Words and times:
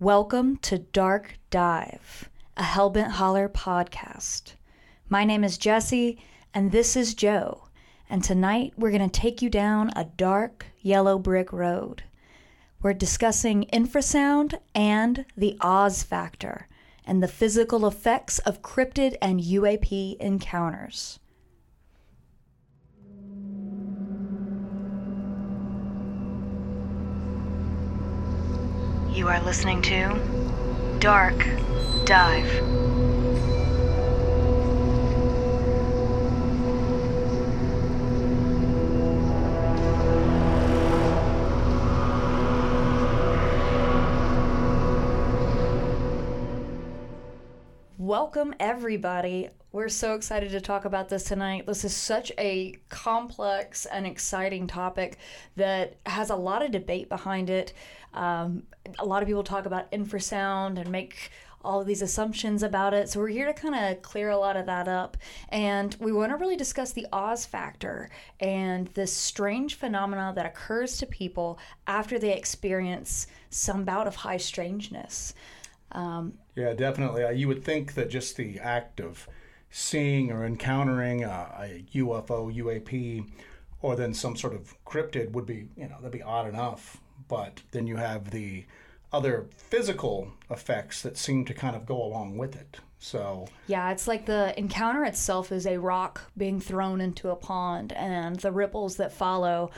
Welcome 0.00 0.56
to 0.62 0.78
Dark 0.78 1.38
Dive, 1.50 2.30
a 2.56 2.62
Hellbent 2.62 3.10
Holler 3.10 3.50
podcast. 3.50 4.54
My 5.10 5.24
name 5.24 5.44
is 5.44 5.58
Jessi, 5.58 6.16
and 6.54 6.72
this 6.72 6.96
is 6.96 7.12
Joe. 7.12 7.68
And 8.08 8.24
tonight 8.24 8.72
we're 8.78 8.92
going 8.92 9.10
to 9.10 9.20
take 9.20 9.42
you 9.42 9.50
down 9.50 9.90
a 9.94 10.06
dark 10.06 10.64
yellow 10.80 11.18
brick 11.18 11.52
road. 11.52 12.04
We're 12.80 12.94
discussing 12.94 13.66
infrasound 13.74 14.58
and 14.74 15.26
the 15.36 15.58
Oz 15.60 16.02
factor 16.02 16.66
and 17.04 17.22
the 17.22 17.28
physical 17.28 17.86
effects 17.86 18.38
of 18.38 18.62
cryptid 18.62 19.18
and 19.20 19.38
UAP 19.38 20.16
encounters. 20.16 21.18
You 29.12 29.26
are 29.26 29.40
listening 29.40 29.82
to 29.82 30.98
Dark 31.00 31.36
Dive. 32.04 32.46
Welcome, 47.98 48.54
everybody. 48.60 49.48
We're 49.72 49.88
so 49.88 50.14
excited 50.14 50.50
to 50.50 50.60
talk 50.60 50.84
about 50.84 51.08
this 51.08 51.22
tonight. 51.22 51.64
This 51.64 51.84
is 51.84 51.94
such 51.94 52.32
a 52.38 52.74
complex 52.88 53.86
and 53.86 54.04
exciting 54.04 54.66
topic 54.66 55.18
that 55.54 55.96
has 56.06 56.30
a 56.30 56.34
lot 56.34 56.64
of 56.64 56.72
debate 56.72 57.08
behind 57.08 57.50
it. 57.50 57.72
Um, 58.12 58.64
a 58.98 59.04
lot 59.04 59.22
of 59.22 59.28
people 59.28 59.44
talk 59.44 59.66
about 59.66 59.92
infrasound 59.92 60.80
and 60.80 60.90
make 60.90 61.30
all 61.62 61.80
of 61.80 61.86
these 61.86 62.02
assumptions 62.02 62.64
about 62.64 62.94
it. 62.94 63.08
So 63.08 63.20
we're 63.20 63.28
here 63.28 63.46
to 63.46 63.52
kind 63.52 63.76
of 63.76 64.02
clear 64.02 64.30
a 64.30 64.36
lot 64.36 64.56
of 64.56 64.66
that 64.66 64.88
up. 64.88 65.16
And 65.50 65.96
we 66.00 66.12
want 66.12 66.32
to 66.32 66.36
really 66.36 66.56
discuss 66.56 66.90
the 66.90 67.06
Oz 67.12 67.46
factor 67.46 68.10
and 68.40 68.88
this 68.88 69.12
strange 69.12 69.76
phenomena 69.76 70.32
that 70.34 70.46
occurs 70.46 70.98
to 70.98 71.06
people 71.06 71.60
after 71.86 72.18
they 72.18 72.34
experience 72.34 73.28
some 73.50 73.84
bout 73.84 74.08
of 74.08 74.16
high 74.16 74.38
strangeness. 74.38 75.32
Um, 75.92 76.34
yeah, 76.56 76.72
definitely. 76.72 77.22
Uh, 77.22 77.30
you 77.30 77.46
would 77.46 77.62
think 77.62 77.94
that 77.94 78.10
just 78.10 78.36
the 78.36 78.58
act 78.58 79.00
of 79.00 79.28
seeing 79.70 80.30
or 80.30 80.44
encountering 80.44 81.24
a, 81.24 81.54
a, 81.58 81.84
UFO, 81.94 82.54
UAP, 82.54 83.30
or 83.82 83.96
then 83.96 84.12
some 84.12 84.36
sort 84.36 84.54
of 84.54 84.74
cryptid 84.84 85.32
would 85.32 85.46
be, 85.46 85.68
you 85.76 85.88
know, 85.88 85.96
that'd 85.96 86.12
be 86.12 86.22
odd 86.22 86.48
enough. 86.48 86.98
But 87.28 87.62
then 87.70 87.86
you 87.86 87.96
have 87.96 88.30
the 88.30 88.64
other 89.12 89.46
physical 89.56 90.32
effects 90.50 91.02
that 91.02 91.16
seem 91.16 91.44
to 91.44 91.54
kind 91.54 91.76
of 91.76 91.86
go 91.86 92.02
along 92.02 92.36
with 92.36 92.56
it. 92.56 92.78
So 92.98 93.46
yeah, 93.66 93.90
it's 93.92 94.06
like 94.06 94.26
the 94.26 94.56
encounter 94.58 95.04
itself 95.04 95.52
is 95.52 95.66
a 95.66 95.78
rock 95.78 96.20
being 96.36 96.60
thrown 96.60 97.00
into 97.00 97.30
a 97.30 97.36
pond, 97.36 97.92
and 97.94 98.36
the 98.36 98.52
ripples 98.52 98.96
that 98.96 99.10
follow 99.10 99.70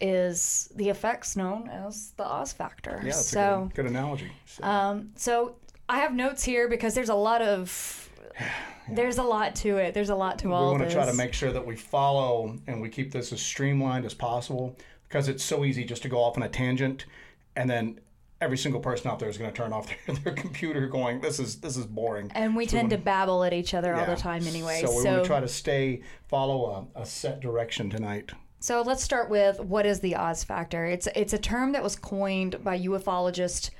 is 0.00 0.68
the 0.74 0.88
effects 0.88 1.36
known 1.36 1.68
as 1.68 2.12
the 2.16 2.24
Oz 2.24 2.52
factor. 2.52 2.98
Yeah, 2.98 3.12
that's 3.12 3.26
so, 3.26 3.40
a 3.40 3.66
good, 3.68 3.84
good 3.84 3.86
analogy. 3.86 4.32
So. 4.46 4.64
Um, 4.64 5.12
so 5.14 5.54
I 5.88 6.00
have 6.00 6.12
notes 6.12 6.42
here 6.42 6.68
because 6.68 6.94
there's 6.94 7.08
a 7.08 7.14
lot 7.14 7.40
of. 7.40 8.05
there's 8.90 9.18
a 9.18 9.22
lot 9.22 9.54
to 9.56 9.76
it. 9.76 9.94
There's 9.94 10.10
a 10.10 10.14
lot 10.14 10.38
to 10.40 10.48
we 10.48 10.54
all. 10.54 10.72
We 10.72 10.78
want 10.78 10.88
to 10.88 10.94
try 10.94 11.06
to 11.06 11.14
make 11.14 11.32
sure 11.32 11.52
that 11.52 11.64
we 11.64 11.76
follow 11.76 12.56
and 12.66 12.80
we 12.80 12.88
keep 12.88 13.12
this 13.12 13.32
as 13.32 13.40
streamlined 13.40 14.04
as 14.04 14.14
possible 14.14 14.76
because 15.08 15.28
it's 15.28 15.44
so 15.44 15.64
easy 15.64 15.84
just 15.84 16.02
to 16.02 16.08
go 16.08 16.18
off 16.18 16.36
on 16.36 16.42
a 16.42 16.48
tangent 16.48 17.06
and 17.54 17.68
then 17.68 18.00
every 18.40 18.58
single 18.58 18.80
person 18.80 19.10
out 19.10 19.18
there 19.18 19.28
is 19.30 19.38
going 19.38 19.50
to 19.50 19.56
turn 19.56 19.72
off 19.72 19.88
their, 20.06 20.16
their 20.16 20.34
computer 20.34 20.86
going 20.88 21.20
this 21.20 21.40
is 21.40 21.56
this 21.60 21.76
is 21.76 21.86
boring 21.86 22.30
and 22.34 22.54
we 22.54 22.66
so 22.66 22.76
tend 22.76 22.90
to 22.90 22.98
babble 22.98 23.42
at 23.44 23.54
each 23.54 23.72
other 23.72 23.94
yeah. 23.94 24.00
all 24.00 24.14
the 24.14 24.20
time 24.20 24.46
anyway 24.46 24.78
so, 24.82 24.88
so 24.88 24.94
we're 24.94 25.02
going 25.04 25.22
to 25.22 25.26
try 25.26 25.40
to 25.40 25.48
stay 25.48 26.02
follow 26.28 26.86
a, 26.94 27.00
a 27.00 27.06
set 27.06 27.40
direction 27.40 27.88
tonight 27.88 28.32
so 28.58 28.82
let's 28.82 29.02
start 29.02 29.30
with 29.30 29.60
what 29.60 29.86
is 29.86 30.00
the 30.00 30.16
Oz 30.16 30.42
factor? 30.42 30.86
It's 30.86 31.06
it's 31.14 31.32
a 31.32 31.38
term 31.38 31.72
that 31.72 31.82
was 31.82 31.94
coined 31.94 32.64
by 32.64 32.78
ufologist 32.78 33.70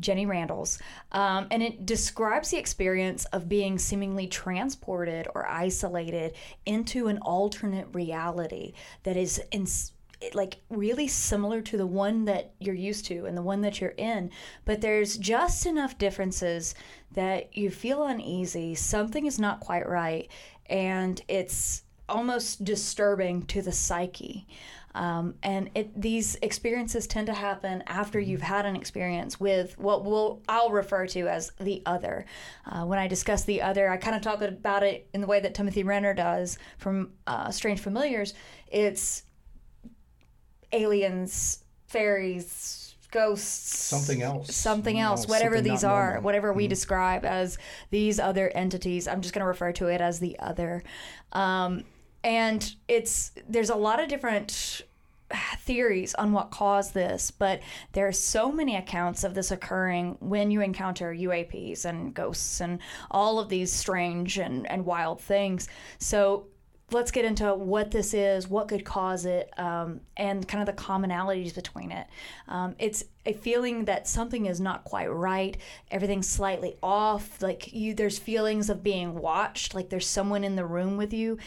Jenny 0.00 0.26
Randles, 0.26 0.80
um, 1.12 1.46
and 1.50 1.62
it 1.62 1.86
describes 1.86 2.50
the 2.50 2.58
experience 2.58 3.24
of 3.26 3.48
being 3.48 3.78
seemingly 3.78 4.26
transported 4.26 5.28
or 5.34 5.46
isolated 5.46 6.34
into 6.66 7.08
an 7.08 7.18
alternate 7.18 7.88
reality 7.92 8.72
that 9.04 9.16
is 9.16 9.40
in, 9.52 9.66
like 10.34 10.58
really 10.68 11.08
similar 11.08 11.62
to 11.62 11.76
the 11.76 11.86
one 11.86 12.24
that 12.26 12.52
you're 12.58 12.74
used 12.74 13.06
to 13.06 13.24
and 13.26 13.36
the 13.36 13.42
one 13.42 13.60
that 13.62 13.80
you're 13.80 13.94
in, 13.96 14.30
but 14.64 14.80
there's 14.80 15.16
just 15.16 15.66
enough 15.66 15.96
differences 15.98 16.74
that 17.12 17.56
you 17.56 17.70
feel 17.70 18.04
uneasy. 18.04 18.74
Something 18.74 19.26
is 19.26 19.38
not 19.38 19.60
quite 19.60 19.88
right, 19.88 20.30
and 20.66 21.20
it's 21.28 21.82
almost 22.08 22.64
disturbing 22.64 23.42
to 23.46 23.62
the 23.62 23.72
psyche. 23.72 24.46
Um, 24.94 25.34
and 25.42 25.70
it, 25.74 26.00
these 26.00 26.36
experiences 26.42 27.06
tend 27.06 27.26
to 27.28 27.34
happen 27.34 27.82
after 27.86 28.18
mm-hmm. 28.18 28.30
you've 28.30 28.42
had 28.42 28.66
an 28.66 28.76
experience 28.76 29.38
with 29.38 29.78
what 29.78 30.04
we'll, 30.04 30.42
I'll 30.48 30.70
refer 30.70 31.06
to 31.08 31.28
as 31.28 31.52
the 31.60 31.82
other. 31.86 32.24
Uh, 32.66 32.84
when 32.84 32.98
I 32.98 33.06
discuss 33.06 33.44
the 33.44 33.62
other, 33.62 33.88
I 33.88 33.96
kind 33.96 34.16
of 34.16 34.22
talk 34.22 34.42
about 34.42 34.82
it 34.82 35.08
in 35.14 35.20
the 35.20 35.26
way 35.26 35.40
that 35.40 35.54
Timothy 35.54 35.82
Renner 35.82 36.14
does 36.14 36.58
from 36.78 37.12
uh, 37.26 37.50
Strange 37.50 37.80
Familiars. 37.80 38.34
It's 38.68 39.22
aliens, 40.72 41.64
fairies, 41.86 42.94
ghosts, 43.10 43.76
something 43.76 44.22
else, 44.22 44.54
something 44.54 44.98
else, 44.98 45.26
whatever 45.26 45.56
something 45.56 45.72
these 45.72 45.84
are, 45.84 46.06
normal. 46.06 46.22
whatever 46.22 46.52
we 46.52 46.64
mm-hmm. 46.64 46.70
describe 46.70 47.24
as 47.24 47.58
these 47.90 48.20
other 48.20 48.48
entities. 48.54 49.08
I'm 49.08 49.20
just 49.20 49.34
going 49.34 49.40
to 49.40 49.48
refer 49.48 49.72
to 49.72 49.86
it 49.86 50.00
as 50.00 50.20
the 50.20 50.38
other. 50.38 50.82
Um, 51.32 51.84
and 52.22 52.74
it's 52.88 53.32
there's 53.48 53.70
a 53.70 53.74
lot 53.74 54.00
of 54.00 54.08
different 54.08 54.82
theories 55.58 56.14
on 56.14 56.32
what 56.32 56.50
caused 56.50 56.94
this, 56.94 57.30
but 57.30 57.60
there 57.92 58.06
are 58.06 58.12
so 58.12 58.50
many 58.50 58.76
accounts 58.76 59.24
of 59.24 59.34
this 59.34 59.50
occurring 59.50 60.16
when 60.20 60.50
you 60.50 60.60
encounter 60.60 61.14
UAPs 61.14 61.84
and 61.84 62.14
ghosts 62.14 62.60
and 62.60 62.80
all 63.10 63.38
of 63.38 63.48
these 63.48 63.72
strange 63.72 64.38
and, 64.38 64.68
and 64.70 64.84
wild 64.84 65.20
things. 65.20 65.68
So 65.98 66.46
let's 66.92 67.10
get 67.12 67.24
into 67.24 67.54
what 67.54 67.90
this 67.90 68.14
is, 68.14 68.48
what 68.48 68.68
could 68.68 68.84
cause 68.84 69.24
it, 69.24 69.56
um, 69.58 70.00
and 70.16 70.46
kind 70.46 70.68
of 70.68 70.74
the 70.74 70.82
commonalities 70.82 71.54
between 71.54 71.92
it. 71.92 72.06
Um, 72.48 72.74
it's 72.78 73.04
a 73.24 73.32
feeling 73.32 73.84
that 73.84 74.08
something 74.08 74.46
is 74.46 74.60
not 74.60 74.84
quite 74.84 75.06
right, 75.06 75.56
everything's 75.90 76.28
slightly 76.28 76.76
off. 76.82 77.40
Like 77.40 77.72
you, 77.72 77.94
there's 77.94 78.18
feelings 78.18 78.70
of 78.70 78.82
being 78.82 79.14
watched, 79.14 79.74
like 79.74 79.88
there's 79.88 80.06
someone 80.06 80.42
in 80.42 80.56
the 80.56 80.66
room 80.66 80.96
with 80.96 81.12
you, 81.12 81.38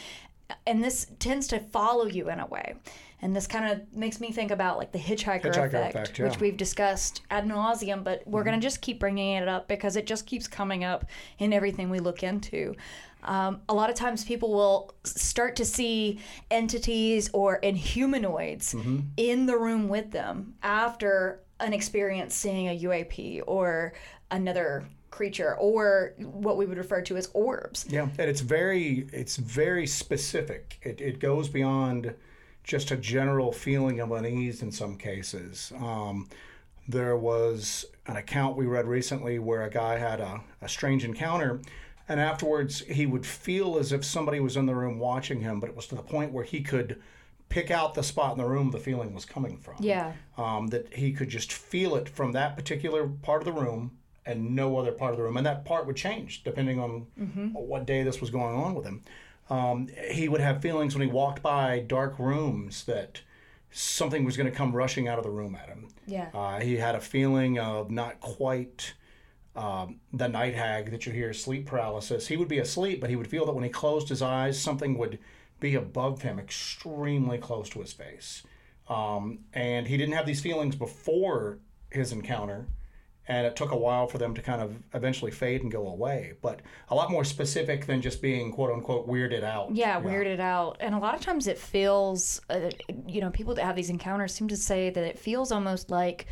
and 0.66 0.82
this 0.82 1.06
tends 1.18 1.46
to 1.48 1.58
follow 1.58 2.06
you 2.06 2.30
in 2.30 2.40
a 2.40 2.46
way. 2.46 2.74
And 3.22 3.34
this 3.34 3.46
kind 3.46 3.72
of 3.72 3.96
makes 3.96 4.20
me 4.20 4.32
think 4.32 4.50
about 4.50 4.76
like 4.76 4.92
the 4.92 4.98
hitchhiker, 4.98 5.44
hitchhiker 5.44 5.66
effect, 5.66 5.94
effect 5.94 6.18
yeah. 6.18 6.26
which 6.26 6.40
we've 6.40 6.56
discussed 6.58 7.22
ad 7.30 7.46
nauseum, 7.46 8.04
but 8.04 8.22
we're 8.26 8.40
mm-hmm. 8.40 8.50
going 8.50 8.60
to 8.60 8.66
just 8.66 8.82
keep 8.82 9.00
bringing 9.00 9.36
it 9.36 9.48
up 9.48 9.66
because 9.66 9.96
it 9.96 10.06
just 10.06 10.26
keeps 10.26 10.46
coming 10.46 10.84
up 10.84 11.06
in 11.38 11.52
everything 11.52 11.88
we 11.88 12.00
look 12.00 12.22
into. 12.22 12.74
Um, 13.22 13.62
a 13.70 13.74
lot 13.74 13.88
of 13.88 13.96
times 13.96 14.24
people 14.24 14.52
will 14.52 14.94
start 15.04 15.56
to 15.56 15.64
see 15.64 16.20
entities 16.50 17.30
or 17.32 17.60
inhumanoids 17.62 18.74
mm-hmm. 18.74 19.00
in 19.16 19.46
the 19.46 19.56
room 19.56 19.88
with 19.88 20.10
them 20.10 20.54
after 20.62 21.40
an 21.60 21.72
experience 21.72 22.34
seeing 22.34 22.68
a 22.68 22.78
UAP 22.78 23.42
or 23.46 23.94
another 24.30 24.86
creature 25.14 25.54
or 25.56 26.12
what 26.18 26.56
we 26.56 26.66
would 26.66 26.76
refer 26.76 27.00
to 27.00 27.16
as 27.16 27.30
orbs. 27.34 27.86
Yeah, 27.88 28.08
and 28.18 28.28
it's 28.28 28.40
very 28.40 29.06
it's 29.12 29.36
very 29.36 29.86
specific. 29.86 30.78
It, 30.82 31.00
it 31.00 31.20
goes 31.20 31.48
beyond 31.48 32.14
just 32.64 32.90
a 32.90 32.96
general 32.96 33.52
feeling 33.52 34.00
of 34.00 34.10
unease 34.10 34.62
in 34.62 34.72
some 34.72 34.96
cases. 34.96 35.72
Um, 35.78 36.28
there 36.88 37.16
was 37.16 37.86
an 38.06 38.16
account 38.16 38.56
we 38.56 38.66
read 38.66 38.86
recently 38.86 39.38
where 39.38 39.62
a 39.62 39.70
guy 39.70 39.98
had 39.98 40.20
a, 40.20 40.40
a 40.60 40.68
strange 40.68 41.04
encounter 41.04 41.60
and 42.08 42.20
afterwards 42.20 42.80
he 42.80 43.06
would 43.06 43.24
feel 43.24 43.78
as 43.78 43.92
if 43.92 44.04
somebody 44.04 44.40
was 44.40 44.56
in 44.56 44.66
the 44.66 44.74
room 44.74 44.98
watching 44.98 45.40
him 45.40 45.60
but 45.60 45.70
it 45.70 45.76
was 45.76 45.86
to 45.86 45.94
the 45.94 46.02
point 46.02 46.30
where 46.30 46.44
he 46.44 46.60
could 46.60 47.00
pick 47.48 47.70
out 47.70 47.94
the 47.94 48.02
spot 48.02 48.32
in 48.32 48.38
the 48.38 48.44
room 48.44 48.70
the 48.70 48.78
feeling 48.78 49.14
was 49.14 49.24
coming 49.24 49.56
from 49.56 49.76
yeah 49.80 50.12
um, 50.36 50.66
that 50.66 50.92
he 50.92 51.10
could 51.10 51.30
just 51.30 51.50
feel 51.50 51.96
it 51.96 52.06
from 52.06 52.32
that 52.32 52.54
particular 52.54 53.06
part 53.06 53.40
of 53.40 53.46
the 53.46 53.58
room 53.58 53.90
and 54.26 54.54
no 54.54 54.76
other 54.78 54.92
part 54.92 55.12
of 55.12 55.18
the 55.18 55.22
room. 55.22 55.36
And 55.36 55.46
that 55.46 55.64
part 55.64 55.86
would 55.86 55.96
change 55.96 56.44
depending 56.44 56.80
on 56.80 57.06
mm-hmm. 57.18 57.48
what 57.48 57.86
day 57.86 58.02
this 58.02 58.20
was 58.20 58.30
going 58.30 58.56
on 58.56 58.74
with 58.74 58.84
him. 58.84 59.02
Um, 59.50 59.88
he 60.10 60.28
would 60.28 60.40
have 60.40 60.62
feelings 60.62 60.94
when 60.94 61.06
he 61.06 61.12
walked 61.12 61.42
by 61.42 61.80
dark 61.80 62.18
rooms 62.18 62.84
that 62.84 63.20
something 63.70 64.24
was 64.24 64.36
going 64.36 64.50
to 64.50 64.56
come 64.56 64.72
rushing 64.72 65.08
out 65.08 65.18
of 65.18 65.24
the 65.24 65.30
room 65.30 65.54
at 65.54 65.68
him. 65.68 65.88
Yeah. 66.06 66.28
Uh, 66.32 66.60
he 66.60 66.76
had 66.76 66.94
a 66.94 67.00
feeling 67.00 67.58
of 67.58 67.90
not 67.90 68.20
quite 68.20 68.94
um, 69.56 70.00
the 70.12 70.28
night 70.28 70.54
hag 70.54 70.90
that 70.90 71.06
you 71.06 71.12
hear 71.12 71.32
sleep 71.32 71.66
paralysis. 71.66 72.28
He 72.28 72.36
would 72.36 72.48
be 72.48 72.58
asleep, 72.58 73.00
but 73.00 73.10
he 73.10 73.16
would 73.16 73.28
feel 73.28 73.44
that 73.46 73.52
when 73.52 73.64
he 73.64 73.70
closed 73.70 74.08
his 74.08 74.22
eyes, 74.22 74.60
something 74.60 74.96
would 74.98 75.18
be 75.60 75.74
above 75.74 76.22
him, 76.22 76.38
extremely 76.38 77.38
close 77.38 77.68
to 77.70 77.80
his 77.80 77.92
face. 77.92 78.42
Um, 78.88 79.40
and 79.52 79.86
he 79.86 79.96
didn't 79.96 80.14
have 80.14 80.26
these 80.26 80.40
feelings 80.40 80.76
before 80.76 81.58
his 81.90 82.12
encounter 82.12 82.66
and 83.26 83.46
it 83.46 83.56
took 83.56 83.70
a 83.70 83.76
while 83.76 84.06
for 84.06 84.18
them 84.18 84.34
to 84.34 84.42
kind 84.42 84.60
of 84.60 84.76
eventually 84.92 85.30
fade 85.30 85.62
and 85.62 85.72
go 85.72 85.88
away. 85.88 86.34
But 86.42 86.60
a 86.88 86.94
lot 86.94 87.10
more 87.10 87.24
specific 87.24 87.86
than 87.86 88.02
just 88.02 88.20
being 88.20 88.52
quote 88.52 88.70
unquote 88.70 89.08
weirded 89.08 89.42
out. 89.42 89.74
Yeah, 89.74 90.00
weirded 90.00 90.40
out. 90.40 90.76
And 90.80 90.94
a 90.94 90.98
lot 90.98 91.14
of 91.14 91.20
times 91.20 91.46
it 91.46 91.58
feels, 91.58 92.40
uh, 92.50 92.70
you 93.06 93.20
know, 93.20 93.30
people 93.30 93.54
that 93.54 93.64
have 93.64 93.76
these 93.76 93.90
encounters 93.90 94.34
seem 94.34 94.48
to 94.48 94.56
say 94.56 94.90
that 94.90 95.04
it 95.04 95.18
feels 95.18 95.52
almost 95.52 95.90
like 95.90 96.26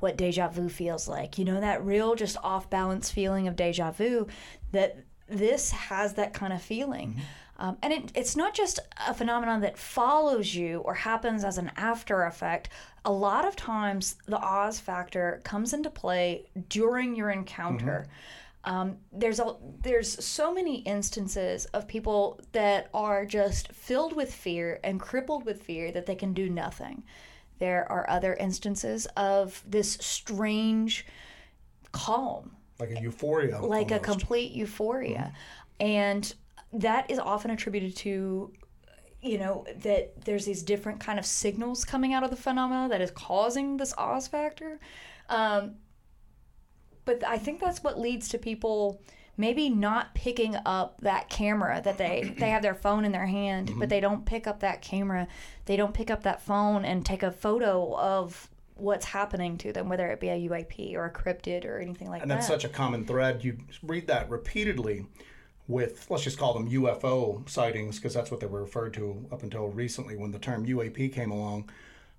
what 0.00 0.16
deja 0.16 0.48
vu 0.48 0.68
feels 0.68 1.06
like. 1.06 1.38
You 1.38 1.44
know, 1.44 1.60
that 1.60 1.84
real 1.84 2.16
just 2.16 2.36
off 2.42 2.68
balance 2.68 3.10
feeling 3.10 3.46
of 3.46 3.54
deja 3.54 3.92
vu 3.92 4.26
that 4.72 4.98
this 5.28 5.70
has 5.70 6.14
that 6.14 6.34
kind 6.34 6.52
of 6.52 6.60
feeling. 6.60 7.10
Mm-hmm. 7.10 7.20
Um, 7.62 7.78
and 7.80 7.92
it, 7.92 8.12
it's 8.16 8.34
not 8.34 8.54
just 8.54 8.80
a 9.06 9.14
phenomenon 9.14 9.60
that 9.60 9.78
follows 9.78 10.52
you 10.52 10.80
or 10.80 10.94
happens 10.94 11.44
as 11.44 11.58
an 11.58 11.70
after 11.76 12.24
effect. 12.24 12.70
A 13.04 13.12
lot 13.12 13.46
of 13.46 13.54
times, 13.54 14.16
the 14.26 14.38
Oz 14.38 14.80
factor 14.80 15.40
comes 15.44 15.72
into 15.72 15.88
play 15.88 16.46
during 16.68 17.14
your 17.14 17.30
encounter. 17.30 18.08
Mm-hmm. 18.66 18.74
Um, 18.74 18.96
there's 19.12 19.38
a, 19.38 19.54
there's 19.80 20.24
so 20.24 20.52
many 20.52 20.78
instances 20.80 21.66
of 21.66 21.86
people 21.86 22.40
that 22.50 22.90
are 22.92 23.24
just 23.24 23.72
filled 23.72 24.16
with 24.16 24.34
fear 24.34 24.80
and 24.82 24.98
crippled 24.98 25.44
with 25.44 25.62
fear 25.62 25.92
that 25.92 26.06
they 26.06 26.16
can 26.16 26.34
do 26.34 26.50
nothing. 26.50 27.04
There 27.60 27.90
are 27.92 28.10
other 28.10 28.34
instances 28.34 29.06
of 29.16 29.62
this 29.68 29.92
strange 30.00 31.06
calm, 31.92 32.56
like 32.80 32.90
a 32.90 33.00
euphoria, 33.00 33.60
like 33.60 33.92
almost. 33.92 33.92
a 33.92 33.98
complete 34.00 34.50
euphoria, 34.50 35.32
mm-hmm. 35.80 35.86
and 35.86 36.34
that 36.72 37.10
is 37.10 37.18
often 37.18 37.50
attributed 37.50 37.96
to 37.96 38.52
you 39.20 39.38
know 39.38 39.64
that 39.82 40.24
there's 40.24 40.44
these 40.44 40.62
different 40.62 40.98
kind 41.00 41.18
of 41.18 41.24
signals 41.24 41.84
coming 41.84 42.12
out 42.12 42.24
of 42.24 42.30
the 42.30 42.36
phenomena 42.36 42.88
that 42.88 43.00
is 43.00 43.10
causing 43.12 43.76
this 43.76 43.94
Oz 43.96 44.26
factor. 44.26 44.80
Um, 45.28 45.76
but 47.04 47.24
I 47.24 47.38
think 47.38 47.60
that's 47.60 47.82
what 47.82 47.98
leads 47.98 48.28
to 48.30 48.38
people 48.38 49.00
maybe 49.36 49.70
not 49.70 50.14
picking 50.14 50.56
up 50.66 51.00
that 51.00 51.28
camera 51.28 51.80
that 51.84 51.98
they 51.98 52.34
they 52.38 52.50
have 52.50 52.62
their 52.62 52.74
phone 52.74 53.04
in 53.04 53.12
their 53.12 53.26
hand, 53.26 53.68
mm-hmm. 53.68 53.80
but 53.80 53.88
they 53.88 54.00
don't 54.00 54.26
pick 54.26 54.46
up 54.46 54.60
that 54.60 54.82
camera. 54.82 55.28
They 55.66 55.76
don't 55.76 55.94
pick 55.94 56.10
up 56.10 56.24
that 56.24 56.42
phone 56.42 56.84
and 56.84 57.06
take 57.06 57.22
a 57.22 57.30
photo 57.30 57.96
of 57.96 58.48
what's 58.74 59.06
happening 59.06 59.56
to 59.58 59.72
them, 59.72 59.88
whether 59.88 60.08
it 60.08 60.18
be 60.18 60.28
a 60.28 60.48
UAP 60.48 60.94
or 60.94 61.04
a 61.04 61.12
cryptid 61.12 61.64
or 61.64 61.78
anything 61.78 62.08
like 62.08 62.20
that. 62.20 62.22
And 62.22 62.30
that's 62.30 62.48
such 62.48 62.64
a 62.64 62.68
common 62.68 63.04
thread. 63.04 63.44
You 63.44 63.58
read 63.82 64.08
that 64.08 64.28
repeatedly 64.28 65.06
with 65.68 66.06
let's 66.10 66.24
just 66.24 66.38
call 66.38 66.54
them 66.54 66.68
UFO 66.68 67.48
sightings 67.48 67.96
because 67.96 68.14
that's 68.14 68.30
what 68.30 68.40
they 68.40 68.46
were 68.46 68.62
referred 68.62 68.94
to 68.94 69.26
up 69.30 69.42
until 69.42 69.68
recently 69.68 70.16
when 70.16 70.32
the 70.32 70.38
term 70.38 70.66
UAP 70.66 71.12
came 71.12 71.30
along. 71.30 71.70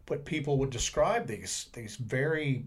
But 0.05 0.25
people 0.25 0.57
would 0.57 0.69
describe 0.69 1.27
these 1.27 1.67
these 1.73 1.95
very 1.95 2.65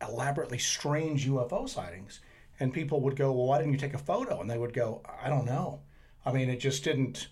elaborately 0.00 0.58
strange 0.58 1.26
UFO 1.26 1.68
sightings, 1.68 2.20
and 2.60 2.72
people 2.72 3.00
would 3.00 3.16
go, 3.16 3.32
"Well, 3.32 3.46
why 3.46 3.58
didn't 3.58 3.72
you 3.72 3.78
take 3.78 3.94
a 3.94 3.98
photo?" 3.98 4.40
And 4.40 4.50
they 4.50 4.58
would 4.58 4.74
go, 4.74 5.02
"I 5.22 5.28
don't 5.28 5.46
know. 5.46 5.80
I 6.24 6.32
mean, 6.32 6.50
it 6.50 6.60
just 6.60 6.84
didn't." 6.84 7.28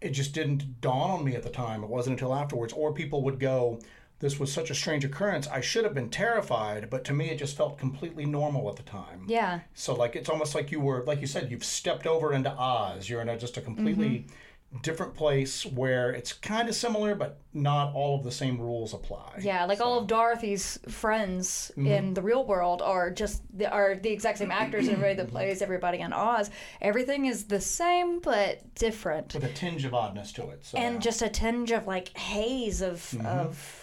It 0.00 0.10
just 0.10 0.34
didn't 0.34 0.80
dawn 0.80 1.10
on 1.12 1.24
me 1.24 1.36
at 1.36 1.44
the 1.44 1.48
time. 1.48 1.84
It 1.84 1.88
wasn't 1.88 2.14
until 2.14 2.34
afterwards. 2.34 2.72
Or 2.72 2.92
people 2.92 3.22
would 3.22 3.38
go, 3.38 3.78
this 4.22 4.38
was 4.38 4.52
such 4.52 4.70
a 4.70 4.74
strange 4.74 5.04
occurrence. 5.04 5.48
I 5.48 5.60
should 5.60 5.82
have 5.82 5.94
been 5.94 6.08
terrified, 6.08 6.88
but 6.88 7.02
to 7.06 7.12
me, 7.12 7.28
it 7.28 7.38
just 7.38 7.56
felt 7.56 7.76
completely 7.76 8.24
normal 8.24 8.70
at 8.70 8.76
the 8.76 8.84
time. 8.84 9.24
Yeah. 9.26 9.60
So, 9.74 9.94
like, 9.94 10.14
it's 10.14 10.28
almost 10.28 10.54
like 10.54 10.70
you 10.70 10.80
were, 10.80 11.02
like 11.02 11.20
you 11.20 11.26
said, 11.26 11.50
you've 11.50 11.64
stepped 11.64 12.06
over 12.06 12.32
into 12.32 12.50
Oz. 12.50 13.08
You're 13.08 13.20
in 13.20 13.28
a, 13.28 13.36
just 13.36 13.56
a 13.56 13.60
completely 13.60 14.08
mm-hmm. 14.08 14.78
different 14.82 15.14
place 15.14 15.66
where 15.66 16.12
it's 16.12 16.32
kind 16.32 16.68
of 16.68 16.76
similar, 16.76 17.16
but 17.16 17.40
not 17.52 17.92
all 17.94 18.16
of 18.16 18.22
the 18.22 18.30
same 18.30 18.60
rules 18.60 18.94
apply. 18.94 19.40
Yeah, 19.40 19.64
like 19.64 19.78
so. 19.78 19.84
all 19.86 19.98
of 19.98 20.06
Dorothy's 20.06 20.78
friends 20.88 21.72
mm-hmm. 21.72 21.88
in 21.88 22.14
the 22.14 22.22
real 22.22 22.46
world 22.46 22.80
are 22.80 23.10
just 23.10 23.42
the, 23.58 23.68
are 23.68 23.96
the 23.96 24.10
exact 24.10 24.38
same 24.38 24.52
actors 24.52 24.86
and 24.86 24.98
everybody 24.98 25.16
that 25.16 25.30
plays 25.30 25.62
everybody 25.62 25.98
in 25.98 26.12
Oz. 26.12 26.48
Everything 26.80 27.26
is 27.26 27.46
the 27.46 27.60
same 27.60 28.20
but 28.20 28.72
different, 28.76 29.34
with 29.34 29.42
a 29.42 29.52
tinge 29.52 29.84
of 29.84 29.94
oddness 29.94 30.32
to 30.34 30.48
it. 30.50 30.64
So, 30.64 30.78
and 30.78 31.02
just 31.02 31.22
a 31.22 31.28
tinge 31.28 31.72
of 31.72 31.88
like 31.88 32.16
haze 32.16 32.82
of 32.82 32.98
mm-hmm. 32.98 33.26
of 33.26 33.81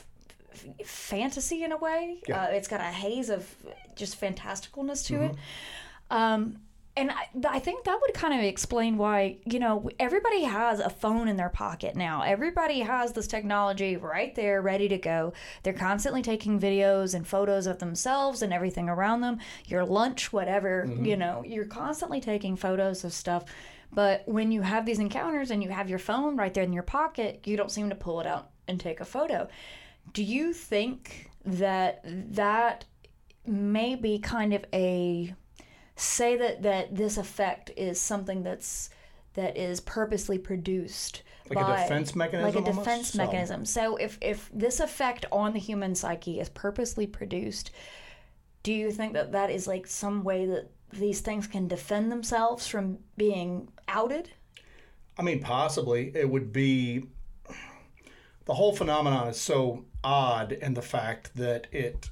fantasy 0.86 1.64
in 1.64 1.72
a 1.72 1.78
way. 1.78 2.22
Yeah. 2.28 2.44
Uh, 2.44 2.48
it's 2.48 2.68
got 2.68 2.82
a 2.82 2.86
haze 2.86 3.30
of 3.30 3.54
just 3.96 4.20
fantasticalness 4.20 5.06
to 5.08 5.14
mm-hmm. 5.14 5.24
it. 5.24 5.36
Um, 6.10 6.60
and 7.00 7.12
I, 7.12 7.28
I, 7.48 7.60
think 7.60 7.86
that 7.86 8.00
would 8.02 8.14
kind 8.14 8.34
of 8.34 8.42
explain 8.42 8.98
why 8.98 9.38
you 9.46 9.60
know 9.60 9.90
everybody 10.00 10.44
has 10.44 10.80
a 10.80 10.90
phone 10.90 11.28
in 11.28 11.38
their 11.38 11.50
pocket 11.50 11.96
now 11.96 12.24
everybody 12.24 12.80
has 12.82 13.14
this 13.14 13.28
technology 13.28 13.96
right 13.96 14.36
there 14.36 14.62
ready 14.62 14.88
to 14.90 14.98
go 14.98 15.34
they're 15.64 15.74
constantly 15.74 16.22
taking 16.22 16.60
videos 16.60 17.14
and 17.14 17.28
photos 17.28 17.68
of 17.68 17.80
themselves 17.80 18.42
and 18.42 18.54
everything 18.54 18.90
around 18.90 19.22
them 19.22 19.40
your 19.68 19.86
lunch 19.86 20.34
whatever 20.34 20.86
mm-hmm. 20.88 21.06
you 21.06 21.16
know 21.16 21.44
you're 21.46 21.66
constantly 21.66 22.20
taking 22.20 22.56
photos 22.56 23.04
of 23.04 23.14
stuff 23.14 23.46
but 23.92 24.24
when 24.28 24.52
you 24.52 24.62
have 24.62 24.86
these 24.86 25.00
encounters 25.00 25.52
and 25.52 25.64
you 25.64 25.70
have 25.70 25.90
your 25.90 26.00
phone 26.00 26.36
right 26.36 26.54
there 26.54 26.64
in 26.64 26.74
your 26.74 26.84
pocket 26.84 27.42
you 27.46 27.56
don't 27.56 27.72
seem 27.72 27.90
to 27.90 27.96
pull 27.96 28.20
it 28.20 28.28
out 28.28 28.50
and 28.68 28.80
take 28.80 29.00
a 29.00 29.06
photo 29.06 29.48
do 30.13 30.24
you 30.24 30.54
think 30.54 31.30
that 31.46 32.01
that 32.04 32.86
may 33.46 33.96
be 33.96 34.19
kind 34.19 34.54
of 34.54 34.66
a 34.74 35.34
say 35.96 36.38
that 36.38 36.62
that 36.62 36.96
this 36.96 37.18
effect 37.18 37.72
is 37.75 38.00
something 38.00 38.44
that's 38.44 38.90
that 39.34 39.57
is 39.57 39.80
purposely 39.80 40.38
produced 40.38 41.24
like 41.50 41.66
by, 41.66 41.80
a 41.80 41.84
defense 41.84 42.16
mechanism 42.16 42.62
like 42.62 42.68
a 42.68 42.74
defense 42.74 43.16
mechanism. 43.16 43.66
So 43.66 43.96
if 43.98 44.18
if 44.22 44.50
this 44.54 44.80
effect 44.80 45.25
on 45.31 45.54
the 45.54 45.60
human 45.60 45.96
psyche 45.96 46.40
is 46.40 46.50
purposely 46.50 47.07
produced 47.07 47.72
do 48.63 48.74
you 48.74 48.92
think 48.92 49.13
that 49.13 49.31
that 49.31 49.50
is 49.50 49.68
like 49.68 49.88
some 49.88 50.24
way 50.24 50.45
that 50.45 50.69
these 50.92 51.22
things 51.22 51.48
can 51.48 51.68
defend 51.68 52.12
themselves 52.12 52.68
from 52.68 52.98
being 53.16 53.69
outed? 53.88 54.30
I 55.18 55.22
mean 55.22 55.42
possibly. 55.42 56.12
It 56.16 56.30
would 56.30 56.52
be 56.52 57.06
the 58.45 58.54
whole 58.54 58.75
phenomenon 58.75 59.28
is 59.28 59.40
so 59.40 59.86
odd 60.04 60.51
in 60.51 60.74
the 60.74 60.81
fact 60.81 61.36
that 61.36 61.68
it 61.72 62.10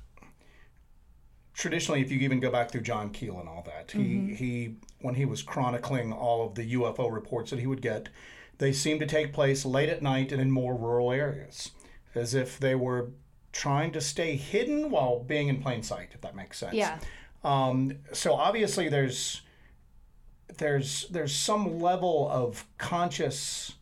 traditionally, 1.54 2.02
if 2.02 2.12
you 2.12 2.20
even 2.20 2.40
go 2.40 2.52
back 2.52 2.72
through 2.72 2.82
John 2.82 3.10
Keel 3.10 3.40
and 3.40 3.50
all 3.50 3.64
that, 3.66 3.90
mm-hmm. 3.90 4.30
he 4.30 4.36
he 4.36 4.76
when 5.02 5.16
he 5.16 5.26
was 5.26 5.42
chronicling 5.42 6.14
all 6.14 6.46
of 6.46 6.56
the 6.56 6.74
UFO 6.74 7.12
reports 7.12 7.50
that 7.50 7.60
he 7.60 7.68
would 7.68 7.82
get, 7.82 8.10
they 8.60 8.72
seemed 8.72 9.00
to 9.02 9.06
take 9.06 9.34
place 9.34 9.66
late 9.66 9.90
at 9.90 10.02
night 10.02 10.32
and 10.32 10.42
in 10.42 10.52
more 10.52 10.76
rural 10.76 11.12
areas, 11.12 11.72
as 12.16 12.34
if 12.34 12.60
they 12.60 12.76
were 12.76 13.10
trying 13.52 13.92
to 13.92 14.02
stay 14.02 14.36
hidden 14.36 14.92
while 14.92 15.20
being 15.20 15.48
in 15.48 15.62
plain 15.62 15.82
sight, 15.82 16.10
if 16.14 16.22
that 16.22 16.36
makes 16.36 16.60
sense. 16.60 16.76
Yeah. 16.76 17.00
Um, 17.44 18.00
so 18.14 18.34
obviously, 18.34 18.88
there's 18.88 19.42
there's 20.58 21.08
there's 21.10 21.36
some 21.36 21.80
level 21.80 22.30
of 22.32 22.66
conscious 22.78 23.74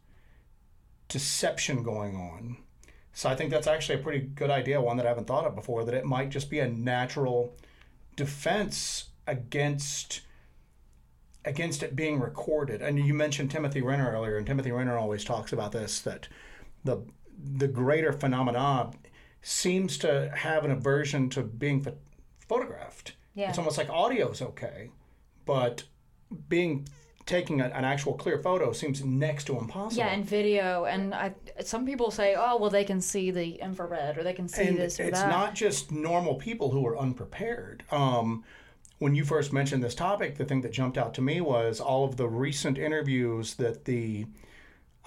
deception 1.08 1.84
going 1.84 2.16
on. 2.16 2.58
So 3.16 3.30
I 3.30 3.36
think 3.36 3.50
that's 3.50 3.66
actually 3.66 3.96
a 3.96 4.04
pretty 4.04 4.20
good 4.20 4.50
idea, 4.50 4.82
one 4.82 4.98
that 4.98 5.06
I 5.06 5.10
haven't 5.10 5.26
thought 5.26 5.46
of 5.46 5.56
before, 5.56 5.86
that 5.86 5.94
it 5.96 6.04
might 6.04 6.30
just 6.30 6.50
be 6.50 6.60
a 6.60 6.68
natural 6.68 7.56
defense 8.18 9.06
against 9.26 10.22
against 11.46 11.82
it 11.82 11.96
being 11.96 12.20
recorded. 12.20 12.82
And 12.82 13.00
you 13.00 13.14
mentioned 13.14 13.52
Timothy 13.52 13.82
Renner 13.82 14.12
earlier, 14.12 14.36
and 14.36 14.46
Timothy 14.46 14.72
Renner 14.72 14.98
always 14.98 15.24
talks 15.24 15.54
about 15.54 15.72
this 15.72 16.02
that 16.02 16.28
the 16.84 17.04
the 17.42 17.70
greater 17.70 18.12
phenomena 18.12 18.92
seems 19.42 19.98
to 20.00 20.30
have 20.36 20.66
an 20.66 20.72
aversion 20.72 21.30
to 21.30 21.44
being 21.44 21.88
photographed. 22.50 23.16
Yeah. 23.34 23.48
It's 23.48 23.58
almost 23.58 23.78
like 23.78 23.90
audio 23.90 24.30
is 24.32 24.42
okay, 24.42 24.90
but 25.46 25.84
being 26.50 26.86
taking 27.26 27.62
a, 27.62 27.66
an 27.66 27.84
actual 27.84 28.14
clear 28.14 28.38
photo 28.38 28.72
seems 28.72 29.04
next 29.04 29.46
to 29.46 29.58
impossible. 29.58 30.04
Yeah, 30.04 30.14
and 30.14 30.24
video, 30.24 30.86
and 30.86 31.14
I, 31.14 31.34
some 31.64 31.86
people 31.86 32.12
say, 32.12 32.36
oh, 32.38 32.58
well, 32.58 32.70
they 32.70 32.84
can 32.84 33.02
see 33.02 33.32
the 33.32 33.54
infrared 33.56 34.18
or 34.18 34.24
they 34.24 34.34
can 34.34 34.48
see 34.48 34.68
and 34.68 34.78
this 34.78 35.00
or 35.00 35.04
it's 35.04 35.20
that. 35.20 35.28
It's 35.28 35.36
not 35.36 35.56
just 35.56 35.92
normal 35.92 36.36
people 36.36 36.72
who 36.72 36.86
are 36.86 36.98
unprepared. 36.98 37.84
Um, 37.92 38.44
when 39.00 39.16
you 39.16 39.26
first 39.26 39.52
mentioned 39.52 39.84
this 39.84 39.96
topic, 39.96 40.38
the 40.38 40.46
thing 40.46 40.62
that 40.62 40.72
jumped 40.72 40.98
out 40.98 41.14
to 41.16 41.22
me 41.22 41.42
was 41.42 41.80
all 41.80 42.06
of 42.06 42.16
the 42.18 42.28
recent 42.28 42.78
interviews 42.78 43.56
that 43.56 43.86
the 43.86 44.26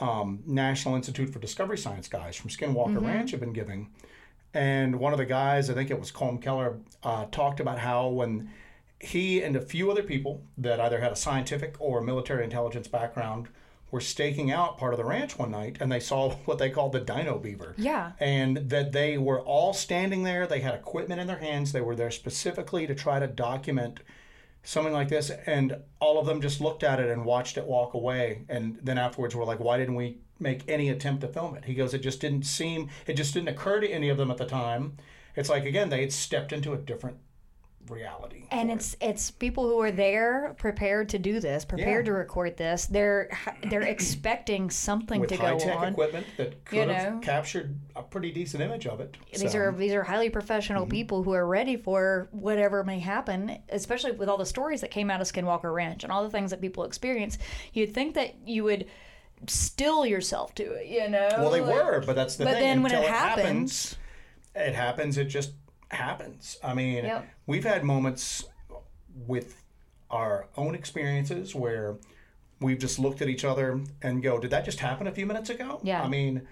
um, 0.00 0.40
National 0.46 0.94
Institute 0.96 1.30
for 1.30 1.38
Discovery 1.38 1.78
Science 1.78 2.08
guys 2.08 2.36
from 2.36 2.50
Skinwalker 2.50 2.96
mm-hmm. 2.96 3.06
Ranch 3.06 3.30
have 3.30 3.40
been 3.40 3.52
giving. 3.52 3.90
And 4.54 4.98
one 4.98 5.12
of 5.12 5.18
the 5.18 5.26
guys, 5.26 5.70
I 5.70 5.74
think 5.74 5.90
it 5.90 5.98
was 5.98 6.10
Colm 6.10 6.40
Kelleher, 6.40 6.78
uh, 7.02 7.26
talked 7.30 7.60
about 7.60 7.78
how 7.78 8.08
when 8.08 8.50
he 9.00 9.42
and 9.42 9.56
a 9.56 9.60
few 9.60 9.90
other 9.90 10.02
people 10.02 10.42
that 10.56 10.80
either 10.80 11.00
had 11.00 11.12
a 11.12 11.16
scientific 11.16 11.76
or 11.78 12.00
military 12.00 12.44
intelligence 12.44 12.88
background 12.88 13.48
were 13.90 14.00
staking 14.00 14.50
out 14.50 14.76
part 14.76 14.92
of 14.92 14.98
the 14.98 15.04
ranch 15.04 15.38
one 15.38 15.50
night 15.50 15.78
and 15.80 15.90
they 15.90 16.00
saw 16.00 16.30
what 16.44 16.58
they 16.58 16.70
called 16.70 16.92
the 16.92 17.00
dino 17.00 17.38
beaver. 17.38 17.74
Yeah. 17.78 18.12
And 18.18 18.56
that 18.70 18.92
they 18.92 19.16
were 19.16 19.40
all 19.40 19.72
standing 19.72 20.24
there. 20.24 20.46
They 20.46 20.60
had 20.60 20.74
equipment 20.74 21.20
in 21.20 21.26
their 21.26 21.38
hands. 21.38 21.72
They 21.72 21.80
were 21.80 21.96
there 21.96 22.10
specifically 22.10 22.86
to 22.86 22.94
try 22.94 23.18
to 23.18 23.26
document 23.26 24.00
something 24.62 24.92
like 24.92 25.08
this. 25.08 25.30
And 25.46 25.76
all 26.00 26.18
of 26.18 26.26
them 26.26 26.40
just 26.40 26.60
looked 26.60 26.82
at 26.82 27.00
it 27.00 27.08
and 27.08 27.24
watched 27.24 27.56
it 27.56 27.64
walk 27.64 27.94
away. 27.94 28.44
And 28.48 28.78
then 28.82 28.98
afterwards 28.98 29.34
were 29.34 29.44
like, 29.44 29.60
why 29.60 29.78
didn't 29.78 29.94
we 29.94 30.18
make 30.40 30.68
any 30.68 30.88
attempt 30.88 31.22
to 31.22 31.28
film 31.28 31.56
it? 31.56 31.64
He 31.64 31.74
goes, 31.74 31.94
it 31.94 32.02
just 32.02 32.20
didn't 32.20 32.44
seem, 32.44 32.90
it 33.06 33.14
just 33.14 33.32
didn't 33.32 33.48
occur 33.48 33.80
to 33.80 33.88
any 33.88 34.08
of 34.08 34.18
them 34.18 34.30
at 34.30 34.36
the 34.36 34.44
time 34.44 34.98
it's 35.38 35.48
like 35.48 35.64
again 35.64 35.88
they 35.88 36.00
had 36.00 36.12
stepped 36.12 36.52
into 36.52 36.72
a 36.72 36.76
different 36.76 37.16
reality. 37.90 38.44
and 38.50 38.68
for 38.68 38.72
it. 38.72 38.76
it's 38.76 38.96
it's 39.00 39.30
people 39.30 39.68
who 39.68 39.78
are 39.80 39.90
there 39.90 40.54
prepared 40.58 41.08
to 41.10 41.18
do 41.18 41.40
this 41.40 41.64
prepared 41.64 42.06
Yeah. 42.06 42.12
to 42.12 42.18
record 42.18 42.56
this 42.56 42.86
they're 42.86 43.28
they're 43.70 43.82
expecting 43.82 44.70
something 44.70 45.20
with 45.20 45.30
to 45.30 45.36
high 45.36 45.50
go 45.52 45.58
tech 45.58 45.92
equipment 45.92 46.26
that 46.36 46.64
could 46.64 46.88
you 46.88 46.94
have 46.94 47.14
know? 47.14 47.20
captured 47.20 47.76
a 47.96 48.02
pretty 48.02 48.30
decent 48.30 48.62
image 48.62 48.86
of 48.86 49.00
it. 49.00 49.16
these 49.32 49.52
So, 49.52 49.58
are 49.58 49.72
these 49.72 49.92
are 49.92 50.02
highly 50.02 50.30
professional 50.30 50.82
Mm-hmm. 50.82 50.90
people 50.90 51.22
who 51.22 51.32
are 51.32 51.46
ready 51.46 51.76
for 51.76 52.28
whatever 52.32 52.84
may 52.84 52.98
happen 53.00 53.58
especially 53.68 54.12
with 54.12 54.28
all 54.28 54.36
the 54.38 54.46
stories 54.46 54.80
that 54.82 54.90
came 54.90 55.10
out 55.10 55.20
of 55.20 55.26
skinwalker 55.26 55.72
ranch 55.72 56.04
and 56.04 56.12
all 56.12 56.22
the 56.22 56.30
things 56.30 56.50
that 56.50 56.60
people 56.60 56.84
experience 56.84 57.38
you'd 57.72 57.94
think 57.94 58.14
that 58.14 58.34
you 58.46 58.64
would 58.64 58.86
still 59.46 60.04
yourself 60.04 60.54
to 60.56 60.64
it 60.72 60.86
you 60.86 61.08
know 61.08 61.28
well, 61.38 61.50
they 61.50 61.60
Like- 61.60 61.74
were, 61.74 62.02
but 62.04 62.16
that's 62.16 62.36
the 62.36 62.44
But 62.44 62.54
thing. 62.54 62.62
then 62.62 62.82
when 62.82 62.92
it 62.92 62.96
Until 62.96 63.10
happens- 63.12 63.96
it 64.56 64.74
happens. 64.74 65.16
It 65.18 65.26
just 65.26 65.52
happens. 65.90 66.58
I 66.62 66.74
mean, 66.74 67.04
Yep. 67.04 67.26
we've 67.46 67.64
had 67.64 67.84
moments 67.84 68.44
with 69.26 69.62
our 70.10 70.46
own 70.56 70.74
experiences 70.74 71.54
where 71.54 71.96
we've 72.60 72.78
just 72.78 72.98
looked 72.98 73.22
at 73.22 73.28
each 73.28 73.44
other 73.44 73.80
and 74.02 74.22
go, 74.22 74.38
"Did 74.38 74.50
that 74.50 74.64
just 74.64 74.80
happen 74.80 75.06
a 75.06 75.12
few 75.12 75.26
minutes 75.26 75.50
ago?" 75.50 75.80
Yeah. 75.82 76.02
I 76.02 76.08
mean, 76.08 76.46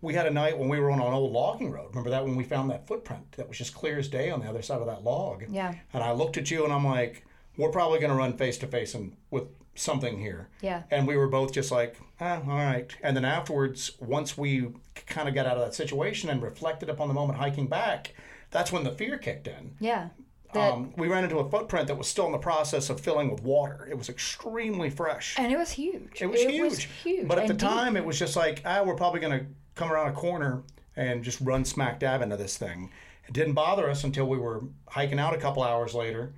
we 0.00 0.14
had 0.14 0.26
a 0.26 0.30
night 0.30 0.58
when 0.58 0.68
we 0.68 0.78
were 0.78 0.90
on 0.90 1.00
an 1.00 1.12
old 1.12 1.32
logging 1.32 1.70
road. 1.70 1.88
Remember 1.90 2.10
that 2.10 2.24
when 2.24 2.36
we 2.36 2.44
found 2.44 2.70
that 2.70 2.86
footprint 2.86 3.32
that 3.32 3.48
was 3.48 3.58
just 3.58 3.74
clear 3.74 3.98
as 3.98 4.08
day 4.08 4.30
on 4.30 4.40
the 4.40 4.48
other 4.48 4.62
side 4.62 4.80
of 4.80 4.86
that 4.86 5.02
log. 5.02 5.44
Yeah. 5.48 5.74
And 5.92 6.02
I 6.02 6.12
looked 6.12 6.36
at 6.36 6.50
you 6.50 6.64
and 6.64 6.72
I'm 6.72 6.84
like, 6.84 7.24
"We're 7.56 7.70
probably 7.70 7.98
going 7.98 8.10
to 8.12 8.16
run 8.16 8.36
face 8.36 8.58
to 8.58 8.66
face 8.66 8.94
and 8.94 9.16
with 9.30 9.44
something 9.74 10.18
here." 10.20 10.48
Yeah. 10.60 10.82
And 10.90 11.06
we 11.06 11.16
were 11.16 11.28
both 11.28 11.52
just 11.52 11.70
like, 11.72 11.96
ah, 12.20 12.40
all 12.42 12.56
right. 12.56 12.94
And 13.02 13.16
then 13.16 13.24
afterwards, 13.24 13.92
once 14.00 14.36
we 14.38 14.68
kind 15.06 15.28
of 15.28 15.34
got 15.34 15.46
out 15.46 15.56
of 15.56 15.64
that 15.64 15.74
situation 15.74 16.30
and 16.30 16.42
reflected 16.42 16.88
upon 16.88 17.08
the 17.08 17.14
moment 17.14 17.38
hiking 17.38 17.66
back, 17.68 18.12
that's 18.50 18.72
when 18.72 18.84
the 18.84 18.92
fear 18.92 19.18
kicked 19.18 19.46
in. 19.46 19.74
yeah 19.80 20.08
that, 20.54 20.72
Um, 20.72 20.94
we 20.96 21.08
ran 21.08 21.24
into 21.24 21.38
a 21.38 21.50
footprint 21.50 21.88
that 21.88 21.98
was 21.98 22.08
still 22.08 22.24
in 22.26 22.32
the 22.32 22.38
process 22.38 22.88
of 22.88 22.98
filling 23.00 23.30
with 23.30 23.42
water. 23.42 23.86
It 23.90 23.98
was 23.98 24.08
extremely 24.08 24.88
fresh. 24.88 25.34
and 25.38 25.52
it 25.52 25.58
was 25.58 25.72
huge 25.72 26.22
It 26.22 26.26
was 26.26 26.40
huge. 26.42 26.84
huge 27.04 27.28
But 27.28 27.38
at 27.38 27.48
the 27.48 27.54
deep. 27.54 27.68
time, 27.68 27.96
it 27.98 28.04
was 28.04 28.18
just 28.18 28.34
like, 28.34 28.62
ah, 28.64 28.82
we're 28.82 28.94
probably 28.94 29.20
going 29.20 29.38
to 29.40 29.46
come 29.74 29.92
around 29.92 30.08
a 30.08 30.12
corner 30.12 30.62
and 30.96 31.22
just 31.22 31.40
run 31.42 31.64
smack 31.66 32.00
dab 32.00 32.22
into 32.22 32.36
this 32.38 32.56
thing. 32.56 32.90
It 33.26 33.34
didn't 33.34 33.52
bother 33.52 33.90
us 33.90 34.04
until 34.04 34.26
we 34.26 34.38
were 34.38 34.62
hiking 34.88 35.18
out 35.18 35.34
a 35.34 35.38
couple 35.38 35.62
hours 35.62 35.92
later. 35.94 36.32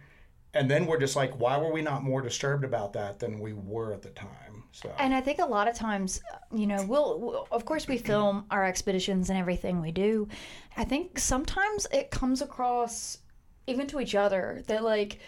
And 0.54 0.68
then 0.68 0.86
we're 0.86 0.98
just 0.98 1.14
like, 1.14 1.38
why 1.38 1.56
were 1.58 1.72
we 1.72 1.80
not 1.80 2.02
more 2.02 2.20
disturbed 2.20 2.64
about 2.64 2.92
that 2.94 3.20
than 3.20 3.38
we 3.38 3.52
were 3.52 3.92
at 3.94 4.02
the 4.02 4.10
time? 4.10 4.49
So. 4.72 4.92
And 4.98 5.14
I 5.14 5.20
think 5.20 5.40
a 5.40 5.46
lot 5.46 5.68
of 5.68 5.74
times, 5.74 6.20
uh, 6.32 6.56
you 6.56 6.66
know, 6.66 6.84
we'll, 6.84 7.18
we'll 7.18 7.48
of 7.50 7.64
course 7.64 7.88
we 7.88 7.98
film 7.98 8.44
our 8.50 8.64
expeditions 8.64 9.28
and 9.30 9.38
everything 9.38 9.80
we 9.80 9.90
do. 9.90 10.28
I 10.76 10.84
think 10.84 11.18
sometimes 11.18 11.86
it 11.92 12.10
comes 12.10 12.40
across 12.40 13.18
even 13.66 13.86
to 13.88 14.00
each 14.00 14.14
other 14.14 14.62
that 14.66 14.82
like 14.82 15.18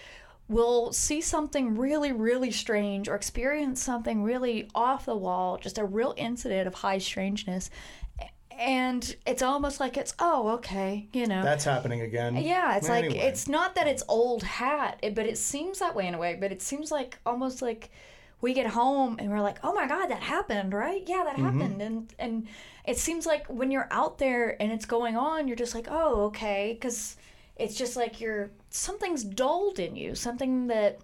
we'll 0.48 0.92
see 0.92 1.20
something 1.20 1.76
really 1.76 2.12
really 2.12 2.50
strange 2.50 3.08
or 3.08 3.14
experience 3.14 3.82
something 3.82 4.22
really 4.22 4.68
off 4.74 5.06
the 5.06 5.16
wall, 5.16 5.58
just 5.58 5.78
a 5.78 5.84
real 5.84 6.14
incident 6.16 6.66
of 6.66 6.74
high 6.74 6.98
strangeness. 6.98 7.70
And 8.58 9.16
it's 9.26 9.42
almost 9.42 9.80
like 9.80 9.96
it's 9.96 10.14
oh 10.18 10.50
okay, 10.50 11.08
you 11.12 11.26
know. 11.26 11.42
That's 11.42 11.64
happening 11.64 12.02
again. 12.02 12.36
Yeah, 12.36 12.76
it's 12.76 12.88
like 12.88 13.12
it's 13.12 13.48
not 13.48 13.74
that 13.74 13.88
it's 13.88 14.04
old 14.08 14.44
hat, 14.44 14.98
it, 15.02 15.14
but 15.14 15.26
it 15.26 15.38
seems 15.38 15.80
that 15.80 15.96
way 15.96 16.06
in 16.06 16.14
a 16.14 16.18
way. 16.18 16.36
But 16.38 16.52
it 16.52 16.62
seems 16.62 16.92
like 16.92 17.18
almost 17.26 17.60
like 17.60 17.90
we 18.42 18.52
get 18.52 18.66
home 18.66 19.16
and 19.18 19.30
we're 19.30 19.40
like, 19.40 19.58
oh 19.62 19.72
my 19.72 19.86
god, 19.88 20.08
that 20.08 20.22
happened, 20.22 20.74
right? 20.74 21.02
Yeah, 21.06 21.24
that 21.24 21.36
Mm-hmm. 21.38 21.44
happened, 21.44 21.82
and 21.82 22.14
and 22.18 22.48
it 22.84 22.98
seems 22.98 23.24
like 23.26 23.46
when 23.48 23.70
you're 23.70 23.88
out 23.90 24.18
there 24.18 24.60
and 24.60 24.70
it's 24.72 24.84
going 24.84 25.16
on, 25.16 25.48
you're 25.48 25.56
just 25.56 25.74
like, 25.74 25.88
oh 25.90 26.24
okay, 26.26 26.76
because 26.78 27.16
it's 27.56 27.76
just 27.76 27.96
like 27.96 28.20
you're 28.20 28.50
something's 28.70 29.24
dulled 29.24 29.78
in 29.78 29.96
you, 29.96 30.14
something 30.14 30.66
that 30.66 31.00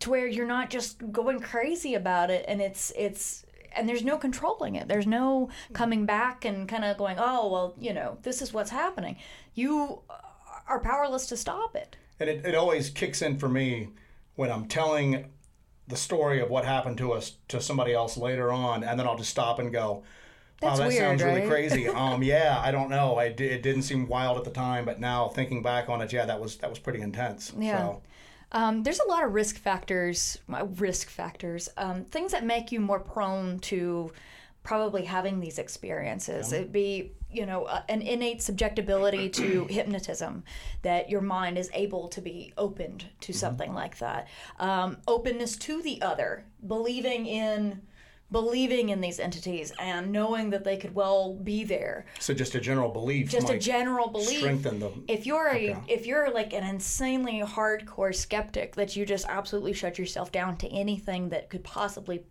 to 0.00 0.10
where 0.10 0.26
you're 0.26 0.46
not 0.46 0.70
just 0.70 1.12
going 1.12 1.40
crazy 1.40 1.94
about 1.94 2.30
it, 2.30 2.44
and 2.48 2.60
it's 2.60 2.92
it's 2.96 3.44
and 3.76 3.88
there's 3.88 4.04
no 4.04 4.16
controlling 4.16 4.76
it. 4.76 4.88
There's 4.88 5.06
no 5.06 5.50
coming 5.72 6.06
back 6.06 6.44
and 6.44 6.68
kind 6.68 6.84
of 6.84 6.96
going, 6.96 7.16
oh 7.18 7.50
well, 7.50 7.74
you 7.78 7.92
know, 7.92 8.18
this 8.22 8.40
is 8.42 8.52
what's 8.52 8.70
happening. 8.70 9.16
You 9.54 10.00
are 10.68 10.80
powerless 10.80 11.26
to 11.26 11.36
stop 11.36 11.76
it. 11.76 11.96
And 12.20 12.30
it, 12.30 12.46
it 12.46 12.54
always 12.54 12.88
kicks 12.90 13.20
in 13.22 13.38
for 13.38 13.48
me 13.48 13.88
when 14.36 14.50
I'm 14.50 14.66
telling 14.66 15.26
the 15.88 15.96
story 15.96 16.40
of 16.40 16.50
what 16.50 16.64
happened 16.64 16.98
to 16.98 17.12
us 17.12 17.32
to 17.48 17.60
somebody 17.60 17.92
else 17.92 18.16
later 18.16 18.50
on, 18.52 18.82
and 18.84 18.98
then 18.98 19.06
I'll 19.06 19.16
just 19.18 19.30
stop 19.30 19.58
and 19.58 19.72
go, 19.72 20.02
"Oh, 20.62 20.76
that 20.76 20.88
weird, 20.88 20.94
sounds 20.94 21.22
really 21.22 21.40
right?" 21.40 21.48
crazy." 21.50 21.88
um, 22.02 22.22
yeah, 22.22 22.60
I 22.64 22.70
don't 22.70 22.88
know. 22.90 23.16
I 23.16 23.30
di- 23.30 23.46
it 23.48 23.62
didn't 23.62 23.82
seem 23.82 24.06
wild 24.08 24.38
at 24.38 24.44
the 24.44 24.50
time, 24.50 24.84
but 24.84 25.00
now 25.00 25.28
thinking 25.28 25.62
back 25.62 25.88
on 25.88 26.00
it, 26.00 26.12
yeah, 26.12 26.24
that 26.26 26.40
was 26.40 26.56
that 26.58 26.70
was 26.70 26.78
pretty 26.78 27.00
intense. 27.00 27.52
Yeah. 27.58 27.78
So, 27.78 28.02
Um, 28.52 28.82
there's 28.84 29.00
a 29.00 29.08
lot 29.08 29.24
of 29.24 29.34
risk 29.34 29.56
factors, 29.58 30.38
risk 30.48 31.08
factors, 31.08 31.68
um, 31.76 32.04
things 32.04 32.30
that 32.32 32.44
make 32.44 32.70
you 32.70 32.78
more 32.80 33.00
prone 33.00 33.58
to 33.60 34.12
probably 34.62 35.04
having 35.04 35.40
these 35.40 35.58
experiences. 35.58 36.52
It'd 36.52 36.72
be, 36.72 37.12
you 37.34 37.46
know, 37.46 37.64
uh, 37.64 37.82
an 37.88 38.02
innate 38.02 38.38
subjectability 38.40 39.32
to 39.32 39.64
hypnotism, 39.70 40.44
that 40.82 41.10
your 41.10 41.20
mind 41.20 41.58
is 41.58 41.70
able 41.74 42.08
to 42.08 42.20
be 42.20 42.52
opened 42.56 43.04
to 43.20 43.32
something 43.32 43.74
like 43.74 43.98
that. 43.98 44.28
Um, 44.58 44.98
openness 45.08 45.56
to 45.56 45.82
the 45.82 46.00
other, 46.02 46.44
believing 46.66 47.26
in 47.26 47.82
believing 48.30 48.88
in 48.88 49.00
these 49.00 49.20
entities 49.20 49.70
and 49.78 50.10
knowing 50.10 50.50
that 50.50 50.64
they 50.64 50.76
could 50.76 50.92
well 50.94 51.34
be 51.34 51.62
there 51.62 52.06
so 52.18 52.32
just 52.32 52.54
a 52.54 52.60
general 52.60 52.90
belief, 52.90 53.28
just 53.30 53.50
a 53.50 53.58
general 53.58 54.08
belief 54.08 54.38
strengthen 54.38 54.80
the. 54.80 54.90
if 55.06 55.26
you're 55.26 55.48
a 55.48 55.70
Okay. 55.70 55.78
if 55.88 56.06
you're 56.06 56.32
like 56.32 56.52
an 56.54 56.64
insanely 56.64 57.42
hardcore 57.44 58.14
skeptic 58.14 58.74
that 58.76 58.96
you 58.96 59.04
just 59.06 59.26
absolutely 59.28 59.74
shut 59.74 59.98
yourself 59.98 60.32
down 60.32 60.56
to 60.56 60.66
anything 60.68 61.28
that 61.28 61.48
could 61.50 61.62
possibly 61.62 62.24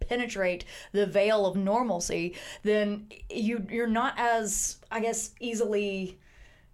penetrate 0.00 0.64
the 0.92 1.06
veil 1.06 1.46
of 1.46 1.56
normalcy 1.56 2.34
then 2.62 3.06
you 3.30 3.66
you're 3.70 3.86
not 3.86 4.14
as 4.18 4.78
i 4.90 5.00
guess 5.00 5.30
easily 5.40 6.18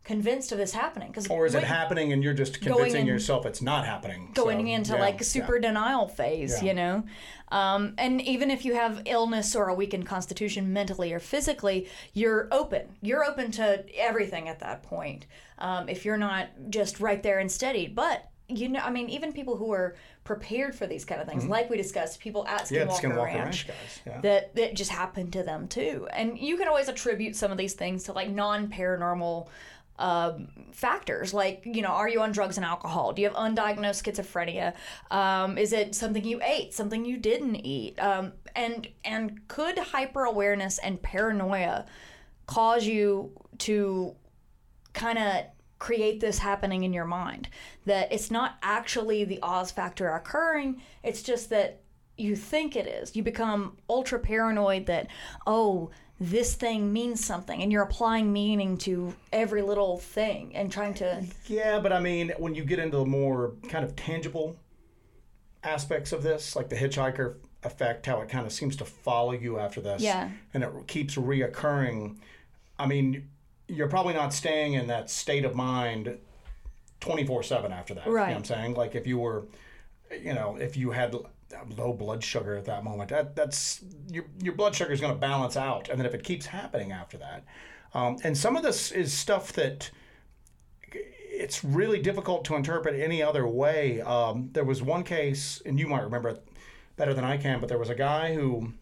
convinced 0.05 0.53
of 0.53 0.59
this 0.59 0.75
happening 0.75 1.09
because 1.09 1.27
Or 1.29 1.47
is 1.47 1.55
it 1.55 1.65
happening 1.65 2.13
and 2.13 2.23
you're 2.23 2.35
just 2.35 2.61
convincing 2.61 3.01
in- 3.03 3.07
yourself 3.07 3.47
it's 3.47 3.63
not 3.63 3.87
happening? 3.87 4.33
going 4.35 4.67
So, 4.67 4.73
into 4.75 4.93
yeah, 4.93 5.01
like 5.01 5.15
yeah. 5.15 5.23
super 5.23 5.59
denial 5.59 6.09
phase, 6.09 6.63
Yeah. 6.63 6.69
you 6.69 6.75
know? 6.75 7.05
Um, 7.51 7.95
and 7.97 8.21
even 8.21 8.51
if 8.51 8.67
you 8.67 8.75
have 8.75 9.01
illness 9.07 9.57
or 9.57 9.69
a 9.69 9.75
weakened 9.75 10.05
constitution 10.07 10.75
mentally 10.75 11.15
or 11.15 11.21
physically, 11.21 11.89
you're 12.13 12.49
open. 12.53 12.97
You're 13.01 13.25
open 13.25 13.51
to 13.53 13.83
everything 13.99 14.47
at 14.47 14.59
that 14.61 14.83
point. 14.83 15.25
Um, 15.59 15.89
if 15.89 16.05
you're 16.05 16.19
not 16.19 16.49
just 16.69 17.01
right 17.01 17.23
there 17.23 17.39
and 17.39 17.51
steady. 17.51 17.87
But, 17.87 18.29
you 18.47 18.69
know, 18.69 18.81
I 18.81 18.91
mean, 18.91 19.09
even 19.09 19.33
people 19.33 19.57
who 19.57 19.73
are 19.73 19.97
prepared 20.25 20.75
for 20.75 20.87
these 20.87 21.05
kind 21.05 21.21
of 21.21 21.29
things, 21.29 21.47
like 21.47 21.71
we 21.71 21.77
discussed, 21.77 22.19
people 22.21 22.47
at 22.47 22.65
Mm-hmm. 22.65 22.75
Yeah, 22.75 22.87
Skinwalker, 22.87 23.01
Skinwalker 23.01 23.25
Ranch. 23.25 23.37
Ranch 23.37 23.67
guys. 23.69 24.01
Yeah. 24.07 24.21
That, 24.23 24.55
that 24.57 24.75
just 24.75 24.91
happened 24.91 25.33
to 25.35 25.43
them 25.43 25.69
too. 25.69 26.09
And 26.13 26.39
you 26.39 26.57
can 26.57 26.67
always 26.67 26.89
attribute 26.89 27.37
some 27.37 27.53
of 27.53 27.59
these 27.59 27.75
things 27.75 28.05
to 28.05 28.13
like 28.13 28.31
non 28.31 28.69
paranormal 28.69 29.49
um, 29.99 30.49
factors 30.73 31.33
like 31.33 31.63
you 31.65 31.81
know 31.81 31.91
are 31.91 32.09
you 32.09 32.21
on 32.21 32.33
drugs 32.33 32.57
and 32.57 32.67
alcohol 32.67 33.13
do 33.13 33.23
you 33.23 33.29
have 33.29 33.37
undiagnosed 33.37 34.03
schizophrenia 34.03 34.75
um, 35.13 35.57
is 35.57 35.73
it 35.73 35.95
something 35.95 36.25
you 36.25 36.41
ate 36.43 36.75
something 36.75 37.05
you 37.05 37.17
didn't 37.17 37.55
eat 37.65 37.97
um, 38.01 38.33
and 38.57 38.89
and 39.05 39.47
could 39.47 39.79
hyper 39.79 40.25
awareness 40.25 40.79
and 40.79 41.01
paranoia 41.01 41.87
cause 42.47 42.85
you 42.85 43.31
to 43.59 44.17
kind 44.95 45.17
of 45.17 45.45
create 45.85 46.19
this 46.21 46.39
happening 46.39 46.83
in 46.83 46.95
your 46.95 47.05
mind 47.05 47.47
that 47.85 48.11
it's 48.11 48.31
not 48.31 48.57
actually 48.63 49.23
the 49.25 49.39
Oz 49.43 49.71
factor 49.71 50.09
occurring 50.09 50.81
it's 51.03 51.23
just 51.23 51.51
that 51.51 51.81
you 52.17 52.35
think 52.35 52.75
it 52.75 52.87
is 52.87 53.15
you 53.15 53.23
become 53.23 53.77
ultra 53.91 54.19
paranoid 54.19 54.87
that 54.87 55.09
oh 55.47 55.91
this 56.19 56.55
thing 56.55 56.91
means 56.91 57.23
something 57.23 57.61
and 57.63 57.71
you're 57.71 57.83
applying 57.83 58.33
meaning 58.33 58.79
to 58.79 59.13
every 59.31 59.61
little 59.61 59.99
thing 59.99 60.57
and 60.57 60.73
trying 60.73 60.95
to 60.95 61.23
Yeah, 61.49 61.81
but 61.81 61.93
I 61.93 62.01
mean, 62.01 62.33
when 62.39 62.55
you 62.55 62.65
get 62.65 62.79
into 62.79 62.97
the 62.99 63.05
more 63.05 63.53
kind 63.69 63.85
of 63.85 63.95
tangible 63.95 64.57
aspects 65.63 66.13
of 66.13 66.23
this, 66.23 66.55
like 66.57 66.69
the 66.69 66.77
hitchhiker 66.77 67.35
effect, 67.63 68.07
how 68.07 68.21
it 68.21 68.29
kind 68.29 68.47
of 68.47 68.53
seems 68.53 68.77
to 68.77 68.85
follow 68.85 69.33
you 69.33 69.59
after 69.59 69.81
this, 69.81 70.01
Yeah. 70.03 70.31
and 70.55 70.63
it 70.63 70.71
keeps 70.87 71.17
reoccurring. 71.17 72.17
I 72.79 72.87
mean, 72.87 73.29
you're 73.69 73.89
probably 73.89 74.15
not 74.15 74.33
staying 74.33 74.75
in 74.75 74.87
that 74.89 75.11
state 75.11 75.45
of 75.45 75.55
mind 75.55 76.19
24 77.01 77.43
7 77.43 77.73
after 77.73 77.95
that. 77.95 78.07
You 78.29 78.29
know 78.31 78.33
what 78.33 78.37
I'm 78.37 78.45
saying? 78.45 78.75
Like 78.75 78.95
if 78.95 79.07
you 79.07 79.19
were, 79.19 79.47
you 80.11 80.35
know, 80.35 80.57
if 80.57 80.77
you 80.77 80.91
had 80.91 81.15
low 81.77 81.93
blood 81.93 82.23
sugar 82.23 82.55
at 82.57 82.65
that 82.67 82.85
moment, 82.85 83.11
that, 83.11 83.37
that's 83.37 83.83
your, 84.11 84.25
your 84.43 84.55
blood 84.55 84.75
sugar 84.75 84.93
is 84.93 85.01
going 85.01 85.13
to 85.13 85.19
balance 85.19 85.57
out. 85.57 85.89
And 85.89 85.99
then 85.99 86.07
if 86.07 86.15
it 86.15 86.25
keeps 86.25 86.47
happening 86.47 86.93
after 86.93 87.19
that, 87.19 87.45
um, 87.95 88.17
and 88.25 88.37
some 88.37 88.57
of 88.57 88.63
this 88.63 88.91
is 88.91 89.13
stuff 89.13 89.53
that 89.53 89.91
it's 90.93 91.65
really 91.65 92.01
difficult 92.01 92.45
to 92.47 92.55
interpret 92.55 92.99
any 92.99 93.23
other 93.23 93.47
way. 93.47 94.01
Um, 94.01 94.51
there 94.53 94.65
was 94.65 94.83
one 94.83 95.03
case, 95.03 95.61
and 95.67 95.79
you 95.79 95.87
might 95.87 96.03
remember 96.03 96.31
it 96.31 96.49
better 96.97 97.13
than 97.13 97.25
I 97.25 97.37
can, 97.37 97.61
but 97.61 97.69
there 97.69 97.79
was 97.79 97.91
a 97.91 97.95
guy 97.95 98.35
who, 98.35 98.73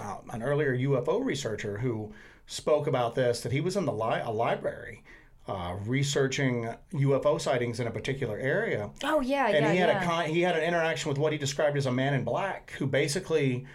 uh, 0.00 0.18
an 0.30 0.42
earlier 0.42 0.76
UFO 0.76 1.24
researcher, 1.24 1.78
who 1.78 2.12
spoke 2.46 2.86
about 2.86 3.14
this 3.14 3.40
that 3.42 3.52
he 3.52 3.60
was 3.60 3.76
in 3.76 3.84
the 3.84 3.92
li- 3.92 4.20
a 4.22 4.30
library 4.30 5.02
uh, 5.46 5.76
researching 5.86 6.74
UFO 6.92 7.40
sightings 7.40 7.78
in 7.80 7.86
a 7.86 7.90
particular 7.90 8.38
area. 8.38 8.90
Oh 9.02 9.20
yeah, 9.20 9.46
and 9.48 9.64
yeah, 9.66 9.72
he 9.72 9.78
had 9.78 9.88
yeah. 9.90 10.02
a 10.02 10.04
con- 10.04 10.26
he 10.26 10.40
had 10.42 10.56
an 10.56 10.62
interaction 10.62 11.08
with 11.10 11.18
what 11.18 11.32
he 11.32 11.38
described 11.38 11.76
as 11.76 11.86
a 11.86 11.92
man 11.92 12.14
in 12.14 12.24
black 12.24 12.72
who 12.78 12.86
basically 12.86 13.66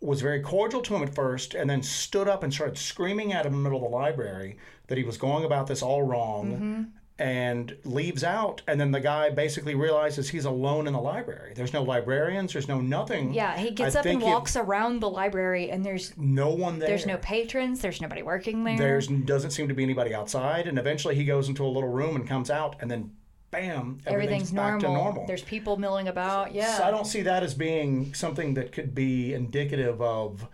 was 0.00 0.20
very 0.20 0.40
cordial 0.40 0.82
to 0.82 0.94
him 0.94 1.02
at 1.02 1.14
first 1.14 1.54
and 1.54 1.70
then 1.70 1.82
stood 1.82 2.28
up 2.28 2.42
and 2.42 2.52
started 2.52 2.76
screaming 2.76 3.32
at 3.32 3.46
him 3.46 3.54
in 3.54 3.62
the 3.62 3.62
middle 3.70 3.82
of 3.82 3.90
the 3.90 3.96
library 3.96 4.58
that 4.88 4.98
he 4.98 5.04
was 5.04 5.16
going 5.16 5.44
about 5.44 5.66
this 5.66 5.82
all 5.82 6.02
wrong 6.02 6.52
Mm-hmm. 6.52 6.82
And 7.18 7.74
leaves 7.84 8.22
out 8.22 8.60
and 8.66 8.78
then 8.78 8.90
the 8.90 9.00
guy 9.00 9.30
basically 9.30 9.74
realizes 9.74 10.28
he's 10.28 10.44
alone 10.44 10.86
in 10.86 10.92
the 10.92 11.00
library 11.00 11.54
there's 11.54 11.72
no 11.72 11.82
librarians 11.82 12.52
there's 12.52 12.68
no 12.68 12.80
nothing 12.80 13.32
yeah, 13.32 13.56
he 13.56 13.70
gets 13.70 13.96
I 13.96 14.00
up 14.00 14.06
and 14.06 14.20
walks 14.20 14.54
around 14.54 15.00
the 15.00 15.08
library, 15.08 15.70
and 15.70 15.84
there's 15.84 16.16
no 16.18 16.50
one 16.50 16.78
there 16.78 16.88
there's 16.88 17.06
no 17.06 17.16
patrons, 17.18 17.80
there's 17.80 18.02
nobody 18.02 18.22
working 18.22 18.64
there. 18.64 18.76
there's 18.76 19.06
doesn't 19.08 19.52
seem 19.52 19.68
to 19.68 19.74
be 19.74 19.82
anybody 19.82 20.14
outside 20.14 20.66
and 20.66 20.78
eventually 20.78 21.14
he 21.14 21.24
goes 21.24 21.48
into 21.48 21.64
a 21.64 21.68
little 21.68 21.88
room 21.88 22.16
and 22.16 22.28
comes 22.28 22.50
out 22.50 22.76
and 22.80 22.90
then 22.90 23.10
bam 23.50 23.98
everything's, 24.06 24.06
everything's 24.06 24.52
back 24.52 24.70
normal. 24.72 24.80
to 24.80 24.88
normal 24.88 25.26
There's 25.26 25.42
people 25.42 25.76
milling 25.76 26.08
about. 26.08 26.54
Yeah. 26.54 26.76
So 26.78 26.84
I 26.84 26.90
don't 26.90 27.06
see 27.06 27.22
that 27.22 27.42
as 27.42 27.54
being 27.54 28.12
something 28.14 28.54
that 28.54 28.72
could 28.72 28.94
be 28.94 29.34
indicative 29.34 30.00
of 30.02 30.46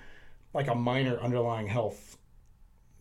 like 0.54 0.68
a 0.68 0.74
minor 0.74 1.18
underlying 1.20 1.66
health, 1.66 2.18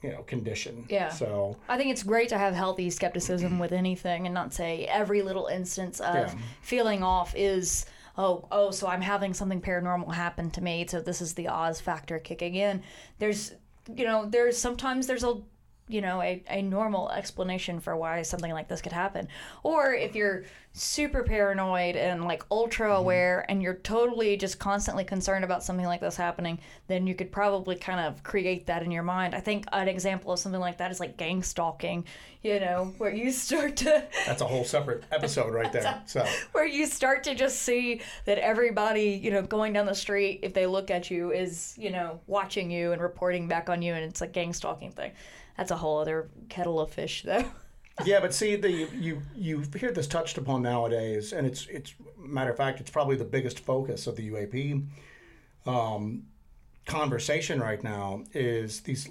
you 0.02 0.12
know, 0.12 0.24
condition. 0.24 0.86
Yeah. 0.90 1.10
So 1.10 1.58
I 1.70 1.78
think 1.78 1.92
it's 1.92 2.04
great 2.04 2.30
to 2.30 2.38
have 2.38 2.54
healthy 2.54 2.90
skepticism 2.90 3.60
with 3.60 3.72
anything 3.72 4.26
and 4.26 4.34
not 4.34 4.54
say 4.54 4.86
every 4.86 5.22
little 5.22 5.48
instance 5.48 6.00
of 6.00 6.16
Yeah. 6.16 6.34
feeling 6.62 7.04
off 7.04 7.34
is 7.36 7.86
oh 8.18 8.46
oh 8.52 8.72
so 8.72 8.88
I'm 8.88 9.02
having 9.02 9.34
something 9.34 9.62
paranormal 9.62 10.14
happen 10.14 10.50
to 10.52 10.62
me 10.62 10.86
so 10.88 11.00
this 11.02 11.22
is 11.22 11.34
the 11.36 11.48
Oz 11.48 11.80
factor 11.80 12.20
kicking 12.20 12.56
in. 12.56 12.82
There's 13.20 13.54
you 13.96 14.06
know 14.06 14.26
there's 14.26 14.58
sometimes 14.58 15.08
there's 15.08 15.24
a 15.24 15.36
you 15.92 16.02
know 16.02 16.22
a, 16.22 16.44
a 16.50 16.62
normal 16.62 17.10
explanation 17.12 17.80
for 17.80 17.96
why 17.96 18.22
something 18.22 18.52
like 18.52 18.68
this 18.68 18.82
could 18.82 18.92
happen 18.92 19.28
or 19.64 19.94
if 19.94 20.16
you're 20.16 20.44
super 20.74 21.22
paranoid 21.24 21.96
and 21.96 22.24
like 22.24 22.44
ultra 22.50 22.88
mm-hmm. 22.88 23.02
aware 23.02 23.46
and 23.50 23.62
you're 23.62 23.76
totally 23.76 24.38
just 24.38 24.58
constantly 24.58 25.04
concerned 25.04 25.44
about 25.44 25.64
something 25.64 25.86
like 25.86 26.00
this 26.00 26.16
happening 26.16 26.60
then 26.88 27.06
you 27.06 27.14
could 27.14 27.32
probably 27.32 27.76
kind 27.76 28.00
of 28.00 28.24
create 28.24 28.66
that 28.68 28.82
in 28.82 28.92
your 28.92 29.04
mind 29.04 29.36
i 29.36 29.40
think 29.40 29.66
an 29.74 29.88
example 29.88 30.32
of 30.32 30.40
something 30.40 30.62
like 30.62 30.78
that 30.78 30.92
is 30.92 31.00
like 31.00 31.18
gang 31.18 31.44
stalking 31.44 32.06
you 32.42 32.60
know 32.60 32.94
where 32.98 33.14
you 33.14 33.32
start 33.32 33.76
to 33.76 34.04
that's 34.26 34.42
a 34.42 34.48
whole 34.48 34.64
separate 34.64 35.04
episode 35.12 35.54
right 35.54 35.72
there. 35.72 36.02
So 36.06 36.26
where 36.52 36.66
you 36.66 36.88
start 36.88 37.24
to 37.26 37.36
just 37.36 37.62
see 37.62 38.02
that 38.26 38.38
everybody, 38.38 39.20
you 39.22 39.32
know, 39.32 39.42
going 39.42 39.74
down 39.74 39.86
the 39.86 39.96
street, 39.96 40.40
if 40.44 40.54
they 40.54 40.66
look 40.66 40.92
at 40.92 41.12
you, 41.12 41.32
is, 41.32 41.76
you 41.78 41.90
know, 41.90 42.20
watching 42.28 42.72
you 42.72 42.92
and 42.92 43.02
reporting 43.02 43.48
back 43.48 43.70
on 43.70 43.82
you, 43.82 43.94
and 43.94 44.04
it's 44.04 44.22
a 44.22 44.28
gang 44.28 44.54
stalking 44.54 44.92
thing. 44.92 45.12
That's 45.58 45.72
a 45.72 45.78
whole 45.78 46.00
other 46.00 46.30
kettle 46.50 46.80
of 46.80 46.92
fish, 46.92 47.24
though. 47.24 47.46
yeah, 48.06 48.20
but 48.20 48.34
see 48.34 48.56
the 48.56 48.72
you 48.72 49.22
you 49.36 49.64
hear 49.78 49.92
this 49.92 50.08
touched 50.08 50.38
upon 50.38 50.62
nowadays, 50.62 51.34
and 51.34 51.46
it's 51.46 51.68
it's 51.68 51.94
matter 52.18 52.52
of 52.52 52.58
fact, 52.58 52.80
it's 52.80 52.92
probably 52.92 53.16
the 53.16 53.26
biggest 53.26 53.60
focus 53.60 54.08
of 54.08 54.16
the 54.16 54.30
UAP 54.30 54.86
um, 55.66 56.24
conversation 56.86 57.60
right 57.60 57.84
now 57.84 58.24
is 58.34 58.82
these 58.82 59.10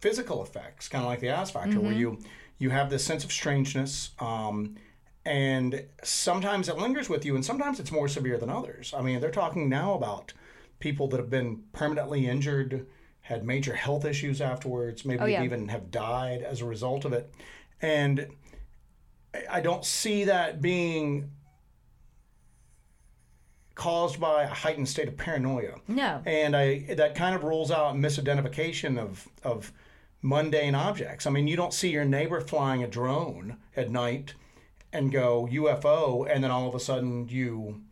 physical 0.00 0.42
effects, 0.42 0.88
kind 0.88 1.04
of 1.04 1.08
like 1.08 1.20
the 1.20 1.30
Oz 1.30 1.50
factor, 1.50 1.80
where 1.80 1.92
you 1.92 2.18
you 2.58 2.70
have 2.70 2.90
this 2.90 3.04
sense 3.04 3.24
of 3.24 3.32
strangeness. 3.32 4.10
Um, 4.18 4.76
and 5.24 5.84
sometimes 6.02 6.68
it 6.68 6.76
lingers 6.78 7.08
with 7.08 7.24
you, 7.24 7.36
and 7.36 7.44
sometimes 7.44 7.78
it's 7.78 7.92
more 7.92 8.08
severe 8.08 8.38
than 8.38 8.50
others. 8.50 8.92
I 8.96 9.02
mean, 9.02 9.20
they're 9.20 9.30
talking 9.30 9.68
now 9.68 9.94
about 9.94 10.32
people 10.80 11.06
that 11.08 11.18
have 11.18 11.30
been 11.30 11.62
permanently 11.72 12.26
injured, 12.26 12.86
had 13.22 13.44
major 13.44 13.74
health 13.74 14.04
issues 14.04 14.40
afterwards, 14.40 15.04
maybe 15.04 15.20
Oh, 15.20 15.26
yeah. 15.26 15.42
even 15.44 15.68
have 15.68 15.90
died 15.90 16.42
as 16.42 16.60
a 16.60 16.64
result 16.64 17.04
of 17.04 17.12
it. 17.12 17.32
And 17.80 18.28
I- 19.34 19.44
I 19.58 19.60
don't 19.60 19.84
see 19.84 20.24
that 20.24 20.60
being 20.60 21.30
caused 23.74 24.20
by 24.20 24.42
a 24.44 24.48
heightened 24.48 24.88
state 24.88 25.08
of 25.08 25.16
paranoia. 25.16 25.76
No. 25.88 26.22
And 26.26 26.54
I 26.56 26.80
that 26.94 27.14
kind 27.14 27.34
of 27.34 27.42
rules 27.42 27.70
out 27.70 27.94
misidentification 27.96 28.98
of 28.98 29.28
of 29.42 29.72
mundane 30.20 30.74
objects. 30.74 31.26
I 31.26 31.30
mean, 31.30 31.48
you 31.48 31.56
don't 31.56 31.72
see 31.74 31.90
your 31.90 32.04
neighbor 32.04 32.40
flying 32.40 32.82
a 32.82 32.86
drone 32.86 33.56
at 33.76 33.90
night 33.90 34.34
and 34.92 35.10
go 35.10 35.48
UFO, 35.50 36.24
and 36.30 36.44
then 36.44 36.50
all 36.50 36.68
of 36.68 36.74
a 36.74 36.80
sudden 36.80 37.28
you 37.28 37.82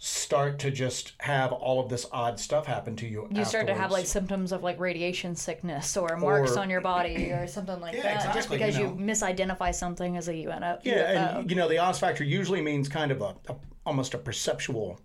start 0.00 0.60
to 0.60 0.70
just 0.70 1.12
have 1.18 1.52
all 1.52 1.80
of 1.80 1.88
this 1.88 2.06
odd 2.12 2.38
stuff 2.38 2.66
happen 2.66 2.94
to 2.94 3.06
you. 3.06 3.26
You 3.32 3.44
start 3.44 3.66
to 3.66 3.74
have 3.74 3.90
like 3.90 4.06
symptoms 4.06 4.52
of 4.52 4.62
like 4.62 4.78
radiation 4.78 5.34
sickness 5.34 5.96
or 5.96 6.16
marks 6.16 6.56
Or- 6.56 6.60
on 6.60 6.70
your 6.70 6.80
body 6.80 7.32
or 7.32 7.48
something 7.48 7.80
like 7.80 7.94
Yeah, 7.94 8.02
that, 8.24 8.34
just 8.34 8.48
because 8.48 8.78
you 8.78 8.84
you, 8.84 8.90
misidentify 8.94 9.74
something 9.74 10.16
as 10.16 10.28
a 10.28 10.34
UNO. 10.34 10.78
Yeah, 10.84 11.38
and 11.38 11.50
you 11.50 11.56
know 11.56 11.68
the 11.68 11.78
Oz 11.78 11.98
factor 11.98 12.22
usually 12.22 12.62
means 12.62 12.88
kind 12.88 13.10
of 13.10 13.20
a, 13.20 13.34
a 13.48 13.56
almost 13.84 14.14
a 14.14 14.18
perceptual 14.18 15.00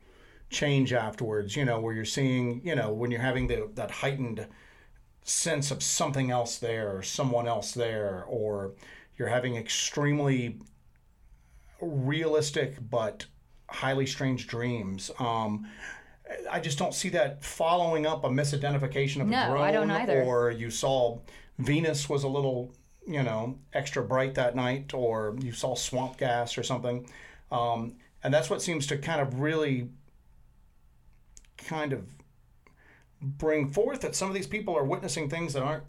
change 0.51 0.93
afterwards. 0.93 1.55
You 1.55 1.65
know, 1.65 1.79
where 1.79 1.95
you're 1.95 2.05
seeing, 2.05 2.61
you 2.63 2.75
know, 2.75 2.93
when 2.93 3.09
you're 3.09 3.21
having 3.21 3.47
the, 3.47 3.69
that 3.73 3.89
heightened 3.89 4.45
sense 5.23 5.71
of 5.71 5.81
something 5.81 6.29
else 6.29 6.59
there 6.59 6.95
or 6.95 7.01
someone 7.01 7.47
else 7.47 7.71
there, 7.71 8.25
or 8.27 8.73
you're 9.17 9.29
having 9.29 9.55
extremely 9.55 10.59
realistic 11.81 12.77
but 12.89 13.25
highly 13.73 14.05
strange 14.05 14.47
dreams. 14.47 15.11
Um, 15.19 15.67
I 16.49 16.59
just 16.59 16.77
don't 16.77 16.93
see 16.93 17.09
that 17.09 17.43
following 17.43 18.05
up 18.05 18.23
a 18.23 18.29
misidentification 18.29 19.21
of 19.21 19.27
No, 19.27 19.43
a 19.43 19.47
drone, 19.49 19.61
I 19.61 19.71
don't 19.71 19.91
either. 19.91 20.23
or 20.23 20.51
you 20.51 20.69
saw 20.69 21.19
Venus 21.59 22.07
was 22.07 22.23
a 22.23 22.27
little, 22.27 22.71
you 23.05 23.23
know, 23.23 23.57
extra 23.73 24.03
bright 24.03 24.35
that 24.35 24.55
night, 24.55 24.93
or 24.93 25.35
you 25.41 25.51
saw 25.51 25.75
swamp 25.75 26.17
gas 26.17 26.57
or 26.57 26.63
something, 26.63 27.07
um, 27.51 27.95
and 28.23 28.33
that's 28.33 28.49
what 28.49 28.61
seems 28.61 28.87
to 28.87 28.97
kind 28.97 29.21
of 29.21 29.39
really, 29.39 29.89
kind 31.57 31.93
of, 31.93 32.05
bring 33.21 33.69
forth 33.71 34.01
that 34.01 34.15
some 34.15 34.27
of 34.27 34.33
these 34.33 34.47
people 34.47 34.75
are 34.77 34.83
witnessing 34.83 35.29
things 35.29 35.53
that 35.53 35.63
aren't 35.63 35.83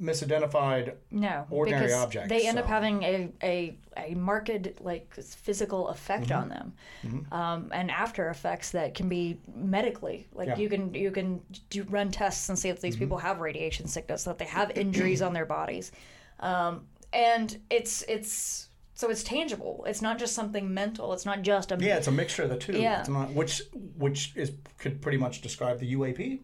misidentified. 0.00 0.94
No, 1.10 1.46
ordinary 1.50 1.92
objects, 1.92 2.28
They 2.28 2.46
end 2.46 2.58
up 2.58 2.66
having 2.66 3.02
a, 3.02 3.28
a, 3.42 3.76
a 3.96 4.14
marked 4.14 4.80
like 4.80 5.12
physical 5.14 5.88
effect 5.88 6.28
Mm-hmm. 6.28 6.42
on 6.42 6.48
them, 6.48 7.26
um, 7.32 7.68
and 7.72 7.90
after 7.90 8.28
effects 8.30 8.70
that 8.72 8.94
can 8.94 9.08
be 9.08 9.38
medically 9.54 10.26
like 10.32 10.48
Yeah. 10.48 10.56
you 10.56 10.68
can 10.68 10.94
you 10.94 11.10
can 11.10 11.40
do 11.70 11.84
run 11.84 12.10
tests 12.10 12.48
and 12.48 12.58
see 12.58 12.68
if 12.68 12.76
Mm-hmm. 12.76 12.82
these 12.86 12.96
people 12.96 13.18
have 13.18 13.40
radiation 13.40 13.86
sickness, 13.86 14.24
that 14.24 14.38
they 14.38 14.44
have 14.46 14.70
injuries 14.76 15.22
on 15.22 15.32
their 15.32 15.46
bodies, 15.46 15.92
um, 16.40 16.86
and 17.12 17.58
it's 17.70 18.02
it's 18.08 18.68
so 18.96 19.10
it's 19.10 19.24
tangible. 19.24 19.84
It's 19.88 20.02
not 20.02 20.18
just 20.20 20.34
something 20.34 20.72
mental. 20.72 21.12
It's 21.12 21.26
not 21.26 21.42
just 21.42 21.72
a 21.72 21.76
Yeah, 21.80 21.96
it's 21.96 22.06
a 22.06 22.12
mixture 22.12 22.44
of 22.44 22.50
the 22.50 22.56
two. 22.56 22.78
Yeah. 22.78 23.04
Not, 23.08 23.32
which 23.32 23.62
which 23.98 24.32
is 24.36 24.52
could 24.78 25.02
pretty 25.02 25.18
much 25.18 25.40
describe 25.40 25.80
the 25.80 25.94
UAP. 25.94 26.40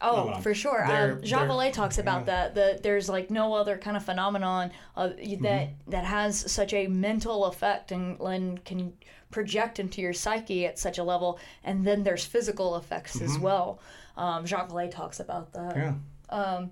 Oh, 0.00 0.10
phenomenon. 0.12 0.42
for 0.42 0.54
sure. 0.54 0.82
Um, 0.82 0.88
they're- 0.88 1.16
Vallée 1.48 1.72
talks 1.72 1.98
about 1.98 2.26
that. 2.26 2.54
That 2.54 2.82
there's 2.82 3.08
like 3.08 3.30
no 3.30 3.54
other 3.54 3.76
kind 3.78 3.96
of 3.96 4.04
phenomenon 4.04 4.70
uh, 4.96 5.08
Mm-hmm. 5.08 5.42
that 5.44 5.68
that 5.88 6.04
has 6.04 6.50
such 6.50 6.72
a 6.72 6.86
mental 6.86 7.46
effect 7.46 7.90
and, 7.92 8.18
and 8.20 8.64
can 8.64 8.92
project 9.30 9.78
into 9.78 10.00
your 10.00 10.12
psyche 10.12 10.66
at 10.66 10.78
such 10.78 10.98
a 10.98 11.02
level. 11.04 11.38
And 11.64 11.84
then 11.86 12.02
there's 12.04 12.24
physical 12.24 12.76
effects 12.76 13.20
as 13.20 13.38
well. 13.38 13.80
Um, 14.16 14.46
Jacques 14.46 14.70
Vallée 14.70 14.90
talks 14.90 15.20
about 15.20 15.52
that. 15.52 15.74
Mm-hmm. 15.76 15.96
Yeah. 16.32 16.66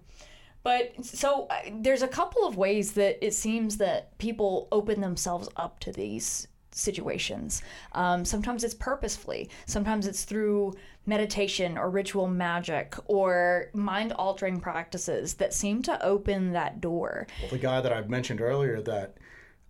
But 0.62 1.04
so 1.04 1.46
uh, 1.48 1.56
there's 1.80 2.02
a 2.02 2.08
couple 2.08 2.44
of 2.46 2.56
ways 2.56 2.92
that 2.92 3.24
it 3.24 3.34
seems 3.34 3.76
that 3.76 4.16
people 4.18 4.66
open 4.72 5.00
themselves 5.00 5.48
up 5.56 5.78
to 5.80 5.92
these 5.92 6.48
situations. 6.76 7.62
Um, 7.92 8.24
sometimes 8.24 8.62
it's 8.64 8.74
purposefully, 8.74 9.48
sometimes 9.66 10.06
it's 10.06 10.24
through 10.24 10.74
meditation 11.06 11.78
or 11.78 11.88
ritual 11.90 12.26
magic 12.28 12.94
or 13.06 13.70
mind 13.74 14.12
altering 14.12 14.60
practices 14.60 15.34
that 15.34 15.54
seem 15.54 15.82
to 15.82 16.04
open 16.04 16.52
that 16.52 16.80
door. 16.80 17.26
Well, 17.40 17.50
the 17.50 17.58
guy 17.58 17.80
that 17.80 17.92
I 17.92 18.02
mentioned 18.02 18.40
earlier 18.40 18.80
that 18.82 19.16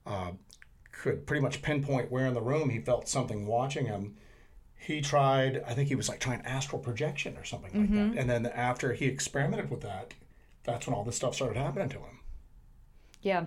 uh, 0.07 0.33
could 0.93 1.27
pretty 1.27 1.43
much 1.43 1.63
pinpoint 1.63 2.11
where 2.11 2.27
in 2.27 2.35
the 2.35 2.41
room 2.41 2.71
he 2.71 2.81
felt 2.81 3.09
something 3.09 3.47
watching 3.47 3.87
him. 3.87 4.17
He 4.79 5.01
tried, 5.01 5.63
I 5.67 5.75
think 5.75 5.89
he 5.89 5.95
was 5.95 6.09
like 6.09 6.21
trying 6.21 6.43
astral 6.43 6.81
projection 6.81 7.37
or 7.37 7.45
something 7.45 7.71
like 7.73 7.91
Mm-hmm. 7.91 8.11
that. 8.15 8.21
And 8.21 8.31
then 8.31 8.47
after 8.47 8.93
he 8.95 9.07
experimented 9.07 9.71
with 9.71 9.81
that, 9.83 10.15
that's 10.65 10.87
when 10.87 10.95
all 10.95 11.05
this 11.05 11.17
stuff 11.17 11.35
started 11.35 11.57
happening 11.57 11.89
to 11.91 11.99
him. 11.99 12.21
Yeah. 13.23 13.47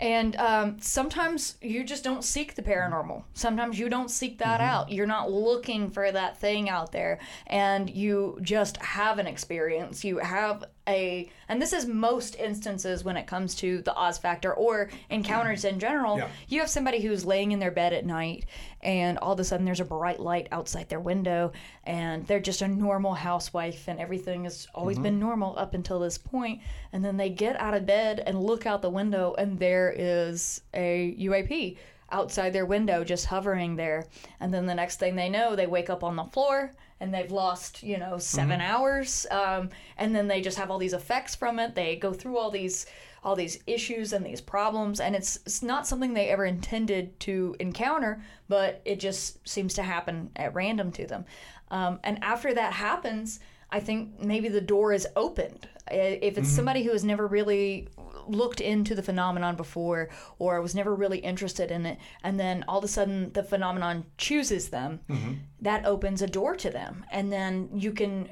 And 0.00 0.36
um, 0.36 0.76
sometimes 0.80 1.56
you 1.60 1.82
just 1.82 2.04
don't 2.04 2.22
seek 2.22 2.54
the 2.54 2.62
paranormal. 2.62 3.24
Sometimes 3.34 3.78
you 3.78 3.88
don't 3.88 4.10
seek 4.10 4.38
that 4.38 4.60
mm-hmm. 4.60 4.70
out. 4.70 4.92
You're 4.92 5.06
not 5.06 5.30
looking 5.30 5.90
for 5.90 6.10
that 6.10 6.38
thing 6.38 6.68
out 6.68 6.92
there. 6.92 7.18
And 7.46 7.90
you 7.90 8.38
just 8.42 8.76
have 8.78 9.18
an 9.18 9.26
experience. 9.26 10.04
You 10.04 10.18
have 10.18 10.64
a, 10.88 11.30
and 11.48 11.60
this 11.60 11.72
is 11.72 11.86
most 11.86 12.36
instances 12.36 13.04
when 13.04 13.16
it 13.16 13.26
comes 13.26 13.54
to 13.56 13.82
the 13.82 13.94
Oz 13.94 14.18
factor 14.18 14.54
or 14.54 14.88
encounters 15.10 15.60
mm-hmm. 15.60 15.74
in 15.74 15.80
general. 15.80 16.18
Yeah. 16.18 16.28
You 16.48 16.60
have 16.60 16.70
somebody 16.70 17.00
who's 17.00 17.24
laying 17.24 17.52
in 17.52 17.58
their 17.58 17.70
bed 17.70 17.92
at 17.92 18.06
night 18.06 18.46
and 18.80 19.18
all 19.18 19.32
of 19.32 19.40
a 19.40 19.44
sudden 19.44 19.66
there's 19.66 19.80
a 19.80 19.84
bright 19.84 20.20
light 20.20 20.48
outside 20.52 20.88
their 20.88 21.00
window 21.00 21.52
and 21.84 22.26
they're 22.26 22.40
just 22.40 22.62
a 22.62 22.68
normal 22.68 23.14
housewife 23.14 23.88
and 23.88 23.98
everything 23.98 24.44
has 24.44 24.68
always 24.74 24.96
mm-hmm. 24.96 25.04
been 25.04 25.18
normal 25.18 25.58
up 25.58 25.74
until 25.74 25.98
this 25.98 26.16
point 26.16 26.60
and 26.92 27.04
then 27.04 27.16
they 27.16 27.28
get 27.28 27.60
out 27.60 27.74
of 27.74 27.86
bed 27.86 28.22
and 28.24 28.40
look 28.40 28.66
out 28.66 28.82
the 28.82 28.90
window 28.90 29.34
and 29.36 29.58
there 29.58 29.87
there 29.88 30.28
is 30.30 30.60
a 30.74 31.14
UAP 31.18 31.76
outside 32.10 32.52
their 32.52 32.66
window 32.66 33.04
just 33.04 33.26
hovering 33.26 33.76
there. 33.76 34.06
And 34.40 34.52
then 34.52 34.66
the 34.66 34.74
next 34.74 34.98
thing 34.98 35.16
they 35.16 35.28
know, 35.28 35.56
they 35.56 35.66
wake 35.66 35.90
up 35.90 36.02
on 36.02 36.16
the 36.16 36.24
floor 36.24 36.72
and 37.00 37.12
they've 37.12 37.30
lost, 37.30 37.82
you 37.82 37.98
know, 37.98 38.18
7 38.18 38.60
hours. 38.60 39.26
Um, 39.30 39.70
and 39.96 40.14
then 40.14 40.26
they 40.26 40.40
just 40.40 40.58
have 40.58 40.70
all 40.70 40.78
these 40.78 40.94
effects 40.94 41.34
from 41.34 41.58
it. 41.58 41.74
They 41.74 41.96
go 41.96 42.12
through 42.12 42.38
all 42.38 42.50
these 42.50 42.86
all 43.24 43.34
these 43.34 43.58
issues 43.66 44.12
and 44.12 44.24
these 44.24 44.40
problems 44.40 45.00
and 45.00 45.16
it's, 45.16 45.40
it's 45.44 45.60
not 45.60 45.88
something 45.88 46.14
they 46.14 46.28
ever 46.28 46.44
intended 46.44 47.18
to 47.18 47.56
encounter 47.58 48.22
but 48.48 48.80
it 48.84 49.00
just 49.00 49.46
seems 49.46 49.74
to 49.74 49.82
happen 49.82 50.30
at 50.36 50.54
random 50.54 50.92
to 50.92 51.04
them 51.04 51.24
um, 51.72 51.98
and 52.04 52.22
after 52.22 52.54
that 52.54 52.72
happens 52.72 53.40
i 53.72 53.80
think 53.80 54.20
maybe 54.20 54.48
the 54.48 54.60
door 54.60 54.92
is 54.92 55.04
opened 55.16 55.68
if 55.90 56.38
it's 56.38 56.48
mm-hmm. 56.48 56.56
somebody 56.56 56.82
who 56.82 56.92
has 56.92 57.04
never 57.04 57.26
really 57.26 57.88
looked 58.26 58.60
into 58.60 58.94
the 58.94 59.02
phenomenon 59.02 59.56
before 59.56 60.10
or 60.38 60.60
was 60.60 60.74
never 60.74 60.94
really 60.94 61.18
interested 61.18 61.70
in 61.70 61.86
it 61.86 61.98
and 62.22 62.38
then 62.38 62.64
all 62.68 62.78
of 62.78 62.84
a 62.84 62.88
sudden 62.88 63.32
the 63.32 63.42
phenomenon 63.42 64.04
chooses 64.18 64.68
them 64.68 65.00
mm-hmm. 65.08 65.32
that 65.60 65.84
opens 65.86 66.20
a 66.20 66.26
door 66.26 66.54
to 66.54 66.70
them 66.70 67.04
and 67.10 67.32
then 67.32 67.68
you 67.74 67.92
can 67.92 68.28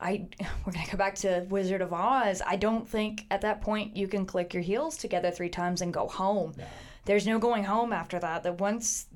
I 0.00 0.26
we're 0.66 0.72
gonna 0.72 0.86
go 0.90 0.98
back 0.98 1.14
to 1.16 1.46
Wizard 1.48 1.82
of 1.82 1.92
Oz. 1.92 2.42
I 2.46 2.56
don't 2.56 2.88
think 2.88 3.26
at 3.30 3.40
that 3.42 3.60
point 3.60 3.96
you 3.96 4.08
can 4.08 4.26
click 4.26 4.54
your 4.54 4.62
heels 4.62 4.96
together 4.96 5.30
three 5.30 5.48
times 5.48 5.80
and 5.80 5.92
go 5.92 6.06
home. 6.06 6.54
There's 7.04 7.26
no 7.26 7.38
going 7.38 7.64
home 7.64 7.92
after 7.92 8.18
that. 8.18 8.42
That 8.42 8.60
once 8.60 9.06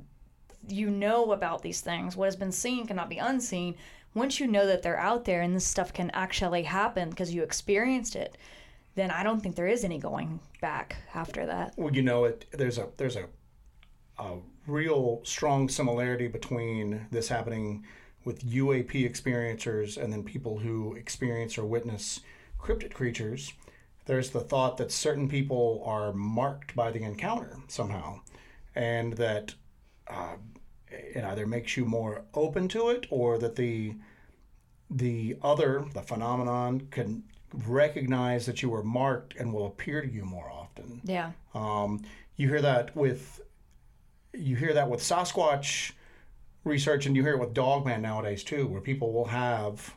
you 0.67 0.91
know 0.91 1.33
about 1.33 1.63
these 1.63 1.81
things, 1.81 2.17
what 2.17 2.27
has 2.27 2.37
been 2.37 2.53
seen 2.53 2.87
cannot 2.87 3.11
be 3.11 3.19
unseen. 3.19 3.77
Once 4.15 4.39
you 4.39 4.47
know 4.47 4.67
that 4.67 4.83
they're 4.83 4.99
out 4.99 5.25
there 5.25 5.41
and 5.41 5.57
this 5.57 5.67
stuff 5.67 5.93
can 5.93 6.11
actually 6.11 6.65
happen 6.65 7.11
because 7.11 7.33
you 7.33 7.43
experienced 7.43 8.15
it, 8.15 8.37
then 8.95 9.11
I 9.11 9.23
don't 9.23 9.41
think 9.41 9.57
there 9.57 9.69
is 9.69 9.85
any 9.85 9.99
going 9.99 10.41
back 10.61 10.97
after 11.15 11.47
that. 11.47 11.75
Well, 11.77 11.95
you 11.95 12.03
know, 12.03 12.25
it 12.25 12.47
there's 12.53 12.79
a 12.79 12.89
there's 12.97 13.17
a 13.17 13.27
a 14.19 14.37
real 14.67 15.21
strong 15.25 15.69
similarity 15.69 16.29
between 16.29 17.07
this 17.11 17.29
happening 17.29 17.85
with 18.25 18.45
UAP 18.45 18.93
experiencers 19.09 20.01
and 20.01 20.13
then 20.13 20.23
people 20.23 20.59
who 20.59 20.95
experience 20.95 21.59
or 21.59 21.65
witness 21.65 22.21
cryptid 22.61 22.93
creatures. 22.93 23.53
There's 24.07 24.31
the 24.31 24.41
thought 24.41 24.77
that 24.77 24.93
certain 24.93 25.29
people 25.29 25.83
are 25.85 26.13
marked 26.13 26.75
by 26.77 26.91
the 26.91 27.03
encounter 27.03 27.57
somehow, 27.69 28.21
and 28.75 29.15
that 29.15 29.55
uh, 30.09 30.37
it 30.93 31.25
either 31.25 31.47
makes 31.47 31.77
you 31.77 31.85
more 31.85 32.25
open 32.35 32.69
to 32.69 32.89
it 32.89 33.07
or 33.11 33.39
that 33.39 33.57
the 33.57 33.95
the 34.91 35.37
other, 35.43 35.85
the 35.95 36.03
phenomenon, 36.03 36.89
can 36.91 37.23
recognize 37.67 38.45
that 38.47 38.63
you 38.63 38.69
were 38.69 38.83
marked 38.83 39.37
and 39.37 39.53
will 39.53 39.67
appear 39.67 40.03
to 40.03 40.11
you 40.11 40.25
more 40.25 40.51
often. 40.51 41.01
Yeah. 41.05 41.33
Um, 41.55 42.03
you 42.37 42.49
hear 42.49 42.61
that 42.63 42.95
with 42.97 43.41
you 44.35 44.57
hear 44.57 44.75
that 44.75 44.89
with 44.89 45.01
Sasquatch 45.01 45.93
research, 46.65 47.07
and 47.07 47.17
you 47.17 47.23
hear 47.23 47.35
it 47.35 47.41
with 47.41 47.55
Dogman 47.55 48.03
nowadays 48.03 48.45
too, 48.45 48.67
where 48.67 48.81
people 48.81 49.13
will 49.13 49.27
have 49.27 49.95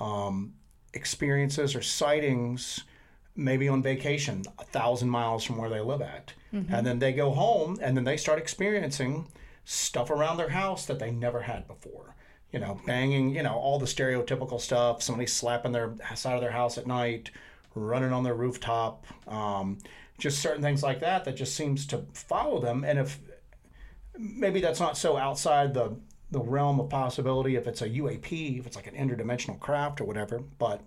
um, 0.00 0.54
experiences 0.92 1.74
or 1.74 1.82
sightings, 1.82 2.84
maybe 3.36 3.68
on 3.68 3.82
vacation, 3.82 4.42
a 4.58 4.64
thousand 4.64 5.08
miles 5.08 5.44
from 5.44 5.56
where 5.56 5.70
they 5.70 5.80
live 5.80 6.02
at, 6.02 6.34
and 6.74 6.86
then 6.86 6.98
they 6.98 7.12
go 7.12 7.30
home, 7.30 7.78
and 7.80 7.96
then 7.96 8.04
they 8.04 8.16
start 8.16 8.38
experiencing 8.38 9.26
stuff 9.64 10.10
around 10.10 10.36
their 10.36 10.50
house 10.50 10.86
that 10.86 10.98
they 10.98 11.10
never 11.10 11.42
had 11.42 11.66
before. 11.66 12.14
You 12.52 12.60
know, 12.60 12.80
banging, 12.86 13.34
you 13.34 13.42
know, 13.42 13.54
all 13.54 13.78
the 13.78 13.86
stereotypical 13.86 14.60
stuff. 14.60 15.02
Somebody 15.02 15.26
slapping 15.26 15.72
their 15.72 15.94
side 16.14 16.34
of 16.36 16.40
their 16.40 16.52
house 16.52 16.78
at 16.78 16.86
night, 16.86 17.30
running 17.74 18.12
on 18.12 18.22
their 18.22 18.34
rooftop, 18.34 19.06
um, 19.26 19.78
just 20.18 20.40
certain 20.40 20.62
things 20.62 20.82
like 20.82 21.00
that 21.00 21.24
that 21.24 21.34
just 21.34 21.56
seems 21.56 21.84
to 21.88 22.04
follow 22.12 22.60
them. 22.60 22.84
And 22.84 22.98
if 23.00 23.18
maybe 24.16 24.60
that's 24.60 24.80
not 24.80 24.96
so 24.96 25.16
outside 25.16 25.74
the 25.74 25.96
the 26.30 26.40
realm 26.40 26.80
of 26.80 26.88
possibility 26.88 27.54
if 27.54 27.66
it's 27.68 27.80
a 27.82 27.88
UAP, 27.88 28.58
if 28.58 28.66
it's 28.66 28.74
like 28.76 28.86
an 28.88 28.94
interdimensional 28.94 29.58
craft 29.60 30.00
or 30.00 30.04
whatever, 30.04 30.40
but 30.58 30.80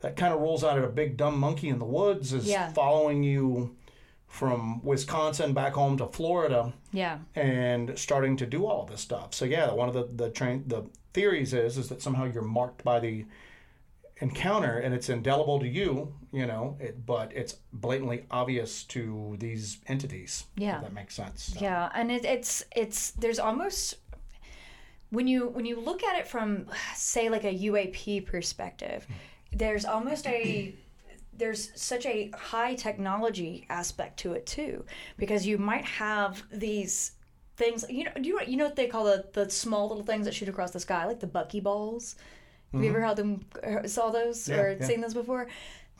that 0.00 0.16
kind 0.16 0.32
of 0.32 0.40
rolls 0.40 0.64
out 0.64 0.78
at 0.78 0.84
a 0.84 0.88
big 0.88 1.18
dumb 1.18 1.38
monkey 1.38 1.68
in 1.68 1.78
the 1.78 1.84
woods 1.84 2.32
is 2.32 2.46
Yeah. 2.46 2.72
following 2.72 3.22
you 3.22 3.76
from 4.30 4.80
Wisconsin 4.84 5.52
back 5.52 5.74
home 5.74 5.98
to 5.98 6.06
Florida 6.06 6.72
Yeah. 6.92 7.18
and 7.34 7.98
starting 7.98 8.36
to 8.38 8.46
do 8.46 8.64
all 8.64 8.86
this 8.86 9.00
stuff. 9.00 9.34
So 9.34 9.44
yeah, 9.44 9.70
one 9.72 9.88
of 9.88 9.94
the 9.94 10.08
the 10.24 10.30
train 10.30 10.64
the 10.66 10.84
theories 11.12 11.52
is 11.52 11.76
is 11.76 11.88
that 11.88 12.00
somehow 12.00 12.24
you're 12.24 12.42
marked 12.42 12.82
by 12.84 13.00
the 13.00 13.26
encounter 14.18 14.78
and 14.78 14.94
it's 14.94 15.08
indelible 15.08 15.58
to 15.58 15.66
you, 15.66 16.14
you 16.32 16.46
know, 16.46 16.76
it, 16.78 17.04
but 17.06 17.32
it's 17.34 17.54
blatantly 17.72 18.24
obvious 18.30 18.84
to 18.84 19.36
these 19.40 19.78
entities. 19.88 20.44
Yeah. 20.56 20.76
if 20.76 20.82
that 20.82 20.92
makes 20.92 21.14
sense. 21.14 21.52
So, 21.54 21.60
Yeah, 21.60 21.90
and 21.94 22.12
it, 22.12 22.24
it's 22.24 22.64
it's 22.76 23.10
there's 23.12 23.38
almost 23.40 23.96
when 25.10 25.26
you 25.26 25.48
when 25.48 25.64
you 25.64 25.80
look 25.80 26.04
at 26.04 26.16
it 26.20 26.28
from 26.28 26.66
say 26.94 27.28
like 27.28 27.44
a 27.44 27.52
UAP 27.52 28.26
perspective, 28.26 29.06
there's 29.52 29.84
almost 29.84 30.24
a 30.28 30.72
there's 31.32 31.70
such 31.80 32.06
a 32.06 32.30
high 32.36 32.74
technology 32.74 33.66
aspect 33.70 34.18
to 34.18 34.32
it 34.32 34.46
too 34.46 34.84
because 35.16 35.46
you 35.46 35.58
might 35.58 35.84
have 35.84 36.42
these 36.52 37.12
things 37.56 37.84
you 37.88 38.04
know 38.04 38.12
you 38.20 38.36
know, 38.36 38.42
you 38.42 38.56
know 38.56 38.64
what 38.64 38.76
they 38.76 38.86
call 38.86 39.04
the 39.04 39.26
the 39.32 39.48
small 39.50 39.88
little 39.88 40.04
things 40.04 40.24
that 40.26 40.34
shoot 40.34 40.48
across 40.48 40.70
the 40.72 40.80
sky 40.80 41.06
like 41.06 41.20
the 41.20 41.26
bucky 41.26 41.60
balls? 41.60 42.16
Have 42.72 42.84
you 42.84 42.90
ever 42.90 43.00
had 43.00 43.16
them 43.16 43.44
uh, 43.64 43.86
saw 43.88 44.10
those 44.10 44.48
Yeah, 44.48 44.56
or 44.60 44.78
yeah. 44.80 44.86
seen 44.86 45.00
those 45.00 45.14
before? 45.14 45.48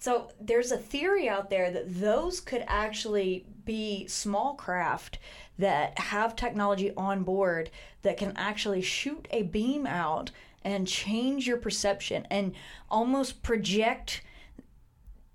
So 0.00 0.30
there's 0.40 0.72
a 0.72 0.78
theory 0.78 1.28
out 1.28 1.50
there 1.50 1.70
that 1.70 2.00
those 2.00 2.40
could 2.40 2.64
actually 2.66 3.44
be 3.64 4.06
small 4.06 4.54
craft 4.54 5.18
that 5.58 5.98
have 5.98 6.34
technology 6.36 6.92
on 6.96 7.22
board 7.22 7.70
that 8.02 8.16
can 8.16 8.32
actually 8.36 8.80
shoot 8.82 9.28
a 9.30 9.42
beam 9.42 9.86
out 9.86 10.30
and 10.62 10.86
change 10.86 11.46
your 11.46 11.56
perception 11.58 12.26
and 12.30 12.54
almost 12.90 13.42
project 13.42 14.22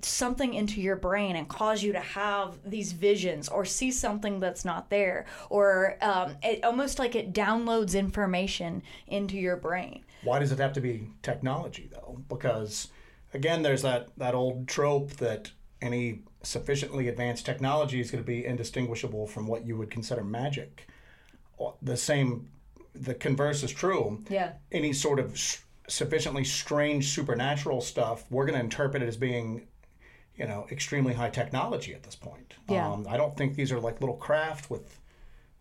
something 0.05 0.53
into 0.53 0.81
your 0.81 0.95
brain 0.95 1.35
and 1.35 1.47
cause 1.47 1.83
you 1.83 1.91
to 1.91 1.99
have 1.99 2.57
these 2.65 2.91
visions 2.91 3.49
or 3.49 3.65
see 3.65 3.91
something 3.91 4.39
that's 4.39 4.65
not 4.65 4.89
there 4.89 5.25
or 5.49 5.97
um, 6.01 6.35
it 6.43 6.63
almost 6.63 6.99
like 6.99 7.15
it 7.15 7.33
downloads 7.33 7.97
information 7.97 8.81
into 9.07 9.37
your 9.37 9.55
brain 9.55 10.03
Why 10.23 10.39
does 10.39 10.51
it 10.51 10.59
have 10.59 10.73
to 10.73 10.81
be 10.81 11.09
technology 11.21 11.89
though? 11.91 12.19
Because 12.29 12.89
again, 13.33 13.61
there's 13.61 13.83
that 13.83 14.07
that 14.17 14.33
old 14.33 14.67
trope 14.67 15.11
that 15.17 15.51
any 15.81 16.21
sufficiently 16.41 17.07
advanced 17.07 17.45
technology 17.45 17.99
is 17.99 18.09
going 18.09 18.23
to 18.23 18.27
be 18.27 18.45
indistinguishable 18.45 19.27
from 19.27 19.45
what 19.47 19.65
you 19.65 19.77
would 19.77 19.91
consider 19.91 20.23
magic. 20.23 20.87
The 21.81 21.97
same, 21.97 22.49
the 22.93 23.13
converse 23.13 23.63
is 23.63 23.71
true. 23.71 24.23
yeah 24.29 24.53
any 24.71 24.93
sort 24.93 25.19
of 25.19 25.37
sufficiently 25.87 26.43
strange 26.43 27.09
supernatural 27.09 27.81
stuff, 27.81 28.25
we're 28.31 28.45
going 28.45 28.57
to 28.57 28.63
interpret 28.63 29.03
it 29.03 29.07
as 29.07 29.17
being, 29.17 29.67
you 30.37 30.45
know, 30.45 30.67
extremely 30.71 31.13
high 31.13 31.29
technology 31.29 31.93
at 31.93 32.03
this 32.03 32.15
point. 32.15 32.55
Yeah. 32.69 32.89
Um, 32.91 33.05
I 33.09 33.17
don't 33.17 33.35
think 33.37 33.55
these 33.55 33.71
are 33.71 33.79
like 33.79 34.01
little 34.01 34.17
craft 34.17 34.69
with, 34.69 34.99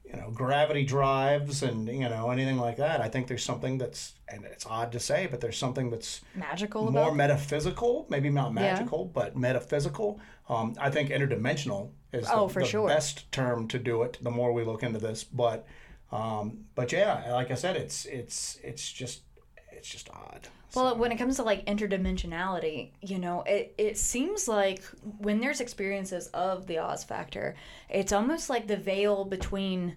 you 0.04 0.16
know, 0.16 0.30
gravity 0.30 0.84
drives 0.84 1.62
and 1.62 1.88
you 1.88 2.08
know 2.08 2.30
anything 2.30 2.58
like 2.58 2.76
that. 2.78 3.00
I 3.00 3.08
think 3.08 3.26
there's 3.26 3.44
something 3.44 3.78
that's, 3.78 4.14
and 4.28 4.44
it's 4.44 4.66
odd 4.66 4.92
to 4.92 5.00
say, 5.00 5.26
but 5.30 5.40
there's 5.40 5.56
something 5.58 5.90
that's 5.90 6.20
magical 6.34 6.90
more 6.90 7.04
about 7.04 7.16
metaphysical, 7.16 8.06
maybe 8.08 8.30
not 8.30 8.52
magical, 8.52 9.04
but 9.06 9.37
metaphysical. 9.37 10.20
Um, 10.48 10.74
I 10.78 10.90
think 10.90 11.10
interdimensional 11.10 11.90
is 12.12 12.26
the, 12.26 12.34
Oh, 12.34 12.48
for 12.48 12.60
the 12.60 12.66
sure. 12.66 12.88
best 12.88 13.30
term 13.32 13.66
to 13.68 13.78
do 13.78 14.02
it. 14.02 14.18
The 14.22 14.30
more 14.30 14.52
we 14.52 14.64
look 14.64 14.82
into 14.82 14.98
this, 14.98 15.24
but 15.24 15.66
um, 16.12 16.64
but 16.74 16.92
yeah, 16.92 17.32
like 17.32 17.50
I 17.50 17.54
said, 17.54 17.76
it's 17.76 18.04
it's 18.06 18.58
it's 18.62 18.92
just 18.92 19.22
it's 19.72 19.88
just 19.88 20.10
odd. 20.10 20.48
Well, 20.74 20.96
when 20.96 21.12
it 21.12 21.16
comes 21.16 21.37
to 21.37 21.42
like 21.42 21.64
interdimensionality, 21.66 22.90
you 23.00 23.18
know, 23.18 23.42
it, 23.42 23.74
it 23.78 23.98
seems 23.98 24.48
like 24.48 24.82
when 25.18 25.40
there's 25.40 25.60
experiences 25.60 26.28
of 26.28 26.66
the 26.66 26.78
Oz 26.78 27.04
factor, 27.04 27.54
it's 27.88 28.12
almost 28.12 28.50
like 28.50 28.66
the 28.66 28.76
veil 28.76 29.24
between 29.24 29.96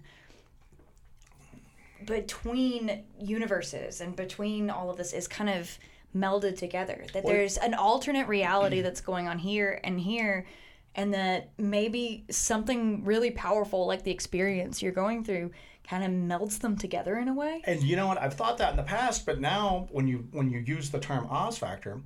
between 2.06 3.04
universes 3.20 4.00
and 4.00 4.14
between 4.14 4.70
all 4.70 4.88
of 4.88 4.96
this 4.96 5.12
is 5.12 5.26
kind 5.26 5.50
of 5.50 5.78
melded 6.16 6.56
together. 6.56 7.04
That 7.12 7.24
Well- 7.24 7.34
there's 7.34 7.56
an 7.58 7.74
alternate 7.74 8.28
reality 8.28 8.80
that's 8.80 9.00
going 9.00 9.28
on 9.28 9.38
here 9.38 9.80
and 9.82 10.00
here 10.00 10.46
and 10.94 11.14
that 11.14 11.50
maybe 11.58 12.24
something 12.30 13.04
really 13.04 13.30
powerful 13.30 13.86
like 13.86 14.02
the 14.04 14.10
experience 14.10 14.82
you're 14.82 14.92
going 14.92 15.22
through 15.22 15.50
kind 15.88 16.04
of 16.04 16.10
melds 16.10 16.58
them 16.60 16.76
together 16.76 17.16
in 17.18 17.28
a 17.28 17.34
way. 17.34 17.62
And 17.64 17.82
you 17.82 17.96
know 17.96 18.06
what? 18.06 18.18
I've 18.20 18.34
thought 18.34 18.58
that 18.58 18.70
in 18.70 18.76
the 18.76 18.82
past, 18.82 19.24
but 19.24 19.40
now 19.40 19.88
when 19.90 20.06
you 20.06 20.28
when 20.32 20.50
you 20.50 20.58
use 20.60 20.90
the 20.90 21.00
term 21.00 21.26
Oz 21.30 21.58
factor, 21.58 22.00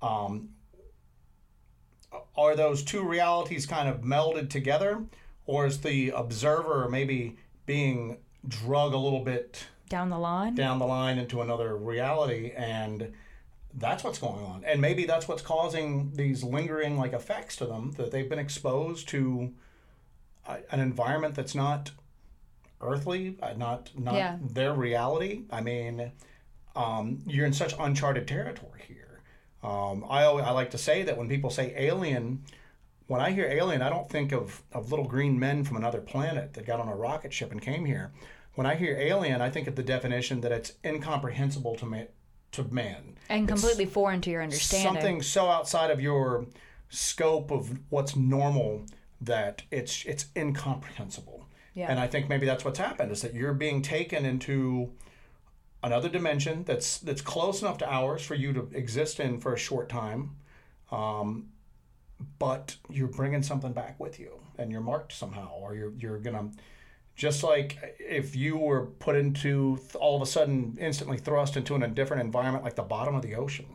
um, 0.00 0.50
are 2.36 2.54
those 2.56 2.82
two 2.82 3.02
realities 3.02 3.66
kind 3.66 3.88
of 3.88 4.00
melded 4.00 4.48
together, 4.50 5.02
or 5.46 5.66
is 5.66 5.80
the 5.80 6.10
observer 6.10 6.88
maybe 6.88 7.36
being 7.66 8.18
drug 8.46 8.92
a 8.92 8.98
little 8.98 9.24
bit 9.24 9.66
Down 9.88 10.10
the 10.10 10.18
line. 10.18 10.54
down 10.54 10.78
the 10.78 10.86
line 10.86 11.18
into 11.18 11.40
another 11.40 11.74
reality 11.76 12.52
and 12.54 13.12
that's 13.76 14.04
what's 14.04 14.18
going 14.18 14.44
on 14.44 14.62
and 14.66 14.80
maybe 14.82 15.06
that's 15.06 15.26
what's 15.26 15.40
causing 15.40 16.12
these 16.14 16.44
lingering 16.44 16.98
like 16.98 17.14
effects 17.14 17.56
to 17.56 17.64
them 17.66 17.92
that 17.92 18.10
they've 18.10 18.28
been 18.28 18.38
exposed 18.38 19.08
to 19.08 19.52
uh, 20.46 20.58
an 20.70 20.80
environment 20.80 21.34
that's 21.34 21.54
not 21.54 21.92
earthly, 22.84 23.36
uh, 23.42 23.54
not 23.54 23.90
not 23.98 24.14
Yeah. 24.14 24.38
their 24.40 24.72
reality. 24.74 25.42
I 25.50 25.60
mean, 25.60 26.12
um, 26.76 27.22
you're 27.26 27.46
in 27.46 27.52
such 27.52 27.74
uncharted 27.78 28.28
territory 28.28 28.82
here. 28.86 29.20
Um, 29.62 30.04
I 30.08 30.24
always, 30.24 30.44
I 30.44 30.50
like 30.50 30.70
to 30.72 30.78
say 30.78 31.02
that 31.04 31.16
when 31.16 31.28
people 31.28 31.50
say 31.50 31.72
alien, 31.76 32.44
when 33.06 33.20
I 33.20 33.30
hear 33.30 33.46
alien, 33.46 33.80
I 33.82 33.88
don't 33.88 34.08
think 34.08 34.32
of, 34.32 34.62
of 34.72 34.90
little 34.90 35.06
green 35.06 35.38
men 35.38 35.64
from 35.64 35.76
another 35.76 36.00
planet 36.00 36.52
that 36.54 36.66
got 36.66 36.80
on 36.80 36.88
a 36.88 36.94
rocket 36.96 37.32
ship 37.32 37.50
and 37.50 37.60
came 37.62 37.84
here. 37.86 38.12
When 38.54 38.66
I 38.66 38.74
hear 38.76 38.96
alien, 38.96 39.40
I 39.40 39.50
think 39.50 39.66
of 39.66 39.74
the 39.74 39.82
definition 39.82 40.40
that 40.42 40.52
it's 40.52 40.72
incomprehensible 40.84 41.76
to 41.76 41.86
man. 41.86 42.08
To 42.52 42.64
man. 42.64 43.16
and 43.28 43.50
It's 43.50 43.60
completely 43.60 43.86
foreign 43.86 44.20
to 44.22 44.30
your 44.30 44.42
understanding. 44.42 44.92
Something 44.94 45.22
so 45.22 45.48
outside 45.48 45.90
of 45.90 46.00
your 46.00 46.46
scope 46.88 47.50
of 47.50 47.80
what's 47.90 48.14
normal 48.14 48.84
that 49.20 49.62
it's 49.70 50.04
it's 50.04 50.26
incomprehensible. 50.36 51.33
Yeah. 51.74 51.90
And 51.90 51.98
I 51.98 52.06
think 52.06 52.28
maybe 52.28 52.46
that's 52.46 52.64
what's 52.64 52.78
happened 52.78 53.10
is 53.10 53.22
that 53.22 53.34
you're 53.34 53.52
being 53.52 53.82
taken 53.82 54.24
into 54.24 54.92
another 55.82 56.08
dimension 56.08 56.64
that's 56.64 56.98
that's 56.98 57.20
close 57.20 57.60
enough 57.60 57.78
to 57.78 57.92
ours 57.92 58.22
for 58.22 58.34
you 58.34 58.52
to 58.52 58.70
exist 58.72 59.20
in 59.20 59.40
for 59.40 59.52
a 59.52 59.58
short 59.58 59.88
time, 59.88 60.36
um, 60.90 61.48
but 62.38 62.76
you're 62.88 63.08
bringing 63.08 63.42
something 63.42 63.72
back 63.72 63.98
with 64.00 64.18
you, 64.18 64.40
and 64.56 64.70
you're 64.70 64.80
marked 64.80 65.12
somehow, 65.12 65.52
or 65.56 65.74
you're 65.74 65.92
you're 65.98 66.18
gonna 66.18 66.50
just 67.16 67.42
like 67.42 67.96
if 67.98 68.34
you 68.34 68.56
were 68.56 68.86
put 68.86 69.16
into 69.16 69.78
all 69.94 70.16
of 70.16 70.22
a 70.22 70.26
sudden 70.26 70.76
instantly 70.80 71.18
thrust 71.18 71.56
into 71.56 71.74
an, 71.74 71.82
a 71.82 71.88
different 71.88 72.22
environment 72.22 72.64
like 72.64 72.74
the 72.76 72.82
bottom 72.82 73.14
of 73.14 73.22
the 73.22 73.34
ocean 73.34 73.66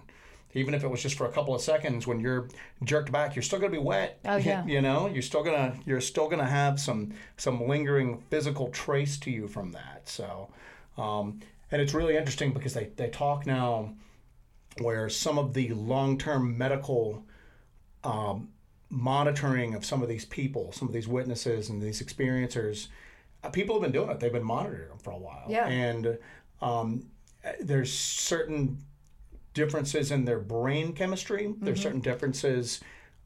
even 0.54 0.74
if 0.74 0.84
it 0.84 0.88
was 0.88 1.02
just 1.02 1.16
for 1.16 1.28
a 1.28 1.32
couple 1.32 1.54
of 1.54 1.62
seconds 1.62 2.08
when 2.08 2.20
you're 2.20 2.48
jerked 2.84 3.12
back 3.12 3.36
you're 3.36 3.44
still 3.44 3.60
going 3.60 3.72
to 3.72 3.78
be 3.78 3.84
wet 3.84 4.20
Oh, 4.26 4.38
yeah. 4.38 4.66
you 4.66 4.82
know 4.82 5.08
you're 5.08 5.22
still 5.22 5.44
going 5.44 5.72
to 5.72 5.78
you're 5.86 6.02
still 6.02 6.26
going 6.26 6.40
to 6.40 6.46
have 6.46 6.80
some 6.80 7.14
some 7.38 7.68
lingering 7.68 8.24
physical 8.30 8.70
trace 8.70 9.18
to 9.20 9.32
you 9.32 9.48
from 9.48 9.72
that 9.74 10.02
so 10.10 10.50
um, 10.98 11.40
and 11.72 11.82
it's 11.82 11.94
really 11.94 12.18
interesting 12.18 12.52
because 12.52 12.74
they, 12.74 12.90
they 12.96 13.10
talk 13.10 13.46
now 13.46 13.94
where 14.82 15.08
some 15.10 15.38
of 15.38 15.54
the 15.54 15.70
long-term 15.74 16.58
medical 16.58 17.24
um, 18.04 18.50
monitoring 18.90 19.76
of 19.76 19.86
some 19.86 20.02
of 20.02 20.10
these 20.10 20.26
people 20.26 20.72
some 20.72 20.88
of 20.88 20.94
these 20.94 21.08
witnesses 21.08 21.70
and 21.70 21.82
these 21.82 22.02
experiencers 22.02 22.88
uh, 23.44 23.50
people 23.50 23.76
have 23.76 23.84
been 23.84 23.92
doing 23.92 24.10
it 24.10 24.20
they've 24.20 24.34
been 24.34 24.44
monitoring 24.44 24.90
them 24.90 24.98
for 24.98 25.12
a 25.12 25.18
while 25.18 25.46
Yeah. 25.48 25.68
and 25.68 26.18
um, 26.62 27.06
there's 27.62 27.94
certain 27.94 28.80
differences 29.54 30.12
in 30.12 30.26
their 30.26 30.40
brain 30.40 30.94
chemistry. 30.94 31.54
There's 31.60 31.82
certain 31.82 32.02
differences. 32.02 32.82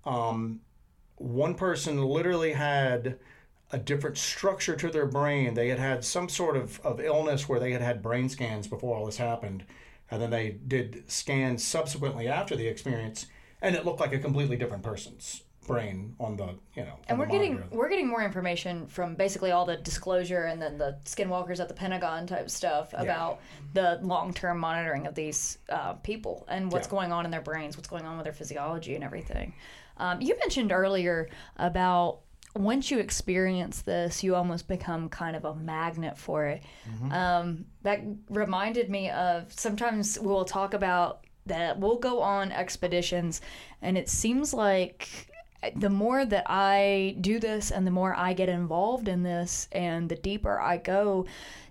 Um, 0.05 0.61
one 1.15 1.55
person 1.55 2.03
literally 2.03 2.53
had 2.53 3.17
a 3.71 3.77
different 3.77 4.17
structure 4.17 4.75
to 4.75 4.89
their 4.89 5.05
brain. 5.05 5.53
They 5.53 5.69
had 5.69 5.79
had 5.79 6.05
some 6.05 6.29
sort 6.29 6.55
of, 6.55 6.79
of 6.81 6.99
illness 6.99 7.49
where 7.49 7.59
they 7.59 7.71
had 7.71 7.81
had 7.81 8.01
brain 8.01 8.29
scans 8.29 8.67
before 8.67 8.97
all 8.97 9.05
this 9.05 9.17
happened. 9.17 9.65
And 10.11 10.21
then 10.21 10.29
they 10.29 10.51
did 10.67 11.09
scans 11.09 11.63
subsequently 11.63 12.27
after 12.27 12.55
the 12.55 12.67
experience, 12.67 13.25
and 13.61 13.75
it 13.75 13.85
looked 13.85 13.99
like 13.99 14.13
a 14.13 14.19
completely 14.19 14.57
different 14.57 14.83
person's 14.83 15.41
brain 15.67 16.15
on 16.19 16.35
the, 16.37 16.49
you 16.75 16.83
know. 16.83 16.97
and 17.07 17.17
we're 17.19 17.25
getting 17.25 17.55
monitor. 17.55 17.75
we're 17.75 17.89
getting 17.89 18.07
more 18.07 18.23
information 18.23 18.87
from 18.87 19.15
basically 19.15 19.51
all 19.51 19.65
the 19.65 19.77
disclosure 19.77 20.43
and 20.45 20.61
then 20.61 20.77
the 20.77 20.97
skinwalkers 21.05 21.59
at 21.59 21.67
the 21.67 21.73
Pentagon 21.73 22.27
type 22.27 22.49
stuff 22.49 22.93
about 22.97 23.39
the 23.73 23.99
long 24.01 24.33
term 24.33 24.59
monitoring 24.59 25.07
of 25.07 25.15
these 25.15 25.57
uh, 25.69 25.93
people 25.93 26.45
and 26.49 26.71
what's 26.71 26.87
Yeah. 26.87 26.91
going 26.91 27.11
on 27.11 27.25
in 27.25 27.31
their 27.31 27.41
brains, 27.41 27.77
what's 27.77 27.89
going 27.89 28.05
on 28.05 28.17
with 28.17 28.23
their 28.25 28.33
physiology 28.33 28.95
and 28.95 29.03
everything. 29.03 29.53
Um, 29.97 30.21
you 30.21 30.37
mentioned 30.39 30.71
earlier 30.71 31.29
about 31.57 32.19
once 32.55 32.91
you 32.91 32.99
experience 32.99 33.81
this, 33.81 34.23
you 34.23 34.35
almost 34.35 34.67
become 34.67 35.09
kind 35.09 35.35
of 35.35 35.43
a 35.43 35.55
magnet 35.55 36.17
for 36.17 36.45
it. 36.45 36.61
Um, 37.11 37.65
that 37.81 38.01
reminded 38.29 38.89
me 38.91 39.09
of 39.09 39.51
sometimes 39.53 40.19
we'll 40.19 40.45
talk 40.45 40.73
about 40.75 41.25
that 41.45 41.77
we'll 41.79 41.97
go 41.97 42.21
on 42.21 42.51
expeditions, 42.51 43.41
and 43.81 43.97
it 43.97 44.07
seems 44.07 44.53
like 44.53 45.27
the 45.75 45.89
more 45.89 46.25
that 46.25 46.45
I 46.47 47.15
do 47.21 47.39
this 47.39 47.71
and 47.71 47.85
the 47.87 47.91
more 47.91 48.15
I 48.15 48.33
get 48.33 48.49
involved 48.49 49.07
in 49.07 49.23
this 49.23 49.67
and 49.71 50.09
the 50.09 50.15
deeper 50.15 50.59
I 50.59 50.77
go 50.77 51.25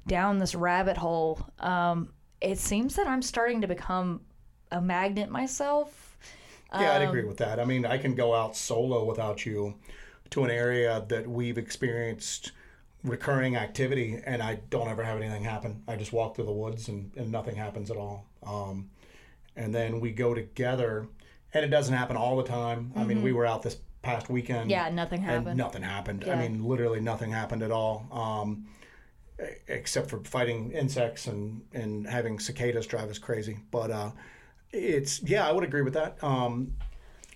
down 0.07 0.39
this 0.39 0.55
rabbit 0.55 0.97
hole, 0.97 1.47
um, 1.61 2.13
it 2.41 2.59
seems 2.59 2.97
that 2.97 3.07
I'm 3.07 3.23
starting 3.23 3.61
to 3.61 3.69
become 3.69 4.21
a 4.71 4.81
magnet 4.81 5.31
myself. 5.31 6.17
Yeah, 6.75 6.95
I'd 6.95 7.03
Um, 7.03 7.09
agree 7.09 7.25
with 7.25 7.37
that. 7.39 7.61
I 7.61 7.65
mean, 7.65 7.85
I 7.85 7.99
can 7.99 8.15
go 8.15 8.35
out 8.35 8.57
solo 8.57 9.05
without 9.05 9.45
you 9.47 9.75
to 10.31 10.45
an 10.45 10.51
area 10.51 11.05
that 11.09 11.29
we've 11.29 11.59
experienced 11.59 12.53
recurring 13.05 13.57
activity, 13.57 14.21
and 14.25 14.43
I 14.43 14.57
don't 14.71 14.89
ever 14.89 15.03
have 15.05 15.19
anything 15.19 15.45
happen. 15.45 15.83
I 15.89 15.97
just 15.97 16.13
walk 16.13 16.37
through 16.37 16.47
the 16.47 16.53
woods 16.53 16.89
and, 16.89 17.11
and 17.17 17.31
nothing 17.31 17.57
happens 17.57 17.91
at 17.91 17.97
all. 17.97 18.27
Um, 18.45 18.91
and 19.57 19.75
then 19.75 20.01
we 20.01 20.13
go 20.13 20.35
together, 20.35 21.09
and 21.55 21.65
it 21.65 21.69
doesn't 21.69 21.95
happen 21.95 22.17
all 22.17 22.37
the 22.37 22.45
time. 22.45 22.93
I 22.97 23.05
mean, 23.05 23.23
we 23.23 23.33
were 23.33 23.47
out 23.47 23.63
this 23.63 23.77
past 24.03 24.29
weekend. 24.29 24.63
Mm-hmm. 24.63 24.71
Yeah, 24.71 24.89
nothing 24.91 25.21
And 25.21 25.31
happened. 25.31 25.57
nothing 25.57 25.83
happened. 25.83 26.25
Yeah. 26.27 26.35
I 26.35 26.37
mean, 26.49 26.65
literally 26.65 27.01
nothing 27.01 27.31
happened 27.31 27.63
at 27.63 27.71
all. 27.71 28.07
Um, 28.11 28.67
except 29.67 30.09
for 30.09 30.21
fighting 30.25 30.71
insects 30.73 31.27
and, 31.27 31.63
and 31.73 32.07
having 32.07 32.39
cicadas 32.39 32.87
drive 32.87 33.11
us 33.11 33.19
crazy. 33.19 33.59
But 33.71 33.91
uh, 33.91 34.11
it's, 34.73 35.21
yeah, 35.23 35.49
I 35.49 35.53
would 35.53 35.65
agree 35.65 35.83
with 35.83 35.95
that. 35.95 36.23
Um, 36.23 36.75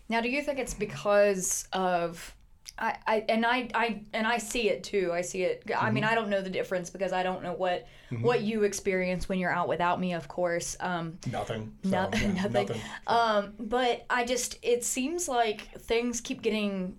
Now, 0.09 0.21
do 0.21 0.29
you 0.29 0.43
think 0.43 0.59
it's 0.61 0.75
because 0.75 1.67
of 1.73 2.36
I, 2.79 2.97
I 3.07 3.25
and 3.29 3.47
I, 3.47 3.69
I 3.75 4.03
and 4.13 4.27
I 4.27 4.39
see 4.39 4.69
it 4.69 4.85
too. 4.85 5.11
I 5.13 5.23
see 5.23 5.43
it. 5.45 5.65
I 5.79 5.91
mean, 5.91 6.05
I 6.05 6.15
don't 6.15 6.29
know 6.29 6.43
the 6.43 6.51
difference 6.51 6.91
because 6.91 7.13
I 7.13 7.23
don't 7.23 7.43
know 7.43 7.55
what 7.55 7.87
what 8.21 8.43
you 8.43 8.65
experience 8.65 9.29
when 9.29 9.39
you're 9.39 9.53
out 9.53 9.69
without 9.69 9.99
me, 9.99 10.13
of 10.13 10.29
course. 10.29 10.77
Um, 10.81 11.19
Nothing. 11.31 11.73
So, 11.85 11.91
No- 11.91 12.11
yeah, 12.13 12.33
nothing. 12.49 12.81
Um, 13.07 13.55
but 13.59 14.05
I 14.11 14.25
just 14.25 14.59
it 14.63 14.85
seems 14.85 15.29
like 15.29 15.69
things 15.81 16.21
keep 16.21 16.43
getting. 16.43 16.97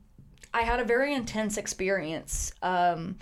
I 0.53 0.61
had 0.61 0.79
a 0.79 0.83
very 0.83 1.13
intense 1.13 1.57
experience. 1.57 2.51
Um, 2.63 3.17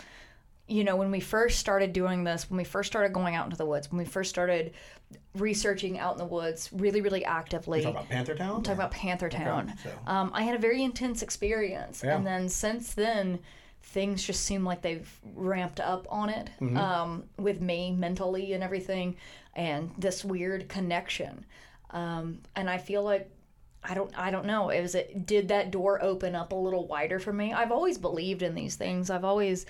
you 0.68 0.84
know, 0.84 0.96
when 0.96 1.12
we 1.12 1.20
first 1.20 1.60
started 1.60 1.94
doing 1.94 2.24
this, 2.24 2.50
when 2.50 2.58
we 2.58 2.64
first 2.64 2.90
started 2.92 3.14
going 3.14 3.36
out 3.36 3.46
into 3.46 3.58
the 3.58 3.66
woods, 3.66 3.92
when 3.92 4.00
we 4.00 4.06
first 4.06 4.30
started 4.30 4.74
researching 5.36 5.98
out 6.00 6.14
in 6.14 6.18
the 6.20 6.26
woods, 6.26 6.70
really, 6.74 7.02
really 7.02 7.24
actively. 7.26 7.82
Talk 7.82 7.92
about 7.92 8.10
Panther 8.10 8.36
Town? 8.36 8.64
talking 8.64 8.72
about 8.80 8.92
Panther 8.92 9.30
Town. 9.30 9.74
so- 9.84 9.92
Um, 10.08 10.32
I 10.34 10.44
had 10.44 10.56
a 10.56 10.60
very 10.60 10.84
intense 10.84 11.22
experience, 11.22 12.02
Yeah. 12.04 12.16
and 12.16 12.26
then 12.26 12.50
since 12.50 12.94
then, 12.94 13.40
things 13.82 14.24
just 14.24 14.44
seem 14.44 14.66
like 14.66 14.82
they've 14.82 15.10
ramped 15.36 15.80
up 15.80 16.08
on 16.10 16.30
it 16.30 16.50
Mm-hmm. 16.60 16.78
um, 16.78 17.24
with 17.38 17.62
me 17.62 17.92
mentally 17.92 18.54
and 18.54 18.64
everything, 18.64 19.16
and 19.56 19.92
this 19.98 20.26
weird 20.26 20.68
connection. 20.70 21.46
Um, 21.92 22.42
and 22.56 22.70
I 22.70 22.78
feel 22.78 23.04
like 23.04 23.30
I 23.88 23.94
don't 23.94 24.18
I 24.18 24.32
don't 24.32 24.46
know. 24.48 24.70
It 24.70 24.82
was 24.82 24.96
it 24.96 25.26
did 25.28 25.50
that 25.50 25.70
door 25.70 26.02
open 26.04 26.34
up 26.34 26.52
a 26.52 26.56
little 26.56 26.88
wider 26.88 27.20
for 27.20 27.32
me? 27.32 27.54
I've 27.54 27.72
always 27.72 27.98
believed 28.00 28.42
in 28.42 28.56
these 28.56 28.76
things. 28.76 29.10
I've 29.12 29.24
always 29.24 29.66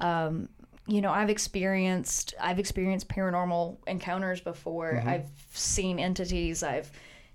um, 0.00 0.48
you 0.86 1.00
know, 1.00 1.10
I've 1.10 1.30
experienced 1.30 2.34
I've 2.40 2.58
experienced 2.58 3.08
paranormal 3.08 3.78
encounters 3.86 4.40
before. 4.40 4.94
Mm-hmm. 4.94 5.08
I've 5.08 5.28
seen 5.52 5.98
entities. 5.98 6.62
I've 6.62 6.90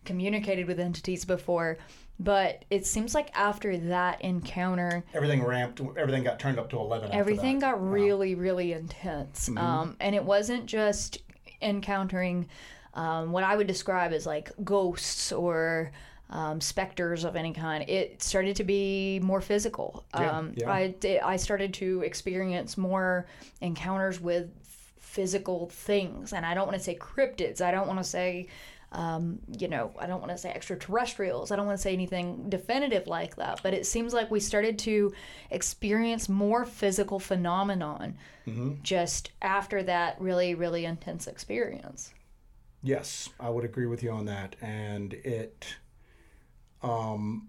communicated 0.06 0.68
with 0.68 0.80
entities 0.80 1.26
before. 1.26 1.78
But 2.20 2.66
it 2.70 2.86
seems 2.86 3.16
like 3.16 3.36
after 3.36 3.78
that 3.78 4.22
encounter, 4.22 5.04
Everything 5.14 5.44
ramped, 5.44 5.82
everything 5.98 6.24
got 6.24 6.40
turned 6.40 6.60
up 6.60 6.70
to 6.70 6.78
11 6.78 7.08
after 7.08 7.18
everything 7.18 7.58
got 7.58 7.84
really, 7.84 8.36
really 8.36 8.74
intense. 8.74 9.50
Mm-hmm. 9.50 9.58
Um, 9.58 9.98
and 10.00 10.14
it 10.16 10.24
wasn't 10.24 10.68
just 10.68 11.18
encountering 11.64 12.48
um, 12.94 13.32
what 13.32 13.44
I 13.44 13.56
would 13.56 13.68
describe 13.68 14.14
as 14.14 14.28
like 14.28 14.52
ghosts 14.64 15.32
or 15.32 15.92
um, 16.32 16.62
specters 16.62 17.24
of 17.24 17.36
any 17.36 17.54
kind. 17.54 17.88
It 17.90 18.24
started 18.24 18.56
to 18.56 18.64
be 18.64 19.20
more 19.22 19.42
physical. 19.42 20.06
Yeah, 20.14 20.38
Um, 20.38 20.54
yeah. 20.56 20.72
I, 20.72 20.96
I 21.24 21.36
started 21.36 21.74
to 21.76 22.02
experience 22.02 22.78
more 22.78 23.28
encounters 23.60 24.20
with 24.20 24.50
physical 25.00 25.68
things. 25.70 26.32
And 26.32 26.46
I 26.46 26.54
don't 26.54 26.68
want 26.68 26.78
to 26.78 26.84
say 26.84 26.96
cryptids. 26.96 27.62
I 27.62 27.72
don't 27.72 27.88
want 27.88 28.00
to 28.00 28.04
say. 28.06 28.48
Um, 28.94 29.40
you 29.58 29.70
know, 29.70 29.94
I 29.98 30.06
don't 30.06 30.20
want 30.20 30.34
to 30.34 30.38
say 30.38 30.52
extraterrestrials. 30.52 31.50
I 31.50 31.56
don't 31.56 31.66
want 31.66 31.78
to 31.78 31.82
say 31.82 31.94
anything 31.94 32.50
definitive 32.50 33.08
like 33.08 33.38
that. 33.38 33.62
But 33.64 33.74
it 33.74 33.86
seems 33.86 34.14
like 34.14 34.30
we 34.30 34.42
started 34.42 34.78
to 34.80 35.14
experience 35.50 36.28
more 36.28 36.66
physical 36.66 37.18
phenomenon 37.18 38.18
just 38.84 39.32
after 39.42 39.82
that 39.84 40.20
really, 40.20 40.56
really 40.56 40.84
intense 40.84 41.28
experience. 41.28 42.14
Yes, 42.84 43.30
I 43.40 43.50
would 43.50 43.64
agree 43.64 43.86
with 43.86 44.04
you 44.04 44.12
on 44.12 44.26
that. 44.26 44.58
And 44.62 45.14
it, 45.14 45.76
um, 46.84 47.48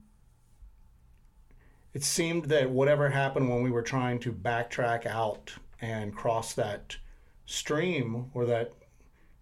it 1.94 2.02
seemed 2.02 2.46
that 2.46 2.70
whatever 2.70 3.10
happened 3.10 3.48
when 3.48 3.62
we 3.62 3.70
were 3.70 3.82
trying 3.82 4.18
to 4.20 4.32
backtrack 4.32 5.06
out 5.06 5.54
and 5.80 6.14
cross 6.14 6.54
that 6.54 6.96
stream, 7.44 8.30
or 8.34 8.46
that 8.46 8.72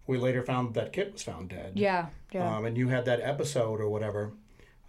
we 0.07 0.17
later 0.17 0.43
found 0.43 0.73
that 0.73 0.91
Kit 0.91 1.13
was 1.13 1.23
found 1.23 1.49
dead. 1.49 1.73
Yeah, 1.75 2.07
yeah. 2.31 2.55
Um, 2.55 2.65
and 2.65 2.77
you 2.77 2.89
had 2.89 3.05
that 3.05 3.21
episode 3.21 3.79
or 3.79 3.89
whatever. 3.89 4.33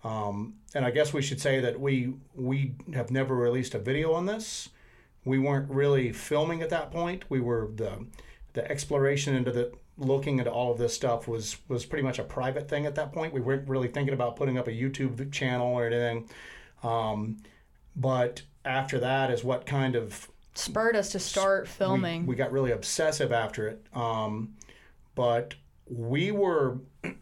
Um, 0.03 0.55
and 0.75 0.85
I 0.85 0.91
guess 0.91 1.12
we 1.12 1.23
should 1.23 1.41
say 1.41 1.61
that 1.61 1.79
we 1.79 2.15
we 2.35 2.75
have 2.95 3.11
never 3.11 3.37
released 3.37 3.75
a 3.75 3.79
video 3.79 4.12
on 4.12 4.27
this. 4.27 4.71
We 5.25 5.38
weren't 5.38 5.71
really 5.71 6.12
filming 6.12 6.62
at 6.62 6.71
that 6.71 6.91
point. 6.91 7.25
We 7.29 7.41
were 7.41 7.71
the 7.73 8.07
the 8.55 8.69
exploration 8.71 9.35
into 9.35 9.53
the 9.53 9.73
looking 9.99 10.39
into 10.39 10.51
all 10.51 10.73
of 10.73 10.79
this 10.79 10.95
stuff 10.95 11.29
was 11.29 11.57
was 11.69 11.85
pretty 11.85 12.03
much 12.03 12.19
a 12.19 12.25
private 12.25 12.69
thing 12.69 12.87
at 12.87 12.95
that 12.95 13.13
point. 13.13 13.33
We 13.33 13.41
weren't 13.41 13.69
really 13.69 13.89
thinking 13.89 14.15
about 14.15 14.37
putting 14.37 14.59
up 14.59 14.69
a 14.69 14.73
YouTube 14.73 15.31
channel 15.33 15.69
or 15.69 15.87
anything. 15.87 16.29
Um, 16.83 17.39
but 17.95 18.43
after 18.65 18.99
that 19.01 19.31
is 19.31 19.45
what 19.45 19.67
kind 19.67 19.95
of 19.95 20.29
spurred 20.55 20.97
us 20.97 21.11
to 21.11 21.19
start 21.19 21.69
filming. 21.69 22.23
We, 22.23 22.29
we 22.29 22.37
got 22.37 22.53
really 22.53 22.73
obsessive 22.73 23.33
after 23.33 23.69
it. 23.69 23.87
Um, 23.95 24.55
but 25.15 25.55
we 25.89 26.31
were 26.31 26.79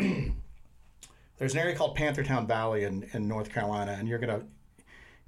there's 1.41 1.55
an 1.55 1.59
area 1.59 1.75
called 1.75 1.97
Panthertown 1.97 2.47
Valley 2.47 2.85
in, 2.85 3.09
in 3.13 3.27
North 3.27 3.53
Carolina, 3.53 3.97
and 3.99 4.07
you're 4.09 4.19
gonna 4.19 4.43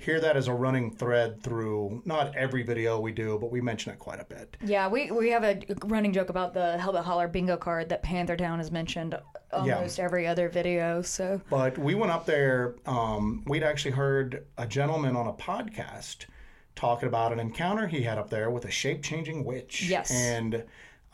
hear 0.02 0.20
that 0.20 0.36
as 0.36 0.48
a 0.48 0.54
running 0.54 0.90
thread 0.90 1.42
through 1.42 2.02
not 2.04 2.34
every 2.34 2.62
video 2.62 2.98
we 2.98 3.12
do, 3.12 3.38
but 3.40 3.52
we 3.52 3.60
mention 3.60 3.92
it 3.92 3.98
quite 3.98 4.20
a 4.20 4.24
bit. 4.24 4.56
Yeah, 4.64 4.88
we, 4.88 5.10
we 5.10 5.30
have 5.30 5.44
a 5.44 5.60
running 5.84 6.12
joke 6.12 6.28
about 6.28 6.54
the 6.54 6.76
Hellbent 6.80 7.04
Holler 7.04 7.28
bingo 7.28 7.56
card 7.56 7.88
that 7.90 8.02
Panther 8.02 8.32
Panthertown 8.32 8.60
is 8.60 8.70
mentioned 8.70 9.18
almost 9.52 9.98
yeah. 9.98 10.04
every 10.04 10.26
other 10.26 10.48
video. 10.48 11.02
So, 11.02 11.40
but 11.50 11.78
we 11.78 11.94
went 11.94 12.12
up 12.12 12.26
there. 12.26 12.76
Um, 12.86 13.42
we'd 13.46 13.62
actually 13.62 13.92
heard 13.92 14.46
a 14.58 14.66
gentleman 14.66 15.16
on 15.16 15.26
a 15.26 15.32
podcast 15.32 16.26
talking 16.74 17.08
about 17.08 17.32
an 17.32 17.40
encounter 17.40 17.86
he 17.86 18.02
had 18.02 18.18
up 18.18 18.30
there 18.30 18.50
with 18.50 18.64
a 18.64 18.70
shape 18.70 19.02
changing 19.02 19.44
witch. 19.44 19.82
Yes, 19.88 20.10
and 20.10 20.64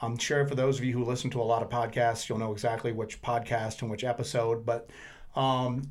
I'm 0.01 0.17
sure 0.19 0.47
for 0.47 0.55
those 0.55 0.79
of 0.79 0.85
you 0.85 0.93
who 0.93 1.05
listen 1.05 1.31
to 1.31 1.41
a 1.41 1.45
lot 1.45 1.63
of 1.63 1.69
podcasts, 1.69 2.29
you'll 2.29 2.39
know 2.39 2.53
exactly 2.53 2.93
which 2.93 3.21
podcast 3.23 3.83
and 3.83 3.91
which 3.91 4.05
episode. 4.05 4.65
But 4.65 4.89
um, 5.35 5.91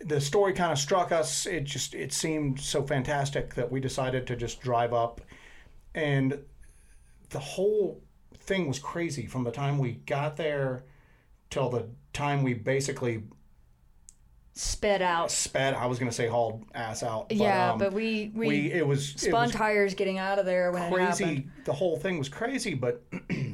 the 0.00 0.20
story 0.20 0.52
kind 0.52 0.72
of 0.72 0.78
struck 0.78 1.12
us. 1.12 1.46
It 1.46 1.64
just 1.64 1.94
it 1.94 2.12
seemed 2.12 2.60
so 2.60 2.82
fantastic 2.82 3.54
that 3.54 3.70
we 3.70 3.80
decided 3.80 4.26
to 4.28 4.36
just 4.36 4.60
drive 4.60 4.92
up, 4.92 5.20
and 5.94 6.38
the 7.30 7.38
whole 7.38 8.02
thing 8.34 8.68
was 8.68 8.78
crazy 8.78 9.26
from 9.26 9.44
the 9.44 9.50
time 9.50 9.78
we 9.78 9.92
got 9.92 10.36
there 10.36 10.84
till 11.50 11.68
the 11.68 11.88
time 12.12 12.42
we 12.42 12.54
basically 12.54 13.24
sped 14.52 15.02
out. 15.02 15.30
Sped. 15.30 15.74
I 15.74 15.86
was 15.86 15.98
gonna 15.98 16.12
say 16.12 16.26
hauled 16.26 16.64
ass 16.74 17.02
out. 17.02 17.28
But, 17.28 17.38
yeah, 17.38 17.72
um, 17.72 17.78
but 17.78 17.92
we, 17.92 18.30
we, 18.34 18.48
we 18.48 18.72
it 18.72 18.86
was 18.86 19.08
spun 19.08 19.44
it 19.44 19.46
was 19.46 19.52
tires 19.52 19.94
getting 19.94 20.18
out 20.18 20.38
of 20.38 20.46
there 20.46 20.72
when 20.72 20.92
crazy. 20.92 21.48
The 21.64 21.72
whole 21.72 21.96
thing 21.96 22.18
was 22.18 22.28
crazy, 22.28 22.74
but. 22.74 23.02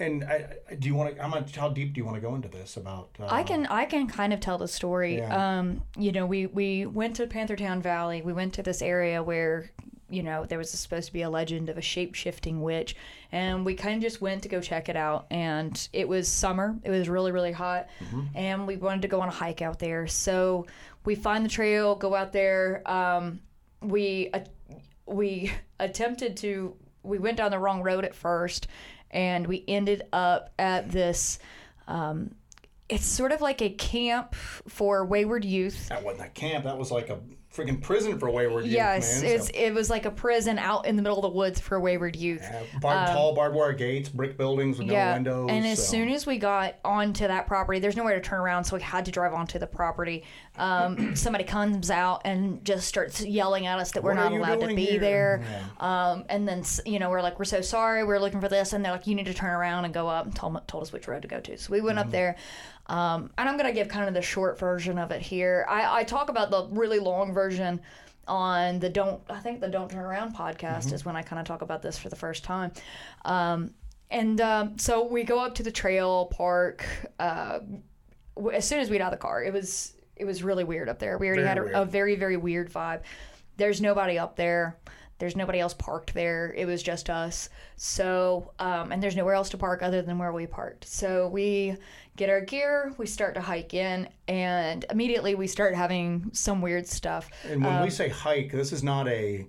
and 0.00 0.24
I, 0.24 0.46
do 0.78 0.88
you 0.88 0.94
want 0.94 1.14
to? 1.14 1.22
How 1.22 1.28
much? 1.28 1.56
How 1.56 1.68
deep 1.68 1.94
do 1.94 2.00
you 2.00 2.04
want 2.04 2.16
to 2.16 2.20
go 2.20 2.34
into 2.34 2.48
this 2.48 2.76
about? 2.76 3.10
Uh, 3.18 3.26
I 3.28 3.42
can. 3.42 3.66
I 3.66 3.84
can 3.84 4.06
kind 4.06 4.32
of 4.32 4.40
tell 4.40 4.58
the 4.58 4.68
story. 4.68 5.18
Yeah. 5.18 5.58
Um, 5.58 5.82
you 5.96 6.12
know, 6.12 6.26
we 6.26 6.46
we 6.46 6.86
went 6.86 7.16
to 7.16 7.26
Panthertown 7.26 7.80
Valley. 7.80 8.22
We 8.22 8.32
went 8.32 8.54
to 8.54 8.62
this 8.62 8.82
area 8.82 9.22
where 9.22 9.70
you 10.08 10.22
know, 10.22 10.44
there 10.44 10.58
was 10.58 10.70
supposed 10.70 11.08
to 11.08 11.12
be 11.12 11.22
a 11.22 11.30
legend 11.30 11.68
of 11.68 11.78
a 11.78 11.82
shape 11.82 12.14
shifting 12.14 12.62
witch. 12.62 12.94
And 13.32 13.64
we 13.64 13.74
kind 13.74 13.96
of 13.96 14.02
just 14.02 14.20
went 14.20 14.42
to 14.44 14.48
go 14.48 14.60
check 14.60 14.88
it 14.88 14.96
out. 14.96 15.26
And 15.30 15.88
it 15.92 16.08
was 16.08 16.28
summer, 16.28 16.76
it 16.84 16.90
was 16.90 17.08
really, 17.08 17.32
really 17.32 17.52
hot. 17.52 17.88
Mm-hmm. 18.04 18.22
And 18.34 18.66
we 18.66 18.76
wanted 18.76 19.02
to 19.02 19.08
go 19.08 19.20
on 19.20 19.28
a 19.28 19.32
hike 19.32 19.62
out 19.62 19.78
there. 19.78 20.06
So 20.06 20.66
we 21.04 21.14
find 21.14 21.44
the 21.44 21.48
trail, 21.48 21.96
go 21.96 22.14
out 22.14 22.32
there. 22.32 22.82
Um, 22.86 23.40
we, 23.82 24.30
uh, 24.32 24.40
we 25.06 25.52
attempted 25.80 26.36
to, 26.38 26.76
we 27.02 27.18
went 27.18 27.36
down 27.36 27.50
the 27.50 27.58
wrong 27.58 27.82
road 27.82 28.04
at 28.04 28.14
first. 28.14 28.68
And 29.16 29.46
we 29.46 29.64
ended 29.66 30.02
up 30.12 30.52
at 30.58 30.92
this. 30.92 31.38
Um, 31.88 32.34
it's 32.88 33.06
sort 33.06 33.32
of 33.32 33.40
like 33.40 33.62
a 33.62 33.70
camp 33.70 34.34
for 34.34 35.04
wayward 35.06 35.44
youth. 35.44 35.88
That 35.88 36.04
wasn't 36.04 36.28
a 36.28 36.30
camp. 36.30 36.64
That 36.64 36.78
was 36.78 36.92
like 36.92 37.08
a 37.08 37.18
freaking 37.56 37.80
prison 37.80 38.18
for 38.18 38.30
wayward 38.30 38.64
youth. 38.64 38.74
Yes, 38.74 39.22
man, 39.22 39.32
it's 39.32 39.46
so. 39.46 39.52
it 39.54 39.72
was 39.72 39.88
like 39.88 40.04
a 40.04 40.10
prison 40.10 40.58
out 40.58 40.86
in 40.86 40.96
the 40.96 41.02
middle 41.02 41.18
of 41.18 41.22
the 41.22 41.36
woods 41.36 41.58
for 41.58 41.80
wayward 41.80 42.14
youth. 42.14 42.42
Yeah, 42.42 42.62
bar- 42.80 43.06
um, 43.08 43.14
tall 43.14 43.34
barbed 43.34 43.56
wire 43.56 43.72
gates, 43.72 44.08
brick 44.08 44.36
buildings 44.36 44.78
with 44.78 44.88
yeah, 44.88 45.18
no 45.18 45.44
windows. 45.44 45.50
And 45.50 45.66
as 45.66 45.78
so. 45.78 45.92
soon 45.92 46.10
as 46.10 46.26
we 46.26 46.38
got 46.38 46.76
onto 46.84 47.26
that 47.26 47.46
property, 47.46 47.78
there's 47.78 47.96
nowhere 47.96 48.14
to 48.14 48.20
turn 48.20 48.40
around, 48.40 48.64
so 48.64 48.76
we 48.76 48.82
had 48.82 49.04
to 49.06 49.10
drive 49.10 49.32
onto 49.32 49.58
the 49.58 49.66
property. 49.66 50.24
Um, 50.56 51.16
somebody 51.16 51.44
comes 51.44 51.90
out 51.90 52.22
and 52.24 52.64
just 52.64 52.86
starts 52.86 53.24
yelling 53.24 53.66
at 53.66 53.78
us 53.78 53.92
that 53.92 54.02
we're 54.02 54.14
not 54.14 54.32
allowed 54.32 54.60
to 54.60 54.74
be 54.74 54.84
here? 54.84 55.00
there. 55.00 55.44
Yeah. 55.80 56.10
Um, 56.10 56.24
and 56.28 56.46
then 56.46 56.62
you 56.84 56.98
know 56.98 57.10
we're 57.10 57.22
like, 57.22 57.38
we're 57.38 57.44
so 57.44 57.60
sorry, 57.60 58.04
we're 58.04 58.18
looking 58.18 58.40
for 58.40 58.48
this, 58.48 58.72
and 58.72 58.84
they're 58.84 58.92
like, 58.92 59.06
you 59.06 59.14
need 59.14 59.26
to 59.26 59.34
turn 59.34 59.50
around 59.50 59.84
and 59.84 59.94
go 59.94 60.08
up, 60.08 60.26
and 60.26 60.34
told, 60.34 60.60
told 60.68 60.82
us 60.82 60.92
which 60.92 61.08
road 61.08 61.22
to 61.22 61.28
go 61.28 61.40
to. 61.40 61.56
So 61.56 61.72
we 61.72 61.80
went 61.80 61.98
mm-hmm. 61.98 62.08
up 62.08 62.12
there. 62.12 62.36
Um, 62.88 63.30
and 63.36 63.48
I'm 63.48 63.56
going 63.56 63.68
to 63.68 63.74
give 63.74 63.88
kind 63.88 64.08
of 64.08 64.14
the 64.14 64.22
short 64.22 64.58
version 64.58 64.98
of 64.98 65.10
it 65.10 65.20
here. 65.20 65.66
I, 65.68 66.00
I 66.00 66.04
talk 66.04 66.28
about 66.28 66.50
the 66.50 66.68
really 66.70 66.98
long 66.98 67.32
version 67.32 67.80
on 68.28 68.78
the 68.80 68.88
don't 68.88 69.20
I 69.30 69.38
think 69.38 69.60
the 69.60 69.68
Don't 69.68 69.90
Turn 69.90 70.04
Around 70.04 70.34
podcast 70.34 70.86
mm-hmm. 70.86 70.94
is 70.94 71.04
when 71.04 71.16
I 71.16 71.22
kind 71.22 71.40
of 71.40 71.46
talk 71.46 71.62
about 71.62 71.82
this 71.82 71.98
for 71.98 72.08
the 72.08 72.16
first 72.16 72.44
time. 72.44 72.72
Um, 73.24 73.72
and 74.10 74.40
um, 74.40 74.78
so 74.78 75.04
we 75.04 75.24
go 75.24 75.38
up 75.40 75.54
to 75.56 75.62
the 75.62 75.70
trail 75.70 76.26
park. 76.26 76.86
Uh, 77.18 77.60
as 78.52 78.66
soon 78.66 78.80
as 78.80 78.90
we 78.90 78.98
got 78.98 79.06
out 79.06 79.12
of 79.12 79.18
the 79.18 79.22
car, 79.22 79.42
it 79.42 79.52
was 79.52 79.94
it 80.16 80.24
was 80.24 80.42
really 80.42 80.64
weird 80.64 80.88
up 80.88 80.98
there. 80.98 81.18
We 81.18 81.28
already 81.28 81.42
very 81.42 81.70
had 81.72 81.76
a, 81.76 81.82
a, 81.82 81.84
very 81.84 82.16
very 82.16 82.36
weird 82.36 82.72
vibe. 82.72 83.02
There's 83.56 83.80
nobody 83.80 84.18
up 84.18 84.36
there. 84.36 84.76
There's 85.18 85.36
nobody 85.36 85.60
else 85.60 85.74
parked 85.74 86.12
there. 86.12 86.52
It 86.56 86.66
was 86.66 86.82
just 86.82 87.08
us. 87.08 87.48
So, 87.76 88.52
um, 88.58 88.92
and 88.92 89.02
there's 89.02 89.16
nowhere 89.16 89.34
else 89.34 89.48
to 89.50 89.58
park 89.58 89.82
other 89.82 90.02
than 90.02 90.18
where 90.18 90.32
we 90.32 90.46
parked. 90.46 90.84
So 90.84 91.28
we 91.28 91.76
get 92.16 92.28
our 92.28 92.40
gear, 92.40 92.94
we 92.98 93.06
start 93.06 93.34
to 93.34 93.40
hike 93.40 93.74
in, 93.74 94.08
and 94.28 94.84
immediately 94.90 95.34
we 95.34 95.46
start 95.46 95.74
having 95.74 96.30
some 96.32 96.60
weird 96.60 96.86
stuff. 96.86 97.30
And 97.44 97.64
when 97.64 97.76
um, 97.76 97.82
we 97.82 97.90
say 97.90 98.08
hike, 98.08 98.52
this 98.52 98.72
is 98.72 98.82
not 98.82 99.08
a 99.08 99.46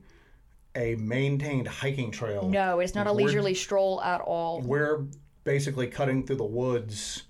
a 0.76 0.96
maintained 0.96 1.68
hiking 1.68 2.12
trail. 2.12 2.48
No, 2.48 2.80
it's 2.80 2.94
not 2.94 3.08
a 3.08 3.12
leisurely 3.12 3.52
we're, 3.52 3.56
stroll 3.56 4.02
at 4.02 4.22
all. 4.22 4.62
We're 4.62 5.06
basically 5.44 5.88
cutting 5.88 6.26
through 6.26 6.36
the 6.36 6.46
woods 6.46 7.24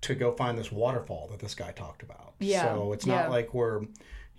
to 0.00 0.14
go 0.14 0.32
find 0.32 0.56
this 0.56 0.72
waterfall 0.72 1.28
that 1.30 1.40
this 1.40 1.54
guy 1.54 1.72
talked 1.72 2.02
about. 2.02 2.34
Yeah. 2.38 2.62
So 2.62 2.92
it's 2.92 3.04
not 3.06 3.24
yeah. 3.24 3.28
like 3.28 3.52
we're 3.52 3.82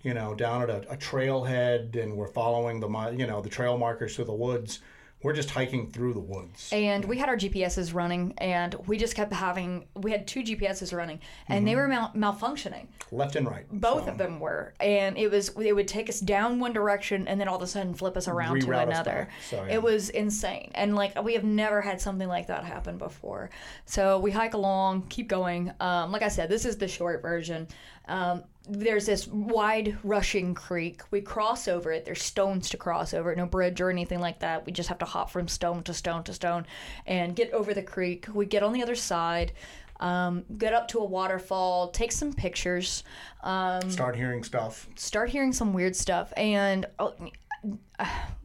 you 0.02 0.14
know, 0.14 0.34
down 0.34 0.62
at 0.62 0.70
a, 0.70 0.92
a 0.92 0.96
trailhead 0.96 2.00
and 2.00 2.16
we're 2.16 2.28
following 2.28 2.80
the, 2.80 2.88
you 3.16 3.26
know, 3.26 3.40
the 3.40 3.48
trail 3.48 3.76
markers 3.78 4.16
through 4.16 4.26
the 4.26 4.32
woods 4.32 4.80
we're 5.22 5.32
just 5.32 5.50
hiking 5.50 5.90
through 5.90 6.14
the 6.14 6.20
woods. 6.20 6.70
And 6.72 7.04
we 7.04 7.18
had 7.18 7.28
our 7.28 7.36
GPSs 7.36 7.92
running, 7.92 8.34
and 8.38 8.74
we 8.86 8.96
just 8.96 9.16
kept 9.16 9.32
having. 9.32 9.86
We 9.96 10.12
had 10.12 10.28
two 10.28 10.42
GPSs 10.42 10.96
running, 10.96 11.20
and 11.48 11.58
mm-hmm. 11.58 11.66
they 11.66 11.74
were 11.76 11.88
mal- 11.88 12.12
malfunctioning. 12.14 12.86
Left 13.10 13.34
and 13.34 13.48
right. 13.48 13.64
Both 13.72 14.04
so. 14.04 14.12
of 14.12 14.18
them 14.18 14.38
were, 14.38 14.74
and 14.78 15.18
it 15.18 15.28
was. 15.30 15.48
It 15.58 15.74
would 15.74 15.88
take 15.88 16.08
us 16.08 16.20
down 16.20 16.60
one 16.60 16.72
direction, 16.72 17.26
and 17.26 17.40
then 17.40 17.48
all 17.48 17.56
of 17.56 17.62
a 17.62 17.66
sudden 17.66 17.94
flip 17.94 18.16
us 18.16 18.28
around 18.28 18.62
Reroute 18.62 18.66
to 18.66 18.78
another. 18.78 19.28
So, 19.50 19.56
yeah. 19.56 19.74
It 19.74 19.82
was 19.82 20.10
insane, 20.10 20.70
and 20.74 20.94
like 20.94 21.20
we 21.20 21.34
have 21.34 21.44
never 21.44 21.80
had 21.80 22.00
something 22.00 22.28
like 22.28 22.46
that 22.46 22.64
happen 22.64 22.96
before. 22.96 23.50
So 23.86 24.20
we 24.20 24.30
hike 24.30 24.54
along, 24.54 25.08
keep 25.08 25.26
going. 25.26 25.72
Um, 25.80 26.12
like 26.12 26.22
I 26.22 26.28
said, 26.28 26.48
this 26.48 26.64
is 26.64 26.76
the 26.76 26.88
short 26.88 27.22
version. 27.22 27.66
Um, 28.08 28.44
there's 28.68 29.06
this 29.06 29.26
wide 29.26 29.96
rushing 30.02 30.54
creek. 30.54 31.02
We 31.10 31.20
cross 31.20 31.68
over 31.68 31.90
it. 31.92 32.04
There's 32.04 32.22
stones 32.22 32.68
to 32.70 32.76
cross 32.76 33.14
over 33.14 33.34
no 33.34 33.46
bridge 33.46 33.80
or 33.80 33.90
anything 33.90 34.20
like 34.20 34.40
that. 34.40 34.66
We 34.66 34.72
just 34.72 34.88
have 34.88 34.98
to 34.98 35.06
hop 35.06 35.30
from 35.30 35.48
stone 35.48 35.82
to 35.84 35.94
stone 35.94 36.22
to 36.24 36.34
stone 36.34 36.66
and 37.06 37.34
get 37.34 37.52
over 37.52 37.72
the 37.72 37.82
creek. 37.82 38.26
We 38.32 38.46
get 38.46 38.62
on 38.62 38.72
the 38.72 38.82
other 38.82 38.94
side, 38.94 39.52
um, 40.00 40.44
get 40.58 40.74
up 40.74 40.88
to 40.88 40.98
a 40.98 41.04
waterfall, 41.04 41.90
take 41.90 42.12
some 42.12 42.32
pictures. 42.32 43.04
Um, 43.42 43.90
start 43.90 44.16
hearing 44.16 44.44
stuff. 44.44 44.88
Start 44.96 45.30
hearing 45.30 45.52
some 45.52 45.72
weird 45.72 45.96
stuff. 45.96 46.32
And 46.36 46.86
oh, 46.98 47.14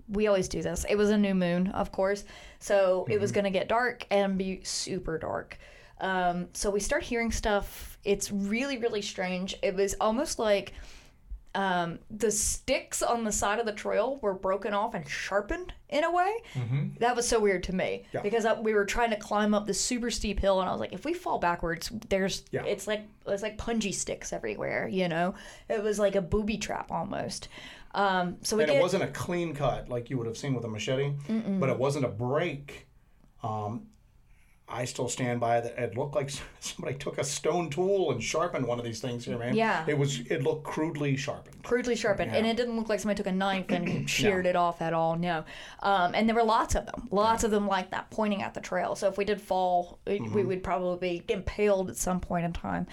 we 0.10 0.28
always 0.28 0.48
do 0.48 0.62
this. 0.62 0.86
It 0.90 0.96
was 0.96 1.10
a 1.10 1.18
new 1.18 1.36
moon, 1.36 1.68
of 1.70 1.92
course. 1.92 2.24
So 2.60 3.02
mm-hmm. 3.02 3.12
it 3.12 3.20
was 3.20 3.32
mm-hmm. 3.32 3.36
going 3.36 3.54
to 3.54 3.60
get 3.60 3.68
dark 3.68 4.08
and 4.10 4.38
be 4.38 4.62
super 4.64 5.18
dark. 5.18 5.58
Um, 6.00 6.50
so 6.54 6.70
we 6.70 6.80
start 6.80 7.04
hearing 7.04 7.32
stuff. 7.32 7.98
It's 8.04 8.32
really, 8.32 8.78
really 8.78 9.02
strange. 9.02 9.56
It 9.62 9.76
was 9.76 9.96
almost 10.02 10.40
like 10.40 10.74
um, 11.56 12.00
the 12.10 12.32
sticks 12.32 13.04
on 13.04 13.24
the 13.24 13.32
side 13.32 13.60
of 13.60 13.66
the 13.66 13.74
trail 13.74 14.18
were 14.22 14.34
broken 14.34 14.74
off 14.74 14.96
and 14.96 15.08
sharpened 15.08 15.72
in 15.90 16.04
a 16.04 16.12
way. 16.12 16.34
Mm-hmm. 16.56 16.88
That 17.00 17.16
was 17.16 17.28
so 17.28 17.40
weird 17.40 17.64
to 17.64 17.76
me 17.76 18.04
yeah. 18.12 18.22
because 18.22 18.46
I, 18.46 18.60
we 18.60 18.74
were 18.74 18.86
trying 18.86 19.12
to 19.12 19.18
climb 19.18 19.54
up 19.54 19.68
this 19.68 19.80
super 19.80 20.10
steep 20.10 20.40
hill, 20.40 20.60
and 20.62 20.68
I 20.68 20.72
was 20.72 20.80
like, 20.80 20.94
if 20.94 21.06
we 21.06 21.14
fall 21.14 21.38
backwards, 21.38 21.92
there's 22.10 22.44
yeah. 22.52 22.64
it's 22.66 22.88
like 22.88 23.02
it's 23.28 23.44
like 23.44 23.58
punji 23.58 23.94
sticks 23.94 24.34
everywhere. 24.34 24.88
You 24.88 25.08
know, 25.08 25.36
it 25.70 25.84
was 25.84 26.00
like 26.00 26.16
a 26.16 26.22
booby 26.22 26.58
trap 26.58 26.92
almost. 26.92 27.50
Um, 27.94 28.38
so 28.42 28.60
and 28.60 28.72
it 28.72 28.82
wasn't 28.82 29.04
a 29.04 29.08
clean 29.08 29.54
cut 29.54 29.88
like 29.90 30.10
you 30.10 30.18
would 30.18 30.26
have 30.26 30.38
seen 30.38 30.56
with 30.56 30.66
a 30.66 30.68
machete, 30.68 31.14
Mm-mm. 31.30 31.60
but 31.60 31.70
it 31.70 31.78
wasn't 31.78 32.06
a 32.06 32.10
break. 32.10 32.88
Um, 33.44 33.88
I 34.68 34.86
still 34.86 35.10
stand 35.10 35.40
by 35.40 35.62
that. 35.62 35.78
It 35.78 35.98
looked 35.98 36.16
like 36.16 36.32
somebody 36.60 36.96
took 36.98 37.18
a 37.18 37.24
stone 37.24 37.70
tool 37.70 38.12
and 38.12 38.24
sharpened 38.24 38.66
one 38.66 38.80
of 38.80 38.86
these 38.86 39.02
things 39.02 39.26
here, 39.26 39.38
man. 39.38 39.56
Yeah. 39.56 39.86
It 39.88 39.98
was. 39.98 40.22
It 40.22 40.44
looked 40.44 40.64
crudely 40.64 41.16
sharpened. 41.18 41.62
Crudely 41.64 41.96
sharpened, 41.96 42.32
yeah. 42.32 42.38
and 42.38 42.48
it 42.48 42.58
didn't 42.58 42.78
look 42.78 42.90
like 42.90 43.00
somebody 43.00 43.18
took 43.18 43.28
a 43.28 43.36
knife 43.36 43.66
and 43.70 44.10
sheared 44.10 44.46
no. 44.46 44.50
it 44.50 44.56
off 44.56 44.82
at 44.82 44.94
all. 44.94 45.18
No. 45.18 45.44
Um, 45.82 46.16
and 46.16 46.28
there 46.28 46.36
were 46.36 46.44
lots 46.44 46.76
of 46.76 46.86
them, 46.86 47.08
lots 47.12 47.44
yeah. 47.44 47.48
of 47.48 47.52
them 47.52 47.68
like 47.68 47.92
that, 47.92 48.10
pointing 48.10 48.42
at 48.42 48.54
the 48.54 48.62
trail. 48.62 48.96
So 48.96 49.08
if 49.08 49.18
we 49.18 49.26
did 49.26 49.42
fall, 49.42 50.00
mm-hmm. 50.06 50.34
we 50.34 50.44
would 50.44 50.64
probably 50.64 51.20
be 51.20 51.34
impaled 51.34 51.90
at 51.90 51.98
some 51.98 52.20
point 52.20 52.46
in 52.46 52.54
time. 52.54 52.88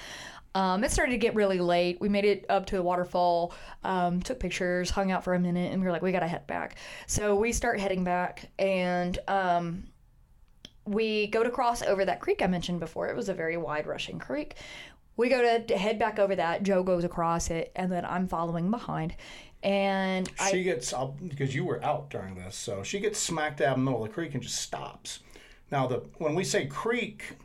Um, 0.54 0.82
it 0.82 0.90
started 0.90 1.12
to 1.12 1.18
get 1.18 1.34
really 1.34 1.60
late. 1.60 2.00
We 2.00 2.08
made 2.08 2.24
it 2.24 2.44
up 2.48 2.66
to 2.66 2.78
a 2.78 2.82
waterfall, 2.82 3.54
um, 3.84 4.20
took 4.20 4.40
pictures, 4.40 4.90
hung 4.90 5.12
out 5.12 5.22
for 5.22 5.34
a 5.34 5.38
minute, 5.38 5.72
and 5.72 5.80
we 5.80 5.86
were 5.86 5.92
like, 5.92 6.02
we 6.02 6.10
gotta 6.12 6.26
head 6.26 6.46
back. 6.46 6.76
So 7.06 7.36
we 7.36 7.52
start 7.52 7.78
heading 7.78 8.02
back, 8.02 8.50
and 8.58 9.16
um, 9.28 9.84
we 10.87 11.26
go 11.28 11.43
to 11.43 11.51
cross 11.51 11.83
over 11.83 12.05
that 12.05 12.20
creek 12.20 12.43
I 12.43 12.47
mentioned 12.47 12.81
before. 12.81 13.09
It 13.09 13.16
was 13.16 13.28
a 13.28 13.35
very 13.35 13.57
wide 13.57 13.87
rushing 13.87 14.18
creek. 14.18 14.57
We 15.16 15.28
go 15.28 15.59
to 15.59 15.76
head 15.76 15.99
back 15.99 16.18
over 16.18 16.35
that. 16.37 16.62
Joe 16.62 16.83
goes 16.83 17.05
across 17.05 17.51
it, 17.51 17.72
and 17.76 17.93
then 17.93 18.05
I'm 18.05 18.26
following 18.26 18.70
behind. 18.70 19.14
And 19.62 20.28
She 20.51 20.61
I, 20.61 20.62
gets 20.62 20.95
I'll, 20.95 21.16
because 21.28 21.55
you 21.55 21.64
were 21.64 21.85
out 21.85 22.09
during 22.09 22.35
this, 22.35 22.57
so 22.57 22.83
she 22.83 22.99
gets 23.01 23.18
smacked 23.18 23.59
dab 23.59 23.76
in 23.76 23.85
the 23.85 23.91
middle 23.91 24.03
of 24.03 24.09
the 24.09 24.14
creek 24.14 24.33
and 24.33 24.43
just 24.43 24.57
stops. 24.57 25.20
Now, 25.70 25.87
the 25.87 26.03
when 26.18 26.35
we 26.35 26.45
say 26.45 26.66
creek, 26.66 27.37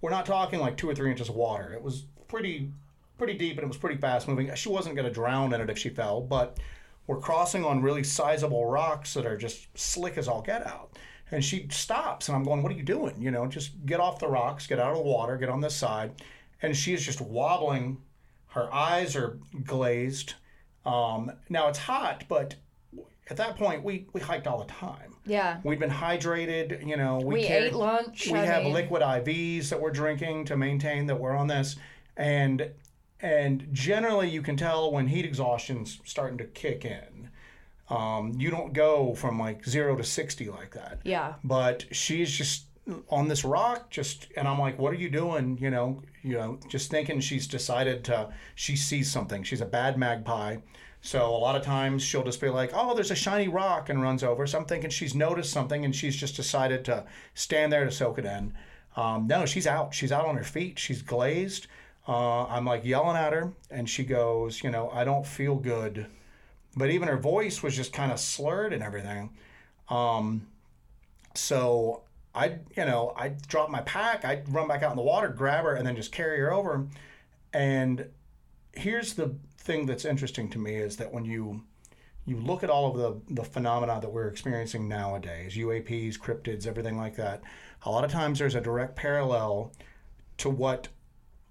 we're 0.00 0.10
not 0.10 0.26
talking 0.26 0.58
like 0.58 0.76
two 0.76 0.88
or 0.88 0.94
three 0.94 1.10
inches 1.10 1.28
of 1.28 1.36
water. 1.36 1.72
It 1.72 1.82
was 1.82 2.04
pretty 2.26 2.72
pretty 3.18 3.34
deep 3.34 3.58
and 3.58 3.64
it 3.64 3.68
was 3.68 3.76
pretty 3.76 4.00
fast 4.00 4.26
moving. 4.26 4.52
She 4.54 4.70
wasn't 4.70 4.96
going 4.96 5.06
to 5.06 5.12
drown 5.12 5.52
in 5.52 5.60
it 5.60 5.70
if 5.70 5.78
she 5.78 5.90
fell, 5.90 6.22
but 6.22 6.58
we're 7.06 7.20
crossing 7.20 7.64
on 7.64 7.82
really 7.82 8.02
sizable 8.02 8.66
rocks 8.66 9.14
that 9.14 9.26
are 9.26 9.36
just 9.36 9.66
slick 9.78 10.16
as 10.16 10.26
all 10.26 10.40
get 10.42 10.66
out. 10.66 10.98
And 11.32 11.44
she 11.44 11.68
stops, 11.70 12.28
and 12.28 12.36
I'm 12.36 12.42
going, 12.44 12.62
"What 12.62 12.72
are 12.72 12.76
you 12.76 12.82
doing? 12.82 13.20
You 13.22 13.30
know, 13.30 13.46
just 13.46 13.84
get 13.86 14.00
off 14.00 14.18
the 14.18 14.28
rocks, 14.28 14.66
get 14.66 14.78
out 14.80 14.92
of 14.92 14.96
the 14.98 15.04
water, 15.04 15.36
get 15.36 15.48
on 15.48 15.60
this 15.60 15.76
side." 15.76 16.12
And 16.62 16.76
she 16.76 16.92
is 16.92 17.04
just 17.04 17.20
wobbling. 17.20 17.98
Her 18.48 18.72
eyes 18.74 19.14
are 19.16 19.38
glazed. 19.64 20.34
Um, 20.84 21.30
now 21.48 21.68
it's 21.68 21.78
hot, 21.78 22.24
but 22.28 22.56
at 23.28 23.36
that 23.36 23.56
point 23.56 23.84
we 23.84 24.06
we 24.12 24.20
hiked 24.20 24.46
all 24.46 24.58
the 24.58 24.72
time. 24.72 25.14
yeah, 25.24 25.60
We'd 25.62 25.78
been 25.78 25.90
hydrated, 25.90 26.84
you 26.86 26.96
know. 26.96 27.18
We, 27.18 27.34
we 27.34 27.44
carried- 27.46 27.66
ate 27.68 27.72
lunch. 27.74 28.28
We 28.30 28.38
I 28.38 28.44
have 28.46 28.64
mean, 28.64 28.72
liquid 28.72 29.02
IVs 29.02 29.68
that 29.68 29.80
we're 29.80 29.92
drinking 29.92 30.46
to 30.46 30.56
maintain 30.56 31.06
that 31.06 31.20
we're 31.20 31.36
on 31.36 31.46
this, 31.46 31.76
and 32.16 32.70
and 33.20 33.68
generally 33.72 34.28
you 34.30 34.42
can 34.42 34.56
tell 34.56 34.90
when 34.90 35.06
heat 35.06 35.24
exhaustion's 35.26 36.00
starting 36.04 36.38
to 36.38 36.44
kick 36.44 36.84
in. 36.84 37.29
Um, 37.90 38.34
you 38.38 38.50
don't 38.50 38.72
go 38.72 39.14
from 39.14 39.38
like 39.38 39.66
zero 39.66 39.96
to 39.96 40.04
sixty 40.04 40.48
like 40.48 40.72
that. 40.74 41.00
Yeah. 41.04 41.34
But 41.44 41.84
she's 41.90 42.30
just 42.30 42.66
on 43.08 43.28
this 43.28 43.44
rock, 43.44 43.90
just 43.90 44.28
and 44.36 44.48
I'm 44.48 44.58
like, 44.58 44.78
what 44.78 44.92
are 44.92 44.96
you 44.96 45.10
doing? 45.10 45.58
You 45.60 45.70
know, 45.70 46.02
you 46.22 46.34
know, 46.34 46.58
just 46.68 46.90
thinking 46.90 47.20
she's 47.20 47.46
decided 47.46 48.04
to. 48.04 48.32
She 48.54 48.76
sees 48.76 49.10
something. 49.10 49.42
She's 49.42 49.60
a 49.60 49.66
bad 49.66 49.98
magpie. 49.98 50.58
So 51.02 51.34
a 51.34 51.38
lot 51.38 51.56
of 51.56 51.62
times 51.62 52.02
she'll 52.02 52.24
just 52.24 52.40
be 52.40 52.48
like, 52.48 52.70
"Oh, 52.74 52.94
there's 52.94 53.10
a 53.10 53.16
shiny 53.16 53.48
rock," 53.48 53.88
and 53.88 54.02
runs 54.02 54.22
over. 54.22 54.46
So 54.46 54.58
I'm 54.58 54.66
thinking 54.66 54.90
she's 54.90 55.14
noticed 55.14 55.52
something 55.52 55.84
and 55.84 55.94
she's 55.94 56.14
just 56.14 56.36
decided 56.36 56.84
to 56.86 57.04
stand 57.34 57.72
there 57.72 57.84
to 57.84 57.90
soak 57.90 58.18
it 58.18 58.26
in. 58.26 58.52
Um, 58.96 59.26
no, 59.26 59.46
she's 59.46 59.66
out. 59.66 59.94
She's 59.94 60.12
out 60.12 60.26
on 60.26 60.36
her 60.36 60.44
feet. 60.44 60.78
She's 60.78 61.02
glazed. 61.02 61.66
Uh, 62.06 62.44
I'm 62.44 62.64
like 62.64 62.84
yelling 62.84 63.16
at 63.16 63.32
her, 63.32 63.52
and 63.70 63.88
she 63.88 64.04
goes, 64.04 64.62
"You 64.62 64.70
know, 64.70 64.90
I 64.90 65.04
don't 65.04 65.26
feel 65.26 65.56
good." 65.56 66.06
But 66.76 66.90
even 66.90 67.08
her 67.08 67.16
voice 67.16 67.62
was 67.62 67.74
just 67.74 67.92
kind 67.92 68.12
of 68.12 68.20
slurred 68.20 68.72
and 68.72 68.82
everything. 68.82 69.30
Um, 69.88 70.46
so 71.34 72.02
I, 72.34 72.58
you 72.76 72.84
know, 72.84 73.12
I 73.16 73.28
drop 73.48 73.70
my 73.70 73.80
pack. 73.80 74.24
I 74.24 74.42
run 74.48 74.68
back 74.68 74.82
out 74.82 74.90
in 74.90 74.96
the 74.96 75.02
water, 75.02 75.28
grab 75.28 75.64
her, 75.64 75.74
and 75.74 75.86
then 75.86 75.96
just 75.96 76.12
carry 76.12 76.38
her 76.38 76.52
over. 76.52 76.86
And 77.52 78.06
here's 78.72 79.14
the 79.14 79.34
thing 79.58 79.86
that's 79.86 80.04
interesting 80.04 80.48
to 80.50 80.58
me 80.58 80.76
is 80.76 80.96
that 80.96 81.12
when 81.12 81.24
you 81.24 81.62
you 82.26 82.36
look 82.36 82.62
at 82.62 82.70
all 82.70 82.90
of 82.90 82.96
the 82.96 83.34
the 83.34 83.44
phenomena 83.44 83.98
that 84.00 84.12
we're 84.12 84.28
experiencing 84.28 84.88
nowadays, 84.88 85.56
UAPs, 85.56 86.18
cryptids, 86.18 86.66
everything 86.66 86.96
like 86.96 87.16
that, 87.16 87.42
a 87.82 87.90
lot 87.90 88.04
of 88.04 88.12
times 88.12 88.38
there's 88.38 88.54
a 88.54 88.60
direct 88.60 88.94
parallel 88.94 89.72
to 90.38 90.48
what 90.48 90.88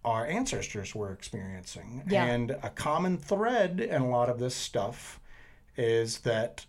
our 0.06 0.26
ancestors 0.26 0.96
were 0.96 1.12
experiencing. 1.12 2.04
Yeah. 2.08 2.26
And 2.26 2.52
a 2.64 2.70
common 2.70 3.18
thread 3.18 3.80
in 3.80 4.02
a 4.02 4.10
lot 4.10 4.30
of 4.30 4.40
this 4.40 4.56
stuff 4.56 5.20
is 5.76 6.20
that 6.20 6.66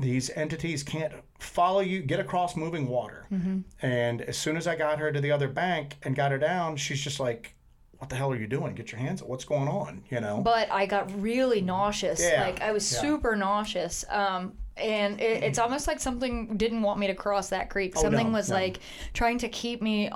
these 0.00 0.30
entities 0.30 0.82
can't 0.82 1.12
follow 1.38 1.80
you, 1.80 2.02
get 2.02 2.18
across 2.18 2.56
moving 2.56 2.88
water. 2.88 3.26
Mm-hmm. 3.32 3.60
And 3.82 4.22
as 4.22 4.36
soon 4.36 4.56
as 4.56 4.66
I 4.66 4.74
got 4.74 4.98
her 4.98 5.12
to 5.12 5.20
the 5.20 5.30
other 5.30 5.48
bank 5.48 5.96
and 6.02 6.16
got 6.16 6.32
her 6.32 6.38
down, 6.38 6.76
she's 6.76 7.00
just 7.00 7.20
like, 7.20 7.54
"What 7.98 8.10
the 8.10 8.16
hell 8.16 8.32
are 8.32 8.36
you 8.36 8.48
doing? 8.48 8.74
Get 8.74 8.90
your 8.90 9.00
hands 9.00 9.22
up! 9.22 9.28
What's 9.28 9.44
going 9.44 9.68
on?" 9.68 10.02
You 10.10 10.20
know. 10.20 10.40
But 10.40 10.70
I 10.72 10.86
got 10.86 11.10
really 11.20 11.58
mm-hmm. 11.58 11.66
nauseous. 11.66 12.20
Yeah, 12.20 12.42
Like 12.42 12.60
I 12.60 12.72
was 12.72 12.92
yeah. 12.92 13.00
super 13.00 13.36
nauseous. 13.36 14.04
Um, 14.08 14.54
and 14.76 15.20
it, 15.20 15.44
it's 15.44 15.58
mm-hmm. 15.58 15.64
almost 15.64 15.86
like 15.86 16.00
something 16.00 16.56
didn't 16.56 16.82
want 16.82 16.98
me 16.98 17.06
to 17.06 17.14
cross 17.14 17.50
that 17.50 17.70
creek. 17.70 17.92
Oh, 17.96 18.02
something 18.02 18.26
Oh, 18.26 18.30
no, 18.30 18.36
was 18.36 18.50
no. 18.50 18.56
like 18.56 18.80
trying 19.12 19.38
to 19.38 19.48
keep 19.48 19.80
me 19.80 20.10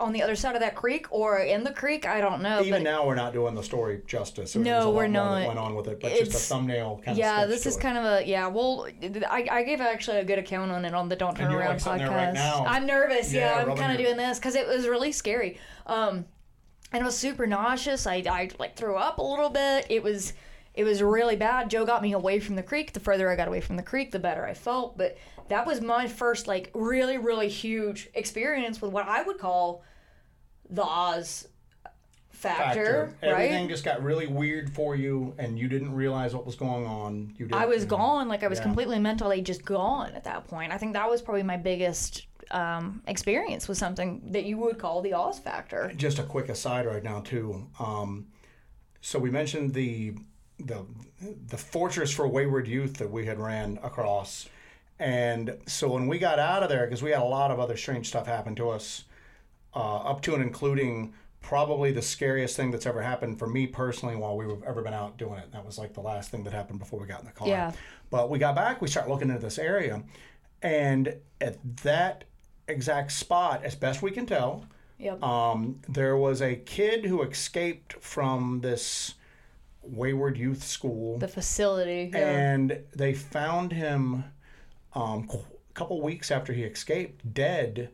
on 0.00 0.12
the 0.12 0.22
other 0.22 0.36
side 0.36 0.54
of 0.54 0.60
that 0.60 0.74
creek 0.74 1.06
or 1.10 1.38
in 1.38 1.64
the 1.64 1.72
creek. 1.72 2.06
I 2.06 2.20
don't 2.20 2.42
know. 2.42 2.62
Even 2.62 2.82
now, 2.82 3.06
we're 3.06 3.14
not 3.14 3.32
doing 3.32 3.54
the 3.54 3.62
story 3.62 4.00
justice. 4.06 4.54
No, 4.54 4.90
we're 4.90 5.06
not. 5.06 5.46
Went 5.46 5.58
on 5.58 5.74
with 5.74 5.88
it, 5.88 6.00
but 6.00 6.12
just 6.12 6.32
a 6.32 6.38
thumbnail 6.38 7.00
kind 7.04 7.16
of. 7.16 7.18
yeah, 7.18 7.46
this 7.46 7.66
is 7.66 7.76
it. 7.76 7.80
kind 7.80 7.98
of 7.98 8.04
a 8.04 8.26
yeah. 8.26 8.46
Well, 8.46 8.88
I, 9.28 9.46
I 9.50 9.62
gave 9.64 9.80
actually 9.80 10.18
a 10.18 10.24
good 10.24 10.38
account 10.38 10.70
on 10.70 10.84
it 10.84 10.94
on 10.94 11.08
the 11.08 11.16
Don't 11.16 11.36
Turn 11.36 11.52
Around 11.52 11.84
like, 11.86 12.00
podcast. 12.00 12.34
right. 12.34 12.64
I'm 12.68 12.86
nervous. 12.86 13.32
Yeah, 13.32 13.62
Yeah, 13.62 13.70
I'm 13.70 13.76
kind 13.76 13.92
of 13.92 13.98
doing 13.98 14.16
this 14.16 14.38
because 14.38 14.54
it 14.54 14.66
was 14.66 14.86
really 14.86 15.12
scary. 15.12 15.58
Um, 15.86 16.24
and 16.92 17.02
it 17.02 17.04
was 17.04 17.16
super 17.16 17.46
nauseous. 17.46 18.06
I 18.06 18.22
I 18.28 18.50
like 18.58 18.76
threw 18.76 18.96
up 18.96 19.18
a 19.18 19.22
little 19.22 19.50
bit. 19.50 19.86
It 19.90 20.02
was 20.02 20.32
it 20.74 20.84
was 20.84 21.02
really 21.02 21.34
bad. 21.34 21.70
Joe 21.70 21.84
got 21.84 22.02
me 22.02 22.12
away 22.12 22.38
from 22.38 22.54
the 22.54 22.62
creek. 22.62 22.92
The 22.92 23.00
further 23.00 23.28
I 23.28 23.36
got 23.36 23.48
away 23.48 23.60
from 23.60 23.76
the 23.76 23.82
creek, 23.82 24.12
the 24.12 24.20
better 24.20 24.46
I 24.46 24.54
felt. 24.54 24.96
But 24.96 25.18
that 25.48 25.66
was 25.66 25.80
my 25.80 26.06
first 26.08 26.46
like 26.46 26.70
really 26.74 27.18
really 27.18 27.48
huge 27.48 28.08
experience 28.14 28.80
with 28.80 28.92
what 28.92 29.06
I 29.06 29.22
would 29.22 29.38
call 29.38 29.82
the 30.70 30.84
Oz 30.84 31.48
factor, 32.30 33.12
right? 33.22 33.30
Everything 33.30 33.68
just 33.68 33.84
got 33.84 34.02
really 34.02 34.26
weird 34.26 34.70
for 34.70 34.94
you, 34.94 35.34
and 35.38 35.58
you 35.58 35.66
didn't 35.68 35.92
realize 35.92 36.34
what 36.34 36.46
was 36.46 36.54
going 36.54 36.86
on. 36.86 37.34
You. 37.36 37.48
I 37.52 37.66
was 37.66 37.82
you 37.82 37.90
know. 37.90 37.96
gone. 37.96 38.28
Like 38.28 38.42
I 38.44 38.48
was 38.48 38.58
Yeah. 38.58 38.64
completely 38.64 38.98
mentally 38.98 39.42
just 39.42 39.64
gone 39.64 40.12
at 40.14 40.24
that 40.24 40.46
point. 40.46 40.72
I 40.72 40.78
think 40.78 40.92
that 40.92 41.08
was 41.10 41.20
probably 41.20 41.42
my 41.42 41.56
biggest 41.56 42.26
um, 42.50 43.02
experience 43.06 43.68
with 43.68 43.76
something 43.76 44.22
that 44.32 44.44
you 44.44 44.56
would 44.58 44.78
call 44.78 45.02
the 45.02 45.12
Oz 45.14 45.38
factor. 45.38 45.92
Just 45.96 46.18
a 46.18 46.22
quick 46.22 46.48
aside 46.48 46.86
right 46.86 47.02
now 47.02 47.20
too. 47.20 47.66
Um, 47.78 48.28
so 49.00 49.18
we 49.18 49.30
mentioned 49.30 49.74
the 49.74 50.14
the 50.58 50.86
the 51.48 51.56
fortress 51.56 52.12
for 52.12 52.26
wayward 52.28 52.66
youth 52.68 52.94
that 52.98 53.10
we 53.10 53.26
had 53.26 53.38
ran 53.38 53.78
across, 53.82 54.48
and 54.98 55.56
so 55.66 55.88
when 55.92 56.06
we 56.06 56.18
got 56.18 56.38
out 56.38 56.62
of 56.62 56.68
there, 56.68 56.84
because 56.86 57.02
we 57.02 57.10
had 57.10 57.20
a 57.22 57.24
lot 57.24 57.50
of 57.50 57.60
other 57.60 57.76
strange 57.76 58.08
stuff 58.08 58.26
happen 58.26 58.54
to 58.56 58.70
us, 58.70 59.04
uh, 59.74 59.96
up 59.98 60.22
to 60.22 60.34
and 60.34 60.42
including 60.42 61.12
probably 61.40 61.92
the 61.92 62.02
scariest 62.02 62.56
thing 62.56 62.70
that's 62.72 62.84
ever 62.86 63.00
happened 63.00 63.38
for 63.38 63.46
me 63.46 63.66
personally 63.66 64.16
while 64.16 64.36
we've 64.36 64.62
ever 64.66 64.82
been 64.82 64.92
out 64.94 65.16
doing 65.16 65.38
it. 65.38 65.52
That 65.52 65.64
was 65.64 65.78
like 65.78 65.94
the 65.94 66.00
last 66.00 66.30
thing 66.30 66.42
that 66.44 66.52
happened 66.52 66.80
before 66.80 66.98
we 67.00 67.06
got 67.06 67.20
in 67.20 67.26
the 67.26 67.32
car. 67.32 67.46
Yeah. 67.48 67.72
But 68.10 68.28
we 68.28 68.38
got 68.38 68.56
back, 68.56 68.80
we 68.82 68.88
start 68.88 69.08
looking 69.08 69.28
into 69.28 69.40
this 69.40 69.58
area, 69.58 70.02
and 70.62 71.14
at 71.40 71.58
that 71.84 72.24
exact 72.66 73.12
spot, 73.12 73.62
as 73.64 73.74
best 73.76 74.02
we 74.02 74.10
can 74.10 74.26
tell, 74.26 74.66
Yep. 74.98 75.22
um, 75.22 75.80
there 75.88 76.16
was 76.16 76.42
a 76.42 76.56
kid 76.56 77.04
who 77.04 77.22
escaped 77.22 77.92
from 78.02 78.60
this 78.62 79.14
wayward 79.82 80.36
youth 80.36 80.64
school, 80.64 81.18
the 81.18 81.28
facility. 81.28 82.10
Yeah. 82.12 82.18
and 82.36 82.80
they 82.96 83.14
found 83.14 83.72
him 83.72 84.24
um, 84.94 85.28
a 85.30 85.72
couple 85.74 86.00
weeks 86.02 86.30
after 86.30 86.52
he 86.52 86.62
escaped, 86.62 87.32
dead 87.34 87.90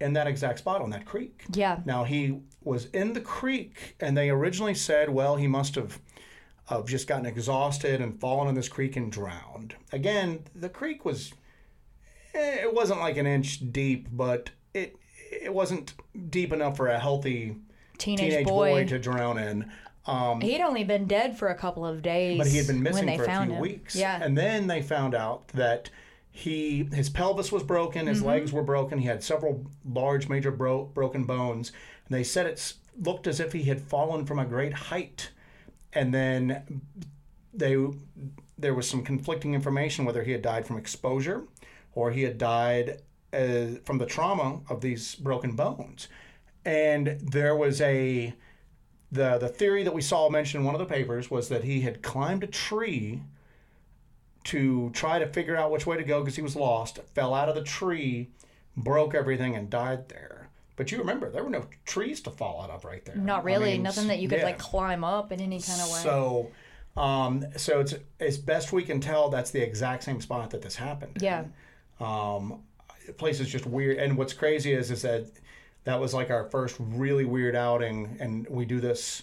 in 0.00 0.12
that 0.14 0.26
exact 0.26 0.58
spot 0.58 0.80
on 0.80 0.90
that 0.90 1.04
creek. 1.04 1.44
yeah. 1.52 1.78
Now 1.84 2.04
he 2.04 2.40
was 2.64 2.86
in 2.86 3.12
the 3.12 3.20
creek, 3.20 3.96
and 4.00 4.16
they 4.16 4.30
originally 4.30 4.74
said, 4.74 5.10
well, 5.10 5.36
he 5.36 5.46
must 5.46 5.74
have 5.76 6.00
have 6.66 6.86
just 6.86 7.06
gotten 7.08 7.26
exhausted 7.26 8.00
and 8.00 8.18
fallen 8.20 8.48
in 8.48 8.54
this 8.54 8.68
creek 8.68 8.96
and 8.96 9.10
drowned. 9.12 9.74
Again, 9.92 10.44
the 10.54 10.68
creek 10.68 11.04
was 11.04 11.32
eh, 12.34 12.62
it 12.62 12.72
wasn't 12.74 13.00
like 13.00 13.16
an 13.16 13.26
inch 13.26 13.72
deep, 13.72 14.08
but 14.12 14.50
it 14.74 14.96
it 15.30 15.52
wasn't 15.52 15.94
deep 16.30 16.52
enough 16.52 16.76
for 16.76 16.88
a 16.88 16.98
healthy 16.98 17.56
Teenage, 17.98 18.30
teenage 18.30 18.46
boy. 18.46 18.70
boy 18.70 18.86
to 18.86 18.98
drown 18.98 19.38
in. 19.38 19.70
Um, 20.06 20.40
He'd 20.40 20.60
only 20.60 20.82
been 20.84 21.06
dead 21.06 21.38
for 21.38 21.48
a 21.48 21.54
couple 21.54 21.86
of 21.86 22.02
days. 22.02 22.38
but 22.38 22.46
he 22.48 22.56
had 22.58 22.66
been 22.66 22.82
missing 22.82 23.06
for 23.16 23.24
a 23.24 23.44
few 23.44 23.54
him. 23.54 23.58
weeks. 23.60 23.94
Yeah. 23.94 24.18
And 24.20 24.36
then 24.36 24.66
they 24.66 24.82
found 24.82 25.14
out 25.14 25.46
that 25.48 25.90
he 26.34 26.88
his 26.92 27.10
pelvis 27.10 27.52
was 27.52 27.62
broken, 27.62 28.06
his 28.06 28.18
Mm-hmm. 28.18 28.26
legs 28.26 28.52
were 28.52 28.62
broken, 28.62 28.98
he 28.98 29.06
had 29.06 29.22
several 29.22 29.66
large 29.84 30.28
major 30.28 30.50
bro- 30.50 30.86
broken 30.86 31.24
bones. 31.24 31.70
And 32.08 32.16
they 32.16 32.24
said 32.24 32.46
it 32.46 32.72
looked 33.00 33.26
as 33.26 33.38
if 33.38 33.52
he 33.52 33.64
had 33.64 33.80
fallen 33.80 34.24
from 34.26 34.38
a 34.38 34.44
great 34.46 34.72
height. 34.72 35.30
And 35.92 36.12
then 36.12 36.80
they 37.52 37.76
there 38.58 38.74
was 38.74 38.88
some 38.88 39.02
conflicting 39.04 39.54
information 39.54 40.04
whether 40.04 40.22
he 40.22 40.32
had 40.32 40.42
died 40.42 40.66
from 40.66 40.78
exposure 40.78 41.44
or 41.94 42.10
he 42.12 42.22
had 42.22 42.38
died 42.38 43.02
uh, 43.34 43.78
from 43.84 43.98
the 43.98 44.06
trauma 44.06 44.60
of 44.70 44.80
these 44.80 45.14
broken 45.16 45.54
bones. 45.54 46.08
And 46.64 47.18
there 47.20 47.54
was 47.54 47.80
a 47.82 48.32
the 49.10 49.36
the 49.36 49.48
theory 49.48 49.82
that 49.82 49.92
we 49.92 50.00
saw 50.00 50.30
mentioned 50.30 50.62
in 50.62 50.64
one 50.66 50.74
of 50.74 50.78
the 50.78 50.94
papers 50.94 51.30
was 51.30 51.50
that 51.50 51.64
he 51.64 51.82
had 51.82 52.02
climbed 52.02 52.42
a 52.42 52.46
tree 52.46 53.20
to 54.44 54.90
try 54.90 55.18
to 55.18 55.26
figure 55.26 55.56
out 55.56 55.70
which 55.70 55.86
way 55.86 55.96
to 55.96 56.04
go 56.04 56.20
because 56.20 56.36
he 56.36 56.42
was 56.42 56.56
lost, 56.56 56.98
fell 57.14 57.34
out 57.34 57.48
of 57.48 57.54
the 57.54 57.62
tree, 57.62 58.30
broke 58.76 59.14
everything, 59.14 59.54
and 59.54 59.70
died 59.70 60.08
there. 60.08 60.48
But 60.76 60.90
you 60.90 60.98
remember 60.98 61.30
there 61.30 61.44
were 61.44 61.50
no 61.50 61.66
trees 61.84 62.20
to 62.22 62.30
fall 62.30 62.62
out 62.62 62.70
of 62.70 62.84
right 62.84 63.04
there. 63.04 63.16
Not 63.16 63.42
I 63.42 63.44
really. 63.44 63.72
mean, 63.72 63.82
Nothing 63.82 64.08
that 64.08 64.18
you 64.18 64.28
could 64.28 64.38
yeah. 64.38 64.44
like 64.44 64.58
climb 64.58 65.04
up 65.04 65.30
in 65.30 65.40
any 65.40 65.60
kind 65.60 65.80
of 65.80 65.90
way. 65.90 66.00
So, 66.00 66.50
um, 66.96 67.44
so 67.56 67.80
it's 67.80 67.94
as 68.20 68.38
best 68.38 68.72
we 68.72 68.82
can 68.82 69.00
tell, 69.00 69.28
that's 69.28 69.50
the 69.50 69.62
exact 69.62 70.04
same 70.04 70.20
spot 70.20 70.50
that 70.50 70.62
this 70.62 70.76
happened. 70.76 71.18
yeah. 71.20 71.44
Um, 72.00 72.62
the 73.06 73.12
place 73.12 73.40
is 73.40 73.48
just 73.48 73.66
weird. 73.66 73.98
And 73.98 74.16
what's 74.16 74.32
crazy 74.32 74.72
is 74.72 74.90
is 74.90 75.02
that 75.02 75.26
that 75.84 76.00
was 76.00 76.14
like 76.14 76.30
our 76.30 76.44
first 76.50 76.76
really 76.78 77.24
weird 77.24 77.54
outing, 77.54 78.16
and 78.20 78.46
we 78.48 78.64
do 78.64 78.80
this 78.80 79.22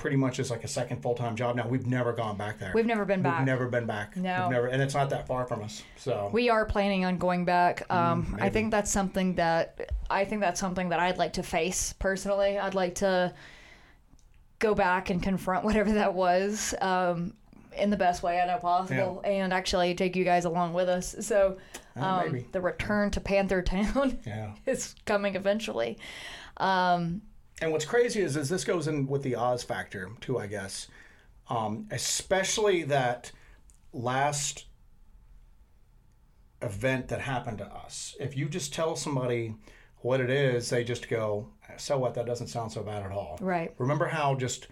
pretty 0.00 0.16
much 0.16 0.38
as 0.40 0.50
like 0.50 0.64
a 0.64 0.68
second 0.68 1.02
full 1.02 1.14
time 1.14 1.36
job 1.36 1.54
now. 1.56 1.68
We've 1.68 1.86
never 1.86 2.12
gone 2.12 2.36
back 2.36 2.58
there. 2.58 2.72
We've 2.74 2.86
never 2.86 3.04
been 3.04 3.22
back. 3.22 3.38
We've 3.40 3.46
never 3.46 3.68
been 3.68 3.86
back. 3.86 4.16
No. 4.16 4.42
We've 4.42 4.50
never, 4.52 4.66
and 4.68 4.82
it's 4.82 4.94
not 4.94 5.10
that 5.10 5.26
far 5.26 5.46
from 5.46 5.62
us. 5.62 5.82
So 5.96 6.30
We 6.32 6.48
are 6.48 6.64
planning 6.64 7.04
on 7.04 7.18
going 7.18 7.44
back. 7.44 7.84
Um, 7.90 7.98
I 7.98 8.36
Mm, 8.36 8.38
maybe. 8.40 8.50
think 8.52 8.70
that's 8.72 8.90
something 8.90 9.34
that 9.36 9.92
I 10.08 10.24
think 10.24 10.40
that's 10.40 10.58
something 10.58 10.88
that 10.88 10.98
I'd 10.98 11.18
like 11.18 11.34
to 11.34 11.42
face 11.42 11.92
personally. 11.92 12.58
I'd 12.58 12.74
like 12.74 12.96
to 12.96 13.32
go 14.58 14.74
back 14.74 15.10
and 15.10 15.22
confront 15.22 15.64
whatever 15.66 15.92
that 15.92 16.14
was 16.14 16.74
um, 16.80 17.34
in 17.76 17.90
the 17.90 17.96
best 17.96 18.22
way 18.22 18.40
I 18.40 18.46
know 18.46 18.56
possible, 18.58 19.20
and 19.24 19.52
actually 19.52 19.94
take 19.94 20.16
you 20.16 20.24
guys 20.24 20.44
along 20.46 20.72
with 20.72 20.88
us. 20.88 21.14
So 21.20 21.58
Uh, 21.96 22.04
um, 22.04 22.32
maybe. 22.32 22.46
the 22.52 22.60
return 22.60 23.10
to 23.12 23.20
Panther 23.20 23.62
Town 23.62 24.18
yeah. 24.26 24.52
is 24.66 24.94
coming 25.04 25.34
eventually. 25.36 25.98
Um, 26.56 27.22
And 27.60 27.72
what's 27.72 27.84
crazy 27.84 28.20
is, 28.20 28.36
is 28.36 28.48
this 28.48 28.64
goes 28.64 28.88
in 28.88 29.06
with 29.06 29.22
the 29.22 29.36
Oz 29.36 29.62
factor 29.62 30.10
too, 30.20 30.38
I 30.38 30.46
guess. 30.46 30.88
Um, 31.48 31.86
especially 31.90 32.84
that 32.84 33.32
last 33.92 34.66
event 36.62 37.08
that 37.08 37.20
happened 37.20 37.58
to 37.58 37.66
us. 37.66 38.16
If 38.20 38.36
you 38.36 38.48
just 38.48 38.72
tell 38.72 38.96
somebody 38.96 39.54
what 39.98 40.20
it 40.20 40.30
is, 40.30 40.70
they 40.70 40.84
just 40.84 41.08
go, 41.08 41.48
"So 41.76 41.98
what? 41.98 42.14
That 42.14 42.26
doesn't 42.26 42.46
sound 42.46 42.72
so 42.72 42.82
bad 42.82 43.02
at 43.02 43.12
all." 43.12 43.38
right. 43.40 43.74
Remember 43.78 44.06
how 44.06 44.34
just 44.36 44.68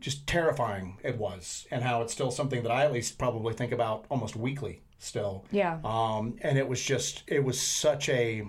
just 0.00 0.26
terrifying 0.26 0.98
it 1.02 1.16
was, 1.16 1.66
and 1.70 1.82
how 1.82 2.02
it's 2.02 2.12
still 2.12 2.30
something 2.30 2.62
that 2.62 2.70
I 2.70 2.84
at 2.84 2.92
least 2.92 3.16
probably 3.16 3.54
think 3.54 3.72
about 3.72 4.04
almost 4.10 4.36
weekly 4.36 4.82
still. 4.98 5.46
Yeah. 5.50 5.78
Um, 5.82 6.36
and 6.42 6.58
it 6.58 6.68
was 6.68 6.82
just, 6.82 7.22
it 7.26 7.42
was 7.42 7.58
such 7.58 8.10
a 8.10 8.46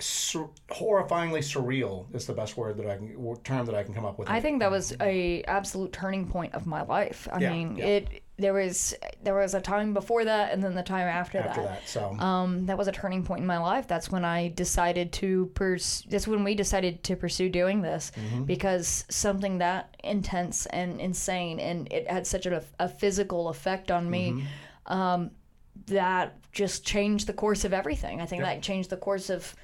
sur- 0.00 0.48
horrifyingly 0.70 1.40
surreal 1.40 2.12
is 2.14 2.26
the 2.26 2.32
best 2.32 2.56
word 2.56 2.76
that 2.78 2.86
I 2.86 2.96
can, 2.96 3.36
term 3.44 3.66
that 3.66 3.74
I 3.74 3.82
can 3.82 3.94
come 3.94 4.04
up 4.04 4.18
with. 4.18 4.28
I 4.28 4.40
think 4.40 4.60
that 4.60 4.70
was 4.70 4.94
a 5.00 5.42
absolute 5.44 5.92
turning 5.92 6.26
point 6.28 6.54
of 6.54 6.66
my 6.66 6.82
life. 6.82 7.28
I 7.32 7.40
Yeah, 7.40 7.52
mean, 7.52 7.76
yeah. 7.76 7.84
it 7.86 8.22
there 8.38 8.54
was 8.54 8.94
there 9.22 9.34
was 9.34 9.52
a 9.54 9.60
time 9.60 9.92
before 9.92 10.24
that 10.24 10.50
and 10.52 10.64
then 10.64 10.74
the 10.74 10.82
time 10.82 11.06
after, 11.06 11.38
after 11.38 11.60
that. 11.62 11.80
that. 11.82 11.88
So 11.88 12.10
Um, 12.18 12.64
that 12.66 12.78
was 12.78 12.88
a 12.88 12.92
turning 12.92 13.22
point 13.22 13.40
in 13.42 13.46
my 13.46 13.58
life. 13.58 13.86
That's 13.86 14.10
when 14.10 14.24
I 14.24 14.48
decided 14.48 15.12
to 15.14 15.46
pursue. 15.54 16.08
That's 16.08 16.26
when 16.26 16.42
we 16.42 16.54
decided 16.54 17.04
to 17.04 17.16
pursue 17.16 17.50
doing 17.50 17.82
this 17.82 18.12
Mm-hmm. 18.16 18.44
because 18.44 19.04
something 19.10 19.58
that 19.58 19.94
intense 20.02 20.64
and 20.66 21.00
insane 21.00 21.60
and 21.60 21.92
it 21.92 22.10
had 22.10 22.26
such 22.26 22.46
a, 22.46 22.62
a 22.78 22.88
physical 22.88 23.48
effect 23.50 23.90
on 23.90 24.08
me. 24.10 24.32
Mm-hmm. 24.32 24.92
Um, 24.92 25.30
that 25.86 26.36
just 26.52 26.84
changed 26.84 27.26
the 27.26 27.32
course 27.32 27.64
of 27.64 27.72
everything. 27.72 28.20
I 28.20 28.26
think 28.26 28.42
that 28.42 28.60
changed 28.62 28.90
the 28.90 28.96
course 28.96 29.30
of 29.30 29.54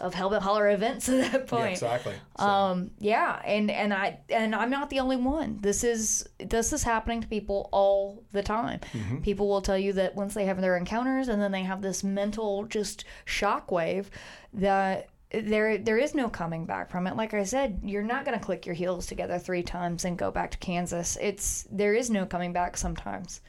of 0.00 0.14
Hellbent 0.14 0.42
Holler 0.42 0.70
events 0.70 1.08
at 1.08 1.32
that 1.32 1.46
point. 1.46 1.64
yeah, 1.64 1.70
exactly. 1.70 2.14
So, 2.38 2.44
Um, 2.44 2.90
yeah, 2.98 3.40
and 3.44 3.70
and 3.70 3.92
I 3.94 4.18
and 4.28 4.54
I'm 4.54 4.70
not 4.70 4.90
the 4.90 5.00
only 5.00 5.16
one. 5.16 5.58
This 5.60 5.84
is 5.84 6.28
this 6.38 6.72
is 6.72 6.82
happening 6.82 7.20
to 7.22 7.28
people 7.28 7.68
all 7.72 8.22
the 8.32 8.42
time. 8.42 8.80
Mm-hmm. 8.92 9.18
People 9.18 9.48
will 9.48 9.62
tell 9.62 9.78
you 9.78 9.92
that 9.94 10.14
once 10.14 10.34
they 10.34 10.46
have 10.46 10.60
their 10.60 10.76
encounters, 10.76 11.28
and 11.28 11.40
then 11.40 11.52
they 11.52 11.62
have 11.62 11.82
this 11.82 12.04
mental 12.04 12.64
just 12.64 13.04
shockwave 13.26 14.06
that 14.54 15.08
there 15.30 15.76
there 15.78 15.98
is 15.98 16.14
no 16.14 16.28
coming 16.28 16.66
back 16.66 16.90
from 16.90 17.06
it. 17.06 17.16
Like 17.16 17.34
I 17.34 17.44
said, 17.44 17.80
you're 17.82 18.02
not 18.02 18.24
going 18.24 18.38
to 18.38 18.44
click 18.44 18.64
your 18.64 18.74
heels 18.74 19.06
together 19.06 19.38
three 19.38 19.62
times 19.62 20.04
and 20.04 20.16
go 20.16 20.30
back 20.30 20.50
to 20.52 20.58
Kansas. 20.58 21.18
It's 21.20 21.66
there 21.70 21.94
is 21.94 22.10
no 22.10 22.26
coming 22.26 22.52
back 22.52 22.76
sometimes, 22.76 23.40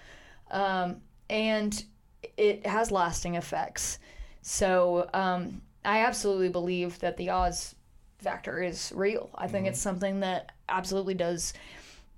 um, 0.51 1.01
and 1.29 1.83
it 2.35 2.65
has 2.65 2.91
lasting 2.91 3.35
effects. 3.35 3.99
So 4.41 5.09
um, 5.13 5.61
I 5.87 5.99
absolutely 5.99 6.49
believe 6.49 6.99
that 6.99 7.15
the 7.15 7.29
Oz 7.29 7.73
factor 8.19 8.61
is 8.61 8.91
real. 8.93 9.29
I 9.35 9.47
think 9.47 9.67
it's 9.67 9.79
something 9.79 10.19
that 10.19 10.51
absolutely 10.67 11.13
does 11.13 11.53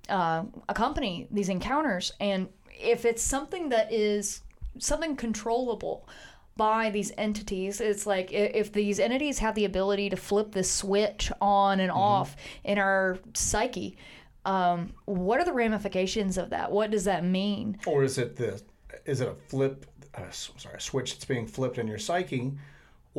uh, 0.09 0.45
accompany 0.67 1.27
these 1.29 1.49
encounters. 1.49 2.11
And 2.19 2.49
if 2.71 3.05
it's 3.05 3.21
something 3.21 3.69
that 3.69 3.93
is 3.93 4.41
something 4.79 5.15
controllable 5.15 6.09
by 6.57 6.89
these 6.89 7.11
entities, 7.15 7.79
it's 7.79 8.07
like 8.07 8.31
if 8.33 8.73
these 8.73 8.99
entities 8.99 9.37
have 9.37 9.53
the 9.53 9.65
ability 9.65 10.09
to 10.09 10.17
flip 10.17 10.51
this 10.51 10.71
switch 10.71 11.31
on 11.39 11.79
and 11.79 11.91
off 11.91 12.35
in 12.63 12.79
our 12.79 13.19
psyche. 13.35 13.97
Um, 14.45 14.93
what 15.05 15.39
are 15.39 15.45
the 15.45 15.53
ramifications 15.53 16.39
of 16.39 16.49
that? 16.49 16.71
What 16.71 16.89
does 16.89 17.03
that 17.03 17.23
mean? 17.23 17.77
or 17.85 18.03
is 18.03 18.17
it 18.17 18.35
the, 18.35 18.59
is 19.05 19.21
it 19.21 19.27
a 19.27 19.35
flip? 19.35 19.85
Uh, 20.15 20.31
sorry, 20.31 20.75
a 20.75 20.79
switch 20.79 21.13
that's 21.13 21.25
being 21.25 21.45
flipped 21.45 21.77
in 21.77 21.87
your 21.87 21.99
psyche, 21.99 22.53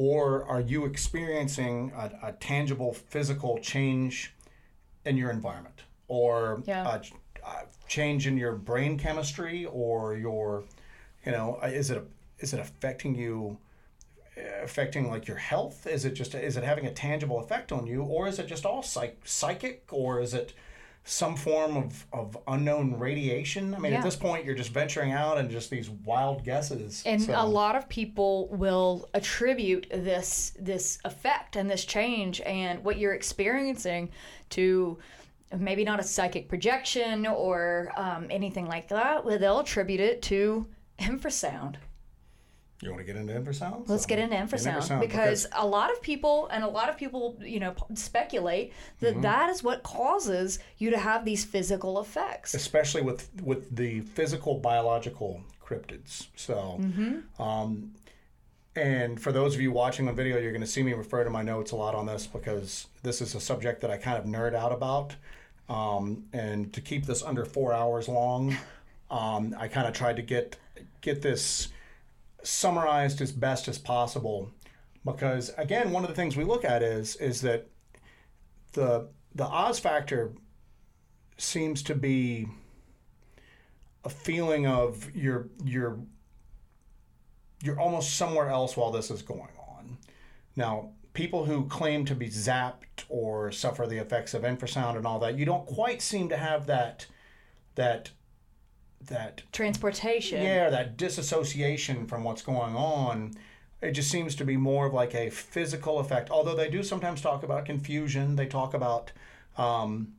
or 0.01 0.47
are 0.47 0.63
you 0.63 0.87
experiencing 0.87 1.93
a, 1.95 2.29
a 2.29 2.33
tangible 2.33 2.95
physical 2.95 3.59
change 3.59 4.33
in 5.05 5.15
your 5.19 5.31
environment, 5.31 5.83
or 6.09 6.63
Yeah. 6.67 6.89
a, 6.97 7.47
a 7.47 7.67
change 7.87 8.27
in 8.27 8.39
your 8.39 8.55
brain 8.55 8.99
chemistry, 8.99 9.67
or 9.67 10.17
your, 10.17 10.65
you 11.27 11.33
know, 11.33 11.59
uh, 11.63 11.67
is 11.67 11.91
it 11.91 12.03
is 12.39 12.55
it 12.55 12.61
affecting 12.61 13.15
you? 13.15 13.59
affecting 14.63 15.11
like 15.11 15.27
your 15.29 15.37
health 15.37 15.87
is 15.87 16.07
it 16.07 16.13
just 16.15 16.35
is 16.35 16.57
it 16.57 16.65
having 16.65 16.87
a 16.87 16.93
tangible 16.93 17.41
effect 17.41 17.73
on 17.73 17.87
you 17.87 18.03
or 18.03 18.27
is 18.27 18.39
it 18.39 18.47
just 18.47 18.65
all 18.65 18.83
psych- 18.83 19.21
psychic 19.25 19.83
or 19.93 20.19
is 20.23 20.33
it 20.33 20.55
some 21.05 21.35
form 21.35 21.77
of, 21.77 22.07
of 22.13 22.37
unknown 22.47 22.99
radiation 22.99 23.75
i 23.75 23.79
mean 23.79 23.93
Yeah. 23.93 23.99
at 23.99 24.05
this 24.05 24.17
point 24.17 24.45
you're 24.45 24.55
just 24.55 24.71
venturing 24.71 25.13
out 25.13 25.39
and 25.39 25.51
just 25.51 25.71
these 25.71 25.89
wild 25.91 26.45
guesses 26.45 27.03
And 27.07 27.21
So- 27.23 27.35
a 27.37 27.47
lot 27.47 27.75
of 27.75 27.89
people 27.89 28.49
will 28.49 29.09
attribute 29.15 29.87
this 29.91 30.53
this 30.59 30.99
effect 31.05 31.57
and 31.57 31.71
this 31.71 31.85
change 31.85 32.41
and 32.43 32.85
what 32.85 32.99
you're 32.99 33.15
experiencing 33.15 34.11
to 34.51 34.99
maybe 35.57 35.85
not 35.85 35.99
a 36.01 36.03
psychic 36.05 36.49
projection 36.49 37.27
or 37.27 37.91
um, 37.97 38.29
anything 38.31 38.67
like 38.67 38.87
that. 38.89 39.25
They'll 39.41 39.59
attribute 39.59 39.99
it 40.01 40.23
to 40.23 40.67
infrasound. 41.01 41.75
You 42.83 42.89
want 42.91 43.01
to 43.01 43.05
get 43.05 43.17
into 43.17 43.33
infrasound 43.35 43.89
Let's 43.89 44.05
So, 44.05 44.09
get 44.09 44.19
into 44.19 44.37
infrasound, 44.37 45.01
because 45.01 45.47
a 45.53 45.67
lot 45.67 45.91
of 45.93 46.01
people 46.01 46.49
and 46.51 46.65
a 46.65 46.69
lot 46.69 46.89
of 46.89 46.97
people, 46.97 47.37
you 47.43 47.61
know, 47.61 47.75
speculate 47.95 48.73
that 49.01 49.13
Mm-hmm. 49.13 49.23
that 49.23 49.51
is 49.51 49.63
what 49.63 49.83
causes 49.83 50.59
you 50.79 50.91
to 50.91 50.99
have 50.99 51.25
these 51.25 51.45
physical 51.45 52.01
effects. 52.01 52.55
especially 52.55 53.03
with 53.03 53.29
with 53.43 53.75
the 53.77 54.01
physical 54.01 54.55
biological 54.59 55.43
cryptids 55.65 56.27
so 56.37 56.79
Mm-hmm. 56.81 57.43
um, 57.43 57.93
and 58.77 59.21
for 59.21 59.33
those 59.33 59.55
of 59.55 59.61
you 59.61 59.73
watching 59.73 60.09
on 60.09 60.15
video 60.15 60.39
you're 60.39 60.53
going 60.53 60.61
to 60.63 60.67
see 60.67 60.83
me 60.83 60.93
refer 60.95 61.25
to 61.25 61.31
my 61.31 61.43
notes 61.43 61.73
a 61.73 61.77
lot 61.77 61.95
on 61.95 62.07
this 62.07 62.27
because 62.27 62.87
this 63.03 63.21
is 63.21 63.35
a 63.35 63.41
subject 63.41 63.81
that 63.83 63.91
i 63.91 63.97
kind 63.97 64.17
of 64.17 64.25
nerd 64.25 64.55
out 64.55 64.73
about 64.73 65.17
um, 65.69 66.25
and 66.33 66.73
to 66.73 66.81
keep 66.81 67.05
this 67.07 67.23
under 67.23 67.45
four 67.45 67.73
hours 67.73 68.09
long 68.09 68.57
um, 69.11 69.55
i 69.59 69.67
kind 69.69 69.87
of 69.87 69.93
tried 69.93 70.17
to 70.17 70.23
get 70.23 70.57
get 71.01 71.21
this 71.23 71.69
summarized 72.43 73.21
as 73.21 73.33
best 73.33 73.69
as 73.69 73.79
possible 73.79 74.51
because 75.05 75.53
again 75.57 75.91
one 75.91 76.03
of 76.05 76.09
the 76.09 76.17
things 76.17 76.37
we 76.37 76.45
look 76.45 76.65
at 76.65 76.83
is 76.83 77.17
is 77.17 77.41
that 77.41 77.67
the 78.73 79.09
the 79.35 79.45
oz 79.45 79.79
factor 79.79 80.33
seems 81.37 81.83
to 81.83 81.95
be 81.95 82.47
a 84.05 84.09
feeling 84.09 84.67
of 84.67 85.15
you're 85.15 85.49
you're 85.65 85.99
you're 87.63 87.79
almost 87.79 88.17
somewhere 88.17 88.49
else 88.49 88.77
while 88.77 88.91
this 88.91 89.11
is 89.11 89.23
going 89.23 89.53
on. 89.77 89.99
Now, 90.57 90.91
people 91.13 91.45
who 91.45 91.67
claim 91.67 92.05
to 92.07 92.15
be 92.15 92.29
zapped 92.29 93.05
or 93.09 93.53
suffer 93.53 93.87
the 93.87 93.99
effects 93.99 94.33
of 94.33 94.43
infrasound 94.43 94.97
and 94.97 95.07
all 95.07 95.19
that, 95.19 95.37
you 95.37 95.45
don't 95.45 95.67
quite 95.67 96.01
seem 96.01 96.29
to 96.31 96.37
have 96.37 96.67
that 96.67 97.07
that 97.75 98.11
that 99.07 99.43
Transportation. 99.53 100.43
yeah, 100.43 100.71
that 100.71 100.97
disassociation 100.97 102.07
from 102.07 102.25
what's 102.25 102.43
going 102.43 102.75
on. 102.75 103.33
It 103.81 103.93
just 103.93 104.11
seems 104.11 104.35
to 104.37 104.45
be 104.45 104.57
more 104.57 104.87
of 104.87 104.93
like 104.93 105.15
a 105.15 105.31
physical 105.31 105.99
effect. 106.01 106.31
Although 106.31 106.55
they 106.55 106.69
do 106.69 106.83
sometimes 106.83 107.23
talk 107.23 107.43
about 107.43 107.65
confusion. 107.65 108.37
They 108.37 108.47
talk 108.47 108.75
about 108.75 109.13
um, 109.57 110.13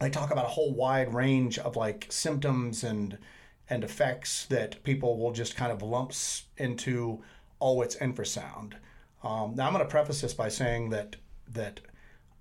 they 0.00 0.08
talk 0.10 0.30
about 0.30 0.46
a 0.46 0.48
whole 0.48 0.72
wide 0.72 1.12
range 1.12 1.58
of 1.58 1.76
like 1.76 2.06
symptoms 2.08 2.82
and 2.82 3.18
and 3.68 3.84
effects 3.84 4.46
that 4.46 4.82
people 4.82 5.18
will 5.18 5.32
just 5.32 5.56
kind 5.56 5.70
of 5.72 5.82
lumps 5.82 6.44
into. 6.56 7.22
Oh, 7.60 7.82
it's 7.82 7.96
infrasound. 7.96 8.74
Um, 9.22 9.54
now 9.54 9.66
I'm 9.66 9.74
going 9.74 9.84
to 9.84 9.90
preface 9.90 10.22
this 10.22 10.32
by 10.32 10.48
saying 10.48 10.88
that 10.90 11.16
that 11.52 11.80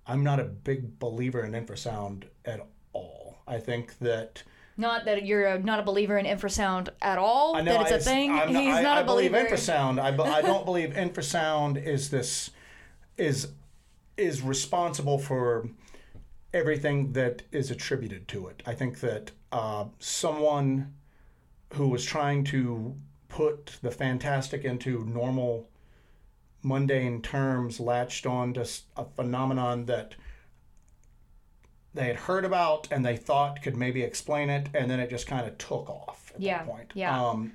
I'm 0.07 0.24
not 0.24 0.39
a 0.39 0.45
big 0.45 0.97
believer 0.99 1.43
in 1.43 1.51
infrasound 1.51 2.24
at 2.45 2.66
all. 2.93 3.39
I 3.45 3.57
think 3.60 3.97
that 3.99 4.43
Not 4.80 5.03
that 5.05 5.25
you're 5.25 5.45
a, 5.45 5.59
not 5.59 5.80
a 5.80 5.84
believer 5.84 6.17
in 6.17 6.25
infrasound 6.25 6.88
at 7.01 7.17
all. 7.17 7.53
I 7.57 7.61
know 7.61 7.73
that 7.73 7.82
it's 7.82 7.91
I, 7.91 7.95
a 7.95 7.99
thing. 7.99 8.32
I'm 8.32 8.47
He's 8.55 8.75
I, 8.75 8.82
not 8.82 8.97
I 8.97 9.01
a 9.01 9.03
believe 9.03 9.32
believer. 9.32 9.49
infrasound. 9.49 9.99
I, 9.99 10.11
be- 10.11 10.23
I 10.23 10.41
don't 10.41 10.63
believe 10.71 10.91
infrasound 10.91 11.84
is 11.86 12.09
this 12.09 12.51
is 13.17 13.49
is 14.15 14.41
responsible 14.41 15.19
for 15.19 15.67
everything 16.53 17.11
that 17.13 17.41
is 17.51 17.69
attributed 17.69 18.30
to 18.30 18.47
it. 18.47 18.63
I 18.65 18.73
think 18.73 19.01
that 19.01 19.32
uh, 19.51 19.86
someone 19.99 20.93
who 21.73 21.89
was 21.89 22.05
trying 22.05 22.45
to 22.45 22.95
put 23.27 23.77
the 23.82 23.91
fantastic 23.91 24.63
into 24.63 25.03
normal, 25.05 25.69
mundane 26.63 27.21
terms 27.21 27.82
latched 27.82 28.25
on 28.25 28.53
to 28.53 28.65
a 28.95 29.05
phenomenon 29.05 29.86
that 29.86 30.15
they 32.00 32.06
had 32.08 32.16
heard 32.16 32.45
about 32.45 32.88
and 32.91 33.06
they 33.06 33.18
thought 33.18 33.62
could 33.62 33.76
maybe 33.76 34.02
explain 34.02 34.50
it, 34.50 34.68
and 34.74 34.89
then 34.89 35.00
it 35.00 35.10
just 35.10 35.28
kind 35.28 35.45
of 35.45 35.58
took 35.58 35.89
off 35.89 36.32
at 36.34 36.41
Yeah, 36.41 36.60
that 36.60 36.68
point. 36.68 36.91
yeah. 36.95 37.22
Um, 37.30 37.52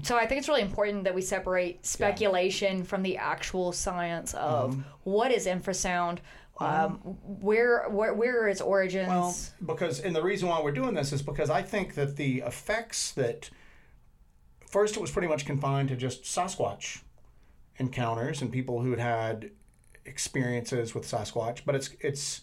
So 0.02 0.16
I 0.16 0.26
think 0.26 0.38
it's 0.40 0.48
really 0.48 0.62
important 0.62 1.04
that 1.04 1.14
we 1.14 1.22
separate 1.22 1.84
speculation 1.86 2.84
from 2.84 3.02
the 3.02 3.16
actual 3.16 3.72
science 3.72 4.34
of 4.34 4.72
Mm-hmm. 4.72 4.82
what 5.04 5.32
is 5.32 5.46
infrasound, 5.46 6.18
um, 6.60 6.92
where, 7.40 7.88
where 7.88 8.14
where 8.14 8.42
are 8.42 8.48
its 8.48 8.60
origins. 8.60 9.08
Well, 9.08 9.34
because 9.74 10.00
and 10.00 10.14
the 10.14 10.22
reason 10.22 10.48
why 10.48 10.60
we're 10.62 10.72
doing 10.72 10.94
this 10.94 11.12
is 11.12 11.22
because 11.22 11.50
I 11.50 11.62
think 11.62 11.94
that 11.94 12.16
the 12.16 12.40
effects 12.46 13.12
that 13.12 13.50
first 14.68 14.96
it 14.96 15.00
was 15.00 15.10
pretty 15.10 15.28
much 15.28 15.44
confined 15.46 15.88
to 15.90 15.96
just 15.96 16.24
Sasquatch 16.24 17.00
encounters 17.78 18.40
and 18.42 18.50
people 18.52 18.80
who 18.82 18.90
had 18.90 19.00
had 19.00 19.50
experiences 20.06 20.94
with 20.94 21.04
Sasquatch, 21.04 21.60
but 21.66 21.74
it's 21.74 21.90
it's 22.00 22.40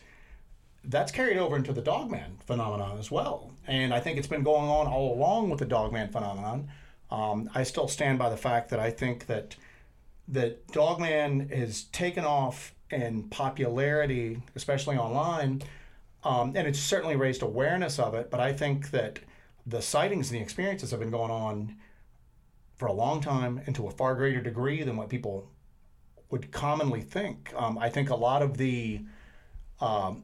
that's 0.83 1.11
carried 1.11 1.37
over 1.37 1.55
into 1.55 1.73
the 1.73 1.81
Dogman 1.81 2.37
phenomenon 2.45 2.97
as 2.99 3.09
well, 3.09 3.51
and 3.67 3.93
I 3.93 3.99
think 3.99 4.17
it's 4.17 4.27
been 4.27 4.43
going 4.43 4.69
on 4.69 4.87
all 4.87 5.13
along 5.13 5.49
with 5.49 5.59
the 5.59 5.65
Dogman 5.65 6.09
phenomenon. 6.09 6.69
Um, 7.11 7.49
I 7.53 7.63
still 7.63 7.87
stand 7.87 8.19
by 8.19 8.29
the 8.29 8.37
fact 8.37 8.69
that 8.69 8.79
I 8.79 8.89
think 8.89 9.27
that 9.27 9.55
that 10.27 10.67
Dogman 10.71 11.49
has 11.49 11.83
taken 11.83 12.25
off 12.25 12.73
in 12.89 13.23
popularity, 13.23 14.41
especially 14.55 14.97
online, 14.97 15.61
um, 16.23 16.53
and 16.55 16.67
it's 16.67 16.79
certainly 16.79 17.15
raised 17.15 17.41
awareness 17.41 17.99
of 17.99 18.13
it. 18.13 18.31
But 18.31 18.39
I 18.39 18.53
think 18.53 18.91
that 18.91 19.19
the 19.65 19.81
sightings 19.81 20.31
and 20.31 20.39
the 20.39 20.43
experiences 20.43 20.91
have 20.91 20.99
been 20.99 21.11
going 21.11 21.31
on 21.31 21.75
for 22.75 22.87
a 22.87 22.93
long 22.93 23.21
time 23.21 23.61
and 23.65 23.75
to 23.75 23.87
a 23.87 23.91
far 23.91 24.15
greater 24.15 24.41
degree 24.41 24.83
than 24.83 24.97
what 24.97 25.09
people 25.09 25.49
would 26.29 26.51
commonly 26.51 27.01
think. 27.01 27.53
Um, 27.55 27.77
I 27.77 27.89
think 27.89 28.09
a 28.09 28.15
lot 28.15 28.41
of 28.41 28.57
the 28.57 29.01
um, 29.79 30.23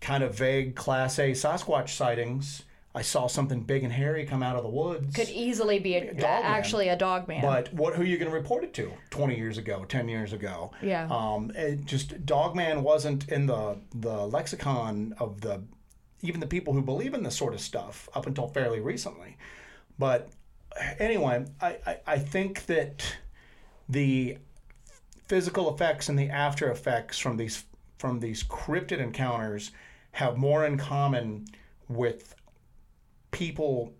kind 0.00 0.22
of 0.22 0.34
vague 0.34 0.74
Class 0.74 1.18
A 1.18 1.32
Sasquatch 1.32 1.90
sightings. 1.90 2.62
I 2.94 3.02
saw 3.02 3.26
something 3.26 3.60
big 3.60 3.84
and 3.84 3.92
hairy 3.92 4.24
come 4.24 4.42
out 4.42 4.56
of 4.56 4.62
the 4.62 4.70
woods. 4.70 5.14
could 5.14 5.28
easily 5.28 5.78
be 5.78 5.94
a, 5.94 6.06
Dog 6.06 6.22
man. 6.22 6.42
actually 6.44 6.88
a 6.88 6.96
dog 6.96 7.28
man. 7.28 7.42
But 7.42 7.72
what? 7.72 7.94
Who 7.94 8.02
are 8.02 8.06
you 8.06 8.16
going 8.18 8.30
to 8.30 8.36
report 8.36 8.64
it 8.64 8.74
to? 8.74 8.92
Twenty 9.10 9.36
years 9.36 9.58
ago, 9.58 9.84
ten 9.84 10.08
years 10.08 10.32
ago. 10.32 10.72
Yeah. 10.82 11.06
Um, 11.10 11.52
it 11.54 11.84
just 11.84 12.24
Dogman 12.26 12.82
wasn't 12.82 13.28
in 13.28 13.46
the 13.46 13.78
the 13.94 14.26
lexicon 14.26 15.14
of 15.20 15.42
the 15.42 15.62
even 16.22 16.40
the 16.40 16.46
people 16.46 16.72
who 16.72 16.82
believe 16.82 17.14
in 17.14 17.22
this 17.22 17.36
sort 17.36 17.54
of 17.54 17.60
stuff 17.60 18.08
up 18.14 18.26
until 18.26 18.48
fairly 18.48 18.80
recently. 18.80 19.36
But 19.98 20.30
anyway, 20.98 21.44
I, 21.60 21.76
I, 21.86 21.96
I 22.06 22.18
think 22.18 22.66
that 22.66 23.16
the 23.88 24.38
physical 25.26 25.72
effects 25.72 26.08
and 26.08 26.18
the 26.18 26.30
after 26.30 26.70
effects 26.70 27.18
from 27.18 27.36
these 27.36 27.64
from 27.98 28.20
these 28.20 28.42
cryptid 28.42 28.98
encounters 28.98 29.70
have 30.18 30.36
more 30.36 30.66
in 30.66 30.76
common 30.76 31.46
with 31.88 32.34
people 33.30 33.94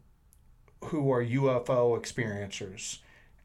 who 0.86 1.12
are 1.12 1.24
UFO 1.24 1.96
experiencers. 1.96 2.98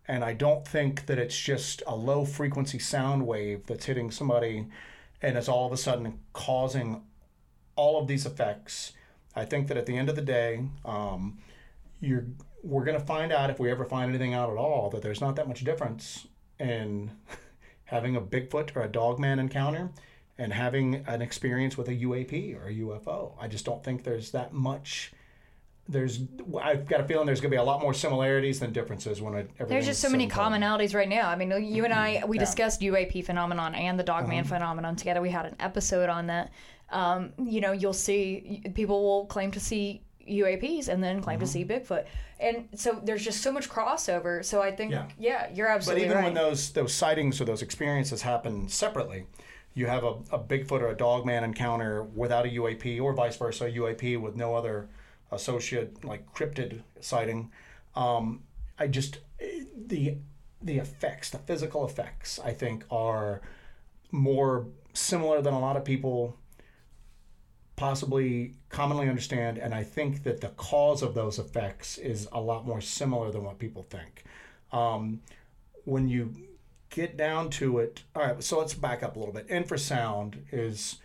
And 0.08 0.24
I 0.24 0.34
don't 0.34 0.68
think 0.68 1.06
that 1.06 1.20
it's 1.20 1.40
just 1.40 1.84
a 1.86 1.96
low 1.96 2.26
frequency 2.26 2.80
sound 2.80 3.28
wave 3.28 3.68
that's 3.68 3.86
hitting 3.86 4.10
somebody 4.10 4.66
and 5.22 5.38
is 5.38 5.48
all 5.48 5.68
of 5.68 5.72
a 5.72 5.78
sudden 5.78 6.18
causing 6.34 7.04
all 7.76 8.02
of 8.02 8.08
these 8.08 8.26
effects. 8.26 8.94
I 9.36 9.46
think 9.46 9.68
that 9.68 9.78
at 9.78 9.86
the 9.86 9.96
end 9.96 10.10
of 10.10 10.16
the 10.16 10.24
day, 10.24 10.64
um, 10.84 11.38
you're 12.02 12.26
we're 12.64 12.86
going 12.86 13.00
to 13.00 13.06
find 13.06 13.32
out 13.32 13.52
if 13.52 13.60
we 13.60 13.70
ever 13.70 13.86
find 13.86 14.10
anything 14.10 14.34
out 14.34 14.50
at 14.50 14.58
all 14.58 14.90
that 14.90 15.04
there's 15.04 15.22
not 15.22 15.36
that 15.36 15.48
much 15.48 15.64
difference 15.64 16.26
in 16.60 17.12
having 17.86 18.16
a 18.16 18.22
Bigfoot 18.22 18.76
or 18.76 18.82
a 18.82 18.88
Dogman 18.88 19.38
encounter 19.38 19.92
and 20.38 20.52
having 20.54 21.04
an 21.08 21.22
experience 21.22 21.78
with 21.78 21.88
a 21.90 21.96
UAP 21.96 22.56
or 22.60 22.68
a 22.68 22.74
UFO. 22.74 23.34
I 23.40 23.48
just 23.48 23.66
don't 23.66 23.84
think 23.84 24.04
there's 24.04 24.32
that 24.32 24.54
much. 24.54 25.14
There's 25.88 26.22
I've 26.62 26.88
got 26.88 27.02
a 27.02 27.04
feeling 27.04 27.26
there's 27.26 27.42
going 27.42 27.52
to 27.52 27.56
be 27.56 27.60
a 27.60 27.64
lot 27.64 27.82
more 27.82 27.94
similarities 27.94 28.60
than 28.60 28.72
differences 28.72 29.22
when 29.22 29.34
it, 29.36 29.52
There's 29.68 29.86
just 29.86 30.00
so 30.02 30.08
many 30.10 30.24
everything's 30.24 30.34
said 30.34 30.54
and 30.54 30.62
done. 30.62 30.80
commonalities 30.80 30.96
right 30.96 31.10
now. 31.10 31.30
I 31.30 31.36
mean, 31.36 31.52
you 31.66 31.84
and 31.84 31.94
I, 31.94 32.24
we 32.26 32.38
Yeah. 32.38 32.46
discussed 32.46 32.80
UAP 32.82 33.22
phenomenon 33.26 33.76
and 33.76 34.00
the 34.00 34.04
Dogman 34.04 34.40
Uh-huh. 34.40 34.56
phenomenon 34.56 34.96
together. 34.96 35.22
We 35.22 35.30
had 35.30 35.46
an 35.46 35.56
episode 35.60 36.10
on 36.10 36.28
that. 36.28 36.52
Um, 36.90 37.34
you 37.38 37.60
know, 37.60 37.74
you'll 37.74 37.92
see 37.94 38.62
people 38.76 39.04
will 39.04 39.26
claim 39.26 39.52
to 39.52 39.60
see 39.60 40.02
UAPs 40.28 40.88
and 40.88 41.04
then 41.04 41.22
claim 41.22 41.40
to 41.42 41.48
see 41.48 41.66
Bigfoot, 41.66 42.06
and 42.40 42.70
so 42.76 43.02
there's 43.04 43.26
just 43.26 43.42
so 43.42 43.52
much 43.52 43.68
crossover. 43.70 44.44
So 44.46 44.62
I 44.62 44.72
think, 44.72 44.92
yeah, 44.94 45.08
Yeah. 45.20 45.50
you're 45.54 45.68
absolutely. 45.68 46.06
But 46.06 46.12
even 46.12 46.18
right. 46.18 46.24
when 46.26 46.34
those 46.34 46.72
those 46.72 46.94
sightings 46.94 47.42
or 47.42 47.46
those 47.46 47.62
experiences 47.62 48.22
happen 48.22 48.70
separately, 48.70 49.26
you 49.74 49.88
have 49.88 50.04
a, 50.04 50.16
a 50.32 50.40
Bigfoot 50.40 50.82
or 50.82 50.90
a 50.90 50.96
Dogman 50.96 51.44
encounter 51.44 52.04
without 52.04 52.46
a 52.46 52.50
UAP, 52.50 53.02
or 53.02 53.14
vice 53.14 53.38
versa, 53.38 53.66
UAP 53.66 54.20
with 54.20 54.36
no 54.36 54.56
other 54.56 54.90
associate 55.32 56.04
like 56.06 56.32
cryptid 56.34 56.82
sighting. 57.00 57.52
Um, 57.96 58.44
I 58.78 58.88
just 58.88 59.20
the 59.76 60.18
the 60.62 60.78
effects, 60.78 61.30
the 61.30 61.40
physical 61.40 61.86
effects, 61.86 62.40
I 62.44 62.54
think 62.54 62.86
are 62.90 63.42
more 64.12 64.68
similar 64.94 65.42
than 65.42 65.54
a 65.54 65.60
lot 65.60 65.76
of 65.76 65.84
people 65.84 66.38
possibly 67.76 68.54
commonly 68.70 69.10
understand 69.10 69.58
and 69.58 69.74
i 69.74 69.84
think 69.84 70.22
that 70.24 70.42
the 70.42 70.50
cause 70.50 71.02
of 71.02 71.16
those 71.16 71.40
effects 71.40 71.98
is 71.98 72.28
a 72.32 72.40
lot 72.40 72.68
more 72.68 72.80
similar 72.80 73.32
than 73.32 73.44
what 73.44 73.58
people 73.58 73.82
think 73.82 74.24
um, 74.72 75.20
when 75.84 76.08
you 76.08 76.32
get 76.94 77.18
down 77.18 77.50
to 77.50 77.80
it 77.80 78.04
all 78.16 78.24
right 78.24 78.44
so 78.44 78.60
let's 78.60 78.74
back 78.74 79.04
up 79.04 79.16
a 79.16 79.20
little 79.20 79.34
bit 79.34 79.48
infrasound 79.48 80.36
is 80.52 80.98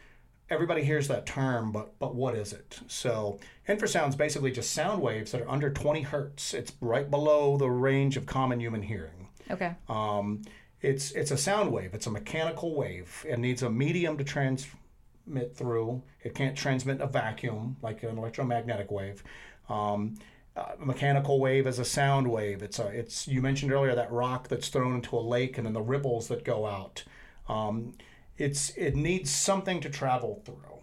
everybody 0.50 0.82
hears 0.84 1.08
that 1.08 1.26
term 1.26 1.72
but 1.72 1.98
but 1.98 2.14
what 2.14 2.34
is 2.34 2.52
it 2.52 2.80
so 2.86 3.38
infrasound 3.68 4.10
is 4.10 4.16
basically 4.16 4.50
just 4.50 4.72
sound 4.72 5.00
waves 5.00 5.32
that 5.32 5.40
are 5.40 5.48
under 5.48 5.70
20 5.70 6.02
hertz 6.02 6.54
it's 6.54 6.72
right 6.80 7.10
below 7.10 7.56
the 7.56 7.70
range 7.70 8.16
of 8.16 8.26
common 8.26 8.60
human 8.60 8.82
hearing 8.82 9.28
okay, 9.50 9.74
um, 9.88 10.42
it's 10.80 11.10
it's 11.12 11.30
a 11.30 11.36
sound 11.36 11.72
wave. 11.72 11.94
It's 11.94 12.06
a 12.06 12.10
mechanical 12.10 12.74
wave. 12.74 13.24
It 13.28 13.38
needs 13.38 13.62
a 13.62 13.70
medium 13.70 14.16
to 14.18 14.24
transmit 14.24 15.56
through. 15.56 16.02
It 16.22 16.34
can't 16.34 16.56
transmit 16.56 17.00
a 17.00 17.06
vacuum 17.06 17.76
like 17.82 18.02
an 18.02 18.18
electromagnetic 18.18 18.90
wave. 18.90 19.22
Um, 19.68 20.16
a 20.58 20.74
mechanical 20.78 21.40
wave 21.40 21.66
is 21.66 21.78
a 21.78 21.84
sound 21.84 22.30
wave. 22.30 22.62
It's 22.62 22.78
a 22.78 22.86
it's 22.88 23.28
you 23.28 23.40
mentioned 23.40 23.72
earlier 23.72 23.94
that 23.94 24.10
rock 24.10 24.48
that's 24.48 24.68
thrown 24.68 24.94
into 24.94 25.16
a 25.16 25.20
lake 25.20 25.58
and 25.58 25.66
then 25.66 25.74
the 25.74 25.82
ripples 25.82 26.28
that 26.28 26.44
go 26.44 26.66
out. 26.66 27.04
Um, 27.48 27.94
it's 28.36 28.70
it 28.70 28.96
needs 28.96 29.30
something 29.30 29.80
to 29.80 29.90
travel 29.90 30.42
through. 30.44 30.82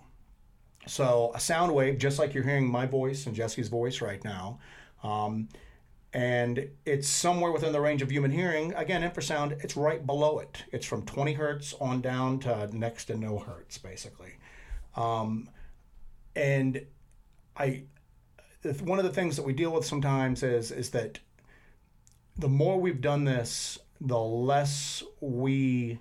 So 0.87 1.31
a 1.33 1.39
sound 1.39 1.73
wave, 1.73 1.97
just 1.97 2.19
like 2.19 2.33
you're 2.33 2.43
hearing 2.43 2.69
my 2.69 2.85
voice 2.85 3.25
and 3.25 3.35
Jessi's 3.35 3.69
voice 3.69 4.01
right 4.01 4.23
now, 4.23 4.59
um, 5.03 5.49
and 6.13 6.69
it's 6.85 7.07
somewhere 7.07 7.51
within 7.51 7.73
the 7.73 7.81
range 7.81 8.01
of 8.01 8.11
human 8.11 8.31
hearing. 8.31 8.73
Again, 8.75 9.01
infrasound, 9.01 9.63
it's 9.63 9.75
right 9.75 10.05
below 10.05 10.39
it. 10.39 10.63
It's 10.71 10.85
from 10.85 11.05
20 11.05 11.33
hertz 11.33 11.73
on 11.81 12.01
down 12.01 12.39
to 12.41 12.69
next 12.75 13.05
to 13.05 13.17
no 13.17 13.39
hertz, 13.39 13.77
basically. 13.77 14.33
Um, 14.95 15.49
and 16.35 16.85
I, 17.57 17.83
one 18.83 18.99
of 18.99 19.05
the 19.05 19.11
things 19.11 19.35
that 19.35 19.43
we 19.43 19.53
deal 19.53 19.71
with 19.71 19.85
sometimes 19.85 20.43
is 20.43 20.71
is 20.71 20.89
that 20.91 21.19
the 22.37 22.49
more 22.49 22.79
we've 22.79 23.01
done 23.01 23.23
this, 23.23 23.79
the 24.01 24.19
less 24.19 25.03
we 25.21 25.99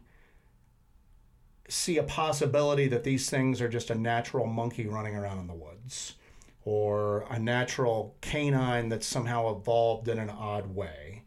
see 1.68 1.96
a 1.96 2.02
possibility 2.02 2.88
that 2.88 3.04
these 3.04 3.30
things 3.30 3.60
are 3.60 3.68
just 3.68 3.90
a 3.90 3.94
natural 3.94 4.46
monkey 4.46 4.86
running 4.86 5.16
around 5.16 5.38
in 5.38 5.46
the 5.46 5.54
woods 5.54 6.14
or 6.64 7.26
a 7.30 7.38
natural 7.38 8.16
canine 8.20 8.88
that's 8.88 9.06
somehow 9.06 9.54
evolved 9.54 10.08
in 10.08 10.18
an 10.18 10.30
odd 10.30 10.74
way. 10.74 11.22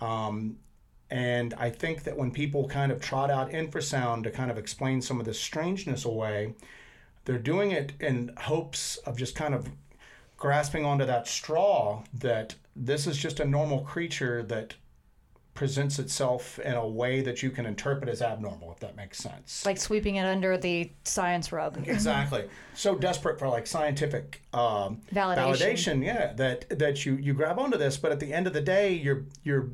Um, 0.00 0.58
and 1.10 1.54
I 1.54 1.70
think 1.70 2.04
that 2.04 2.16
when 2.16 2.30
people 2.30 2.68
kind 2.68 2.92
of 2.92 3.00
trot 3.00 3.30
out 3.30 3.50
infrasound 3.50 4.24
to 4.24 4.30
kind 4.30 4.50
of 4.50 4.58
explain 4.58 5.00
some 5.00 5.20
of 5.20 5.26
this 5.26 5.40
strangeness 5.40 6.04
away, 6.04 6.54
they're 7.24 7.38
doing 7.38 7.70
it 7.70 7.92
in 8.00 8.32
hopes 8.36 8.96
of 8.98 9.16
just 9.16 9.34
kind 9.34 9.54
of 9.54 9.68
grasping 10.36 10.84
onto 10.84 11.04
that 11.06 11.26
straw 11.26 12.02
that 12.12 12.54
this 12.74 13.06
is 13.06 13.16
just 13.16 13.40
a 13.40 13.44
normal 13.44 13.80
creature 13.80 14.42
that 14.42 14.74
presents 15.54 15.98
itself 15.98 16.58
in 16.58 16.74
a 16.74 16.86
way 16.86 17.22
that 17.22 17.42
you 17.42 17.50
can 17.50 17.64
interpret 17.64 18.10
as 18.10 18.20
abnormal, 18.20 18.70
if 18.70 18.78
that 18.80 18.94
makes 18.94 19.18
sense. 19.18 19.64
Like 19.64 19.78
sweeping 19.78 20.16
it 20.16 20.26
under 20.26 20.58
the 20.58 20.92
science 21.04 21.50
rug. 21.50 21.82
Exactly. 21.88 22.44
So 22.74 22.94
desperate 22.94 23.38
for 23.38 23.48
like 23.48 23.66
scientific 23.66 24.42
um, 24.52 25.00
Validation. 25.12 25.36
validation, 25.36 26.04
yeah, 26.04 26.34
that 26.34 26.78
that 26.78 27.06
you 27.06 27.14
you 27.16 27.32
grab 27.32 27.58
onto 27.58 27.78
this, 27.78 27.96
but 27.96 28.12
at 28.12 28.20
the 28.20 28.32
end 28.32 28.46
of 28.46 28.52
the 28.52 28.60
day, 28.60 28.92
you're 28.92 29.24
you're 29.42 29.70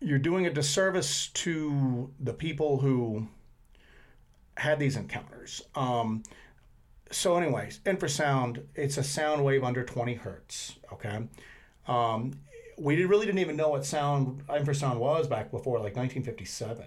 you're 0.00 0.18
doing 0.18 0.46
a 0.46 0.50
disservice 0.50 1.28
to 1.28 2.10
the 2.20 2.34
people 2.34 2.78
who 2.78 3.26
had 4.56 4.78
these 4.78 4.96
encounters. 4.96 5.62
Um, 5.74 6.22
so, 7.10 7.36
anyways, 7.36 7.80
infrasound, 7.80 8.64
it's 8.74 8.96
a 8.96 9.02
sound 9.02 9.44
wave 9.44 9.64
under 9.64 9.84
20 9.84 10.14
hertz. 10.14 10.76
Okay. 10.92 11.26
Um, 11.88 12.32
we 12.78 12.96
did, 12.96 13.08
really 13.08 13.26
didn't 13.26 13.40
even 13.40 13.56
know 13.56 13.68
what 13.70 13.84
sound 13.84 14.46
infrasound 14.46 14.98
was 14.98 15.26
back 15.26 15.50
before 15.50 15.78
like 15.78 15.96
1957. 15.96 16.86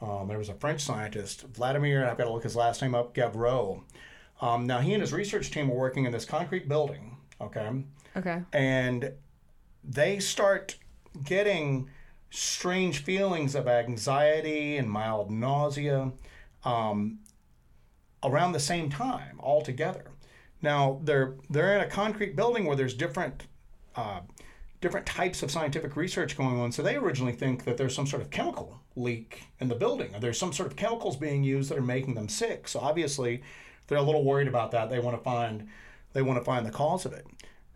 Um, 0.00 0.28
there 0.28 0.38
was 0.38 0.48
a 0.48 0.54
French 0.54 0.82
scientist, 0.82 1.42
Vladimir, 1.42 2.06
I've 2.06 2.18
got 2.18 2.24
to 2.24 2.32
look 2.32 2.44
his 2.44 2.56
last 2.56 2.82
name 2.82 2.94
up, 2.94 3.14
Gavreau. 3.14 3.82
Um, 4.40 4.66
now, 4.66 4.78
he 4.80 4.92
and 4.92 5.00
his 5.00 5.12
research 5.12 5.50
team 5.50 5.68
were 5.68 5.76
working 5.76 6.04
in 6.04 6.12
this 6.12 6.24
concrete 6.24 6.68
building. 6.68 7.16
Okay. 7.40 7.82
Okay. 8.16 8.42
And 8.52 9.12
they 9.82 10.18
start 10.20 10.76
getting 11.24 11.88
strange 12.30 13.02
feelings 13.02 13.54
of 13.54 13.66
anxiety 13.66 14.76
and 14.76 14.90
mild 14.90 15.30
nausea 15.30 16.12
um, 16.64 17.20
around 18.22 18.52
the 18.52 18.60
same 18.60 18.90
time 18.90 19.38
all 19.40 19.62
together. 19.62 20.10
Now 20.62 21.00
they're 21.04 21.34
they're 21.48 21.76
in 21.76 21.82
a 21.82 21.90
concrete 21.90 22.36
building 22.36 22.64
where 22.64 22.76
there's 22.76 22.94
different 22.94 23.46
uh, 23.94 24.20
different 24.80 25.06
types 25.06 25.42
of 25.42 25.50
scientific 25.50 25.96
research 25.96 26.36
going 26.36 26.58
on. 26.58 26.72
So 26.72 26.82
they 26.82 26.96
originally 26.96 27.32
think 27.32 27.64
that 27.64 27.76
there's 27.76 27.94
some 27.94 28.06
sort 28.06 28.22
of 28.22 28.30
chemical 28.30 28.80
leak 28.96 29.44
in 29.60 29.68
the 29.68 29.74
building, 29.74 30.14
or 30.14 30.20
there's 30.20 30.38
some 30.38 30.52
sort 30.52 30.70
of 30.70 30.76
chemicals 30.76 31.16
being 31.16 31.44
used 31.44 31.70
that 31.70 31.78
are 31.78 31.82
making 31.82 32.14
them 32.14 32.28
sick. 32.28 32.68
So 32.68 32.80
obviously 32.80 33.42
they're 33.86 33.98
a 33.98 34.02
little 34.02 34.24
worried 34.24 34.48
about 34.48 34.70
that. 34.72 34.90
They 34.90 34.98
want 34.98 35.16
to 35.16 35.22
find 35.22 35.68
they 36.12 36.22
want 36.22 36.38
to 36.38 36.44
find 36.44 36.66
the 36.66 36.70
cause 36.70 37.06
of 37.06 37.12
it. 37.12 37.26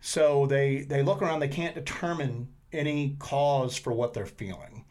So 0.01 0.45
they 0.45 0.81
they 0.81 1.03
look 1.03 1.21
around. 1.21 1.39
They 1.39 1.47
can't 1.47 1.75
determine 1.75 2.49
any 2.71 3.15
cause 3.19 3.77
for 3.77 3.93
what 3.93 4.13
they're 4.13 4.25
feeling 4.25 4.83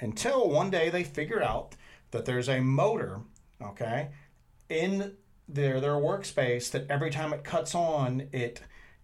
until 0.00 0.48
one 0.48 0.70
day 0.70 0.90
they 0.90 1.04
figure 1.04 1.42
out 1.42 1.74
that 2.10 2.24
there's 2.24 2.48
a 2.48 2.60
motor, 2.60 3.20
okay, 3.62 4.10
in 4.68 5.16
their 5.48 5.80
their 5.80 5.92
workspace 5.92 6.70
that 6.72 6.90
every 6.90 7.10
time 7.10 7.32
it 7.32 7.44
cuts 7.44 7.74
on, 7.74 8.28
it 8.32 8.60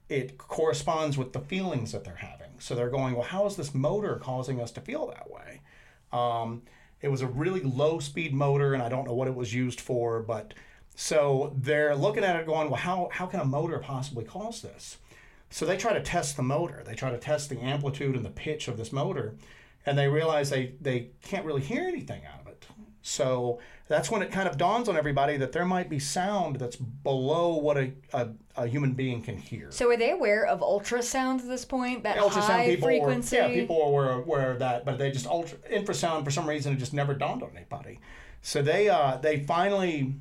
it 0.09 0.37
corresponds 0.39 1.17
with 1.17 1.33
the 1.33 1.41
feelings 1.41 1.93
that 1.93 2.05
they're 2.05 2.17
having. 2.17 2.51
So 2.59 2.75
they're 2.75 2.91
going, 2.91 3.15
well, 3.15 3.25
how 3.25 3.47
is 3.47 3.57
this 3.57 3.75
motor 3.75 4.17
causing 4.17 4.61
us 4.61 4.71
to 4.73 4.81
feel 4.81 5.07
that 5.07 5.31
way? 5.31 5.63
Um, 6.13 6.63
it 7.01 7.09
was 7.09 7.23
a 7.23 7.27
really 7.27 7.61
low 7.61 7.99
speed 7.99 8.35
motor, 8.35 8.75
and 8.75 8.83
I 8.83 8.89
don't 8.89 9.07
know 9.07 9.15
what 9.15 9.29
it 9.29 9.35
was 9.35 9.55
used 9.55 9.81
for, 9.81 10.21
but 10.21 10.55
so 10.95 11.55
they're 11.57 11.97
looking 11.97 12.25
at 12.25 12.37
it 12.37 12.47
going, 12.47 12.69
well, 12.69 12.81
how, 12.81 13.09
how 13.13 13.27
can 13.27 13.41
a 13.41 13.45
motor 13.45 13.79
possibly 13.79 14.25
cause 14.25 14.63
this? 14.63 14.99
So 15.51 15.67
they 15.67 15.77
try 15.77 15.93
to 15.93 16.01
test 16.01 16.37
the 16.37 16.43
motor. 16.43 16.83
They 16.85 16.95
try 16.95 17.11
to 17.11 17.19
test 17.19 17.49
the 17.49 17.59
amplitude 17.61 18.15
and 18.15 18.25
the 18.25 18.31
pitch 18.31 18.69
of 18.69 18.77
this 18.77 18.93
motor, 18.93 19.35
and 19.85 19.99
they 19.99 20.09
realize 20.09 20.51
they, 20.51 20.75
they 20.81 21.09
can't 21.23 21.45
really 21.45 21.63
hear 21.63 21.83
anything 21.83 22.23
out 22.27 22.41
of 22.41 22.47
it. 22.47 22.67
So 23.03 23.59
that's 23.93 24.11
when 24.11 24.23
it 24.23 24.33
kind 24.33 24.49
of 24.49 24.57
dawns 24.57 24.89
on 24.89 24.97
everybody 24.97 25.37
that 25.37 25.53
there 25.53 25.65
might 25.65 25.91
be 25.91 25.99
sound 25.99 26.57
that's 26.57 26.77
below 26.77 27.57
what 27.57 27.77
a, 27.77 27.93
a, 28.13 28.29
a 28.57 28.67
human 28.67 28.93
being 28.93 29.23
can 29.23 29.37
hear. 29.37 29.71
So 29.71 29.91
are 29.91 29.97
they 29.97 30.11
aware 30.11 30.47
of 30.47 30.61
ultrasound 30.61 31.41
at 31.41 31.49
this 31.49 31.65
point? 31.65 32.03
That 32.05 32.17
high 32.17 32.67
people 32.67 32.89
frequency? 32.89 33.37
Were, 33.37 33.43
yeah, 33.43 33.49
people 33.49 33.93
were 33.93 34.11
aware 34.11 34.51
of 34.51 34.61
that, 34.61 34.85
but 34.85 34.99
they 34.99 35.11
just 35.11 35.27
ultra 35.27 35.59
infrasound 35.71 36.25
for 36.25 36.31
some 36.31 36.49
reason 36.49 36.73
it 36.73 36.77
just 36.77 36.95
never 36.95 37.15
dawned 37.15 37.43
on 37.43 37.51
anybody. 37.55 38.01
So 38.41 38.63
they 38.63 38.89
uh, 38.89 39.19
they 39.19 39.41
finally 39.41 40.15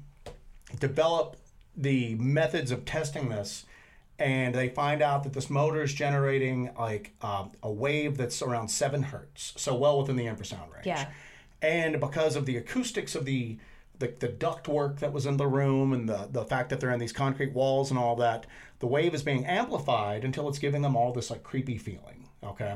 develop 0.79 1.37
the 1.75 2.15
methods 2.15 2.71
of 2.71 2.85
testing 2.85 3.29
this, 3.29 3.65
and 4.19 4.53
they 4.53 4.69
find 4.69 5.01
out 5.01 5.23
that 5.23 5.33
this 5.33 5.49
motor 5.49 5.81
is 5.81 5.93
generating 5.93 6.69
like 6.77 7.13
um, 7.21 7.51
a 7.63 7.71
wave 7.71 8.17
that's 8.17 8.41
around 8.41 8.67
seven 8.67 9.03
hertz, 9.03 9.53
so 9.55 9.73
well 9.75 9.99
within 9.99 10.17
the 10.17 10.25
infrasound 10.25 10.71
range. 10.73 10.85
Yeah. 10.85 11.09
And 11.61 11.99
because 11.99 12.35
of 12.35 12.45
the 12.45 12.57
acoustics 12.57 13.15
of 13.15 13.25
the 13.25 13.57
the, 14.01 14.13
the 14.19 14.27
duct 14.27 14.67
work 14.67 14.99
that 14.99 15.13
was 15.13 15.25
in 15.27 15.37
the 15.37 15.47
room 15.47 15.93
and 15.93 16.09
the, 16.09 16.27
the 16.31 16.43
fact 16.43 16.69
that 16.69 16.79
they're 16.79 16.91
in 16.91 16.99
these 16.99 17.13
concrete 17.13 17.53
walls 17.53 17.91
and 17.91 17.99
all 17.99 18.15
that, 18.15 18.47
the 18.79 18.87
wave 18.87 19.13
is 19.13 19.21
being 19.21 19.45
amplified 19.45 20.25
until 20.25 20.49
it's 20.49 20.57
giving 20.57 20.81
them 20.81 20.95
all 20.95 21.13
this 21.13 21.29
like 21.29 21.43
creepy 21.43 21.77
feeling. 21.77 22.27
Okay. 22.43 22.73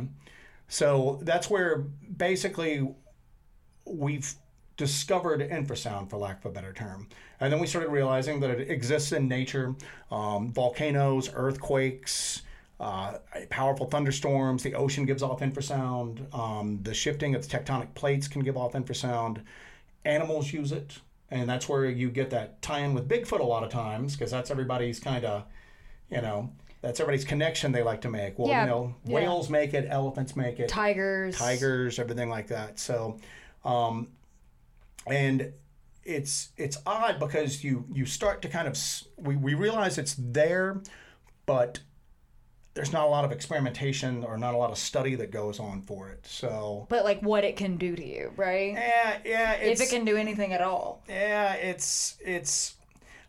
So 0.68 1.20
that's 1.24 1.50
where 1.50 1.80
basically 2.16 2.88
we've 3.86 4.34
discovered 4.78 5.42
infrasound, 5.42 6.10
for 6.10 6.18
lack 6.18 6.40
of 6.40 6.52
a 6.52 6.54
better 6.54 6.74
term. 6.74 7.08
And 7.40 7.52
then 7.52 7.60
we 7.60 7.68
started 7.68 7.90
realizing 7.90 8.40
that 8.42 8.52
it 8.52 8.70
exists 8.70 9.12
in 9.12 9.28
nature 9.28 9.76
um, 10.12 10.52
volcanoes, 10.52 11.30
earthquakes, 11.34 12.44
uh, 12.80 13.18
powerful 13.50 13.86
thunderstorms. 13.88 14.64
The 14.64 14.74
ocean 14.74 15.06
gives 15.06 15.24
off 15.24 15.40
infrasound. 15.40 16.34
Um, 16.38 16.80
the 16.84 16.94
shifting 16.94 17.36
of 17.36 17.48
the 17.48 17.58
tectonic 17.58 17.94
plates 17.96 18.28
can 18.28 18.42
give 18.44 18.58
off 18.58 18.74
infrasound. 18.74 19.42
Animals 20.04 20.52
use 20.54 20.72
it. 20.72 21.00
And 21.32 21.50
that's 21.50 21.68
where 21.68 21.86
you 21.86 22.10
get 22.12 22.30
that 22.30 22.62
tie 22.62 22.80
in 22.80 22.94
with 22.94 23.10
Bigfoot 23.10 23.40
a 23.40 23.44
lot 23.44 23.64
of 23.64 23.70
times 23.72 24.16
because 24.16 24.30
that's 24.32 24.52
everybody's 24.52 25.00
kind 25.00 25.26
of, 25.26 25.44
you 26.12 26.22
know, 26.22 26.52
that's 26.82 27.00
everybody's 27.00 27.26
connection 27.26 27.72
they 27.72 27.82
like 27.82 28.02
to 28.02 28.10
make. 28.10 28.38
Well, 28.38 28.50
Yeah, 28.50 28.62
you 28.66 28.70
know, 28.70 28.96
yeah. 29.06 29.16
whales 29.16 29.50
make 29.50 29.74
it, 29.74 29.88
elephants 29.90 30.36
make 30.36 30.60
it 30.60 30.70
Tigers. 30.70 31.36
tigers, 31.38 31.98
everything 31.98 32.30
like 32.30 32.48
that. 32.50 32.78
So, 32.78 33.18
um, 33.64 34.10
and 35.08 35.52
it's 36.04 36.50
it's 36.58 36.78
odd 36.86 37.20
because 37.20 37.64
you 37.64 37.86
you 37.92 38.06
start 38.06 38.44
to 38.44 38.48
kind 38.48 38.68
of 38.68 38.78
we 39.18 39.36
we 39.36 39.56
realize 39.56 39.98
it's 39.98 40.16
there, 40.20 40.80
but 41.48 41.80
there's 42.76 42.92
not 42.92 43.06
a 43.06 43.10
lot 43.10 43.24
of 43.26 43.32
experimentation 43.32 44.24
or 44.24 44.38
not 44.38 44.54
a 44.54 44.58
lot 44.58 44.70
of 44.70 44.78
study 44.78 45.16
that 45.16 45.32
goes 45.32 45.60
on 45.60 45.82
for 45.82 46.10
it. 46.10 46.26
So. 46.28 46.86
But 46.90 47.06
like 47.06 47.22
what 47.22 47.44
it 47.44 47.56
can 47.56 47.78
do 47.78 47.96
to 47.96 48.06
you, 48.06 48.32
right? 48.36 48.74
Yeah, 48.74 49.18
yeah, 49.26 49.52
it's, 49.54 49.82
if 49.82 49.88
it 49.88 49.90
can 49.96 50.06
do 50.06 50.18
anything 50.18 50.54
at 50.54 50.62
all. 50.62 51.02
yeah, 51.08 51.54
it's 51.54 52.18
it's 52.24 52.76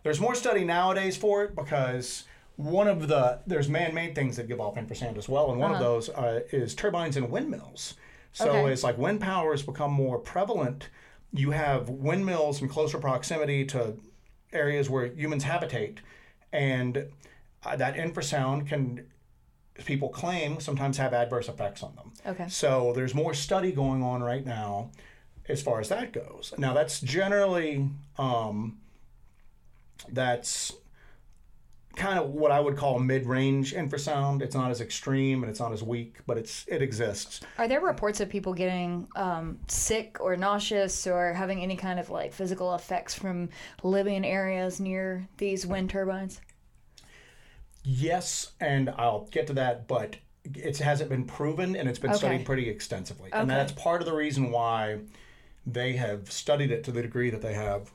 there's 0.03 0.21
more 0.21 0.35
study 0.35 0.65
nowadays 0.65 1.17
for 1.17 1.45
it 1.45 1.55
because 1.57 2.25
one 2.57 2.89
of 2.89 3.07
the 3.07 3.39
there's 3.47 3.69
man-made 3.69 4.15
things 4.15 4.37
that 4.37 4.49
give 4.49 4.61
off 4.61 4.75
infrasound 4.75 5.17
as 5.17 5.29
well, 5.29 5.51
and 5.53 5.61
one 5.61 5.73
of 5.73 5.79
those 5.79 6.09
uh, 6.11 6.41
is 6.53 6.75
turbines 6.75 7.17
and 7.17 7.31
windmills. 7.31 7.95
So 8.33 8.51
Okay. 8.51 8.73
as 8.73 8.83
like 8.85 8.99
wind 8.99 9.21
power 9.21 9.53
has 9.53 9.63
become 9.63 9.93
more 9.93 10.19
prevalent, 10.19 10.89
you 11.33 11.53
have 11.53 11.89
windmills 11.89 12.61
in 12.61 12.69
closer 12.69 12.99
proximity 12.99 13.65
to 13.67 13.97
areas 14.53 14.91
where 14.91 15.07
humans 15.07 15.45
habitate, 15.45 15.99
and 16.53 17.07
uh, 17.65 17.77
that 17.77 17.95
infrasound 17.95 18.67
can 18.69 19.07
people 19.85 20.09
claim 20.09 20.61
sometimes 20.61 20.97
have 20.99 21.13
adverse 21.13 21.49
effects 21.49 21.83
on 21.83 21.95
them. 21.95 22.13
Okay. 22.25 22.49
So 22.49 22.93
there's 22.95 23.15
more 23.15 23.35
study 23.35 23.73
going 23.73 24.03
on 24.03 24.23
right 24.23 24.45
now 24.45 24.91
as 25.49 25.63
far 25.63 25.81
as 25.81 25.89
that 25.91 26.13
goes. 26.13 26.53
Now 26.59 26.73
that's 26.73 27.01
generally 27.01 27.89
um, 28.19 28.79
that's 30.09 30.73
kind 31.97 32.19
of 32.19 32.31
what 32.31 32.53
I 32.53 32.61
would 32.61 32.77
call 32.77 32.99
mid-range 32.99 33.75
infrasound. 33.75 34.43
It's 34.43 34.55
not 34.55 34.71
as 34.71 34.81
extreme 34.83 35.43
and 35.43 35.51
it's 35.51 35.61
not 35.61 35.73
as 35.73 35.83
weak, 35.83 36.17
but 36.27 36.37
it's 36.37 36.65
it 36.69 36.83
exists. 36.83 37.41
Are 37.59 37.67
there 37.67 37.81
reports 37.81 38.21
of 38.21 38.29
people 38.29 38.53
getting 38.53 39.09
um, 39.17 39.59
sick 39.67 40.19
or 40.21 40.37
nauseous 40.37 41.07
or 41.07 41.33
having 41.33 41.63
any 41.63 41.77
kind 41.77 41.99
of 41.99 42.11
like 42.11 42.33
physical 42.33 42.75
effects 42.75 43.15
from 43.15 43.49
living 43.83 44.15
in 44.15 44.25
areas 44.25 44.79
near 44.79 45.27
these 45.39 45.67
wind 45.67 45.91
turbines? 45.91 46.41
Yes, 47.89 48.51
and 48.61 48.91
I'll 48.91 49.29
get 49.31 49.47
to 49.47 49.53
that, 49.53 49.87
but 49.87 50.17
it 50.45 50.79
hasn't 50.79 51.09
been 51.09 51.25
proven 51.25 51.77
and 51.77 51.89
it's 51.89 52.01
been 52.01 52.11
Okay. 52.11 52.19
studied 52.19 52.45
pretty 52.45 52.69
extensively. 52.69 53.31
And 53.33 53.49
that's 53.49 53.71
part 53.73 54.03
of 54.03 54.07
the 54.07 54.13
reason 54.15 54.51
why 54.51 54.99
they 55.65 55.93
have 55.93 56.31
studied 56.33 56.73
it 56.73 56.83
to 56.85 56.91
the 56.93 57.01
degree 57.03 57.31
that 57.31 57.43
they 57.43 57.55
have. 57.55 57.93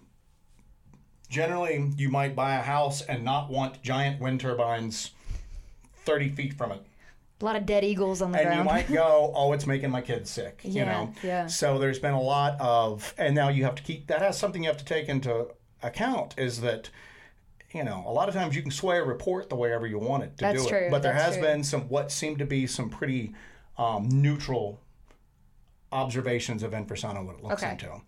Generally, 1.29 1.91
you 1.97 2.09
might 2.09 2.35
buy 2.37 2.55
a 2.55 2.61
house 2.61 3.01
and 3.01 3.23
not 3.25 3.49
want 3.49 3.81
giant 3.83 4.21
wind 4.21 4.39
turbines 4.39 5.11
30 6.05 6.29
feet 6.29 6.53
from 6.53 6.71
it. 6.71 6.81
A 7.41 7.45
lot 7.45 7.55
of 7.57 7.65
dead 7.65 7.83
eagles 7.83 8.21
on 8.21 8.31
the 8.31 8.39
And 8.39 8.47
ground. 8.47 8.59
you 8.59 8.63
might 8.65 8.91
go, 8.91 9.31
oh, 9.35 9.51
it's 9.51 9.67
making 9.67 9.89
my 9.91 10.01
kids 10.01 10.29
sick, 10.29 10.61
you 10.63 10.85
know? 10.85 11.13
yeah. 11.21 11.47
So 11.47 11.79
there's 11.79 11.99
been 11.99 12.13
a 12.13 12.21
lot 12.21 12.55
of, 12.61 13.13
and 13.17 13.35
now 13.35 13.49
you 13.49 13.65
have 13.65 13.75
to 13.75 13.83
keep, 13.83 14.07
that 14.07 14.21
has 14.21 14.37
something 14.37 14.63
you 14.63 14.69
have 14.69 14.77
to 14.77 14.85
take 14.85 15.09
into 15.09 15.47
account 15.83 16.35
is 16.37 16.61
that, 16.61 16.89
you 17.73 17.83
know, 17.83 18.03
a 18.05 18.11
lot 18.11 18.27
of 18.29 18.35
times 18.35 18.55
you 18.55 18.61
can 18.61 18.71
sway 18.71 18.97
a 18.97 19.03
report 19.03 19.49
the 19.49 19.55
way 19.55 19.73
ever 19.73 19.87
you 19.87 19.99
want 19.99 20.23
it 20.23 20.37
to 20.37 20.43
That's 20.45 20.63
do 20.63 20.69
true, 20.69 20.77
it. 20.77 20.91
But 20.91 21.01
there 21.01 21.13
that's 21.13 21.25
has 21.25 21.35
true. 21.35 21.43
been 21.43 21.63
some, 21.63 21.81
what 21.89 22.11
seem 22.11 22.37
to 22.37 22.45
be 22.45 22.67
some 22.67 22.89
pretty 22.89 23.33
um, 23.77 24.07
neutral 24.09 24.79
observations 25.91 26.63
of 26.63 26.71
infrasound 26.71 27.23
what 27.25 27.37
it 27.37 27.43
looks 27.43 27.61
Okay. 27.63 27.71
into. 27.73 28.01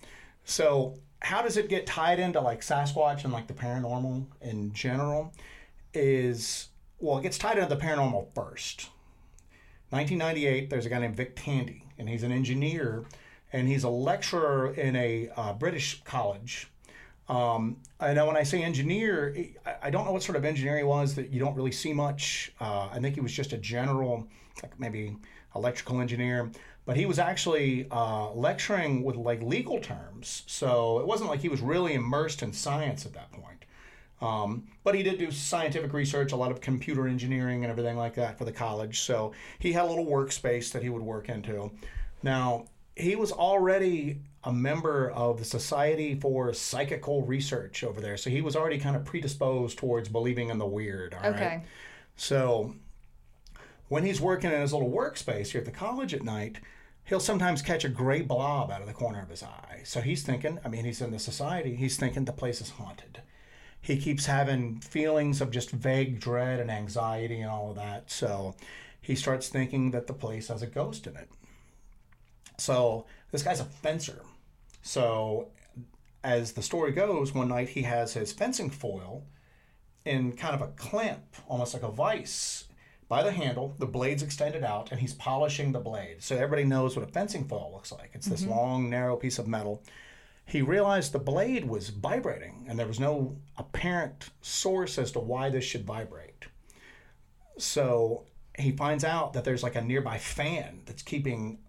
So 0.45 0.99
how 1.21 1.41
does 1.41 1.57
it 1.57 1.69
get 1.69 1.85
tied 1.85 2.19
into 2.19 2.39
like 2.41 2.61
Sasquatch 2.61 3.23
and 3.23 3.33
like 3.33 3.47
the 3.47 3.53
paranormal 3.53 4.25
in 4.41 4.73
general? 4.73 5.33
Is 5.93 6.69
well, 6.99 7.17
it 7.17 7.23
gets 7.23 7.37
tied 7.37 7.57
into 7.57 7.69
the 7.73 7.79
paranormal 7.81 8.27
first. 8.33 8.89
1998, 9.89 10.69
there's 10.69 10.85
a 10.85 10.89
guy 10.89 10.99
named 10.99 11.15
Vic 11.15 11.35
Tandy, 11.35 11.85
and 11.99 12.09
he's 12.09 12.23
an 12.23 12.31
engineer, 12.31 13.05
and 13.51 13.67
he's 13.67 13.83
a 13.83 13.89
lecturer 13.89 14.73
in 14.73 14.95
a 14.95 15.29
uh, 15.37 15.53
British 15.53 16.01
college. 16.03 16.67
Um, 17.29 17.77
I 17.99 18.13
know 18.13 18.27
when 18.27 18.35
I 18.35 18.43
say 18.43 18.61
engineer, 18.63 19.33
I- 19.65 19.75
I 19.83 19.89
don't 19.89 20.05
know 20.05 20.11
what 20.11 20.23
sort 20.23 20.35
of 20.35 20.45
engineer 20.45 20.77
he 20.77 20.83
was 20.83 21.15
that 21.15 21.29
you 21.29 21.39
don't 21.39 21.55
really 21.55 21.71
see 21.71 21.93
much. 21.93 22.51
Uh, 22.59 22.89
I 22.91 22.99
think 22.99 23.15
he 23.15 23.21
was 23.21 23.31
just 23.31 23.53
a 23.53 23.57
general, 23.57 24.27
like 24.61 24.77
maybe 24.79 25.15
electrical 25.55 26.01
engineer, 26.01 26.51
but 26.85 26.97
he 26.97 27.05
was 27.05 27.19
actually 27.19 27.87
uh, 27.91 28.31
lecturing 28.31 29.03
with 29.03 29.15
like 29.15 29.41
legal 29.41 29.79
terms. 29.79 30.43
So 30.47 30.99
it 30.99 31.07
wasn't 31.07 31.29
like 31.29 31.39
he 31.39 31.49
was 31.49 31.61
really 31.61 31.93
immersed 31.93 32.43
in 32.43 32.51
science 32.51 33.05
at 33.05 33.13
that 33.13 33.31
point. 33.31 33.65
Um, 34.21 34.67
but 34.83 34.95
he 34.95 35.03
did 35.03 35.17
do 35.17 35.31
scientific 35.31 35.91
research, 35.93 36.31
a 36.31 36.35
lot 36.35 36.51
of 36.51 36.61
computer 36.61 37.07
engineering 37.07 37.63
and 37.63 37.71
everything 37.71 37.97
like 37.97 38.15
that 38.15 38.37
for 38.37 38.45
the 38.45 38.51
college. 38.51 39.01
So 39.01 39.33
he 39.59 39.73
had 39.73 39.83
a 39.85 39.87
little 39.87 40.05
workspace 40.05 40.71
that 40.71 40.81
he 40.83 40.89
would 40.89 41.01
work 41.01 41.29
into. 41.29 41.71
Now, 42.21 42.65
he 42.95 43.15
was 43.15 43.31
already 43.31 44.19
a 44.43 44.51
member 44.51 45.09
of 45.09 45.39
the 45.39 45.45
Society 45.45 46.15
for 46.15 46.53
Psychical 46.53 47.23
Research 47.23 47.83
over 47.83 48.01
there. 48.01 48.17
So 48.17 48.29
he 48.29 48.41
was 48.41 48.55
already 48.55 48.77
kind 48.77 48.95
of 48.95 49.05
predisposed 49.05 49.77
towards 49.77 50.09
believing 50.09 50.49
in 50.49 50.57
the 50.57 50.65
weird. 50.65 51.13
all 51.13 51.21
right? 51.21 51.33
Okay. 51.33 51.63
So 52.15 52.75
when 53.87 54.03
he's 54.03 54.19
working 54.19 54.51
in 54.51 54.61
his 54.61 54.73
little 54.73 54.91
workspace 54.91 55.47
here 55.47 55.59
at 55.59 55.65
the 55.65 55.71
college 55.71 56.13
at 56.13 56.23
night, 56.23 56.59
he'll 57.05 57.19
sometimes 57.19 57.61
catch 57.61 57.85
a 57.85 57.89
gray 57.89 58.21
blob 58.21 58.71
out 58.71 58.81
of 58.81 58.87
the 58.87 58.93
corner 58.93 59.21
of 59.21 59.29
his 59.29 59.43
eye. 59.43 59.81
So 59.83 60.01
he's 60.01 60.23
thinking, 60.23 60.59
I 60.63 60.67
mean, 60.67 60.85
he's 60.85 61.01
in 61.01 61.11
the 61.11 61.19
society, 61.19 61.75
he's 61.75 61.97
thinking 61.97 62.25
the 62.25 62.33
place 62.33 62.61
is 62.61 62.71
haunted. 62.71 63.21
He 63.81 63.97
keeps 63.97 64.25
having 64.25 64.79
feelings 64.79 65.41
of 65.41 65.51
just 65.51 65.71
vague 65.71 66.19
dread 66.19 66.59
and 66.59 66.71
anxiety 66.71 67.41
and 67.41 67.49
all 67.49 67.71
of 67.71 67.75
that. 67.75 68.09
So 68.09 68.55
he 69.01 69.15
starts 69.15 69.49
thinking 69.49 69.91
that 69.91 70.07
the 70.07 70.13
place 70.13 70.47
has 70.47 70.61
a 70.61 70.67
ghost 70.67 71.05
in 71.05 71.17
it. 71.17 71.29
So 72.57 73.05
this 73.31 73.43
guy's 73.43 73.59
a 73.59 73.65
fencer. 73.65 74.21
So 74.81 75.49
as 76.23 76.53
the 76.53 76.61
story 76.61 76.91
goes, 76.91 77.33
one 77.33 77.49
night 77.49 77.69
he 77.69 77.83
has 77.83 78.13
his 78.13 78.31
fencing 78.31 78.69
foil 78.69 79.25
in 80.05 80.33
kind 80.33 80.55
of 80.55 80.61
a 80.61 80.71
clamp, 80.73 81.23
almost 81.47 81.73
like 81.73 81.83
a 81.83 81.91
vice, 81.91 82.65
by 83.07 83.23
the 83.23 83.31
handle. 83.31 83.75
The 83.79 83.85
blade's 83.85 84.23
extended 84.23 84.63
out, 84.63 84.91
and 84.91 84.99
he's 84.99 85.13
polishing 85.13 85.71
the 85.71 85.79
blade. 85.79 86.21
So 86.21 86.35
everybody 86.35 86.63
knows 86.63 86.95
what 86.95 87.07
a 87.07 87.11
fencing 87.11 87.45
foil 87.45 87.71
looks 87.73 87.91
like. 87.91 88.11
It's 88.13 88.27
this 88.27 88.41
mm-hmm. 88.41 88.51
long, 88.51 88.89
narrow 88.89 89.15
piece 89.15 89.39
of 89.39 89.47
metal. 89.47 89.83
He 90.45 90.61
realized 90.61 91.11
the 91.11 91.19
blade 91.19 91.65
was 91.65 91.89
vibrating, 91.89 92.65
and 92.67 92.77
there 92.77 92.87
was 92.87 92.99
no 92.99 93.37
apparent 93.57 94.29
source 94.41 94.97
as 94.97 95.11
to 95.13 95.19
why 95.19 95.49
this 95.49 95.63
should 95.63 95.85
vibrate. 95.85 96.47
So 97.57 98.25
he 98.57 98.71
finds 98.71 99.03
out 99.03 99.33
that 99.33 99.43
there's 99.43 99.63
like 99.63 99.75
a 99.75 99.81
nearby 99.81 100.17
fan 100.17 100.81
that's 100.85 101.01
keeping 101.01 101.59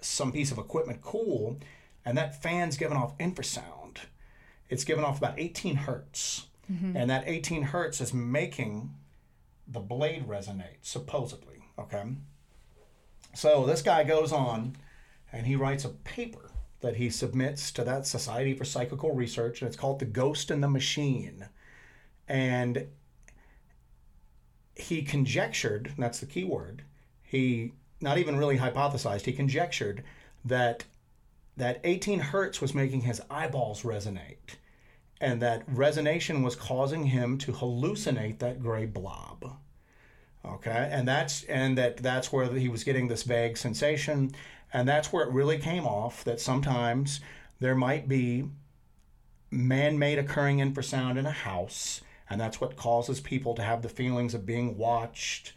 some 0.00 0.32
piece 0.32 0.50
of 0.50 0.58
equipment 0.58 1.00
cool, 1.02 1.58
and 2.04 2.16
that 2.16 2.42
fan's 2.42 2.76
giving 2.76 2.96
off 2.96 3.16
infrasound. 3.18 3.98
It's 4.68 4.84
giving 4.84 5.04
off 5.04 5.18
about 5.18 5.38
18 5.38 5.76
hertz, 5.76 6.46
mm-hmm. 6.70 6.96
and 6.96 7.10
that 7.10 7.24
18 7.26 7.62
hertz 7.62 8.00
is 8.00 8.14
making 8.14 8.94
the 9.66 9.80
blade 9.80 10.26
resonate, 10.26 10.78
supposedly. 10.82 11.64
Okay. 11.78 12.04
So 13.34 13.64
this 13.64 13.82
guy 13.82 14.04
goes 14.04 14.32
on 14.32 14.76
and 15.32 15.46
he 15.46 15.56
writes 15.56 15.84
a 15.84 15.90
paper 15.90 16.50
that 16.80 16.96
he 16.96 17.10
submits 17.10 17.70
to 17.72 17.84
that 17.84 18.06
Society 18.06 18.54
for 18.54 18.64
Psychical 18.64 19.14
Research, 19.14 19.60
and 19.60 19.68
it's 19.68 19.76
called 19.76 19.98
The 19.98 20.06
Ghost 20.06 20.50
in 20.50 20.60
the 20.60 20.68
Machine. 20.68 21.48
And 22.26 22.86
he 24.74 25.02
conjectured, 25.02 25.92
that's 25.98 26.20
the 26.20 26.26
key 26.26 26.44
word, 26.44 26.82
he 27.22 27.72
not 28.00 28.18
even 28.18 28.36
really 28.36 28.58
hypothesized, 28.58 29.22
he 29.22 29.32
conjectured 29.32 30.02
that 30.44 30.84
that 31.56 31.80
18 31.84 32.20
hertz 32.20 32.60
was 32.60 32.74
making 32.74 33.02
his 33.02 33.20
eyeballs 33.30 33.82
resonate. 33.82 34.56
And 35.20 35.42
that 35.42 35.68
resonation 35.68 36.42
was 36.42 36.56
causing 36.56 37.06
him 37.06 37.36
to 37.38 37.52
hallucinate 37.52 38.38
that 38.38 38.62
gray 38.62 38.86
blob. 38.86 39.56
Okay, 40.42 40.88
and 40.90 41.06
that's 41.06 41.44
and 41.44 41.76
that 41.76 41.98
that's 41.98 42.32
where 42.32 42.50
he 42.50 42.70
was 42.70 42.82
getting 42.82 43.08
this 43.08 43.24
vague 43.24 43.58
sensation, 43.58 44.32
and 44.72 44.88
that's 44.88 45.12
where 45.12 45.26
it 45.26 45.32
really 45.32 45.58
came 45.58 45.84
off 45.86 46.24
that 46.24 46.40
sometimes 46.40 47.20
there 47.58 47.74
might 47.74 48.08
be 48.08 48.46
man-made 49.50 50.18
occurring 50.18 50.58
infrasound 50.58 51.18
in 51.18 51.26
a 51.26 51.30
house, 51.30 52.00
and 52.30 52.40
that's 52.40 52.58
what 52.58 52.76
causes 52.76 53.20
people 53.20 53.54
to 53.54 53.62
have 53.62 53.82
the 53.82 53.88
feelings 53.90 54.32
of 54.32 54.46
being 54.46 54.78
watched, 54.78 55.52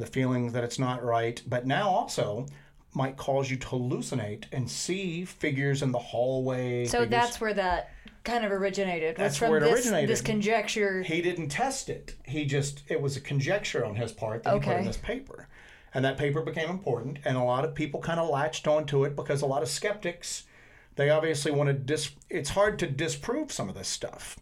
the 0.00 0.06
feeling 0.06 0.52
that 0.52 0.64
it's 0.64 0.78
not 0.78 1.04
right. 1.04 1.40
But 1.46 1.66
now 1.66 1.88
also 1.88 2.46
might 2.92 3.16
cause 3.16 3.50
you 3.50 3.56
to 3.56 3.66
hallucinate 3.68 4.44
and 4.50 4.68
see 4.68 5.24
figures 5.24 5.82
in 5.82 5.92
the 5.92 5.98
hallway. 5.98 6.86
So 6.86 7.00
figures- 7.00 7.10
that's 7.10 7.40
where 7.40 7.54
that 7.54 7.90
kind 8.24 8.44
of 8.44 8.50
originated. 8.52 9.16
That's 9.16 9.36
from 9.36 9.50
where 9.50 9.58
it 9.58 9.62
this, 9.62 9.74
originated. 9.86 10.10
This 10.10 10.20
conjecture. 10.20 11.02
he 11.02 11.22
didn't 11.22 11.48
test 11.48 11.88
it. 11.88 12.16
He 12.24 12.44
just 12.44 12.82
it 12.88 13.00
was 13.00 13.16
a 13.16 13.20
conjecture 13.20 13.84
on 13.84 13.94
his 13.96 14.12
part 14.12 14.42
that 14.42 14.54
he 14.54 14.58
put 14.60 14.68
Okay. 14.68 14.78
in 14.80 14.84
this 14.86 14.96
paper. 14.96 15.48
And 15.94 16.04
that 16.04 16.18
paper 16.18 16.40
became 16.42 16.68
important 16.70 17.18
and 17.24 17.36
a 17.36 17.42
lot 17.42 17.64
of 17.64 17.74
people 17.74 18.00
kind 18.00 18.20
of 18.20 18.28
latched 18.28 18.66
onto 18.68 19.04
it 19.04 19.16
because 19.16 19.42
a 19.42 19.46
lot 19.46 19.62
of 19.62 19.68
skeptics 19.68 20.44
they 20.96 21.08
obviously 21.10 21.50
want 21.52 21.68
to 21.68 21.72
dis 21.72 22.10
it's 22.28 22.50
hard 22.50 22.78
to 22.80 22.86
disprove 22.86 23.50
some 23.52 23.68
of 23.68 23.74
this 23.74 23.88
stuff. 23.88 24.36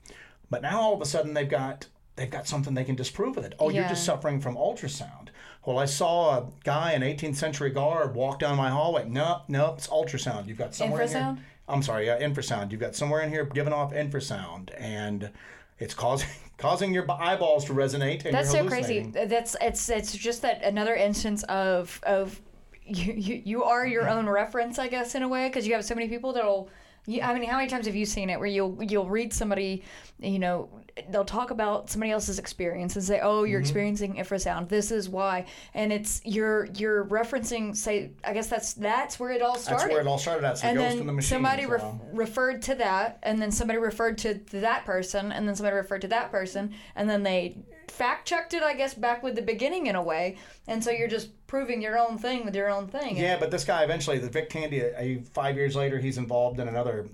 But 0.51 0.63
now 0.63 0.81
all 0.81 0.95
of 0.95 1.01
a 1.03 1.07
sudden 1.07 1.35
they've 1.35 1.49
got 1.49 1.87
they've 2.17 2.31
got 2.31 2.49
something 2.49 2.75
they 2.75 2.85
can 2.85 2.97
disprove 2.97 3.37
with 3.37 3.45
it. 3.45 3.55
Oh, 3.61 3.69
you're 3.69 3.89
just 3.89 4.05
suffering 4.05 4.41
from 4.41 4.57
ultrasound. 4.57 5.29
Well, 5.69 5.79
I 5.79 5.85
saw 5.85 6.39
a 6.39 6.47
guy 6.65 6.95
in 6.95 7.03
18th 7.03 7.37
century 7.37 7.69
garb 7.69 8.15
walk 8.15 8.39
down 8.39 8.57
my 8.57 8.71
hallway. 8.71 9.07
No, 9.07 9.43
no, 9.49 9.75
it's 9.75 9.87
ultrasound. 9.89 10.49
You've 10.49 10.57
got 10.57 10.75
somewhere 10.75 11.03
in 11.03 11.09
Infrasound? 11.11 11.37
here. 11.37 11.45
I'm 11.69 11.83
sorry, 11.83 12.07
yeah, 12.07 12.19
infrasound. 12.19 12.71
You've 12.71 12.81
got 12.81 12.97
somewhere 12.97 13.21
in 13.21 13.29
here 13.29 13.45
giving 13.45 13.75
off 13.75 13.93
infrasound, 13.93 14.71
and 14.79 15.31
it's 15.79 15.93
causing 15.93 16.31
causing 16.57 16.95
your 16.95 17.05
eyeballs 17.11 17.67
to 17.67 17.75
resonate. 17.75 18.25
And 18.25 18.33
That's 18.33 18.51
so 18.51 18.67
crazy. 18.67 19.13
That's 19.13 19.57
it's 19.61 19.91
it's 19.91 20.17
just 20.17 20.41
that 20.41 20.65
another 20.65 20.95
instance 20.95 21.43
of 21.51 22.01
of 22.03 22.41
you 22.87 23.13
you, 23.13 23.43
you 23.45 23.65
are 23.65 23.87
your 23.87 24.09
own 24.09 24.27
reference, 24.27 24.79
I 24.79 24.89
guess, 24.89 25.15
in 25.17 25.23
a 25.23 25.29
way, 25.29 25.49
because 25.51 25.67
you 25.67 25.75
have 25.75 25.85
so 25.85 25.95
many 25.95 26.09
people 26.09 26.33
that'll. 26.33 26.71
You, 27.05 27.21
I 27.21 27.35
mean, 27.35 27.47
how 27.47 27.59
many 27.59 27.69
times 27.69 27.85
have 27.85 27.95
you 27.95 28.07
seen 28.07 28.31
it 28.31 28.39
where 28.39 28.49
you'll 28.49 28.83
you'll 28.83 29.09
read 29.11 29.35
somebody, 29.35 29.83
you 30.19 30.39
know, 30.39 30.71
they'll 31.11 31.25
talk 31.25 31.51
about 31.51 31.91
somebody 31.91 32.13
else's 32.13 32.39
experience 32.39 32.97
and 32.97 33.05
say, 33.05 33.21
"Oh, 33.21 33.43
Mm-hmm. 33.43 33.51
you're 33.51 33.61
experiencing 33.61 34.15
infrasound. 34.15 34.69
This 34.69 34.91
is 34.91 35.09
why," 35.09 35.47
and 35.75 35.93
it's 35.93 36.21
you're 36.25 36.67
you're 36.77 37.05
referencing. 37.07 37.77
Say, 37.77 38.11
I 38.25 38.33
guess 38.33 38.49
that's 38.49 38.75
that's 38.75 39.19
where 39.21 39.31
it 39.31 39.43
all 39.43 39.57
started. 39.57 39.83
That's 39.85 39.93
where 39.93 40.01
it 40.01 40.07
all 40.07 40.19
started. 40.19 40.43
That's 40.43 40.63
and 40.65 40.79
then 40.79 41.07
the 41.07 41.13
machine. 41.13 41.29
somebody 41.29 41.65
so. 41.65 41.71
ref- 41.71 41.95
referred 42.13 42.63
to 42.63 42.75
that, 42.77 43.19
and 43.23 43.41
then 43.41 43.51
somebody 43.51 43.79
referred 43.79 44.19
to 44.19 44.35
that 44.53 44.85
person, 44.85 45.33
and 45.33 45.47
then 45.47 45.55
somebody 45.55 45.77
referred 45.77 46.03
to 46.03 46.09
that 46.09 46.31
person, 46.31 46.75
and 46.97 47.09
then 47.09 47.23
they 47.23 47.57
fact 47.89 48.29
checked 48.29 48.53
it, 48.55 48.63
I 48.63 48.75
guess, 48.75 48.95
back 48.95 49.23
with 49.23 49.35
the 49.35 49.43
beginning 49.43 49.87
in 49.87 49.97
a 49.97 50.03
way. 50.03 50.37
And 50.67 50.85
so 50.85 50.91
you're 50.91 51.09
just 51.09 51.31
proving 51.47 51.81
your 51.81 51.99
own 51.99 52.19
thing 52.19 52.45
with 52.45 52.55
your 52.55 52.69
own 52.69 52.87
thing. 52.87 53.17
Yeah, 53.17 53.39
but 53.41 53.51
this 53.51 53.65
guy 53.65 53.83
eventually, 53.83 54.19
the 54.19 54.29
Vic 54.29 54.51
Tandy, 54.51 54.81
a, 54.81 55.23
five 55.33 55.57
years 55.57 55.75
later, 55.75 55.99
he's 55.99 56.19
involved 56.19 56.61
in 56.61 56.69
another, 56.69 57.07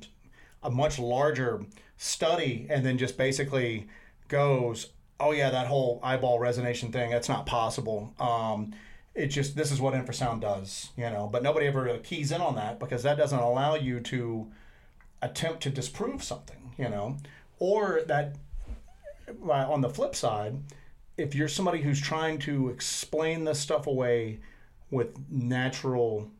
a 0.64 0.70
much 0.70 0.98
larger 0.98 1.64
study, 1.96 2.66
and 2.70 2.84
then 2.84 2.98
just 2.98 3.16
basically 3.16 3.86
goes, 4.28 4.88
"Oh 5.20 5.30
yeah, 5.32 5.50
that 5.50 5.66
whole 5.68 6.00
eyeball 6.02 6.40
resonation 6.40 6.92
thing, 6.92 7.10
that's 7.10 7.28
not 7.28 7.46
possible." 7.46 8.12
Um, 8.18 8.74
it 9.14 9.26
just 9.28 9.54
this 9.56 9.70
is 9.70 9.80
what 9.80 9.94
infrasound 9.94 10.40
does, 10.40 10.90
you 10.96 11.08
know. 11.10 11.28
But 11.30 11.42
nobody 11.42 11.66
ever 11.66 11.98
keys 11.98 12.32
in 12.32 12.40
on 12.40 12.56
that 12.56 12.80
because 12.80 13.02
that 13.04 13.16
doesn't 13.16 13.38
allow 13.38 13.74
you 13.76 14.00
to 14.00 14.50
attempt 15.22 15.62
to 15.62 15.70
disprove 15.70 16.22
something, 16.22 16.74
you 16.76 16.88
know, 16.88 17.16
or 17.58 18.02
that 18.06 18.36
on 19.48 19.80
the 19.80 19.88
flip 19.88 20.14
side, 20.14 20.56
if 21.16 21.34
you're 21.34 21.48
somebody 21.48 21.80
who's 21.82 22.00
trying 22.00 22.38
to 22.40 22.68
explain 22.70 23.44
this 23.44 23.60
stuff 23.60 23.86
away 23.86 24.40
with 24.90 25.16
natural 25.30 26.30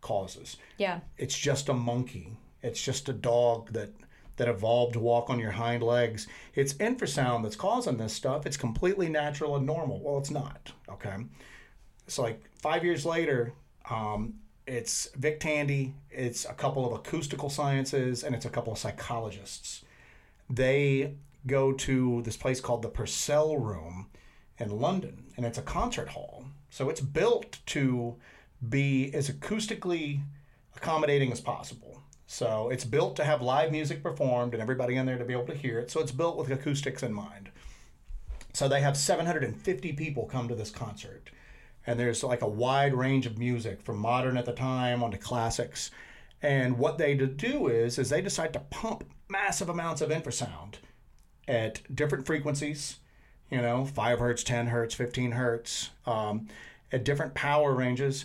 causes, 0.00 0.56
Yeah. 0.78 1.00
it's 1.18 1.38
just 1.38 1.68
a 1.68 1.74
monkey. 1.74 2.36
It's 2.64 2.82
just 2.82 3.08
a 3.08 3.12
dog 3.12 3.72
that 3.72 3.90
that 4.36 4.48
evolved 4.48 4.94
to 4.94 4.98
walk 4.98 5.30
on 5.30 5.38
your 5.38 5.52
hind 5.52 5.82
legs. 5.82 6.26
It's 6.54 6.74
infrasound 6.74 7.44
that's 7.44 7.54
causing 7.54 7.98
this 7.98 8.12
stuff. 8.12 8.46
It's 8.46 8.56
completely 8.56 9.08
natural 9.08 9.54
and 9.54 9.64
normal. 9.64 10.00
Well, 10.00 10.18
it's 10.18 10.30
not. 10.30 10.72
Okay. 10.88 11.14
It's 12.04 12.18
like 12.18 12.42
five 12.56 12.84
years 12.84 13.06
later, 13.06 13.52
um, 13.88 14.34
it's 14.66 15.08
Vic 15.14 15.40
Tandy, 15.40 15.94
it's 16.10 16.44
a 16.46 16.52
couple 16.52 16.84
of 16.84 16.92
acoustical 16.92 17.50
sciences, 17.50 18.24
and 18.24 18.34
it's 18.34 18.46
a 18.46 18.50
couple 18.50 18.72
of 18.72 18.78
psychologists. 18.78 19.84
They 20.50 21.14
go 21.46 21.72
to 21.72 22.22
this 22.22 22.36
place 22.36 22.60
called 22.60 22.82
the 22.82 22.88
Purcell 22.88 23.58
Room 23.58 24.08
in 24.58 24.80
London, 24.80 25.26
and 25.36 25.46
it's 25.46 25.58
a 25.58 25.62
concert 25.62 26.08
hall. 26.08 26.46
So 26.70 26.88
it's 26.88 27.00
built 27.00 27.58
to 27.66 28.16
be 28.66 29.12
as 29.14 29.30
acoustically 29.30 30.22
accommodating 30.76 31.30
as 31.30 31.40
possible. 31.40 31.93
So 32.26 32.68
it's 32.70 32.84
built 32.84 33.16
to 33.16 33.24
have 33.24 33.42
live 33.42 33.70
music 33.70 34.02
performed 34.02 34.54
and 34.54 34.62
everybody 34.62 34.96
in 34.96 35.06
there 35.06 35.18
to 35.18 35.24
be 35.24 35.34
able 35.34 35.46
to 35.46 35.54
hear 35.54 35.78
it. 35.78 35.90
So 35.90 36.00
it's 36.00 36.12
built 36.12 36.36
with 36.36 36.50
acoustics 36.50 37.02
in 37.02 37.12
mind. 37.12 37.50
So 38.52 38.68
they 38.68 38.80
have 38.80 38.96
750 38.96 39.92
people 39.94 40.26
come 40.26 40.48
to 40.48 40.54
this 40.54 40.70
concert. 40.70 41.30
and 41.86 41.98
there's 41.98 42.24
like 42.24 42.42
a 42.42 42.48
wide 42.48 42.94
range 42.94 43.26
of 43.26 43.38
music 43.38 43.82
from 43.82 43.98
modern 43.98 44.36
at 44.36 44.46
the 44.46 44.52
time 44.52 45.02
onto 45.02 45.18
classics. 45.18 45.90
And 46.42 46.78
what 46.78 46.98
they 46.98 47.14
do 47.14 47.68
is 47.68 47.98
is 47.98 48.10
they 48.10 48.22
decide 48.22 48.52
to 48.54 48.60
pump 48.60 49.04
massive 49.28 49.68
amounts 49.68 50.00
of 50.00 50.10
infrasound 50.10 50.76
at 51.48 51.80
different 51.94 52.26
frequencies, 52.26 52.98
you 53.50 53.60
know, 53.60 53.84
five 53.84 54.18
hertz, 54.18 54.42
ten 54.44 54.68
hertz, 54.68 54.94
fifteen 54.94 55.32
hertz, 55.32 55.90
um, 56.06 56.48
at 56.92 57.04
different 57.04 57.34
power 57.34 57.74
ranges 57.74 58.24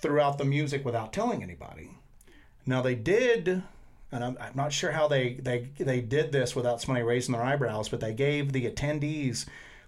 throughout 0.00 0.38
the 0.38 0.44
music 0.44 0.84
without 0.84 1.12
telling 1.12 1.42
anybody. 1.42 1.90
Now 2.70 2.82
they 2.82 2.94
did, 2.94 3.64
and 4.12 4.24
I'm, 4.24 4.38
I'm 4.40 4.54
not 4.54 4.72
sure 4.72 4.92
how 4.92 5.08
they, 5.08 5.34
they 5.34 5.70
they 5.76 6.00
did 6.00 6.30
this 6.30 6.54
without 6.54 6.80
somebody 6.80 7.04
raising 7.04 7.32
their 7.32 7.42
eyebrows, 7.42 7.88
but 7.88 7.98
they 7.98 8.14
gave 8.14 8.52
the 8.52 8.70
attendees 8.70 9.46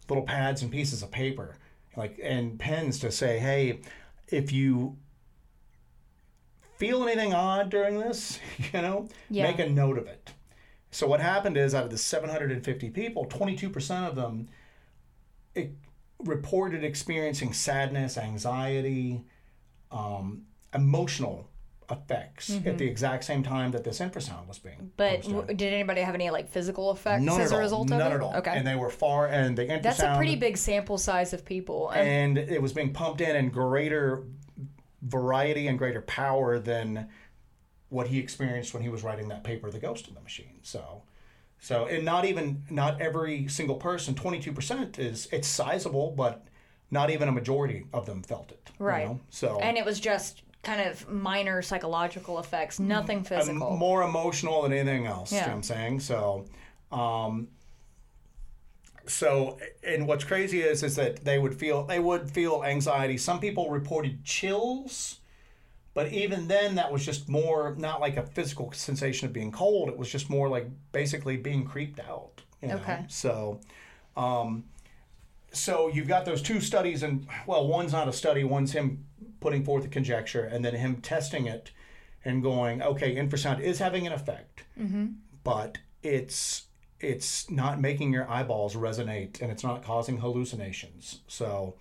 little 0.09 0.25
pads 0.25 0.63
and 0.63 0.71
pieces 0.73 1.01
of 1.01 1.13
paper, 1.13 1.55
like 1.97 2.19
and 2.21 2.59
pens 2.59 2.99
to 2.99 3.13
say, 3.13 3.39
hey, 3.39 3.79
if 4.27 4.51
you 4.51 4.97
feel 6.77 7.05
anything 7.05 7.33
odd 7.33 7.71
during 7.71 8.01
this, 8.01 8.41
you 8.73 8.83
know, 8.83 9.09
Yeah. 9.31 9.45
make 9.45 9.61
a 9.61 9.69
note 9.71 9.97
of 9.97 10.09
it. 10.09 10.33
So 10.91 11.07
what 11.07 11.21
happened 11.21 11.57
is 11.57 11.77
out 11.77 11.85
of 11.85 11.91
the 11.91 11.99
750 11.99 12.91
people, 12.91 13.27
22% 13.27 14.09
of 14.09 14.17
them 14.17 14.49
it 15.55 15.71
reported 16.19 16.83
experiencing 16.83 17.53
sadness, 17.53 18.19
anxiety, 18.19 19.23
um, 19.93 20.43
emotional 20.75 21.49
effects 21.91 22.51
at 22.65 22.79
the 22.79 22.87
exact 22.87 23.25
same 23.25 23.43
time 23.43 23.71
that 23.73 23.85
this 23.85 23.99
infrasound 24.01 24.47
was 24.47 24.59
being 24.59 24.77
Mm-hmm. 24.77 24.87
But 24.97 25.23
w- 25.23 25.47
did 25.55 25.73
anybody 25.73 26.01
have 26.01 26.15
any 26.15 26.31
like 26.31 26.49
physical 26.51 26.91
effects 26.93 27.23
None 27.25 27.41
as 27.41 27.53
a 27.53 27.55
all. 27.57 27.61
result 27.61 27.89
None 27.89 28.01
of 28.01 28.07
it? 28.07 28.11
None 28.11 28.17
at 28.21 28.23
all. 28.23 28.37
Okay. 28.37 28.53
And 28.57 28.67
they 28.67 28.75
were 28.77 28.91
far, 28.91 29.27
and 29.29 29.57
the 29.57 29.65
infrasound. 29.67 29.83
That's 29.83 30.01
a 30.01 30.17
pretty 30.17 30.37
big 30.37 30.57
sample 30.57 30.99
size 30.99 31.33
of 31.33 31.45
people. 31.45 31.91
And 31.91 32.37
And 32.39 32.51
it 32.51 32.61
was 32.63 32.73
being 32.73 32.93
pumped 32.93 33.21
in 33.21 33.35
in 33.37 33.51
greater 33.51 34.25
variety 35.03 35.67
and 35.67 35.79
greater 35.79 36.01
power 36.03 36.59
than 36.59 37.09
what 37.89 38.07
he 38.09 38.19
experienced 38.19 38.73
when 38.73 38.83
he 38.83 38.89
was 38.89 39.03
writing 39.03 39.29
that 39.29 39.45
paper, 39.45 39.71
"The 39.71 39.79
Ghost 39.79 40.09
in 40.09 40.15
the 40.15 40.21
Machine." 40.21 40.61
So, 40.63 41.03
so 41.59 41.87
and 41.87 42.05
not 42.05 42.25
even 42.25 42.63
not 42.71 43.01
every 43.01 43.49
single 43.49 43.77
person. 43.77 44.15
Twenty 44.15 44.41
two 44.41 44.53
percent 44.53 44.99
is 44.99 45.29
it's 45.33 45.49
sizable, 45.49 46.13
but 46.17 46.47
not 46.91 47.11
even 47.11 47.29
a 47.29 47.33
majority 47.33 47.87
of 47.93 48.07
them 48.07 48.23
felt 48.23 48.51
it. 48.53 48.71
you 48.79 48.87
Right. 48.87 49.07
know? 49.07 49.21
So 49.31 49.59
and 49.61 49.77
it 49.77 49.85
was 49.85 49.99
just 50.01 50.43
kind 50.63 50.81
of 50.81 51.09
minor 51.09 51.61
psychological 51.61 52.39
effects, 52.39 52.79
nothing 52.79 53.19
um, 53.19 53.25
physical. 53.25 53.77
more 53.77 54.03
emotional 54.03 54.63
than 54.63 54.73
anything 54.73 55.07
else. 55.07 55.33
You 55.33 55.41
know 55.41 55.47
what 55.49 55.55
I'm 55.55 55.63
saying? 55.63 56.01
So, 56.01 56.45
um, 56.93 57.49
so, 59.07 59.59
and 59.83 60.07
what's 60.07 60.25
crazy 60.25 60.63
is, 60.63 60.83
is 60.83 60.95
that 60.97 61.25
they 61.25 61.39
would 61.39 61.55
feel, 61.55 61.85
they 61.85 61.99
would 61.99 62.31
feel 62.31 62.63
anxiety. 62.65 63.17
Some 63.19 63.41
people 63.41 63.71
reported 63.71 64.25
chills, 64.25 65.19
but 65.95 66.13
even 66.13 66.47
then 66.47 66.77
that 66.77 66.93
was 66.93 67.05
just 67.05 67.29
more, 67.29 67.75
not 67.77 68.01
like 68.01 68.17
a 68.17 68.23
physical 68.23 68.71
sensation 68.73 69.27
of 69.27 69.33
being 69.33 69.51
cold. 69.51 69.89
It 69.89 69.99
was 69.99 70.11
just 70.11 70.31
more 70.31 70.49
like 70.49 70.69
basically 70.93 71.37
being 71.37 71.65
creeped 71.65 71.99
out. 71.99 72.43
You 72.63 72.69
know? 72.69 72.77
Okay. 72.77 73.05
So, 73.09 73.59
um, 74.17 74.65
so 75.51 75.89
you've 75.89 76.09
got 76.09 76.25
those 76.25 76.41
two 76.41 76.61
studies, 76.61 77.03
and 77.03 77.27
well, 77.47 77.67
one's 77.67 77.93
not 77.93 78.09
a 78.09 78.13
study, 78.13 78.45
one's 78.45 78.73
him 78.73 79.05
putting 79.43 79.65
forth 79.65 79.85
a 79.85 79.89
conjecture, 79.89 80.45
and 80.45 80.65
then 80.65 80.75
him 80.75 80.97
testing 80.97 81.47
it 81.47 81.71
and 82.25 82.43
going, 82.43 82.83
okay, 82.83 83.17
infrasound 83.17 83.61
is 83.61 83.79
having 83.79 84.07
an 84.07 84.13
effect, 84.13 84.65
but 85.45 85.79
it's 86.03 86.65
it's 87.01 87.51
not 87.51 87.81
making 87.81 88.13
your 88.13 88.31
eyeballs 88.31 88.75
resonate, 88.77 89.43
and 89.43 89.51
it's 89.51 89.65
not 89.65 89.83
causing 89.85 90.19
hallucinations. 90.19 91.19
So, 91.27 91.75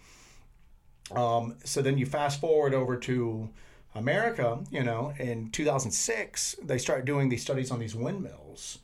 um, 1.16 1.57
so 1.64 1.82
then 1.84 1.99
you 1.99 2.07
fast 2.07 2.41
forward 2.41 2.74
over 2.74 2.97
to 2.97 3.49
America. 3.93 4.59
You 4.72 4.84
know, 4.84 5.14
in 5.20 5.51
2006, 5.51 6.55
they 6.64 6.80
start 6.80 7.05
doing 7.05 7.30
these 7.30 7.43
studies 7.43 7.70
on 7.70 7.80
these 7.80 7.95
windmills 7.95 8.80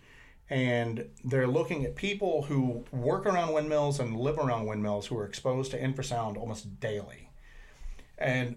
and 0.50 1.10
they're 1.26 1.48
looking 1.48 1.84
at 1.84 1.96
people 1.96 2.44
who 2.44 2.86
work 2.92 3.26
around 3.26 3.54
windmills 3.54 4.00
and 4.00 4.18
live 4.18 4.38
around 4.38 4.66
windmills 4.66 5.08
who 5.08 5.18
are 5.18 5.26
exposed 5.26 5.72
to 5.72 5.82
infrasound 5.82 6.38
almost 6.38 6.80
daily. 6.80 7.30
And 8.18 8.56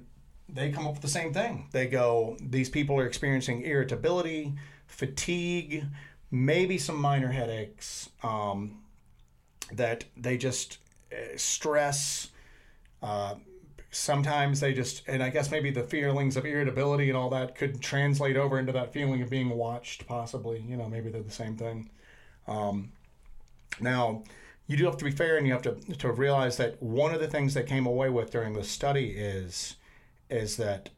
they 0.55 0.71
come 0.71 0.87
up 0.87 0.95
with 0.95 1.03
the 1.03 1.09
same 1.09 1.33
thing. 1.33 1.69
They 1.73 1.87
go, 1.87 2.37
these 2.41 2.69
people 2.69 2.99
are 2.99 3.07
experiencing 3.07 3.63
irritability, 3.63 4.55
fatigue, 4.87 5.85
maybe 6.31 6.79
some 6.79 7.01
minor 7.01 7.33
headaches, 7.33 8.11
um, 8.23 8.79
that 9.73 10.05
they 10.17 10.37
just 10.37 10.79
uh, 11.13 11.37
stress. 11.37 12.31
Uh, 13.03 13.37
sometimes 13.91 14.61
they 14.61 14.73
just, 14.73 15.03
and 15.07 15.23
I 15.23 15.31
guess 15.31 15.51
maybe 15.51 15.71
the 15.71 15.83
feelings 15.83 16.37
of 16.37 16.45
irritability 16.45 17.09
and 17.09 17.17
all 17.17 17.31
that 17.31 17.55
could 17.55 17.81
translate 17.81 18.37
over 18.37 18.59
into 18.59 18.73
that 18.73 18.93
feeling 18.93 19.23
of 19.23 19.31
being 19.31 19.51
watched, 19.51 20.07
possibly. 20.07 20.65
You 20.67 20.77
know, 20.77 20.89
maybe 20.89 21.11
they're 21.11 21.23
the 21.23 21.31
same 21.31 21.57
thing. 21.57 21.91
Um, 22.47 22.93
now, 23.81 24.23
you 24.67 24.77
do 24.77 24.85
have 24.85 24.97
to 24.99 25.05
be 25.05 25.11
fair 25.11 25.37
and 25.37 25.47
you 25.47 25.53
have 25.53 25.63
to, 25.63 25.75
to 25.99 26.13
realize 26.13 26.57
that 26.59 26.81
one 26.81 27.13
of 27.13 27.21
the 27.21 27.27
things 27.27 27.55
they 27.55 27.65
came 27.65 27.87
away 27.87 28.09
with 28.09 28.31
during 28.31 28.53
the 28.53 28.63
study 28.63 29.11
is 29.11 29.77
is 30.31 30.57
that 30.57 30.91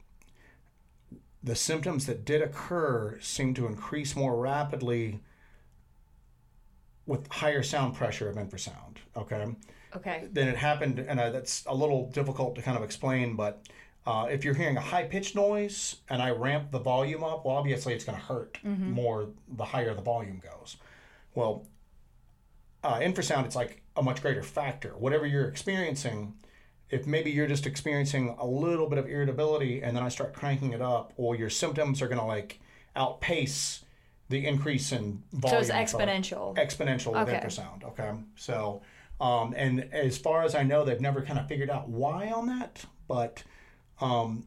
the 1.43 1.57
symptoms 1.57 2.07
that 2.07 2.24
did 2.24 2.43
occur 2.43 3.18
seem 3.20 3.55
to 3.55 3.66
increase 3.66 4.14
more 4.14 4.37
rapidly 4.37 5.20
with 7.07 7.26
higher 7.28 7.62
sound 7.62 7.95
pressure 7.95 8.28
of 8.28 8.37
infrasound. 8.37 8.97
Okay 9.16 9.55
okay. 9.97 10.28
then 10.33 10.49
it 10.49 10.57
happened, 10.57 10.99
and 10.99 11.20
uh, 11.20 11.30
that's 11.30 11.64
a 11.66 11.74
little 11.74 12.11
difficult 12.11 12.55
to 12.57 12.62
kind 12.62 12.76
of 12.76 12.83
explain. 12.83 13.37
But 13.37 13.66
uh, 14.07 14.28
if 14.30 14.45
you're 14.45 14.55
hearing 14.55 14.76
a 14.76 14.80
high 14.80 15.05
pitched 15.05 15.35
noise 15.35 15.97
and 16.09 16.22
I 16.22 16.30
ramp 16.30 16.70
the 16.70 16.78
volume 16.78 17.24
up, 17.24 17.45
well, 17.45 17.57
obviously 17.57 17.95
it's 17.95 18.05
going 18.05 18.18
to 18.18 18.24
hurt 18.24 18.59
more 18.64 19.28
the 19.57 19.64
higher 19.64 19.95
the 19.95 20.03
volume 20.03 20.41
goes. 20.43 20.76
Well, 21.35 21.66
uh, 22.83 22.99
infrasound, 22.99 23.47
it's 23.47 23.57
like 23.57 23.83
a 23.97 24.03
much 24.03 24.22
greater 24.22 24.43
factor. 24.43 24.91
Whatever 24.91 25.26
you're 25.26 25.49
experiencing, 25.49 26.35
if 26.93 27.07
maybe 27.07 27.30
you're 27.32 27.47
just 27.49 27.66
experiencing 27.66 28.36
a 28.38 28.47
little 28.47 28.88
bit 28.88 28.99
of 28.99 29.09
irritability 29.09 29.82
and 29.82 29.97
then 29.97 30.05
I 30.05 30.09
start 30.11 30.34
cranking 30.34 30.72
it 30.74 30.82
up, 30.82 31.12
or 31.16 31.34
your 31.34 31.51
symptoms 31.51 32.01
are 32.03 32.07
going 32.07 32.20
to 32.20 32.24
like 32.24 32.61
outpace 32.95 33.84
the 34.28 34.47
increase 34.47 34.93
in 34.93 35.22
So 35.32 35.38
volume. 35.38 35.61
it's 35.62 35.70
for- 35.93 35.99
exponential. 35.99 36.57
exponential 36.57 37.12
with 37.12 37.28
Okay. 37.28 37.64
Okay, 37.84 38.12
so 38.36 38.82
um, 39.20 39.55
and 39.57 39.88
as 39.93 40.18
far 40.18 40.43
as 40.43 40.55
I 40.55 40.62
know, 40.62 40.84
they've 40.84 41.01
never 41.01 41.22
kind 41.22 41.38
of 41.38 41.49
figured 41.49 41.70
out 41.70 41.88
why 41.88 42.30
on 42.30 42.47
that. 42.47 42.84
But 43.09 43.43
um, 44.01 44.47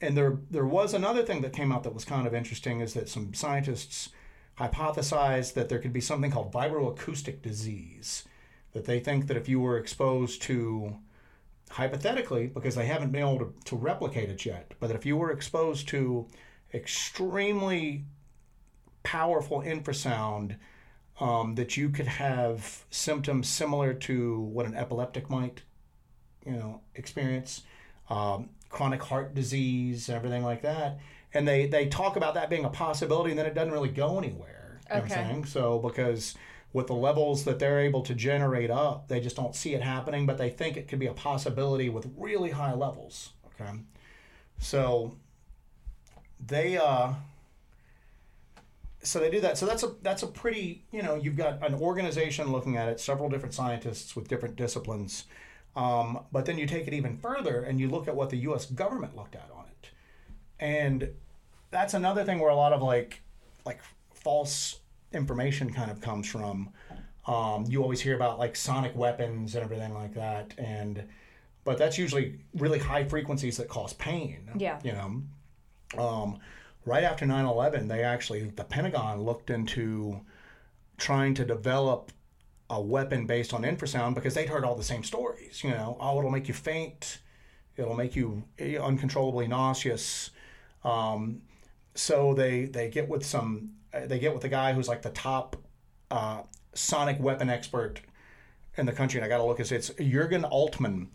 and 0.00 0.16
there 0.16 0.38
there 0.50 0.66
was 0.66 0.94
another 0.94 1.22
thing 1.24 1.40
that 1.42 1.52
came 1.52 1.72
out 1.72 1.82
that 1.84 1.94
was 1.94 2.04
kind 2.04 2.26
of 2.26 2.34
interesting 2.34 2.80
is 2.80 2.94
that 2.94 3.08
some 3.08 3.34
scientists 3.34 4.10
hypothesized 4.58 5.54
that 5.54 5.68
there 5.68 5.78
could 5.78 5.92
be 5.92 6.00
something 6.00 6.30
called 6.30 6.52
vibroacoustic 6.52 7.42
disease. 7.42 8.24
That 8.72 8.84
they 8.84 9.00
think 9.00 9.26
that 9.28 9.36
if 9.36 9.48
you 9.48 9.58
were 9.60 9.78
exposed 9.78 10.42
to 10.42 10.96
hypothetically, 11.70 12.46
because 12.46 12.74
they 12.74 12.86
haven't 12.86 13.10
been 13.10 13.22
able 13.22 13.38
to, 13.38 13.54
to 13.64 13.76
replicate 13.76 14.30
it 14.30 14.44
yet, 14.44 14.72
but 14.80 14.90
if 14.90 15.04
you 15.04 15.16
were 15.16 15.30
exposed 15.30 15.88
to 15.88 16.26
extremely 16.72 18.04
powerful 19.02 19.62
infrasound, 19.62 20.56
um, 21.20 21.54
that 21.54 21.76
you 21.76 21.88
could 21.88 22.06
have 22.06 22.84
symptoms 22.90 23.48
similar 23.48 23.94
to 23.94 24.40
what 24.40 24.66
an 24.66 24.74
epileptic 24.74 25.30
might, 25.30 25.62
you 26.44 26.52
know, 26.52 26.80
experience, 26.94 27.62
um, 28.10 28.50
chronic 28.68 29.02
heart 29.02 29.34
disease 29.34 30.08
everything 30.08 30.42
like 30.44 30.62
that. 30.62 30.98
And 31.32 31.46
they, 31.46 31.66
they 31.66 31.86
talk 31.86 32.16
about 32.16 32.34
that 32.34 32.50
being 32.50 32.64
a 32.64 32.70
possibility, 32.70 33.30
and 33.30 33.38
then 33.38 33.46
it 33.46 33.54
doesn't 33.54 33.72
really 33.72 33.88
go 33.88 34.18
anywhere. 34.18 34.80
You 34.88 34.96
know 34.96 35.02
what 35.02 35.10
Okay. 35.10 35.20
I'm 35.20 35.26
saying? 35.28 35.44
So 35.46 35.78
because 35.78 36.34
with 36.76 36.88
the 36.88 36.94
levels 36.94 37.44
that 37.44 37.58
they're 37.58 37.80
able 37.80 38.02
to 38.02 38.14
generate 38.14 38.70
up, 38.70 39.08
they 39.08 39.18
just 39.18 39.34
don't 39.34 39.54
see 39.54 39.74
it 39.74 39.80
happening, 39.80 40.26
but 40.26 40.36
they 40.36 40.50
think 40.50 40.76
it 40.76 40.86
could 40.88 40.98
be 40.98 41.06
a 41.06 41.14
possibility 41.14 41.88
with 41.88 42.12
really 42.18 42.50
high 42.50 42.74
levels. 42.74 43.30
Okay, 43.46 43.70
so 44.58 45.16
they 46.38 46.76
uh, 46.76 47.14
so 49.02 49.18
they 49.20 49.30
do 49.30 49.40
that. 49.40 49.56
So 49.56 49.64
that's 49.64 49.84
a 49.84 49.94
that's 50.02 50.22
a 50.22 50.26
pretty 50.26 50.84
you 50.92 51.02
know 51.02 51.14
you've 51.14 51.38
got 51.38 51.66
an 51.66 51.76
organization 51.76 52.52
looking 52.52 52.76
at 52.76 52.90
it, 52.90 53.00
several 53.00 53.30
different 53.30 53.54
scientists 53.54 54.14
with 54.14 54.28
different 54.28 54.56
disciplines, 54.56 55.24
um, 55.76 56.24
but 56.30 56.44
then 56.44 56.58
you 56.58 56.66
take 56.66 56.86
it 56.86 56.92
even 56.92 57.16
further 57.16 57.62
and 57.62 57.80
you 57.80 57.88
look 57.88 58.06
at 58.06 58.14
what 58.14 58.28
the 58.28 58.36
U.S. 58.48 58.66
government 58.66 59.16
looked 59.16 59.34
at 59.34 59.48
on 59.56 59.64
it, 59.64 59.88
and 60.60 61.08
that's 61.70 61.94
another 61.94 62.22
thing 62.22 62.38
where 62.38 62.50
a 62.50 62.54
lot 62.54 62.74
of 62.74 62.82
like 62.82 63.22
like 63.64 63.80
false 64.12 64.80
information 65.16 65.72
kind 65.72 65.90
of 65.90 66.00
comes 66.00 66.28
from. 66.28 66.70
Um, 67.26 67.64
you 67.68 67.82
always 67.82 68.00
hear 68.00 68.14
about 68.14 68.38
like 68.38 68.54
sonic 68.54 68.94
weapons 68.94 69.56
and 69.56 69.64
everything 69.64 69.92
like 69.94 70.14
that, 70.14 70.54
and 70.58 71.04
but 71.64 71.78
that's 71.78 71.98
usually 71.98 72.38
really 72.54 72.78
high 72.78 73.04
frequencies 73.04 73.56
that 73.56 73.68
cause 73.68 73.92
pain. 73.94 74.48
Yeah. 74.56 74.78
You 74.84 74.92
know, 74.92 75.22
um, 75.98 76.38
right 76.84 77.02
after 77.02 77.26
9/11, 77.26 77.88
they 77.88 78.04
actually 78.04 78.44
the 78.44 78.64
Pentagon 78.64 79.22
looked 79.22 79.50
into 79.50 80.20
trying 80.98 81.34
to 81.34 81.44
develop 81.44 82.12
a 82.70 82.80
weapon 82.80 83.26
based 83.26 83.52
on 83.52 83.62
infrasound 83.62 84.14
because 84.14 84.34
they'd 84.34 84.48
heard 84.48 84.64
all 84.64 84.74
the 84.74 84.84
same 84.84 85.04
stories. 85.04 85.62
You 85.62 85.70
know, 85.70 85.96
oh, 86.00 86.18
it'll 86.18 86.30
make 86.30 86.48
you 86.48 86.54
faint. 86.54 87.18
It'll 87.76 87.96
make 87.96 88.16
you 88.16 88.44
uncontrollably 88.58 89.46
nauseous. 89.48 90.30
Um, 90.84 91.42
so 91.94 92.34
they 92.34 92.66
they 92.66 92.88
get 92.88 93.08
with 93.08 93.24
some 93.24 93.72
they 93.92 94.18
get 94.18 94.32
with 94.32 94.42
the 94.42 94.48
guy 94.48 94.72
who's 94.72 94.88
like 94.88 95.02
the 95.02 95.10
top 95.10 95.56
uh, 96.10 96.42
sonic 96.74 97.20
weapon 97.20 97.50
expert 97.50 98.00
in 98.76 98.86
the 98.86 98.92
country, 98.92 99.18
and 99.18 99.24
I 99.24 99.28
got 99.28 99.38
to 99.38 99.44
look 99.44 99.60
at. 99.60 99.72
It's 99.72 99.90
Jurgen 99.98 100.42
Altmann. 100.42 101.08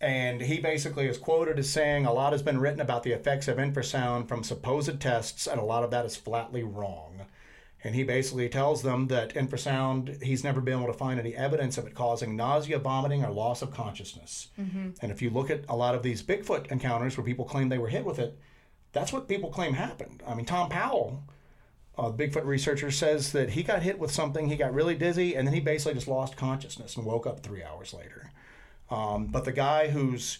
And 0.00 0.40
he 0.40 0.58
basically 0.58 1.06
is 1.06 1.16
quoted 1.16 1.60
as 1.60 1.70
saying, 1.70 2.06
A 2.06 2.12
lot 2.12 2.32
has 2.32 2.42
been 2.42 2.58
written 2.58 2.80
about 2.80 3.04
the 3.04 3.12
effects 3.12 3.46
of 3.46 3.58
infrasound 3.58 4.26
from 4.26 4.42
supposed 4.42 5.00
tests, 5.00 5.46
and 5.46 5.60
a 5.60 5.64
lot 5.64 5.84
of 5.84 5.92
that 5.92 6.04
is 6.04 6.16
flatly 6.16 6.64
wrong. 6.64 7.26
And 7.84 7.94
he 7.94 8.02
basically 8.02 8.48
tells 8.48 8.82
them 8.82 9.08
that 9.08 9.34
infrasound, 9.34 10.20
he's 10.22 10.42
never 10.42 10.60
been 10.60 10.78
able 10.78 10.92
to 10.92 10.98
find 10.98 11.20
any 11.20 11.34
evidence 11.36 11.78
of 11.78 11.86
it 11.86 11.94
causing 11.94 12.36
nausea, 12.36 12.78
vomiting, 12.80 13.24
or 13.24 13.30
loss 13.30 13.62
of 13.62 13.72
consciousness. 13.72 14.48
Mm-hmm. 14.60 14.90
And 15.00 15.12
if 15.12 15.22
you 15.22 15.30
look 15.30 15.50
at 15.50 15.64
a 15.68 15.76
lot 15.76 15.94
of 15.94 16.02
these 16.02 16.22
Bigfoot 16.22 16.70
encounters 16.70 17.16
where 17.16 17.26
people 17.26 17.44
claim 17.44 17.68
they 17.68 17.78
were 17.78 17.88
hit 17.88 18.04
with 18.04 18.18
it, 18.18 18.38
that's 18.92 19.12
what 19.12 19.28
people 19.28 19.50
claim 19.50 19.74
happened. 19.74 20.22
I 20.26 20.34
mean, 20.34 20.46
Thom 20.46 20.68
Powell, 20.68 21.22
a 21.96 22.10
Bigfoot 22.10 22.44
researcher, 22.44 22.90
says 22.90 23.32
that 23.32 23.50
he 23.50 23.62
got 23.62 23.82
hit 23.82 23.98
with 23.98 24.10
something, 24.10 24.48
he 24.48 24.56
got 24.56 24.74
really 24.74 24.94
dizzy, 24.94 25.34
and 25.34 25.46
then 25.46 25.54
he 25.54 25.60
basically 25.60 25.94
just 25.94 26.08
lost 26.08 26.36
consciousness 26.36 26.96
and 26.96 27.04
woke 27.04 27.26
up 27.26 27.40
three 27.40 27.62
hours 27.62 27.92
later. 27.92 28.30
Um, 28.90 29.26
but 29.26 29.44
the 29.44 29.52
guy 29.52 29.88
whose 29.88 30.38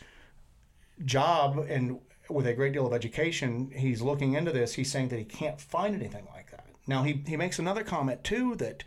job 1.04 1.66
and 1.68 1.98
with 2.28 2.46
a 2.46 2.54
great 2.54 2.72
deal 2.72 2.86
of 2.86 2.92
education, 2.92 3.70
he's 3.74 4.00
looking 4.00 4.34
into 4.34 4.52
this, 4.52 4.74
he's 4.74 4.90
saying 4.90 5.08
that 5.08 5.18
he 5.18 5.24
can't 5.24 5.60
find 5.60 5.94
anything 5.94 6.26
like 6.32 6.50
that. 6.50 6.66
Now, 6.86 7.02
he, 7.02 7.22
he 7.26 7.36
makes 7.36 7.58
another 7.58 7.84
comment 7.84 8.24
too 8.24 8.54
that 8.56 8.84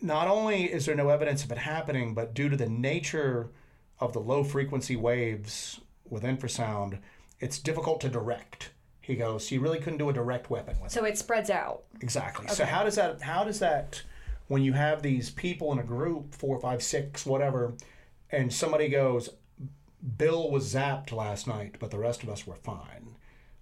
not 0.00 0.28
only 0.28 0.64
is 0.64 0.86
there 0.86 0.94
no 0.94 1.08
evidence 1.08 1.44
of 1.44 1.52
it 1.52 1.58
happening, 1.58 2.14
but 2.14 2.34
due 2.34 2.48
to 2.48 2.56
the 2.56 2.68
nature 2.68 3.50
of 4.00 4.12
the 4.12 4.20
low 4.20 4.44
frequency 4.44 4.96
waves 4.96 5.80
with 6.08 6.22
infrasound, 6.22 6.98
it's 7.40 7.58
difficult 7.58 8.00
to 8.00 8.08
direct. 8.08 8.70
He 9.04 9.16
goes, 9.16 9.46
so 9.46 9.54
you 9.54 9.60
really 9.60 9.78
couldn't 9.78 9.98
do 9.98 10.08
a 10.08 10.12
direct 10.14 10.48
weapon 10.48 10.76
with 10.80 10.90
So 10.90 11.04
it. 11.04 11.10
it 11.10 11.18
spreads 11.18 11.50
out. 11.50 11.82
Exactly. 12.00 12.48
So 12.48 12.64
how 12.64 12.84
does 12.84 12.96
that 12.96 13.20
how 13.20 13.44
does 13.44 13.58
that 13.58 14.02
when 14.48 14.62
you 14.62 14.72
have 14.72 15.02
these 15.02 15.28
people 15.30 15.72
in 15.72 15.78
a 15.78 15.82
group, 15.82 16.34
four, 16.34 16.58
five, 16.58 16.82
six, 16.82 17.26
whatever, 17.26 17.74
and 18.30 18.52
somebody 18.52 18.88
goes, 18.88 19.28
Bill 20.16 20.50
was 20.50 20.72
zapped 20.74 21.12
last 21.12 21.46
night, 21.46 21.76
but 21.78 21.90
the 21.90 21.98
rest 21.98 22.22
of 22.22 22.28
us 22.30 22.46
were 22.46 22.56
fine. 22.56 23.16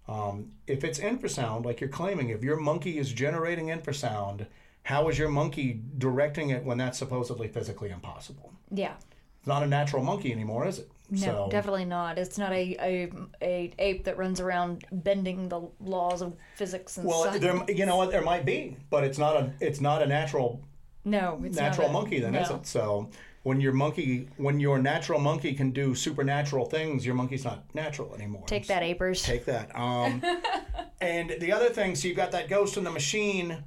Um, 0.09 0.53
if 0.67 0.85
it's 0.85 0.99
infrasound, 0.99 1.65
like 1.65 1.81
you're 1.81 1.89
claiming, 1.91 2.31
if 2.31 2.43
your 2.43 2.57
monkey 2.57 2.99
is 2.99 3.13
generating 3.13 3.67
infrasound, 3.67 4.47
how 4.85 5.09
is 5.09 5.19
your 5.19 5.29
monkey 5.29 5.81
directing 5.99 6.51
it 6.51 6.65
when 6.65 6.79
that's 6.79 6.99
supposedly 6.99 7.49
physically 7.49 7.91
impossible? 7.91 8.53
Yeah. 8.71 8.95
It's 9.39 9.47
not 9.47 9.63
a 9.63 9.67
natural 9.67 10.03
monkey 10.05 10.33
anymore, 10.33 10.67
is 10.67 10.81
it? 10.81 10.91
No, 11.13 11.19
so, 11.21 11.49
definitely 11.51 11.85
not. 11.85 12.19
It's 12.19 12.39
not 12.39 12.53
a, 12.53 12.77
a 12.81 13.13
a 13.43 13.73
ape 13.79 14.05
that 14.05 14.17
runs 14.17 14.41
around 14.41 14.87
bending 14.91 15.49
the 15.49 15.61
laws 15.79 16.23
of 16.23 16.35
physics 16.57 16.97
and 16.97 17.07
Well, 17.07 17.25
science. 17.25 17.41
there, 17.41 17.71
you 17.71 17.85
know 17.87 17.97
what? 17.97 18.11
There 18.11 18.23
might 18.23 18.47
be, 18.47 18.77
but 18.89 19.05
it's 19.05 19.19
not 19.19 19.37
a 19.37 19.53
it's 19.61 19.81
not 19.81 20.03
a 20.03 20.07
natural 20.07 20.61
no, 21.05 21.41
it's 21.45 21.57
not 21.57 21.65
natural 21.65 21.89
a- 21.89 21.93
monkey 21.93 22.19
then, 22.21 22.35
is 22.35 22.49
it? 22.49 22.67
So 22.67 23.11
when 23.43 23.61
your 23.61 23.73
monkey, 23.73 24.29
when 24.37 24.59
your 24.61 24.79
natural 24.79 25.21
monkey 25.21 25.53
can 25.53 25.71
do 25.73 25.95
supernatural 25.95 26.65
things, 26.65 27.05
your 27.05 27.15
monkey's 27.15 27.45
not 27.45 27.65
natural 27.75 28.15
anymore. 28.15 28.45
Take 28.47 28.69
that, 28.69 28.83
apers. 28.83 29.23
Take 29.25 29.45
that. 29.47 29.77
Um, 29.77 30.23
and 31.01 31.35
the 31.41 31.53
other 31.53 31.69
thing, 31.69 31.95
so 31.97 32.09
you've 32.09 32.17
got 32.17 32.31
that 32.33 32.49
ghost 32.49 32.77
in 32.77 32.85
the 32.85 32.91
machine, 32.91 33.65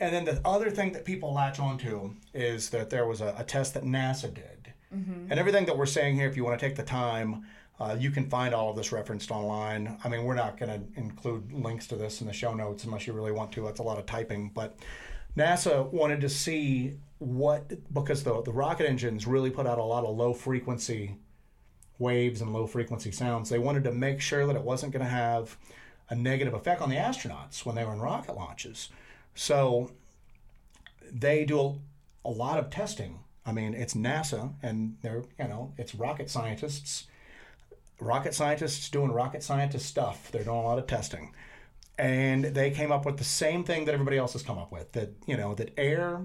and 0.00 0.14
then 0.14 0.24
the 0.24 0.40
other 0.44 0.70
thing 0.70 0.92
that 0.92 1.04
people 1.04 1.32
latch 1.34 1.60
onto 1.60 2.14
is 2.32 2.70
that 2.70 2.88
there 2.90 3.06
was 3.06 3.20
a, 3.20 3.34
a 3.36 3.44
test 3.44 3.74
that 3.74 3.84
NASA 3.84 4.32
did, 4.32 4.57
and 5.30 5.38
everything 5.38 5.66
that 5.66 5.76
we're 5.76 5.86
saying 5.86 6.16
here, 6.16 6.28
if 6.28 6.36
you 6.36 6.44
want 6.44 6.58
to 6.58 6.66
take 6.66 6.76
the 6.76 6.82
time. 6.82 7.44
Uh, 7.80 7.96
you 7.96 8.10
can 8.10 8.28
find 8.28 8.54
all 8.54 8.70
of 8.70 8.76
this 8.76 8.90
referenced 8.90 9.30
online. 9.30 9.98
I 10.02 10.08
mean, 10.08 10.24
we're 10.24 10.34
not 10.34 10.58
going 10.58 10.80
to 10.80 11.00
include 11.00 11.52
links 11.52 11.86
to 11.88 11.96
this 11.96 12.20
in 12.20 12.26
the 12.26 12.32
show 12.32 12.52
notes 12.52 12.82
unless 12.82 13.06
you 13.06 13.12
really 13.12 13.30
want 13.30 13.52
to. 13.52 13.62
That's 13.62 13.78
a 13.78 13.84
lot 13.84 13.98
of 13.98 14.06
typing. 14.06 14.50
But 14.52 14.76
NASA 15.36 15.88
wanted 15.92 16.20
to 16.22 16.28
see 16.28 16.98
what, 17.18 17.72
because 17.92 18.24
the, 18.24 18.42
the 18.42 18.50
rocket 18.50 18.88
engines 18.88 19.28
really 19.28 19.50
put 19.50 19.64
out 19.64 19.78
a 19.78 19.82
lot 19.84 20.04
of 20.04 20.16
low 20.16 20.34
frequency 20.34 21.18
waves 22.00 22.40
and 22.40 22.52
low 22.52 22.66
frequency 22.66 23.12
sounds. 23.12 23.48
They 23.48 23.58
wanted 23.58 23.84
to 23.84 23.92
make 23.92 24.20
sure 24.20 24.44
that 24.46 24.56
it 24.56 24.62
wasn't 24.62 24.92
going 24.92 25.04
to 25.04 25.10
have 25.10 25.56
a 26.10 26.16
negative 26.16 26.54
effect 26.54 26.80
on 26.80 26.88
the 26.88 26.96
astronauts 26.96 27.64
when 27.64 27.76
they 27.76 27.84
were 27.84 27.92
in 27.92 28.00
rocket 28.00 28.34
launches. 28.34 28.88
So 29.34 29.92
they 31.12 31.44
do 31.44 31.60
a, 31.60 31.74
a 32.24 32.30
lot 32.30 32.58
of 32.58 32.70
testing. 32.70 33.20
I 33.48 33.52
mean, 33.52 33.72
it's 33.74 33.94
NASA 33.94 34.52
and 34.62 34.96
they're, 35.02 35.24
you 35.38 35.48
know, 35.48 35.72
it's 35.78 35.94
rocket 35.94 36.28
scientists. 36.30 37.06
Rocket 37.98 38.34
scientists 38.34 38.88
doing 38.90 39.10
rocket 39.10 39.42
scientist 39.42 39.86
stuff. 39.86 40.30
They're 40.30 40.44
doing 40.44 40.58
a 40.58 40.62
lot 40.62 40.78
of 40.78 40.86
testing. 40.86 41.32
And 41.98 42.44
they 42.44 42.70
came 42.70 42.92
up 42.92 43.04
with 43.06 43.16
the 43.16 43.24
same 43.24 43.64
thing 43.64 43.86
that 43.86 43.92
everybody 43.94 44.18
else 44.18 44.34
has 44.34 44.42
come 44.42 44.58
up 44.58 44.70
with 44.70 44.92
that, 44.92 45.14
you 45.26 45.36
know, 45.36 45.54
that 45.54 45.72
air, 45.76 46.20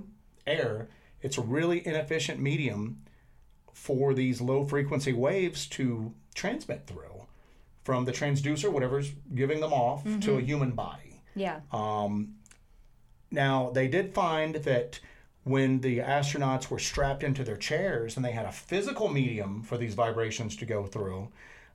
air, 0.46 0.90
it's 1.22 1.38
a 1.38 1.42
really 1.42 1.80
inefficient 1.88 2.40
medium 2.40 3.02
for 3.72 4.14
these 4.14 4.40
low 4.40 4.66
frequency 4.66 5.14
waves 5.14 5.66
to 5.68 6.14
transmit 6.36 6.86
through 6.86 7.26
from 7.84 8.06
the 8.06 8.12
transducer, 8.12 8.72
whatever's 8.72 9.12
giving 9.34 9.60
them 9.62 9.74
off, 9.74 10.04
to 10.22 10.38
a 10.38 10.42
human 10.42 10.72
body. 10.72 11.22
Yeah. 11.36 11.62
Um, 11.72 12.36
Now, 13.32 13.72
they 13.74 13.88
did 13.88 14.14
find 14.14 14.56
that 14.56 15.00
when 15.44 15.82
the 15.82 16.00
astronauts 16.00 16.70
were 16.70 16.80
strapped 16.80 17.24
into 17.24 17.44
their 17.44 17.58
chairs 17.58 18.16
and 18.16 18.24
they 18.24 18.32
had 18.32 18.46
a 18.46 18.52
physical 18.52 19.10
medium 19.10 19.62
for 19.62 19.78
these 19.78 19.94
vibrations 19.94 20.56
to 20.58 20.66
go 20.66 20.86
through, 20.86 21.28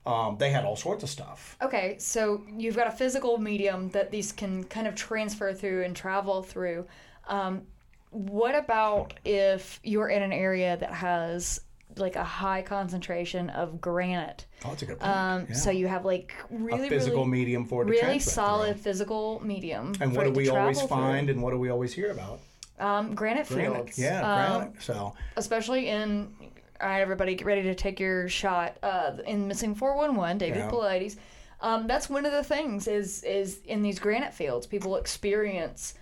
um, 0.05 0.37
they 0.39 0.49
had 0.49 0.65
all 0.65 0.75
sorts 0.75 1.03
of 1.03 1.09
stuff. 1.09 1.55
Okay, 1.61 1.95
so 1.99 2.43
you've 2.57 2.75
got 2.75 2.87
a 2.87 2.91
physical 2.91 3.37
medium 3.37 3.89
that 3.89 4.09
these 4.11 4.31
can 4.31 4.63
kind 4.63 4.87
of 4.87 4.95
transfer 4.95 5.53
through 5.53 5.83
and 5.83 5.95
travel 5.95 6.41
through. 6.41 6.87
Um, 7.27 7.61
what 8.09 8.55
about 8.55 9.13
if 9.23 9.79
you're 9.83 10.09
in 10.09 10.23
an 10.23 10.33
area 10.33 10.77
that 10.77 10.91
has 10.91 11.61
like 11.97 12.15
a 12.15 12.23
high 12.23 12.63
concentration 12.63 13.51
of 13.51 13.79
granite? 13.79 14.45
Oh, 14.65 14.69
that's 14.69 14.81
a 14.81 14.85
good 14.87 14.99
point. 14.99 15.15
Um, 15.15 15.45
Yeah. 15.49 15.55
So 15.55 15.69
you 15.69 15.87
have 15.87 16.05
like 16.05 16.33
a 16.49 16.55
really, 16.55 16.89
physical 16.89 17.25
really, 17.25 17.31
medium 17.31 17.65
for 17.65 17.85
really 17.85 18.17
solid 18.17 18.75
through. 18.75 18.83
physical 18.83 19.41
medium. 19.45 19.93
And 20.01 20.15
what 20.15 20.23
do 20.23 20.31
we 20.31 20.49
always 20.49 20.77
travel 20.77 20.87
through. 20.87 20.97
find 20.97 21.29
and 21.29 21.43
what 21.43 21.51
do 21.51 21.59
we 21.59 21.69
always 21.69 21.93
hear 21.93 22.09
about? 22.09 22.39
Um, 22.79 23.13
granite 23.15 23.47
Granite. 23.47 23.73
fields. 23.75 23.99
Yeah, 23.99 24.19
Um, 24.21 24.59
granite. 24.61 24.81
So, 24.81 25.13
especially 25.35 25.89
in 25.89 26.33
all 26.81 26.87
right 26.87 27.01
everybody 27.01 27.35
get 27.35 27.45
ready 27.45 27.63
to 27.63 27.75
take 27.75 27.99
your 27.99 28.29
shot 28.29 28.77
uh, 28.83 29.17
in 29.27 29.47
missing 29.49 29.75
411 29.75 30.37
david 30.37 30.59
Yeah. 30.59 30.69
Paulides. 30.69 31.17
um, 31.59 31.87
that's 31.87 32.09
one 32.09 32.25
of 32.25 32.31
the 32.31 32.41
things 32.43 32.87
is 32.87 33.21
is 33.23 33.59
in 33.65 33.81
these 33.81 33.99
granite 33.99 34.33
fields 34.33 34.65
people 34.65 34.95
experience 34.95 35.95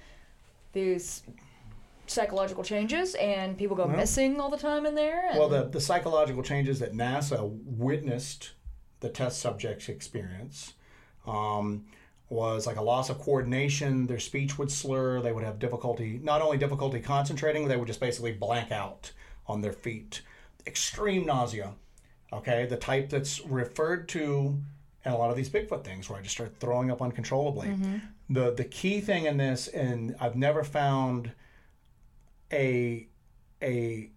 these 0.73 1.23
psychological 2.05 2.63
changes 2.63 3.15
and 3.15 3.57
people 3.57 3.75
go 3.75 3.87
missing 3.87 4.39
all 4.39 4.49
the 4.51 4.57
time 4.57 4.85
in 4.85 4.93
there 4.95 5.31
well, 5.33 5.49
the, 5.49 5.63
the 5.63 5.81
psychological 5.81 6.43
changes 6.43 6.77
that 6.79 6.93
NASA 6.93 7.49
witnessed 7.65 8.51
the 8.99 9.09
test 9.09 9.39
subjects 9.39 9.89
experience 9.89 10.73
um, 11.25 11.85
was 12.29 12.67
like 12.67 12.77
a 12.77 12.81
loss 12.81 13.09
of 13.09 13.19
coordination. 13.19 14.07
Their 14.07 14.19
speech 14.19 14.57
would 14.57 14.71
slur. 14.71 15.21
They 15.21 15.31
would 15.31 15.43
have 15.43 15.59
difficulty, 15.59 16.19
not 16.21 16.41
only 16.41 16.57
difficulty 16.57 16.99
concentrating, 16.99 17.67
they 17.67 17.77
would 17.77 17.87
just 17.87 17.99
basically 17.99 18.33
blank 18.33 18.71
out 18.71 19.11
on 19.47 19.61
their 19.61 19.73
feet. 19.73 20.21
Extreme 20.65 21.25
nausea, 21.25 21.73
okay, 22.33 22.65
the 22.65 22.75
type 22.75 23.09
that's 23.09 23.39
referred 23.45 24.09
to 24.09 24.61
in 25.05 25.11
a 25.13 25.17
lot 25.17 25.29
of 25.29 25.37
these 25.37 25.49
Bigfoot 25.49 25.85
things 25.85 26.09
where 26.09 26.19
I 26.19 26.21
just 26.21 26.35
start 26.35 26.59
throwing 26.59 26.91
up 26.91 27.01
uncontrollably. 27.01 27.69
Mm-hmm. 27.69 27.97
The, 28.29 28.53
the 28.53 28.65
key 28.65 28.99
thing 28.99 29.25
in 29.25 29.37
this, 29.37 29.69
and 29.69 30.15
I've 30.19 30.35
never 30.35 30.63
found 30.63 31.31
a 32.51 33.07
a 33.61 34.11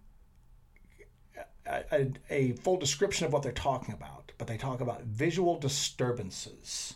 a, 1.65 2.11
a 2.29 2.51
full 2.53 2.77
description 2.77 3.25
of 3.25 3.31
what 3.31 3.43
they're 3.43 3.51
talking 3.53 3.93
about, 3.93 4.33
but 4.37 4.47
they 4.47 4.57
talk 4.57 4.81
about 4.81 5.03
visual 5.03 5.57
disturbances 5.57 6.95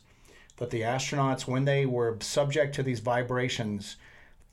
that 0.57 0.69
the 0.69 0.81
astronauts, 0.81 1.47
when 1.47 1.65
they 1.65 1.85
were 1.85 2.17
subject 2.21 2.75
to 2.75 2.83
these 2.83 2.99
vibrations 2.99 3.97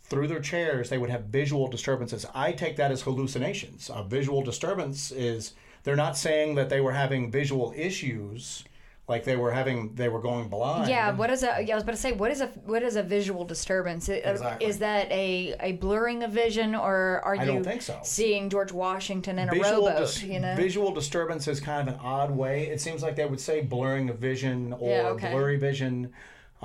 through 0.03 0.29
their 0.29 0.41
chairs, 0.41 0.91
they 0.91 0.99
would 0.99 1.11
have 1.11 1.25
visual 1.25 1.69
disturbances. 1.69 2.27
I 2.35 2.53
take 2.53 2.77
that 2.77 2.91
as 2.91 3.03
hallucinations. 3.03 3.91
A 3.93 4.03
visual 4.03 4.43
disturbance 4.43 5.11
is 5.13 5.55
they're 5.85 5.97
not 5.97 6.17
saying 6.17 6.55
that 6.57 6.69
they 6.69 6.81
were 6.81 6.93
having 6.93 7.31
visual 7.31 7.73
issues, 7.77 8.65
like 9.13 9.25
they 9.25 9.37
were 9.37 9.53
having 9.61 9.95
they 9.95 10.09
were 10.09 10.21
going 10.21 10.49
blind. 10.49 10.89
yeah 10.89 11.13
what 11.21 11.31
is 11.31 11.43
a 11.43 11.51
yeah, 11.67 11.75
i 11.75 11.77
was 11.77 11.83
about 11.85 11.93
to 11.99 12.05
say 12.07 12.13
what 12.23 12.31
is 12.35 12.41
a 12.41 12.47
what 12.73 12.83
is 12.83 12.97
a 12.97 13.03
visual 13.03 13.45
disturbance 13.45 14.09
Exactly. 14.09 14.67
is 14.67 14.79
that 14.79 15.05
a, 15.25 15.55
a 15.61 15.73
blurring 15.85 16.23
of 16.27 16.31
vision 16.45 16.75
or 16.75 17.21
are 17.25 17.37
I 17.37 17.45
you 17.45 17.53
don't 17.53 17.65
think 17.65 17.83
so. 17.83 17.99
seeing 18.03 18.49
george 18.49 18.73
washington 18.73 19.39
in 19.39 19.49
a 19.49 19.53
rowboat 19.53 19.99
dis- 19.99 20.23
you 20.23 20.41
know 20.41 20.55
visual 20.57 20.91
disturbance 20.93 21.47
is 21.47 21.61
kind 21.61 21.89
of 21.89 21.95
an 21.95 22.01
odd 22.03 22.31
way. 22.43 22.55
It 22.75 22.81
seems 22.81 23.01
like 23.03 23.15
they 23.17 23.27
would 23.33 23.41
say 23.41 23.57
blurring 23.61 24.09
of 24.11 24.19
vision 24.19 24.73
or 24.73 24.91
Yeah, 24.91 25.09
okay. 25.15 25.31
blurry 25.33 25.59
vision. 25.59 26.13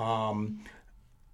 Um, 0.06 0.64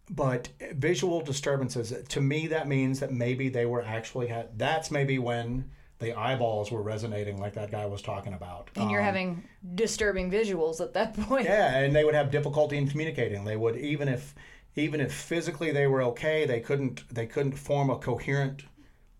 but 0.10 0.50
visual 0.74 1.22
disturbances, 1.22 1.94
to 2.10 2.22
me, 2.22 2.48
that 2.48 2.68
means 2.68 3.00
that 3.00 3.12
maybe 3.12 3.50
they 3.50 3.66
were 3.66 3.82
actually 3.82 4.28
had. 4.28 4.58
That's 4.58 4.92
maybe 4.92 5.18
when 5.20 5.72
the 6.04 6.14
eyeballs 6.14 6.72
were 6.72 6.82
resonating 6.82 7.40
like 7.40 7.54
that 7.54 7.72
guy 7.72 7.86
was 7.86 8.02
talking 8.02 8.34
about. 8.34 8.70
And 8.76 8.92
you're 8.92 9.00
Um, 9.02 9.06
having 9.06 9.44
disturbing 9.76 10.30
visuals 10.30 10.80
at 10.82 10.94
that 10.94 11.14
point. 11.20 11.46
yeah, 11.46 11.78
and 11.80 11.96
they 11.96 12.04
would 12.06 12.16
have 12.16 12.30
difficulty 12.32 12.78
in 12.78 12.88
communicating. 12.88 13.44
They 13.46 13.58
would 13.58 13.78
even 13.78 14.08
if 14.08 14.36
even 14.76 15.00
if 15.02 15.14
physically 15.14 15.72
they 15.72 15.88
were 15.88 16.02
okay, 16.04 16.46
they 16.46 16.60
couldn't 16.60 17.04
they 17.14 17.26
couldn't 17.28 17.54
form 17.54 17.90
a 17.90 17.98
coherent 17.98 18.64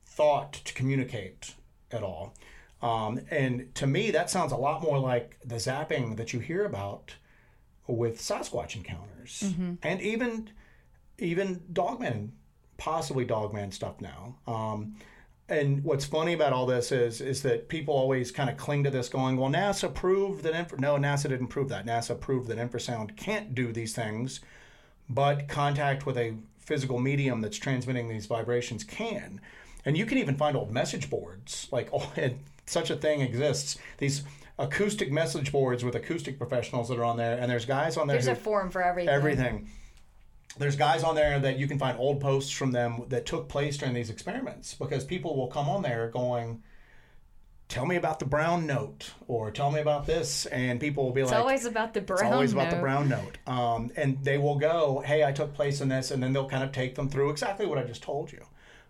thought 0.06 0.54
to 0.54 0.74
communicate 0.74 1.56
at 1.92 2.04
all. 2.04 2.34
Um, 2.82 3.22
and 3.32 3.74
to 3.76 3.88
me, 3.88 4.12
that 4.12 4.30
sounds 4.30 4.52
a 4.52 4.58
lot 4.58 4.82
more 4.84 5.00
like 5.00 5.38
the 5.46 5.56
zapping 5.56 6.18
that 6.18 6.34
you 6.34 6.40
hear 6.40 6.66
about 6.66 7.16
with 7.88 8.20
Sasquatch 8.20 8.76
encounters, 8.76 9.54
and 9.84 10.02
even 10.02 10.50
even 11.20 11.64
dogman, 11.72 12.34
possibly 12.78 13.24
dogman 13.26 13.72
stuff 13.72 14.02
now. 14.02 14.36
Um, 14.48 14.96
and 15.54 15.84
what's 15.84 16.06
funny 16.06 16.34
about 16.34 16.54
all 16.54 16.66
this 16.66 16.92
is 16.92 17.22
is 17.22 17.42
that 17.44 17.70
people 17.70 17.94
always 17.94 18.32
kind 18.32 18.50
of 18.50 18.58
cling 18.58 18.84
to 18.84 18.90
this, 18.90 19.10
going, 19.10 19.38
"Well, 19.38 19.50
NASA 19.50 19.94
proved 19.94 20.44
that 20.44 20.54
infra-. 20.56 20.80
no, 20.80 20.96
NASA 20.96 21.30
didn't 21.30 21.48
prove 21.48 21.70
that. 21.70 21.86
NASA 21.86 22.20
proved 22.20 22.48
that 22.50 22.58
infrasound 22.58 23.16
can't 23.16 23.54
do 23.56 23.72
these 23.72 23.94
things, 23.94 24.40
but 25.10 25.48
contact 25.48 26.06
with 26.06 26.18
a 26.18 26.36
physical 26.60 27.00
medium 27.00 27.42
that's 27.42 27.58
transmitting 27.58 28.10
these 28.10 28.26
vibrations 28.26 28.84
can." 28.84 29.40
And 29.86 29.98
you 29.98 30.06
can 30.06 30.18
even 30.18 30.36
find 30.36 30.56
old 30.56 30.72
message 30.72 31.10
boards, 31.10 31.68
like 31.72 31.90
oh, 31.94 32.12
such 32.66 32.90
a 32.90 32.96
thing 32.96 33.22
exists. 33.22 33.78
These 33.98 34.24
acoustic 34.60 35.12
message 35.12 35.52
boards 35.52 35.84
with 35.84 35.96
acoustic 35.96 36.38
professionals 36.38 36.90
that 36.90 36.98
are 36.98 37.04
on 37.06 37.18
there, 37.18 37.38
and 37.38 37.50
there's 37.52 37.66
guys 37.66 37.98
on 37.98 38.08
there 38.08 38.16
There's 38.16 38.28
a 38.28 38.36
forum 38.36 38.70
for 38.70 38.84
everything. 38.84 39.14
everything. 39.14 39.70
There's 40.58 40.76
guys 40.76 41.04
on 41.04 41.16
there 41.16 41.40
that 41.40 41.58
you 41.58 41.68
can 41.68 41.80
find 41.80 41.98
old 41.98 42.22
posts 42.22 42.52
from 42.52 42.72
them 42.72 43.04
that 43.10 43.26
took 43.26 43.50
place 43.50 43.78
during 43.78 43.94
these 43.96 44.10
experiments 44.10 44.76
because 44.76 45.04
people 45.04 45.36
will 45.36 45.48
come 45.48 45.68
on 45.68 45.82
there 45.82 46.10
going, 46.10 46.62
"Tell 47.70 47.86
me 47.88 47.96
about 47.96 48.20
the 48.20 48.26
brown 48.26 48.68
note," 48.68 49.14
or 49.28 49.50
"Tell 49.50 49.72
me 49.72 49.80
about 49.80 50.06
this," 50.06 50.46
and 50.48 50.80
people 50.80 51.06
will 51.06 51.12
be 51.12 51.22
like 51.22 51.30
It's 51.30 51.32
like, 51.32 51.42
always 51.42 51.66
about 51.66 51.94
the 51.96 52.02
brown. 52.02 52.20
"It's 52.20 52.32
always 52.34 52.54
about 52.54 52.70
the 52.70 52.78
brown 52.78 53.10
note." 53.10 53.40
Um, 53.48 53.92
and 53.96 54.24
they 54.24 54.38
will 54.38 54.58
go, 54.60 55.00
"Hey, 55.04 55.24
I 55.24 55.32
took 55.32 55.56
place 55.56 55.82
in 55.82 55.90
this," 55.90 56.12
and 56.12 56.22
then 56.22 56.34
they'll 56.34 56.50
kind 56.50 56.64
of 56.64 56.72
take 56.72 56.96
them 56.96 57.10
through 57.10 57.32
exactly 57.32 57.66
what 57.66 57.80
I 57.80 57.84
just 57.84 58.04
told 58.04 58.32
you. 58.32 58.46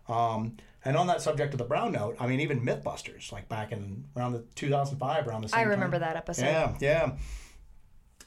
Um, 0.06 0.58
and 0.84 0.98
on 0.98 1.06
that 1.06 1.22
subject 1.22 1.54
of 1.54 1.58
the 1.58 1.64
brown 1.64 1.92
note, 1.92 2.16
I 2.20 2.26
mean, 2.26 2.40
even 2.40 2.60
MythBusters, 2.60 3.32
like 3.32 3.48
back 3.48 3.72
in 3.72 4.04
around 4.14 4.34
the 4.34 4.44
2005, 4.54 5.26
around 5.26 5.40
the 5.40 5.48
same 5.48 5.58
I 5.60 5.62
time. 5.62 5.70
remember 5.70 5.98
that 5.98 6.16
episode. 6.16 6.44
Yeah, 6.44 6.74
yeah. 6.78 7.12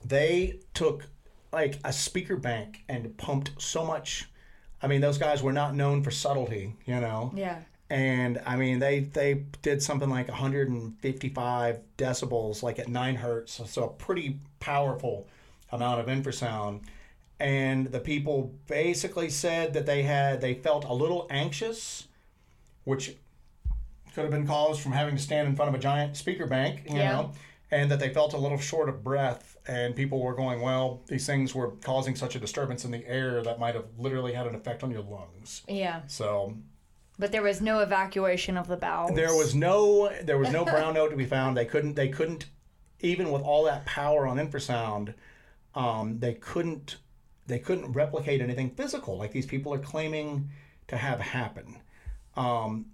They 0.04 0.60
took 0.74 1.04
like 1.52 1.80
a 1.84 1.94
speaker 1.94 2.36
bank 2.36 2.84
and 2.90 3.16
pumped 3.18 3.52
so 3.62 3.86
much. 3.86 4.30
I 4.82 4.88
mean, 4.88 5.02
those 5.02 5.18
guys 5.18 5.42
were 5.42 5.54
not 5.54 5.76
known 5.76 6.04
for 6.04 6.12
subtlety, 6.12 6.76
you 6.86 7.00
know. 7.00 7.32
Yeah. 7.36 7.60
And 7.90 8.42
I 8.46 8.58
mean, 8.58 8.80
they 8.80 9.00
they 9.00 9.46
did 9.62 9.82
something 9.82 10.10
like 10.10 10.28
155 10.28 11.80
decibels, 11.98 12.62
like 12.64 12.80
at 12.80 12.88
nine 12.88 13.16
hertz, 13.16 13.62
so 13.70 13.84
a 13.86 13.90
pretty 13.90 14.40
powerful 14.60 15.28
amount 15.72 16.02
of 16.02 16.08
infrasound. 16.08 16.82
And 17.40 17.88
the 17.88 18.00
people 18.00 18.54
basically 18.68 19.30
said 19.30 19.74
that 19.74 19.86
they 19.86 20.04
had 20.04 20.42
they 20.42 20.54
felt 20.56 20.86
a 20.86 20.94
little 20.94 21.28
anxious, 21.30 22.08
which 22.84 23.16
could 24.14 24.24
have 24.24 24.32
been 24.32 24.48
caused 24.48 24.82
from 24.82 24.92
having 24.94 25.16
to 25.16 25.22
stand 25.22 25.48
in 25.48 25.56
front 25.56 25.70
of 25.70 25.76
a 25.76 25.80
giant 25.80 26.18
speaker 26.18 26.48
bank, 26.48 26.84
you 26.90 26.98
Yeah. 26.98 27.12
know, 27.12 27.32
and 27.72 27.92
that 27.92 28.00
they 28.00 28.10
felt 28.10 28.34
a 28.34 28.38
little 28.38 28.58
short 28.58 28.90
of 28.90 29.04
breath. 29.04 29.57
And 29.68 29.96
people 29.96 30.22
were 30.22 30.34
going, 30.34 30.62
well, 30.62 31.02
these 31.08 31.26
things 31.26 31.54
were 31.54 31.72
causing 31.84 32.16
such 32.16 32.36
a 32.36 32.40
disturbance 32.40 32.86
in 32.86 32.92
the 32.92 33.06
air 33.06 33.44
that 33.44 33.60
might 33.60 33.76
have 33.76 33.86
literally 33.98 34.32
had 34.34 34.48
an 34.48 34.56
effect 34.56 34.82
on 34.82 34.92
your 34.92 35.02
lungs. 35.02 35.64
Yeah. 35.68 36.02
So 36.08 36.58
But 37.20 37.32
there 37.34 37.44
was 37.44 37.60
no 37.62 37.80
evacuation 37.80 38.56
of 38.56 38.68
the 38.68 38.78
bowels. 38.78 39.14
there 39.16 39.36
was 39.36 39.54
no 39.54 40.10
there 40.24 40.38
was 40.38 40.52
no 40.52 40.64
brown 40.74 40.94
note 40.94 41.10
to 41.10 41.18
be 41.18 41.26
found. 41.26 41.58
They 41.58 41.66
couldn't 41.66 41.96
they 41.96 42.08
couldn't 42.08 42.46
even 43.02 43.30
with 43.32 43.42
all 43.42 43.66
that 43.66 43.86
power 43.86 44.26
on 44.26 44.38
infrasound, 44.38 45.14
um, 45.76 46.20
they 46.20 46.34
couldn't 46.36 46.98
they 47.46 47.60
couldn't 47.60 47.92
replicate 47.94 48.42
anything 48.42 48.70
physical 48.72 49.18
like 49.18 49.32
these 49.32 49.46
people 49.46 49.74
are 49.74 49.80
claiming 49.80 50.50
to 50.88 50.98
have 50.98 51.20
happen. 51.20 51.78
Um, 52.36 52.88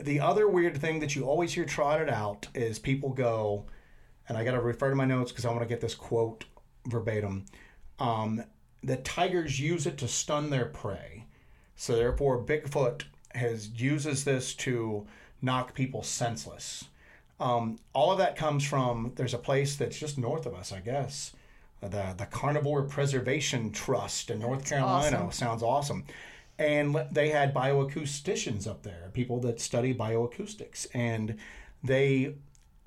the 0.00 0.20
other 0.20 0.48
weird 0.48 0.76
thing 0.78 1.00
that 1.00 1.14
you 1.14 1.24
always 1.24 1.52
hear 1.52 1.64
trotted 1.64 2.08
out 2.08 2.48
is 2.54 2.78
people 2.78 3.10
go, 3.10 3.66
and 4.28 4.38
I 4.38 4.44
got 4.44 4.52
to 4.52 4.60
refer 4.60 4.90
to 4.90 4.96
my 4.96 5.04
notes 5.04 5.32
because 5.32 5.44
I 5.44 5.50
want 5.50 5.62
to 5.62 5.68
get 5.68 5.80
this 5.80 5.94
quote 5.94 6.44
verbatim. 6.86 7.46
Um, 7.98 8.44
that 8.82 9.04
tigers 9.04 9.60
use 9.60 9.86
it 9.86 9.96
to 9.98 10.08
stun 10.08 10.50
their 10.50 10.66
prey, 10.66 11.24
so 11.76 11.96
therefore 11.96 12.42
Bigfoot 12.42 13.04
has 13.34 13.68
uses 13.68 14.24
this 14.24 14.54
to 14.54 15.06
knock 15.40 15.74
people 15.74 16.02
senseless. 16.02 16.84
Um, 17.40 17.78
all 17.92 18.12
of 18.12 18.18
that 18.18 18.36
comes 18.36 18.64
from 18.64 19.12
there's 19.16 19.34
a 19.34 19.38
place 19.38 19.76
that's 19.76 19.98
just 19.98 20.18
north 20.18 20.46
of 20.46 20.54
us, 20.54 20.72
I 20.72 20.80
guess, 20.80 21.32
the 21.80 22.14
the 22.16 22.26
Carnivore 22.26 22.82
Preservation 22.82 23.72
Trust 23.72 24.30
in 24.30 24.40
North 24.40 24.68
Carolina. 24.68 25.16
awesome. 25.16 25.32
Sounds 25.32 25.62
awesome. 25.62 26.04
And 26.58 26.96
they 27.10 27.30
had 27.30 27.52
bioacousticians 27.52 28.68
up 28.68 28.84
there, 28.84 29.10
people 29.12 29.40
that 29.40 29.60
study 29.60 29.92
bioacoustics, 29.92 30.86
and 30.94 31.36
they 31.82 32.34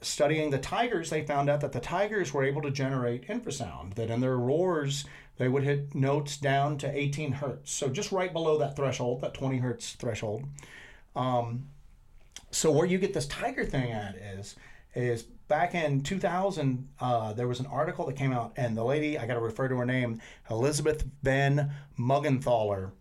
studying 0.02 0.49
the 0.49 0.57
tigers, 0.57 1.10
they 1.10 1.26
found 1.26 1.49
out 1.49 1.61
that 1.61 1.72
the 1.72 1.80
tigers 1.80 2.34
were 2.34 2.44
able 2.44 2.61
to 2.61 2.72
generate 2.72 3.28
infrasound. 3.28 3.95
That 3.95 4.10
in 4.10 4.22
their 4.22 4.38
roars, 4.38 5.06
they 5.38 5.48
would 5.48 5.64
hit 5.64 5.95
notes 5.95 6.38
down 6.38 6.78
to 6.80 6.98
18 6.98 7.34
hertz, 7.34 7.72
so 7.72 7.90
just 7.90 8.11
right 8.11 8.34
below 8.34 8.57
that 8.57 8.76
threshold, 8.76 9.22
that 9.22 9.34
20 9.34 9.57
hertz 9.57 9.94
threshold. 9.94 10.45
Um, 11.15 11.68
so 12.52 12.72
where 12.72 12.86
you 12.86 12.98
get 12.98 13.14
this 13.14 13.28
tiger 13.28 13.65
thing 13.65 13.91
at 13.91 14.15
is 14.15 14.56
is 14.95 15.24
back 15.24 15.76
in 15.76 16.02
2000 16.02 16.88
uh, 16.99 17.34
there 17.34 17.48
was 17.48 17.60
an 17.60 17.65
article 17.68 18.06
that 18.06 18.15
came 18.15 18.32
out 18.32 18.53
and 18.56 18.76
the 18.76 18.84
lady 18.84 19.18
i 19.18 19.26
got 19.26 19.36
to 19.36 19.40
refer 19.40 19.68
to 19.68 19.76
her 19.76 19.86
name 19.86 20.22
elizabeth 20.49 21.06
von 21.22 21.72
muggenthaler 21.99 22.91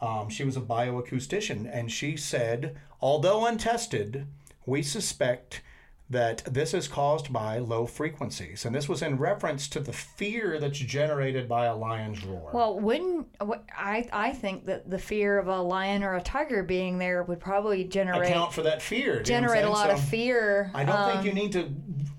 um, 0.00 0.28
she 0.28 0.44
was 0.44 0.56
a 0.56 0.60
bioacoustician 0.60 1.68
and 1.72 1.90
she 1.92 2.16
said 2.16 2.76
although 3.00 3.46
untested 3.46 4.26
we 4.64 4.82
suspect 4.82 5.60
that 6.08 6.42
this 6.44 6.72
is 6.72 6.86
caused 6.86 7.32
by 7.32 7.58
low 7.58 7.84
frequencies 7.84 8.64
and 8.64 8.74
this 8.74 8.88
was 8.88 9.02
in 9.02 9.18
reference 9.18 9.66
to 9.66 9.80
the 9.80 9.92
fear 9.92 10.58
that's 10.60 10.78
generated 10.78 11.48
by 11.48 11.66
a 11.66 11.74
lion's 11.74 12.24
roar 12.24 12.50
Well, 12.52 12.78
wouldn't 12.78 13.26
I? 13.76 14.08
I 14.12 14.32
think 14.32 14.66
that 14.66 14.88
the 14.88 14.98
fear 14.98 15.38
of 15.38 15.48
a 15.48 15.60
lion 15.60 16.04
or 16.04 16.14
a 16.14 16.22
tiger 16.22 16.62
being 16.62 16.98
there 16.98 17.24
would 17.24 17.40
probably 17.40 17.84
generate 17.84 18.30
account 18.30 18.52
for 18.52 18.62
that 18.62 18.80
fear 18.80 19.22
do 19.22 19.32
you 19.32 19.40
know 19.40 19.48
what 19.48 19.58
I'm 19.58 19.62
generate 19.62 19.64
a 19.64 19.70
lot 19.70 19.90
of 19.90 20.00
fear. 20.00 20.70
I 20.74 20.84
don't 20.84 20.96
um, 20.96 21.12
think 21.12 21.24
you 21.26 21.32
need 21.32 21.52
to 21.52 21.72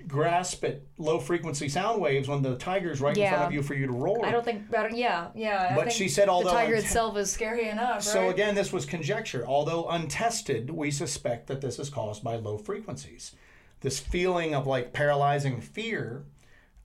grasp 0.07 0.64
at 0.64 0.81
low 0.97 1.19
frequency 1.19 1.68
sound 1.69 2.01
waves 2.01 2.27
when 2.27 2.41
the 2.41 2.55
tiger's 2.55 3.01
right 3.01 3.18
in 3.18 3.27
front 3.27 3.43
of 3.43 3.51
you 3.51 3.61
for 3.61 3.73
you 3.73 3.88
to 3.88 3.91
roar. 3.91 4.26
I 4.26 4.31
don't 4.31 4.43
think. 4.43 4.64
Yeah, 4.93 5.27
yeah. 5.35 5.69
I 5.72 5.76
But 5.76 5.85
think 5.85 5.97
she 5.97 6.07
said 6.09 6.30
although 6.30 6.49
the 6.49 6.55
tiger 6.55 6.76
unt- 6.76 6.85
itself 6.85 7.18
is 7.18 7.31
scary 7.31 7.69
enough. 7.69 8.03
so 8.03 8.22
right? 8.22 8.34
again, 8.34 8.55
this 8.55 8.72
was 8.72 8.85
conjecture. 8.85 9.45
Although 9.45 9.88
untested, 9.88 10.69
we 10.69 10.91
suspect 10.91 11.47
that 11.47 11.61
this 11.61 11.77
is 11.80 11.89
caused 11.89 12.23
by 12.23 12.35
low 12.35 12.57
frequencies. 12.57 13.35
This 13.82 13.99
feeling 13.99 14.56
of 14.56 14.66
like 14.68 14.94
paralyzing 14.94 15.62
fear. 15.62 16.24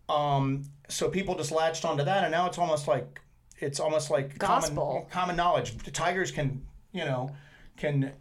Um, 0.09 0.65
so 0.89 1.09
people 1.09 1.35
just 1.37 1.51
latched 1.51 1.85
onto 1.85 2.05
that, 2.05 2.25
and 2.25 2.33
now 2.33 2.47
it's 2.47 2.59
almost 2.59 2.87
like 2.87 3.21
it's 3.59 3.81
almost 3.81 4.11
like 4.11 4.39
Gospel. 4.39 4.87
common 4.87 5.11
common 5.11 5.37
knowledge. 5.37 5.77
The 5.79 5.91
tigers 5.91 6.31
can, 6.31 6.63
you 6.93 7.05
know, 7.05 7.31
can 7.77 8.13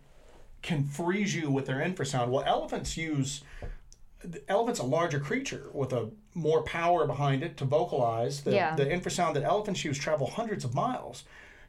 can 0.62 0.84
freeze 0.86 1.36
you 1.36 1.50
with 1.52 1.66
their 1.66 1.78
infrasound. 1.80 2.30
Well, 2.30 2.44
elephants 2.46 2.96
use 2.96 3.44
the 4.24 4.42
elephant's 4.50 4.80
a 4.80 4.84
larger 4.86 5.20
creature 5.20 5.70
with 5.74 5.92
a 5.94 6.12
more 6.36 6.62
power 6.64 7.06
behind 7.08 7.44
it 7.44 7.58
to 7.58 7.66
vocalize. 7.66 8.42
The, 8.42 8.52
Yeah. 8.52 8.76
the 8.76 8.86
infrasound 8.86 9.34
that 9.34 9.44
elephants 9.44 9.84
use 9.84 9.98
travel 9.98 10.28
hundreds 10.28 10.64
of 10.64 10.74
miles. 10.76 11.24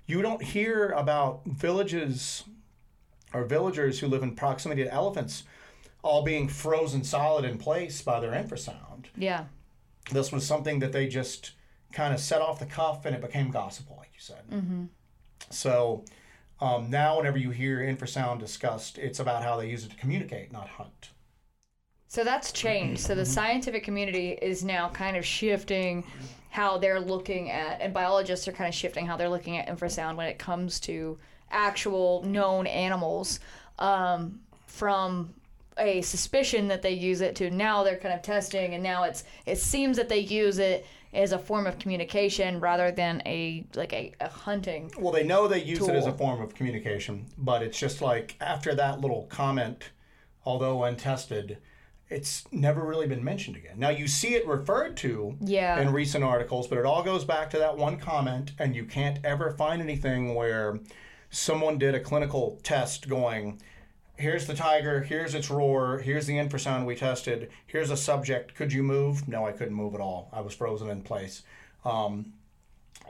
You 0.07 0.21
don't 0.23 0.43
hear 0.43 0.91
about 0.91 1.41
villages 1.47 2.45
or 3.33 3.45
villagers 3.45 3.99
who 4.01 4.07
live 4.07 4.23
in 4.23 4.37
proximity 4.37 4.85
to 4.85 4.93
elephants 4.93 5.45
all 6.03 6.23
being 6.23 6.49
frozen 6.49 7.05
solid 7.05 7.45
in 7.45 7.59
place 7.59 8.03
by 8.03 8.21
their 8.21 8.33
infrasound. 8.33 9.07
yeah, 9.17 9.45
This 10.11 10.33
was 10.33 10.45
something 10.47 10.81
that 10.81 10.93
they 10.93 11.07
just 11.07 11.53
kind 11.93 12.13
of 12.13 12.21
set 12.21 12.41
off 12.41 12.59
the 12.59 12.67
cuff 12.67 13.05
and 13.05 13.15
it 13.15 13.21
became 13.21 13.51
gospel, 13.51 13.97
like 13.99 14.11
you 14.15 14.21
said. 14.21 14.43
Mm-hmm. 14.51 14.85
So 15.51 16.05
um, 16.61 16.91
now, 16.91 17.17
whenever 17.17 17.39
you 17.39 17.51
hear 17.51 17.79
infrasound 17.79 18.39
discussed, 18.39 18.99
it's 18.99 19.19
about 19.21 19.43
how 19.43 19.57
they 19.57 19.69
use 19.69 19.85
it 19.85 19.91
to 19.91 19.97
communicate, 19.97 20.53
not 20.53 20.69
hunt. 20.69 21.11
So 22.09 22.25
that's 22.25 22.53
changed. 22.53 23.01
So 23.01 23.15
the 23.15 23.25
scientific 23.25 23.83
community 23.83 24.39
is 24.41 24.63
now 24.63 24.89
kind 24.91 25.17
of 25.17 25.25
shifting 25.25 26.05
how 26.51 26.77
they're 26.79 27.01
looking 27.01 27.51
at, 27.51 27.81
and 27.81 27.95
biologists 27.95 28.47
are 28.47 28.53
kind 28.53 28.69
of 28.69 28.75
shifting 28.75 29.07
how 29.07 29.17
they're 29.17 29.31
looking 29.31 29.57
at 29.57 29.67
infrasound 29.67 30.17
when 30.17 30.29
it 30.29 30.39
comes 30.39 30.79
to 30.81 31.19
actual 31.51 32.23
known 32.23 32.67
animals 32.67 33.41
um, 33.79 34.41
from 34.67 35.33
a 35.79 36.03
suspicion 36.03 36.69
that 36.69 36.83
they 36.83 36.93
use 36.93 37.21
it 37.21 37.35
to 37.37 37.51
now 37.51 37.83
they're 37.83 37.97
kind 37.99 38.15
of 38.15 38.23
testing 38.23 38.75
and 38.75 38.83
now 38.83 39.05
it's 39.05 39.25
it 39.47 39.59
seems 39.59 39.97
that 39.97 40.09
they 40.09 40.19
use 40.19 40.59
it 40.59 40.87
as 41.15 41.33
a 41.33 41.39
form 41.39 41.67
of 41.67 41.79
communication 41.79 42.59
rather 42.61 42.91
than 42.91 43.23
a 43.27 43.65
like 43.75 43.93
a, 43.93 44.13
a 44.21 44.29
hunting 44.29 44.91
Well, 44.99 45.13
they 45.13 45.25
know 45.25 45.47
they 45.47 45.63
use 45.63 45.87
it 45.87 45.95
as 45.95 46.07
a 46.07 46.13
form 46.13 46.41
of 46.41 46.55
communication, 46.55 47.27
but 47.37 47.63
it's 47.63 47.79
just 47.79 48.01
like 48.01 48.37
after 48.41 48.75
that 48.75 49.01
little 49.01 49.25
comment 49.27 49.91
although 50.45 50.83
untested, 50.85 51.59
it's 52.09 52.45
never 52.51 52.83
really 52.83 53.07
been 53.07 53.23
mentioned 53.23 53.57
again. 53.57 53.79
Now 53.79 53.91
you 53.91 54.09
see 54.09 54.35
it 54.35 54.47
referred 54.47 54.97
to 54.99 55.37
Yeah. 55.41 55.81
in 55.81 55.93
recent 55.93 56.25
articles, 56.25 56.67
but 56.67 56.79
it 56.79 56.85
all 56.85 57.03
goes 57.03 57.25
back 57.25 57.49
to 57.51 57.59
that 57.59 57.77
one 57.79 57.97
comment, 57.99 58.53
and 58.59 58.75
you 58.75 58.85
can't 58.85 59.19
ever 59.25 59.53
find 59.53 59.81
anything 59.81 60.35
where 60.35 60.81
someone 61.31 61.79
did 61.79 61.95
a 61.95 62.01
clinical 62.01 62.59
test 62.63 63.09
going, 63.09 63.61
here's 64.23 64.47
the 64.47 64.55
tiger, 64.55 65.01
here's 65.01 65.35
its 65.35 65.51
roar, 65.51 65.99
here's 65.99 66.27
the 66.27 66.35
infrasound 66.35 66.87
we 66.87 66.95
tested, 66.95 67.51
here's 67.67 67.91
a 67.91 67.97
subject, 67.97 68.55
could 68.55 68.73
you 68.73 68.83
move? 68.83 69.27
No, 69.27 69.45
I 69.45 69.51
couldn't 69.53 69.75
move 69.75 69.95
at 69.95 70.01
all. 70.01 70.31
I 70.33 70.41
was 70.41 70.55
frozen 70.55 70.89
in 70.89 71.03
place. 71.03 71.43
Um, 71.85 72.33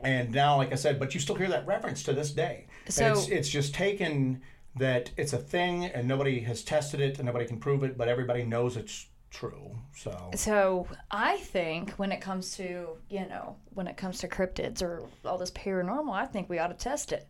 and 0.03 0.33
now, 0.33 0.57
like 0.57 0.73
I 0.73 0.77
said, 0.77 0.99
but 0.99 1.13
you 1.15 1.21
still 1.21 1.37
hear 1.37 1.49
that 1.49 1.67
reference 1.67 2.03
to 2.05 2.15
this 2.15 2.33
day. 2.33 2.67
So- 2.89 3.13
it's, 3.13 3.29
it's 3.29 3.49
just 3.49 3.75
taken 3.75 4.41
that 4.77 5.11
it's 5.19 5.35
a 5.35 5.39
thing 5.39 5.85
and 5.85 6.09
nobody 6.09 6.41
has 6.41 6.65
tested 6.65 6.99
it 7.01 7.19
and 7.19 7.27
nobody 7.27 7.45
can 7.45 7.59
prove 7.61 7.85
it, 7.85 7.99
but 7.99 8.09
everybody 8.09 8.43
knows 8.43 8.79
it's 8.79 9.07
true. 9.31 9.77
So 9.95 10.31
So 10.35 10.87
I 11.11 11.37
think 11.37 11.91
when 11.93 12.11
it 12.11 12.21
comes 12.23 12.57
to 12.57 12.97
you 13.11 13.27
know 13.29 13.57
when 13.75 13.87
it 13.87 13.99
comes 13.99 14.19
to 14.21 14.29
cryptids 14.29 14.83
or 14.83 15.03
all 15.27 15.37
this 15.37 15.51
paranormal, 15.51 16.13
I 16.13 16.25
think 16.25 16.49
we 16.49 16.59
ought 16.59 16.69
to 16.69 16.75
test 16.75 17.13
it. 17.13 17.29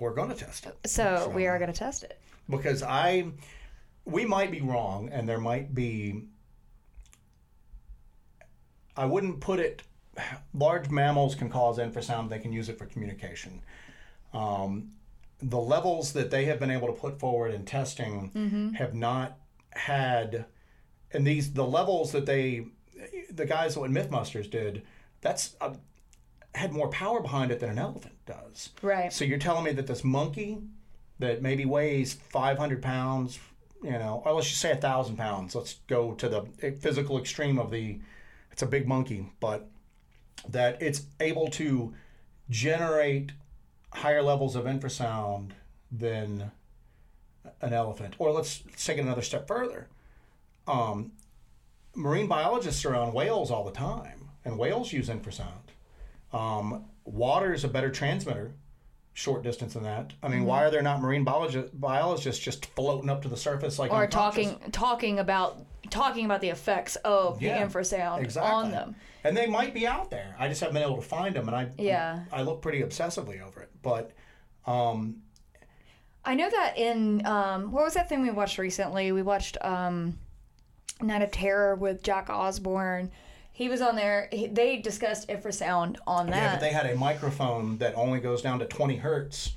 We're 0.00 0.14
going 0.14 0.30
to 0.30 0.34
test 0.34 0.66
it. 0.66 0.76
So 0.86 1.30
we 1.34 1.46
are 1.46 1.58
going 1.58 1.72
to 1.72 1.78
test 1.78 2.02
it. 2.02 2.18
because 2.48 2.82
I 2.82 3.26
we 4.04 4.24
might 4.24 4.50
be 4.50 4.60
wrong 4.60 5.10
and 5.12 5.28
there 5.28 5.38
might 5.38 5.74
be 5.74 6.24
I 8.96 9.04
wouldn't 9.06 9.40
put 9.40 9.60
it 9.60 9.82
large 10.54 10.90
mammals 10.90 11.34
can 11.34 11.48
cause 11.48 11.78
infrasound 11.78 12.28
they 12.28 12.38
can 12.38 12.52
use 12.52 12.68
it 12.68 12.76
for 12.78 12.86
communication 12.86 13.62
um, 14.32 14.90
the 15.40 15.58
levels 15.58 16.12
that 16.12 16.30
they 16.30 16.44
have 16.46 16.58
been 16.58 16.70
able 16.70 16.86
to 16.88 16.92
put 16.92 17.18
forward 17.18 17.54
in 17.54 17.64
testing 17.64 18.74
have 18.76 18.94
not 18.94 19.38
had 19.70 20.46
and 21.12 21.26
these 21.26 21.52
the 21.52 21.64
levels 21.64 22.12
that 22.12 22.26
they 22.26 22.66
the 23.30 23.46
guys 23.46 23.76
what 23.76 23.90
mythbusters 23.90 24.50
did 24.50 24.82
that's 25.20 25.54
a, 25.60 25.74
had 26.54 26.72
more 26.72 26.88
power 26.88 27.20
behind 27.20 27.50
it 27.52 27.60
than 27.60 27.70
an 27.70 27.78
elephant 27.78 28.14
does 28.26 28.70
Right. 28.82 29.12
so 29.12 29.24
you're 29.24 29.38
telling 29.38 29.64
me 29.64 29.72
that 29.72 29.86
this 29.86 30.02
monkey 30.04 30.58
that 31.20 31.42
maybe 31.42 31.64
weighs 31.64 32.14
500 32.14 32.82
pounds, 32.82 33.38
you 33.82 33.90
know, 33.90 34.22
or 34.24 34.32
let's 34.32 34.48
just 34.48 34.60
say 34.60 34.70
a 34.72 34.76
thousand 34.76 35.16
pounds. 35.16 35.54
Let's 35.54 35.74
go 35.86 36.12
to 36.14 36.28
the 36.28 36.72
physical 36.80 37.18
extreme 37.18 37.58
of 37.58 37.70
the. 37.70 38.00
It's 38.50 38.62
a 38.62 38.66
big 38.66 38.88
monkey, 38.88 39.30
but 39.38 39.68
that 40.48 40.80
it's 40.80 41.02
able 41.20 41.48
to 41.48 41.94
generate 42.48 43.32
higher 43.92 44.22
levels 44.22 44.56
of 44.56 44.64
infrasound 44.64 45.50
than 45.92 46.50
an 47.60 47.72
elephant. 47.72 48.14
Or 48.18 48.32
let's, 48.32 48.62
let's 48.66 48.84
take 48.84 48.96
it 48.98 49.02
another 49.02 49.22
step 49.22 49.46
further. 49.46 49.88
Um, 50.66 51.12
marine 51.94 52.26
biologists 52.28 52.84
are 52.84 52.94
on 52.94 53.12
whales 53.12 53.50
all 53.50 53.64
the 53.64 53.72
time, 53.72 54.28
and 54.44 54.58
whales 54.58 54.92
use 54.92 55.08
infrasound. 55.08 55.69
Um, 56.32 56.84
water 57.04 57.52
is 57.52 57.64
a 57.64 57.68
better 57.68 57.90
transmitter 57.90 58.54
short 59.12 59.42
distance 59.42 59.74
than 59.74 59.82
that. 59.82 60.12
I 60.22 60.28
mean, 60.28 60.44
why 60.44 60.64
are 60.64 60.70
there 60.70 60.82
not 60.82 61.00
marine 61.00 61.24
biologi- 61.24 61.68
biologists 61.74 62.42
just 62.42 62.66
floating 62.66 63.10
up 63.10 63.22
to 63.22 63.28
the 63.28 63.36
surface 63.36 63.78
like 63.78 63.92
Or 63.92 64.06
talking 64.06 64.58
talking 64.72 65.18
about 65.18 65.58
talking 65.90 66.24
about 66.24 66.40
the 66.40 66.48
effects 66.50 66.96
of 66.96 67.42
Yeah, 67.42 67.58
the 67.58 67.66
infrasound 67.66 68.20
exactly. 68.22 68.52
on 68.52 68.70
them. 68.70 68.94
And 69.24 69.36
they 69.36 69.46
might 69.46 69.74
be 69.74 69.86
out 69.86 70.10
there. 70.10 70.34
I 70.38 70.48
just 70.48 70.60
haven't 70.60 70.74
been 70.74 70.84
able 70.84 70.96
to 70.96 71.02
find 71.02 71.34
them, 71.34 71.48
and 71.48 71.56
I 71.56 71.70
Yeah. 71.76 72.20
I 72.32 72.42
look 72.42 72.62
pretty 72.62 72.80
obsessively 72.82 73.42
over 73.42 73.60
it. 73.60 73.70
But 73.82 74.12
um, 74.66 75.22
I 76.24 76.34
know 76.34 76.48
that 76.48 76.78
in 76.78 77.26
um, 77.26 77.72
what 77.72 77.84
was 77.84 77.94
that 77.94 78.08
thing 78.08 78.22
we 78.22 78.30
watched 78.30 78.58
recently? 78.58 79.10
We 79.12 79.22
watched 79.22 79.58
um, 79.62 80.18
Night 81.02 81.22
of 81.22 81.30
Terror 81.32 81.74
with 81.74 82.02
Jack 82.02 82.30
Osbourne. 82.30 83.10
He 83.60 83.68
was 83.68 83.82
on 83.82 83.94
there. 83.94 84.26
He, 84.32 84.46
they 84.46 84.78
discussed 84.78 85.28
infrasound 85.28 85.98
on 86.06 86.30
that. 86.30 86.34
yeah, 86.36 86.50
but 86.52 86.60
they 86.60 86.70
had 86.70 86.86
a 86.86 86.96
microphone 86.96 87.76
that 87.76 87.94
only 87.94 88.18
goes 88.18 88.40
down 88.40 88.58
to 88.60 88.64
20 88.64 88.96
hertz. 88.96 89.52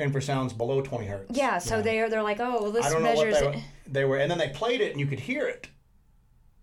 Infrasound's 0.00 0.52
below 0.52 0.82
20 0.82 1.06
hertz. 1.06 1.38
yeah, 1.38 1.58
so 1.58 1.80
they're 1.80 2.10
they're 2.10 2.24
like, 2.24 2.40
oh, 2.40 2.60
well, 2.60 2.72
this 2.72 2.84
I 2.84 2.90
don't 2.90 3.04
know 3.04 3.14
what 3.14 3.28
measures. 3.28 3.40
they, 3.40 3.46
were- 3.46 3.62
they 3.86 4.04
were, 4.04 4.16
and 4.16 4.28
then 4.28 4.38
they 4.38 4.48
played 4.48 4.80
it, 4.80 4.90
and 4.90 4.98
you 4.98 5.06
could 5.06 5.20
hear 5.20 5.46
it. 5.46 5.68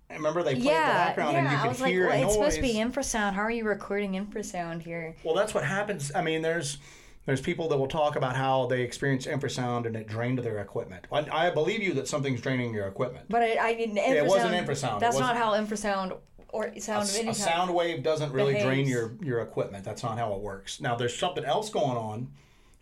And 0.09 0.17
Remember, 0.19 0.43
they 0.43 0.55
played 0.55 0.63
the 0.65 0.71
yeah, 0.71 1.05
background, 1.05 1.37
and 1.37 1.49
you 1.49 1.55
could 1.57 1.65
I 1.65 1.67
was 1.69 1.79
like, 1.79 1.91
hear 1.93 2.07
well, 2.09 2.21
a 2.21 2.25
it's 2.25 2.33
supposed 2.33 2.55
to 2.57 2.61
be 2.61 2.73
infrasound. 2.73 3.31
How 3.31 3.43
are 3.43 3.49
you 3.49 3.63
recording 3.63 4.11
infrasound 4.11 4.81
here? 4.81 5.15
Well, 5.23 5.35
that's 5.35 5.53
what 5.53 5.63
happens. 5.63 6.11
I 6.13 6.21
mean, 6.21 6.41
there's 6.41 6.79
there's 7.25 7.39
people 7.39 7.69
that 7.69 7.77
will 7.77 7.87
talk 7.87 8.17
about 8.17 8.35
how 8.35 8.65
they 8.65 8.81
experience 8.81 9.25
infrasound 9.25 9.85
and 9.85 9.95
it 9.95 10.05
drained 10.07 10.39
their 10.39 10.59
equipment. 10.59 11.07
I, 11.09 11.47
I 11.47 11.49
believe 11.49 11.81
you 11.81 11.93
that 11.93 12.09
something's 12.09 12.41
draining 12.41 12.73
your 12.73 12.87
equipment. 12.87 13.27
But 13.29 13.41
I, 13.43 13.69
I 13.71 13.75
mean, 13.77 13.95
infrasound. 13.95 14.15
it 14.15 14.25
wasn't 14.25 14.53
infrasound. 14.53 14.97
It 14.97 14.99
That's 14.99 15.15
wasn't- 15.15 15.19
not 15.19 15.37
how 15.37 15.53
infrasound 15.53 16.17
or 16.53 16.71
sound 16.79 17.09
any 17.17 17.29
a 17.29 17.33
sound 17.33 17.73
wave 17.73 18.03
doesn't 18.03 18.31
really 18.31 18.53
drain 18.61 18.87
your 18.87 19.13
your 19.21 19.41
equipment. 19.41 19.83
That's 19.83 20.03
not 20.03 20.17
how 20.17 20.33
it 20.33 20.39
works. 20.39 20.79
Now 20.79 20.95
there's 20.95 21.17
something 21.17 21.43
else 21.43 21.69
going 21.69 21.97
on, 21.97 22.29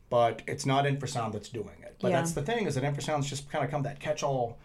but 0.09 0.41
it's 0.45 0.65
not 0.65 0.85
infrasound 0.85 1.31
that's 1.31 1.49
doing 1.49 1.81
it. 1.81 1.95
But 2.01 2.11
Yeah. 2.11 2.17
that's 2.17 2.33
the 2.33 2.41
thing 2.41 2.67
is 2.67 2.75
that 2.75 2.83
infrasound's 2.83 3.29
just 3.29 3.49
kind 3.49 3.63
of 3.63 3.71
come 3.71 3.83
that 3.83 3.99
catch-all 3.99 4.57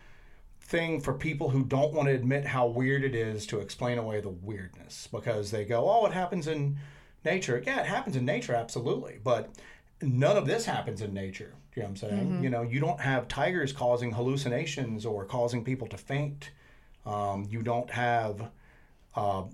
thing 0.60 1.00
for 1.00 1.14
people 1.14 1.50
who 1.50 1.64
don't 1.64 1.92
want 1.94 2.08
to 2.08 2.14
admit 2.14 2.46
how 2.46 2.66
weird 2.66 3.04
it 3.04 3.14
is 3.14 3.46
to 3.46 3.60
explain 3.60 3.96
away 3.98 4.20
the 4.20 4.28
weirdness 4.28 5.06
because 5.12 5.52
they 5.52 5.64
go, 5.64 5.88
"Oh, 5.88 6.04
it 6.06 6.12
happens 6.12 6.48
in 6.48 6.76
nature." 7.24 7.62
Yeah, 7.64 7.80
it 7.80 7.86
happens 7.86 8.16
in 8.16 8.24
nature 8.24 8.54
absolutely, 8.54 9.20
but 9.22 9.50
none 10.02 10.36
of 10.36 10.46
this 10.46 10.66
happens 10.66 11.00
in 11.00 11.14
nature. 11.14 11.54
You 11.76 11.82
know 11.82 11.88
what 11.88 11.90
I'm 11.90 11.96
saying? 11.96 12.26
Mm-hmm. 12.26 12.42
You 12.44 12.50
know, 12.50 12.62
you 12.62 12.80
don't 12.80 13.00
have 13.00 13.28
tigers 13.28 13.72
causing 13.72 14.10
hallucinations 14.12 15.06
or 15.06 15.24
causing 15.24 15.62
people 15.62 15.86
to 15.88 15.96
faint. 15.96 16.50
Um, 17.04 17.46
you 17.48 17.62
don't 17.62 17.90
have 17.90 18.50
uh, 19.16 19.44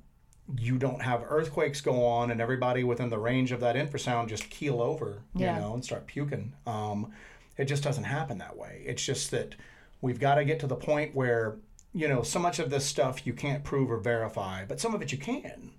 you 0.59 0.77
don't 0.77 1.01
have 1.01 1.25
earthquakes 1.29 1.81
go 1.81 2.05
on 2.05 2.31
and 2.31 2.41
everybody 2.41 2.85
within 2.85 3.09
the 3.09 3.19
range 3.19 3.53
of 3.53 3.61
that 3.61 3.77
infrasound 3.77 4.29
just 4.29 4.51
keel 4.51 4.83
over, 4.83 5.23
you 5.35 5.47
Yeah. 5.47 5.59
know, 5.61 5.75
and 5.75 5.85
start 5.85 6.07
puking. 6.07 6.53
Um, 6.67 7.13
it 7.57 7.67
just 7.67 7.83
doesn't 7.85 8.05
happen 8.05 8.39
that 8.39 8.57
way. 8.57 8.83
It's 8.85 9.05
just 9.05 9.31
that 9.31 9.55
we've 10.01 10.19
got 10.21 10.35
to 10.35 10.45
get 10.45 10.59
to 10.61 10.67
the 10.67 10.77
point 10.77 11.15
where, 11.15 11.57
you 11.95 12.09
know, 12.09 12.23
so 12.23 12.39
much 12.41 12.59
of 12.59 12.71
this 12.71 12.85
stuff 12.85 13.27
you 13.27 13.33
can't 13.33 13.63
prove 13.65 13.91
or 13.91 13.99
verify, 13.99 14.65
but 14.65 14.81
some 14.81 14.95
of 14.95 15.01
it 15.03 15.13
you 15.13 15.19
can. 15.19 15.71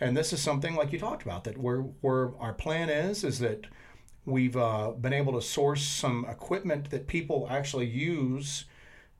And 0.00 0.16
this 0.16 0.32
is 0.32 0.42
something 0.42 0.74
like 0.74 0.92
you 0.92 0.98
talked 0.98 1.22
about 1.22 1.44
that 1.44 1.56
we're, 1.56 1.82
we're 2.02 2.36
our 2.38 2.52
plan 2.52 2.90
is 2.90 3.24
is 3.24 3.38
that 3.38 3.66
we've 4.26 4.56
uh, 4.56 4.90
been 4.90 5.12
able 5.12 5.32
to 5.34 5.40
source 5.40 5.82
some 5.84 6.26
equipment 6.28 6.90
that 6.90 7.06
people 7.06 7.46
actually 7.48 7.86
use 7.86 8.64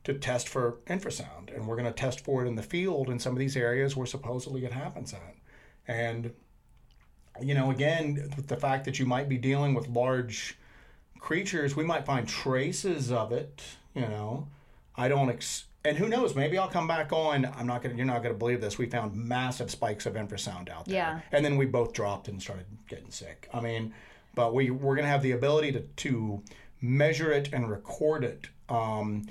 to 0.06 0.14
test 0.14 0.48
for 0.48 0.78
infrasound, 0.86 1.52
and 1.52 1.66
we're 1.66 1.74
going 1.74 1.92
to 1.92 1.92
test 1.92 2.20
for 2.20 2.44
it 2.44 2.48
in 2.48 2.54
the 2.54 2.62
field 2.62 3.10
in 3.10 3.18
some 3.18 3.32
of 3.32 3.40
these 3.40 3.56
areas 3.56 3.96
where 3.96 4.06
supposedly 4.06 4.64
it 4.64 4.72
happens 4.72 5.12
at. 5.12 5.34
And 5.88 6.32
you 7.42 7.54
know, 7.54 7.72
again, 7.72 8.32
with 8.36 8.46
the 8.46 8.56
fact 8.56 8.84
that 8.84 9.00
you 9.00 9.04
might 9.04 9.28
be 9.28 9.36
dealing 9.36 9.74
with 9.74 9.88
large 9.88 10.56
creatures, 11.18 11.74
we 11.74 11.84
might 11.84 12.06
find 12.06 12.26
traces 12.26 13.10
of 13.10 13.32
it. 13.32 13.62
You 13.94 14.02
know, 14.02 14.46
I 14.96 15.08
don't. 15.08 15.28
Ex- 15.28 15.64
and 15.84 15.96
who 15.96 16.08
knows? 16.08 16.36
Maybe 16.36 16.56
I'll 16.56 16.68
come 16.68 16.86
back 16.86 17.12
on. 17.12 17.44
I'm 17.44 17.66
not 17.66 17.82
gonna. 17.82 17.96
You're 17.96 18.06
not 18.06 18.22
gonna 18.22 18.34
believe 18.34 18.60
this. 18.60 18.78
We 18.78 18.86
found 18.86 19.12
massive 19.16 19.72
spikes 19.72 20.06
of 20.06 20.14
infrasound 20.14 20.70
out 20.70 20.86
there. 20.86 20.94
Yeah. 20.94 21.20
And 21.32 21.44
then 21.44 21.56
we 21.56 21.66
both 21.66 21.92
dropped 21.92 22.28
and 22.28 22.40
started 22.40 22.66
getting 22.88 23.10
sick. 23.10 23.48
I 23.52 23.60
mean, 23.60 23.92
but 24.36 24.54
we 24.54 24.70
we're 24.70 24.94
gonna 24.94 25.08
have 25.08 25.22
the 25.22 25.32
ability 25.32 25.72
to 25.72 25.80
to 25.80 26.42
measure 26.80 27.32
it 27.32 27.50
and 27.52 27.68
record 27.68 28.22
it. 28.22 28.48
Um, 28.68 29.26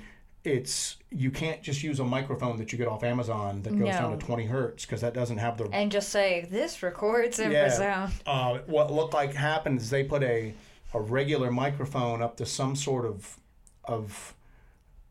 it's 0.46 0.96
you 1.10 1.30
can't 1.30 1.60
just 1.62 1.82
use 1.82 1.98
a 2.00 2.04
microphone 2.04 2.56
that 2.58 2.70
you 2.72 2.78
get 2.78 2.86
off 2.88 3.02
Amazon 3.02 3.62
that 3.62 3.76
goes 3.78 3.88
down 3.94 4.16
to 4.18 4.24
20 4.24 4.46
hertz 4.46 4.84
because 4.86 5.00
that 5.00 5.12
doesn't 5.12 5.38
have 5.38 5.58
the 5.58 5.68
and 5.72 5.90
just 5.90 6.08
say 6.10 6.46
this 6.50 6.82
records 6.82 7.38
infrasound. 7.38 8.12
uh, 8.26 8.58
what 8.66 8.92
looked 8.92 9.12
like 9.14 9.34
happened 9.34 9.80
is 9.80 9.90
they 9.90 10.04
put 10.04 10.22
a, 10.22 10.54
a 10.94 11.00
regular 11.00 11.50
microphone 11.50 12.22
up 12.22 12.36
to 12.36 12.46
some 12.46 12.76
sort 12.76 13.04
of 13.04 13.36
of 13.84 14.34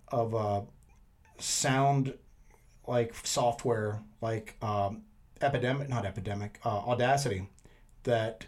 of 0.10 0.34
uh, 0.36 0.62
sound 1.40 2.14
like 2.88 3.14
software 3.24 4.02
like 4.22 4.56
um, 4.62 5.02
epidemic 5.41 5.90
not 5.90 6.06
epidemic 6.06 6.60
uh, 6.66 6.70
audacity 6.70 7.49
that 8.03 8.45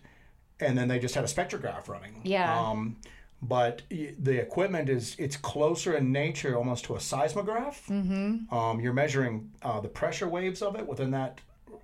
and 0.60 0.78
then 0.78 0.88
they 0.88 1.00
just 1.00 1.16
had 1.16 1.24
a 1.24 1.28
spectrograph 1.28 1.88
running 1.88 2.22
Yeah. 2.24 2.60
um, 2.70 2.98
but 3.42 3.84
the 3.90 4.38
equipment 4.38 4.90
is 4.90 5.16
it's 5.20 5.38
closer 5.38 5.96
in 5.96 6.12
nature 6.12 6.56
almost 6.58 6.86
to 6.86 6.96
a 6.96 7.00
seismograph 7.00 7.86
mm-hmm. 7.88 8.54
um, 8.54 8.80
you're 8.80 8.94
measuring 8.94 9.52
uh, 9.62 9.80
the 9.80 9.88
pressure 9.88 10.28
waves 10.28 10.62
of 10.62 10.76
it 10.76 10.88
within 10.88 11.12
that 11.12 11.40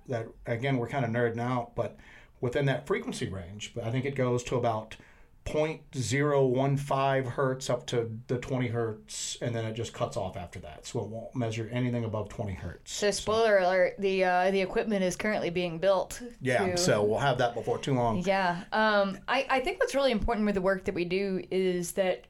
that 0.08 0.26
again 0.46 0.76
we're 0.76 0.88
kind 0.88 1.04
of 1.04 1.10
nerding 1.10 1.40
out 1.40 1.74
but 1.76 1.96
within 2.40 2.66
that 2.66 2.86
frequency 2.86 3.28
range 3.28 3.72
but 3.74 3.84
i 3.84 3.90
think 3.90 4.04
it 4.04 4.16
goes 4.16 4.42
to 4.42 4.56
about 4.56 4.96
0.015 5.44 7.26
hertz 7.26 7.68
up 7.70 7.86
to 7.86 8.10
the 8.28 8.38
20 8.38 8.68
hertz 8.68 9.36
and 9.42 9.54
then 9.54 9.64
it 9.64 9.74
just 9.74 9.92
cuts 9.92 10.16
off 10.16 10.36
after 10.36 10.58
that 10.60 10.86
so 10.86 11.00
it 11.00 11.08
won't 11.08 11.34
measure 11.34 11.68
anything 11.72 12.04
above 12.04 12.28
20 12.28 12.52
hertz 12.54 12.92
So 12.92 13.10
spoiler 13.10 13.58
alert: 13.58 13.94
the 13.98 14.24
uh, 14.24 14.50
the 14.50 14.60
equipment 14.60 15.02
is 15.04 15.16
currently 15.16 15.50
being 15.50 15.78
built. 15.78 16.20
yeah 16.40 16.70
to- 16.70 16.76
so 16.76 17.02
we'll 17.04 17.18
have 17.18 17.38
that 17.38 17.54
before 17.54 17.78
too 17.78 17.94
long 17.94 18.22
Yeah. 18.24 18.64
Um, 18.72 19.18
I, 19.28 19.46
I 19.50 19.60
think 19.60 19.80
what's 19.80 19.94
really 19.94 20.12
important 20.12 20.46
with 20.46 20.54
the 20.54 20.62
work 20.62 20.84
that 20.84 20.94
we 20.94 21.04
do 21.04 21.42
is 21.50 21.92
that 21.92 22.24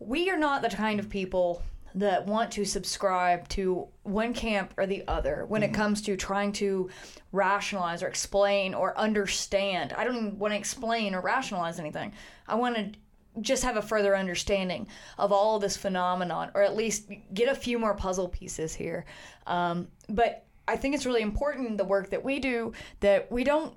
we 0.00 0.30
are 0.30 0.38
not 0.38 0.62
the 0.62 0.68
kind 0.68 1.00
of 1.00 1.08
people 1.08 1.62
that 1.98 2.26
want 2.26 2.52
to 2.52 2.64
subscribe 2.64 3.48
to 3.48 3.88
one 4.02 4.32
camp 4.34 4.74
or 4.76 4.86
the 4.86 5.04
other 5.08 5.44
when 5.46 5.62
it 5.62 5.74
comes 5.74 6.02
to 6.02 6.16
trying 6.16 6.52
to 6.52 6.88
rationalize 7.32 8.02
or 8.02 8.08
explain 8.08 8.74
or 8.74 8.96
understand. 8.98 9.92
I 9.92 10.04
don't 10.04 10.16
even 10.16 10.38
want 10.38 10.52
to 10.52 10.58
explain 10.58 11.14
or 11.14 11.20
rationalize 11.20 11.78
anything. 11.78 12.12
I 12.46 12.54
want 12.54 12.76
to 12.76 12.92
just 13.40 13.62
have 13.62 13.76
a 13.76 13.82
further 13.82 14.16
understanding 14.16 14.88
of 15.16 15.32
all 15.32 15.56
of 15.56 15.62
this 15.62 15.76
phenomenon, 15.76 16.50
or 16.54 16.62
at 16.62 16.76
least 16.76 17.10
get 17.34 17.48
a 17.48 17.54
few 17.54 17.78
more 17.78 17.94
puzzle 17.94 18.28
pieces 18.28 18.74
here. 18.74 19.04
Um, 19.46 19.88
but 20.08 20.44
I 20.66 20.76
think 20.76 20.94
it's 20.94 21.06
really 21.06 21.22
important 21.22 21.78
the 21.78 21.84
work 21.84 22.10
that 22.10 22.24
we 22.24 22.38
do 22.38 22.72
that 23.00 23.30
we 23.30 23.44
don't 23.44 23.74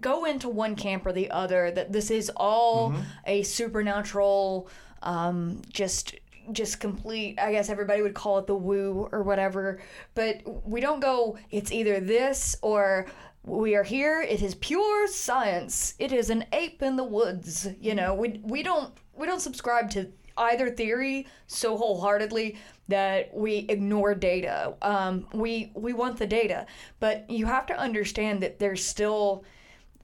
go 0.00 0.24
into 0.24 0.48
one 0.48 0.74
camp 0.76 1.04
or 1.06 1.12
the 1.12 1.30
other. 1.30 1.70
That 1.70 1.92
this 1.92 2.10
is 2.10 2.30
all 2.36 2.94
a 3.26 3.42
supernatural, 3.42 4.68
um, 5.02 5.62
just 5.72 6.14
just 6.50 6.80
complete. 6.80 7.38
I 7.38 7.52
guess 7.52 7.68
everybody 7.68 8.02
would 8.02 8.14
call 8.14 8.38
it 8.38 8.46
the 8.46 8.54
woo 8.54 9.08
or 9.12 9.22
whatever. 9.22 9.80
But 10.14 10.42
we 10.66 10.80
don't 10.80 11.00
go. 11.00 11.38
It's 11.50 11.70
either 11.70 12.00
this 12.00 12.56
or 12.62 13.06
we 13.44 13.74
are 13.74 13.82
here 13.82 14.22
it 14.22 14.40
is 14.40 14.54
pure 14.56 15.06
science 15.08 15.94
it 15.98 16.12
is 16.12 16.30
an 16.30 16.44
ape 16.52 16.82
in 16.82 16.96
the 16.96 17.04
woods 17.04 17.68
you 17.80 17.94
know 17.94 18.14
we 18.14 18.40
we 18.44 18.62
don't 18.62 18.94
we 19.14 19.26
don't 19.26 19.40
subscribe 19.40 19.90
to 19.90 20.08
either 20.38 20.70
theory 20.70 21.26
so 21.46 21.76
wholeheartedly 21.76 22.56
that 22.88 23.34
we 23.34 23.66
ignore 23.68 24.14
data 24.14 24.74
um, 24.82 25.26
we 25.34 25.72
we 25.74 25.92
want 25.92 26.16
the 26.16 26.26
data 26.26 26.66
but 27.00 27.28
you 27.28 27.46
have 27.46 27.66
to 27.66 27.76
understand 27.76 28.42
that 28.42 28.58
there's 28.58 28.84
still 28.84 29.44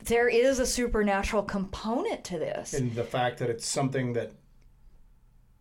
there 0.05 0.28
is 0.28 0.59
a 0.59 0.66
supernatural 0.66 1.43
component 1.43 2.24
to 2.24 2.39
this 2.39 2.74
and 2.74 2.94
the 2.94 3.05
fact 3.05 3.39
that 3.39 3.48
it's 3.48 3.66
something 3.66 4.12
that 4.12 4.32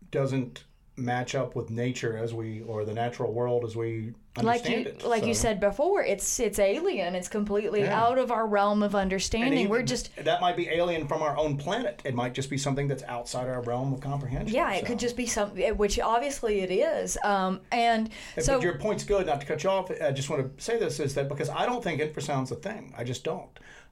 doesn't 0.09 0.63
match 0.97 1.35
up 1.35 1.55
with 1.55 1.69
nature 1.69 2.17
as 2.17 2.33
we 2.33 2.63
or 2.63 2.83
the 2.83 2.93
natural 2.93 3.31
world 3.31 3.63
as 3.63 3.75
we 3.75 4.13
like 4.35 4.61
understand 4.61 4.85
you 4.85 4.91
it. 4.91 5.03
like 5.05 5.25
you 5.27 5.33
said 5.35 5.59
before 5.59 6.01
it's 6.03 6.39
it's 6.39 6.57
alien 6.57 7.13
it's 7.13 7.27
completely 7.27 7.81
Yeah. 7.81 8.03
out 8.03 8.17
of 8.17 8.31
our 8.31 8.47
realm 8.47 8.81
of 8.81 8.95
understanding 8.95 9.59
even- 9.59 9.69
we're 9.71 9.83
just 9.83 10.09
that 10.15 10.41
might 10.41 10.57
be 10.57 10.67
alien 10.69 11.07
from 11.07 11.21
our 11.21 11.37
own 11.37 11.55
planet. 11.57 12.01
It 12.03 12.15
might 12.15 12.33
just 12.33 12.49
be 12.49 12.57
something 12.57 12.87
that's 12.87 13.03
outside 13.03 13.47
our 13.47 13.61
realm 13.61 13.93
of 13.93 14.01
comprehension. 14.01 14.55
yeah 14.55 14.73
it 14.73 14.81
So- 14.81 14.87
could 14.87 14.99
just 14.99 15.15
be 15.15 15.27
something 15.27 15.77
which 15.77 15.99
obviously 15.99 16.61
it 16.61 16.71
is 16.71 17.15
um, 17.23 17.61
and 17.71 18.09
But 18.35 18.45
so 18.45 18.59
your 18.59 18.79
point's 18.79 19.03
good. 19.03 19.27
Not 19.27 19.39
to 19.41 19.45
cut 19.47 19.63
you 19.63 19.69
off, 19.69 19.91
I 20.01 20.11
just 20.11 20.31
want 20.31 20.57
to 20.57 20.63
say 20.63 20.79
this 20.79 20.99
is 20.99 21.13
that 21.13 21.29
because 21.29 21.49
I 21.49 21.65
don't 21.67 21.83
think 21.83 22.01
infrasound's 22.01 22.51
a 22.51 22.55
thing. 22.55 22.93
I 22.97 23.03
just 23.03 23.23
don't. 23.23 23.49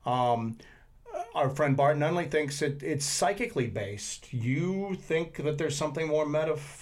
Um, 0.08 0.58
our 1.34 1.50
friend 1.50 1.78
Bart 1.78 1.98
Nunley 1.98 2.30
thinks 2.30 2.62
it, 2.62 2.82
it's 2.84 3.06
psychically 3.06 3.68
based. 3.68 4.34
You 4.34 4.96
think 5.00 5.38
that 5.38 5.58
there's 5.58 5.76
something 5.78 6.08
more 6.08 6.26
metaphysical 6.26 6.82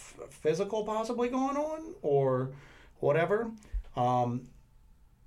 possibly 0.86 1.30
going 1.30 1.58
on, 1.58 1.96
or 2.02 2.52
whatever. 3.00 3.52
Um, 3.96 4.48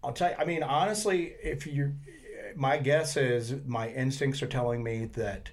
I'll 0.02 0.12
tell 0.12 0.30
you. 0.30 0.36
I 0.38 0.44
mean, 0.44 0.62
honestly, 0.62 1.34
if 1.42 1.66
you, 1.66 1.94
my 2.54 2.78
guess 2.78 3.16
is 3.16 3.54
my 3.66 3.88
instincts 3.88 4.42
are 4.42 4.46
telling 4.46 4.82
me 4.82 5.06
that 5.14 5.50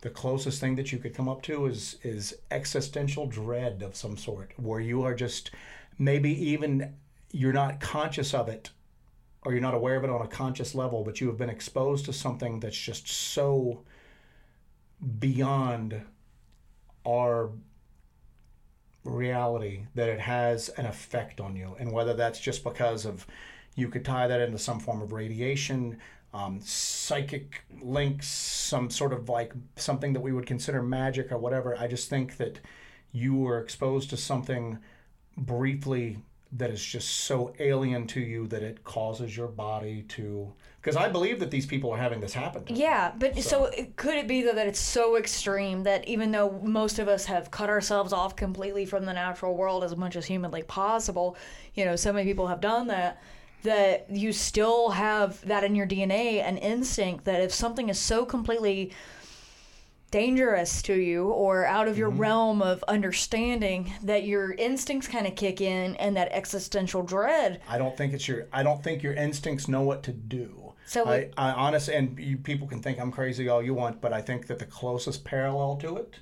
the 0.00 0.10
closest 0.10 0.60
thing 0.60 0.74
that 0.76 0.92
you 0.92 0.98
could 0.98 1.14
come 1.14 1.28
up 1.28 1.42
to 1.42 1.66
is 1.66 1.96
is 2.02 2.34
existential 2.50 3.26
dread 3.26 3.82
of 3.82 3.96
some 3.96 4.16
sort, 4.16 4.52
where 4.56 4.80
you 4.80 5.02
are 5.02 5.14
just 5.14 5.50
maybe 5.98 6.30
even 6.50 6.94
you're 7.32 7.52
not 7.52 7.80
conscious 7.80 8.34
of 8.34 8.48
it, 8.48 8.70
or 9.42 9.52
you're 9.52 9.60
not 9.60 9.74
aware 9.74 9.96
of 9.96 10.04
it 10.04 10.10
on 10.10 10.22
a 10.22 10.28
conscious 10.28 10.74
level, 10.74 11.02
but 11.04 11.20
you 11.20 11.26
have 11.28 11.38
been 11.38 11.50
exposed 11.50 12.04
to 12.04 12.12
something 12.12 12.60
that's 12.60 12.78
just 12.78 13.08
so 13.08 13.82
beyond 15.18 16.00
our 17.06 17.50
reality 19.04 19.86
that 19.94 20.08
it 20.08 20.20
has 20.20 20.68
an 20.70 20.86
effect 20.86 21.40
on 21.40 21.56
you. 21.56 21.76
And 21.78 21.92
whether 21.92 22.14
that's 22.14 22.40
just 22.40 22.64
because 22.64 23.04
of, 23.04 23.26
you 23.76 23.88
could 23.88 24.04
tie 24.04 24.26
that 24.26 24.40
into 24.40 24.58
some 24.58 24.80
form 24.80 25.02
of 25.02 25.12
radiation, 25.12 25.98
um, 26.32 26.60
psychic 26.60 27.64
links, 27.82 28.26
some 28.28 28.90
sort 28.90 29.12
of 29.12 29.28
like 29.28 29.52
something 29.76 30.12
that 30.12 30.20
we 30.20 30.32
would 30.32 30.46
consider 30.46 30.82
magic 30.82 31.30
or 31.30 31.38
whatever. 31.38 31.76
I 31.76 31.86
just 31.86 32.08
think 32.08 32.36
that 32.38 32.60
you 33.12 33.34
were 33.36 33.60
exposed 33.60 34.10
to 34.10 34.16
something 34.16 34.78
briefly 35.36 36.18
that 36.52 36.70
is 36.70 36.84
just 36.84 37.10
so 37.10 37.52
alien 37.58 38.06
to 38.08 38.20
you 38.20 38.46
that 38.48 38.62
it 38.62 38.84
causes 38.84 39.36
your 39.36 39.48
body 39.48 40.02
to. 40.08 40.52
Because 40.84 40.96
I 40.96 41.08
believe 41.08 41.40
that 41.40 41.50
these 41.50 41.64
people 41.64 41.90
are 41.92 41.96
having 41.96 42.20
this 42.20 42.34
happen. 42.34 42.64
Yeah, 42.68 43.12
but 43.18 43.38
so, 43.38 43.64
it, 43.64 43.96
could 43.96 44.16
it 44.16 44.28
be 44.28 44.42
though 44.42 44.52
that 44.52 44.66
it's 44.66 44.78
so 44.78 45.16
extreme 45.16 45.84
that 45.84 46.06
even 46.06 46.30
though 46.30 46.60
most 46.62 46.98
of 46.98 47.08
us 47.08 47.24
have 47.24 47.50
cut 47.50 47.70
ourselves 47.70 48.12
off 48.12 48.36
completely 48.36 48.84
from 48.84 49.06
the 49.06 49.14
natural 49.14 49.56
world 49.56 49.82
as 49.82 49.96
much 49.96 50.14
as 50.14 50.26
humanly 50.26 50.62
possible, 50.62 51.38
you 51.72 51.86
know, 51.86 51.96
so 51.96 52.12
many 52.12 52.28
people 52.28 52.48
have 52.48 52.60
done 52.60 52.88
that, 52.88 53.22
that 53.62 54.10
you 54.10 54.30
still 54.30 54.90
have 54.90 55.40
that 55.48 55.64
in 55.64 55.74
your 55.74 55.86
DNA, 55.86 56.42
an 56.42 56.58
instinct 56.58 57.24
that 57.24 57.40
if 57.40 57.50
something 57.50 57.88
is 57.88 57.98
so 57.98 58.26
completely 58.26 58.92
dangerous 60.10 60.82
to 60.82 60.94
you 60.94 61.30
or 61.30 61.64
out 61.64 61.88
of 61.88 61.96
your 61.96 62.10
mm-hmm. 62.10 62.20
realm 62.20 62.62
of 62.62 62.84
understanding 62.88 63.90
that 64.02 64.24
your 64.24 64.52
instincts 64.52 65.08
kind 65.08 65.26
of 65.26 65.34
kick 65.34 65.62
in 65.62 65.96
and 65.96 66.16
that 66.16 66.28
existential 66.30 67.02
dread 67.02 67.60
I 67.70 67.78
don't 67.78 67.96
think 67.96 68.12
it's 68.12 68.28
your. 68.28 68.46
I 68.52 68.62
don't 68.62 68.84
think 68.84 69.02
your 69.02 69.14
instincts 69.14 69.66
know 69.66 69.80
what 69.80 70.02
to 70.04 70.12
do. 70.12 70.63
So 70.86 71.08
I, 71.08 71.30
I 71.36 71.52
honestly, 71.52 71.94
and 71.94 72.18
you, 72.18 72.36
people 72.36 72.66
can 72.66 72.82
think 72.82 73.00
I'm 73.00 73.10
crazy 73.10 73.48
all 73.48 73.62
you 73.62 73.74
want, 73.74 74.00
but 74.00 74.12
I 74.12 74.20
think 74.20 74.46
that 74.48 74.58
the 74.58 74.66
closest 74.66 75.24
parallel 75.24 75.76
to 75.76 75.96
it 75.96 76.20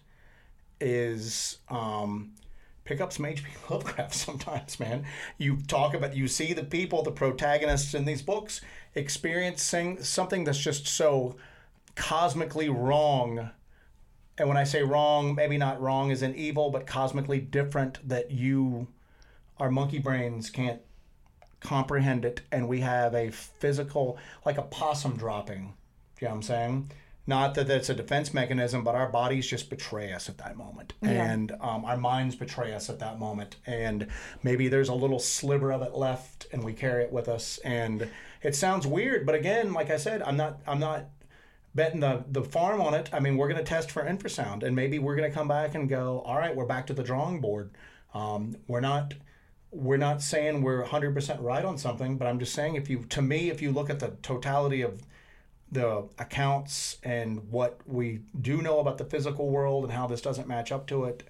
is 0.80 1.59
um, 1.68 2.32
pick 2.84 3.01
up 3.01 3.12
some 3.12 3.26
H.P. 3.26 3.51
Lovecraft. 3.70 4.14
Sometimes, 4.14 4.78
man, 4.78 5.05
you 5.39 5.59
talk 5.66 5.94
about, 5.94 6.14
you 6.16 6.28
see 6.28 6.52
the 6.52 6.64
people, 6.64 7.02
the 7.02 7.10
protagonists 7.10 7.94
in 7.94 8.05
these 8.05 8.22
books, 8.22 8.60
experiencing 8.94 10.02
something 10.02 10.44
that's 10.44 10.59
just 10.59 10.86
so 10.86 11.36
cosmically 11.94 12.68
wrong. 12.68 13.51
And 14.39 14.48
when 14.48 14.56
I 14.56 14.64
say 14.64 14.82
wrong, 14.82 15.34
maybe 15.34 15.59
not 15.59 15.80
wrong 15.80 16.10
as 16.10 16.22
in 16.22 16.34
evil, 16.34 16.70
but 16.70 16.86
cosmically 16.86 17.40
different 17.40 18.06
that 18.09 18.30
you, 18.30 18.89
our 19.59 19.70
monkey 19.70 19.98
brains 19.98 20.51
can't 20.51 20.80
comprehend 21.62 22.24
it 22.24 22.40
and 22.51 22.68
we 22.68 22.80
have 22.80 23.14
a 23.14 23.30
physical 23.30 24.18
like 24.44 24.59
a 24.59 24.62
possum 24.62 25.16
dropping. 25.16 25.74
You 26.20 26.28
know 26.28 26.30
what 26.30 26.36
i'm 26.36 26.43
saying? 26.43 26.90
Not 27.26 27.55
that 27.55 27.68
that's 27.68 27.89
a 27.89 27.94
defense 27.94 28.34
mechanism 28.34 28.82
but 28.84 28.94
our 28.94 29.09
bodies 29.09 29.47
just 29.47 29.70
betray 29.70 30.12
us 30.12 30.28
at 30.28 30.39
that 30.39 30.56
moment. 30.56 30.94
And 31.02 31.52
um, 31.60 31.84
our 31.84 31.97
minds 31.97 32.34
betray 32.34 32.74
us 32.74 32.90
at 32.90 32.98
that 32.98 33.18
moment. 33.18 33.56
And 33.66 34.09
maybe 34.43 34.68
there's 34.68 34.89
a 34.89 34.94
little 34.94 35.18
sliver 35.18 35.72
of 35.72 35.82
it 35.82 35.94
left 35.94 36.47
and 36.52 36.64
we 36.64 36.72
carry 36.72 37.05
it 37.05 37.12
with 37.12 37.28
us. 37.28 37.59
And 37.59 38.09
it 38.43 38.55
sounds 38.56 38.86
weird 38.86 39.24
but 39.24 39.36
again 39.36 39.72
like 39.72 39.89
i 39.89 39.97
said 39.97 40.20
i'm 40.22 40.36
not 40.36 40.60
i'm 40.66 40.80
not 40.80 41.06
betting 41.74 42.01
the, 42.01 42.24
the 42.30 42.43
farm 42.43 42.80
on 42.80 42.94
it. 42.94 43.09
I 43.12 43.20
mean, 43.20 43.36
we're 43.36 43.48
going 43.48 43.59
to 43.59 43.64
test 43.64 43.90
for 43.90 44.02
infrasound, 44.02 44.62
and 44.62 44.76
maybe 44.76 44.98
we're 44.98 45.16
going 45.16 45.30
to 45.30 45.34
come 45.34 45.48
back 45.48 45.74
and 45.74 45.89
go, 45.89 46.22
all 46.26 46.36
right, 46.36 46.55
we're 46.55 46.66
back 46.66 46.86
to 46.89 46.93
the 46.93 47.02
drawing 47.02 47.40
board. 47.40 47.70
Um, 48.14 48.56
we're 48.68 48.80
not 48.80 49.14
we're 49.73 49.97
not 49.97 50.23
saying 50.23 50.62
we're 50.62 50.85
100% 50.85 51.43
right 51.43 51.65
on 51.65 51.78
something, 51.78 52.19
but 52.19 52.28
I'm 52.28 52.39
just 52.39 52.55
saying 52.55 52.77
if 52.77 52.89
you 52.89 53.05
to 53.11 53.23
me 53.23 53.51
if 53.51 53.62
you 53.62 53.73
look 53.73 53.90
at 53.90 53.99
the 53.99 54.09
totality 54.23 54.82
of 54.82 55.03
the 55.70 56.05
accounts 56.19 56.99
and 57.03 57.51
what 57.51 57.81
we 57.86 58.20
do 58.39 58.61
know 58.61 58.78
about 58.78 58.99
the 58.99 59.05
physical 59.07 59.49
world 59.49 59.85
and 59.85 59.93
how 59.93 60.07
this 60.07 60.20
doesn't 60.20 60.47
match 60.47 60.70
up 60.70 60.86
to 60.89 61.05
it, 61.05 61.24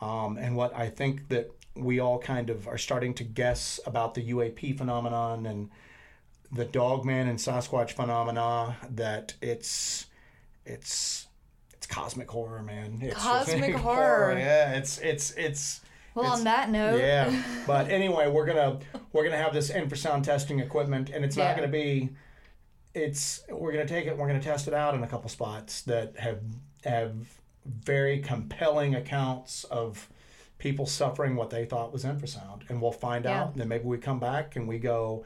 um, 0.00 0.36
and 0.36 0.56
what 0.56 0.74
I 0.74 0.90
think 0.90 1.28
that 1.28 1.50
we 1.76 2.00
all 2.00 2.18
kind 2.18 2.50
of 2.50 2.66
are 2.66 2.78
starting 2.78 3.14
to 3.14 3.24
guess 3.24 3.78
about 3.86 4.14
the 4.14 4.30
UAP 4.30 4.76
phenomenon 4.76 5.46
and 5.46 5.70
the 6.52 6.64
Dogman 6.64 7.28
and 7.28 7.38
Sasquatch 7.38 7.92
phenomena, 7.92 8.76
that 8.90 9.34
it's 9.40 10.06
it's 10.66 11.26
it's 11.72 11.86
cosmic 11.86 12.30
horror, 12.30 12.62
man. 12.62 12.98
It's 13.02 13.22
Cosmic 13.22 13.74
horror. 13.76 14.36
Yeah, 14.38 14.72
it's 14.74 14.98
it's 14.98 15.30
it's. 15.32 15.80
Well 16.14 16.24
it's- 16.26 16.38
on 16.38 16.44
that 16.44 16.70
note 16.70 16.98
yeah, 16.98 17.42
but 17.66 17.88
anyway, 17.90 18.28
we're 18.28 18.46
gonna 18.46 18.78
we're 19.12 19.24
gonna 19.24 19.36
have 19.42 19.52
this 19.54 19.70
infrasound 19.70 20.22
testing 20.24 20.60
equipment, 20.60 21.10
and 21.10 21.24
it's 21.24 21.36
Yeah. 21.36 21.48
not 21.48 21.56
gonna 21.56 21.68
be. 21.68 22.10
It's 22.94 23.42
we're 23.50 23.72
gonna 23.72 23.86
take 23.86 24.06
it. 24.06 24.16
We're 24.16 24.28
gonna 24.28 24.40
test 24.42 24.68
it 24.68 24.74
out 24.74 24.94
in 24.94 25.02
a 25.02 25.06
couple 25.08 25.28
spots 25.28 25.82
that 25.82 26.16
have 26.18 26.40
have 26.84 27.14
very 27.66 28.20
compelling 28.20 28.94
accounts 28.94 29.64
of 29.64 30.08
people 30.58 30.86
suffering 30.86 31.34
what 31.34 31.50
they 31.50 31.64
thought 31.64 31.92
was 31.92 32.04
infrasound, 32.04 32.68
and 32.68 32.80
we'll 32.80 32.92
find 32.92 33.24
Yeah. 33.24 33.42
out. 33.42 33.52
And 33.52 33.60
then 33.60 33.68
maybe 33.68 33.84
we 33.84 33.98
come 33.98 34.20
back 34.20 34.56
and 34.56 34.68
we 34.68 34.78
go. 34.78 35.24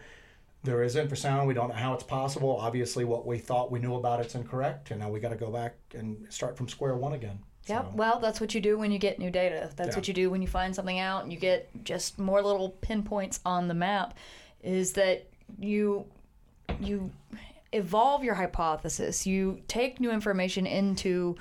There 0.65 0.83
is 0.83 0.97
infrasound. 0.97 1.47
We 1.47 1.55
don't 1.55 1.69
know 1.69 1.75
how 1.77 1.95
it's 1.95 2.03
possible. 2.03 2.57
Obviously, 2.57 3.05
what 3.05 3.25
we 3.25 3.39
thought 3.39 3.71
we 3.71 3.79
knew 3.79 3.95
about 3.95 4.19
it's 4.21 4.35
incorrect, 4.35 4.91
and 4.91 4.99
now 5.01 5.09
we 5.09 5.21
got 5.21 5.29
to 5.29 5.37
go 5.37 5.51
back 5.53 5.77
and 5.95 6.27
start 6.31 6.57
from 6.57 6.69
square 6.69 6.97
one 6.97 7.13
again. 7.13 7.39
Yep. 7.69 7.83
So- 7.85 7.91
Well, 7.95 8.19
that's 8.21 8.41
what 8.41 8.55
you 8.55 8.61
do 8.61 8.79
when 8.79 8.91
you 8.93 8.99
get 8.99 9.19
new 9.19 9.31
data. 9.31 9.71
That's 9.77 9.91
Yeah. 9.91 9.97
what 9.97 10.09
you 10.09 10.15
do 10.15 10.31
when 10.31 10.43
you 10.43 10.49
find 10.49 10.75
something 10.75 10.99
out 10.99 11.23
and 11.25 11.33
you 11.33 11.39
get 11.39 11.69
just 11.85 12.19
more 12.19 12.43
little 12.43 12.71
pinpoints 12.81 13.41
on 13.45 13.69
the 13.69 13.75
map. 13.75 14.15
Is 14.63 14.93
that 14.95 15.25
you 15.59 16.07
you 16.81 17.11
evolve 17.73 18.23
your 18.25 18.35
hypothesis. 18.35 19.27
You 19.27 19.61
take 19.69 20.01
new 20.01 20.11
information 20.11 20.67
into 20.67 21.37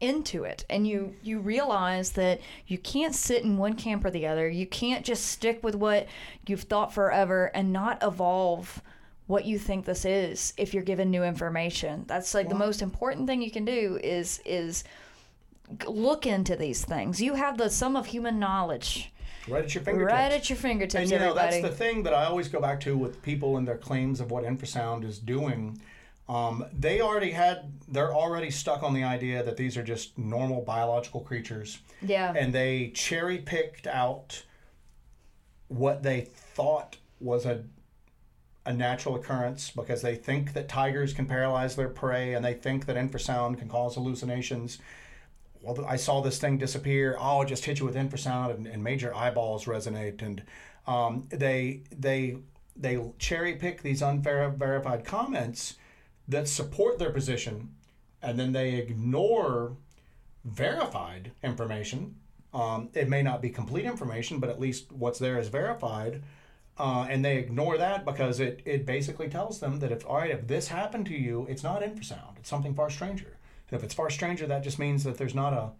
into 0.00 0.42
it 0.42 0.64
and 0.68 0.84
you 0.86 1.14
you 1.22 1.38
realize 1.38 2.12
that 2.12 2.40
you 2.66 2.76
can't 2.76 3.14
sit 3.14 3.44
in 3.44 3.56
one 3.56 3.74
camp 3.74 4.04
or 4.04 4.10
the 4.10 4.26
other 4.26 4.48
you 4.48 4.66
can't 4.66 5.04
just 5.04 5.24
stick 5.26 5.62
with 5.62 5.76
what 5.76 6.08
you've 6.48 6.62
thought 6.62 6.92
forever 6.92 7.52
and 7.54 7.72
not 7.72 8.02
evolve 8.02 8.82
what 9.28 9.44
you 9.44 9.56
think 9.60 9.84
this 9.84 10.04
is 10.04 10.54
if 10.56 10.74
you're 10.74 10.82
given 10.82 11.08
new 11.08 11.22
information 11.22 12.02
that's 12.08 12.34
like 12.34 12.48
the 12.48 12.54
most 12.56 12.82
important 12.82 13.28
thing 13.28 13.40
you 13.40 13.50
can 13.52 13.64
do 13.64 13.96
is 14.02 14.40
is 14.44 14.82
look 15.86 16.26
into 16.26 16.56
these 16.56 16.84
things. 16.84 17.20
You 17.20 17.34
have 17.34 17.58
the 17.58 17.70
sum 17.70 17.96
of 17.96 18.06
human 18.06 18.38
knowledge 18.38 19.12
right 19.48 19.64
at 19.64 19.74
your 19.74 19.82
fingertips. 19.82 20.12
right 20.12 20.32
at 20.32 20.50
your 20.50 20.56
fingertips 20.56 20.94
and 20.94 21.10
you 21.10 21.18
know 21.18 21.30
everybody. 21.30 21.60
that's 21.60 21.78
the 21.78 21.84
thing 21.84 22.02
that 22.04 22.14
I 22.14 22.24
always 22.24 22.48
go 22.48 22.60
back 22.60 22.80
to 22.82 22.96
with 22.96 23.22
people 23.22 23.56
and 23.56 23.66
their 23.66 23.78
claims 23.78 24.20
of 24.20 24.30
what 24.30 24.44
infrasound 24.44 25.04
is 25.04 25.18
doing. 25.18 25.80
Um, 26.28 26.64
they 26.72 27.00
already 27.00 27.32
had 27.32 27.72
they're 27.88 28.14
already 28.14 28.50
stuck 28.50 28.82
on 28.82 28.94
the 28.94 29.04
idea 29.04 29.42
that 29.42 29.56
these 29.56 29.76
are 29.76 29.82
just 29.82 30.16
normal 30.16 30.62
biological 30.62 31.20
creatures, 31.20 31.80
yeah. 32.00 32.32
And 32.36 32.54
they 32.54 32.92
cherry 32.94 33.38
picked 33.38 33.86
out 33.86 34.44
what 35.68 36.02
they 36.02 36.22
thought 36.22 36.96
was 37.20 37.44
a 37.44 37.64
a 38.64 38.72
natural 38.72 39.16
occurrence 39.16 39.70
because 39.70 40.02
they 40.02 40.14
think 40.14 40.52
that 40.52 40.68
tigers 40.68 41.12
can 41.12 41.26
paralyze 41.26 41.74
their 41.74 41.88
prey 41.88 42.34
and 42.34 42.44
they 42.44 42.54
think 42.54 42.86
that 42.86 42.96
infrasound 42.96 43.58
can 43.58 43.68
cause 43.68 43.96
hallucinations 43.96 44.78
well, 45.62 45.84
I 45.86 45.96
saw 45.96 46.20
this 46.20 46.38
thing 46.38 46.58
disappear. 46.58 47.16
Oh, 47.18 47.44
just 47.44 47.64
hit 47.64 47.78
you 47.78 47.86
with 47.86 47.94
infrasound 47.94 48.54
and, 48.54 48.66
and 48.66 48.82
made 48.82 49.00
your 49.00 49.14
eyeballs 49.14 49.64
resonate. 49.64 50.20
And 50.22 50.42
um, 50.86 51.28
they 51.30 51.82
they 51.96 52.38
they 52.76 53.02
cherry 53.18 53.54
pick 53.54 53.82
these 53.82 54.02
unverified 54.02 55.04
comments 55.04 55.76
that 56.28 56.48
support 56.48 56.98
their 56.98 57.10
position, 57.10 57.74
and 58.20 58.38
then 58.38 58.52
they 58.52 58.74
ignore 58.74 59.76
verified 60.44 61.32
information. 61.42 62.16
Um, 62.52 62.90
it 62.94 63.08
may 63.08 63.22
not 63.22 63.40
be 63.40 63.50
complete 63.50 63.84
information, 63.84 64.38
but 64.38 64.50
at 64.50 64.60
least 64.60 64.92
what's 64.92 65.18
there 65.18 65.38
is 65.38 65.48
verified. 65.48 66.22
Uh, 66.78 67.06
and 67.08 67.24
they 67.24 67.36
ignore 67.36 67.76
that 67.78 68.04
because 68.04 68.40
it, 68.40 68.62
it 68.64 68.86
basically 68.86 69.28
tells 69.28 69.60
them 69.60 69.78
that 69.80 69.92
if 69.92 70.06
all 70.06 70.16
right 70.16 70.30
if 70.30 70.46
this 70.48 70.68
happened 70.68 71.06
to 71.06 71.14
you, 71.14 71.46
it's 71.48 71.62
not 71.62 71.82
infrasound, 71.82 72.38
it's 72.38 72.48
something 72.48 72.74
far 72.74 72.90
stranger. 72.90 73.36
If 73.72 73.82
it's 73.82 73.94
far 73.94 74.10
stranger, 74.10 74.46
that 74.46 74.62
just 74.62 74.78
means 74.78 75.04
that 75.04 75.16
there's 75.18 75.34
not 75.34 75.52
a, 75.52 75.70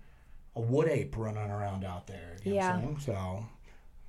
a 0.56 0.60
wood 0.60 0.89
ape 0.89 1.16
running 1.16 1.51
around 1.51 1.85
out 1.85 2.06
there. 2.06 2.36
Yeah. 2.43 2.77
What 2.77 2.85
I'm 2.85 3.01
saying? 3.01 3.16
So, 3.16 3.47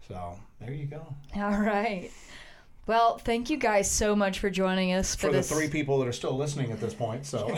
so 0.07 0.39
there 0.59 0.73
you 0.73 0.85
go. 0.85 1.05
all 1.35 1.59
right 1.59 2.11
well 2.87 3.17
thank 3.17 3.49
you 3.49 3.57
guys 3.57 3.89
so 3.89 4.15
much 4.15 4.39
for 4.39 4.49
joining 4.49 4.93
us 4.93 5.15
for, 5.15 5.21
For 5.21 5.27
the 5.27 5.37
this 5.37 5.49
three 5.51 5.69
people 5.69 5.99
that 5.99 6.07
are 6.07 6.13
still 6.13 6.35
listening 6.35 6.71
at 6.71 6.79
this 6.81 6.93
point, 6.93 7.25
so 7.25 7.57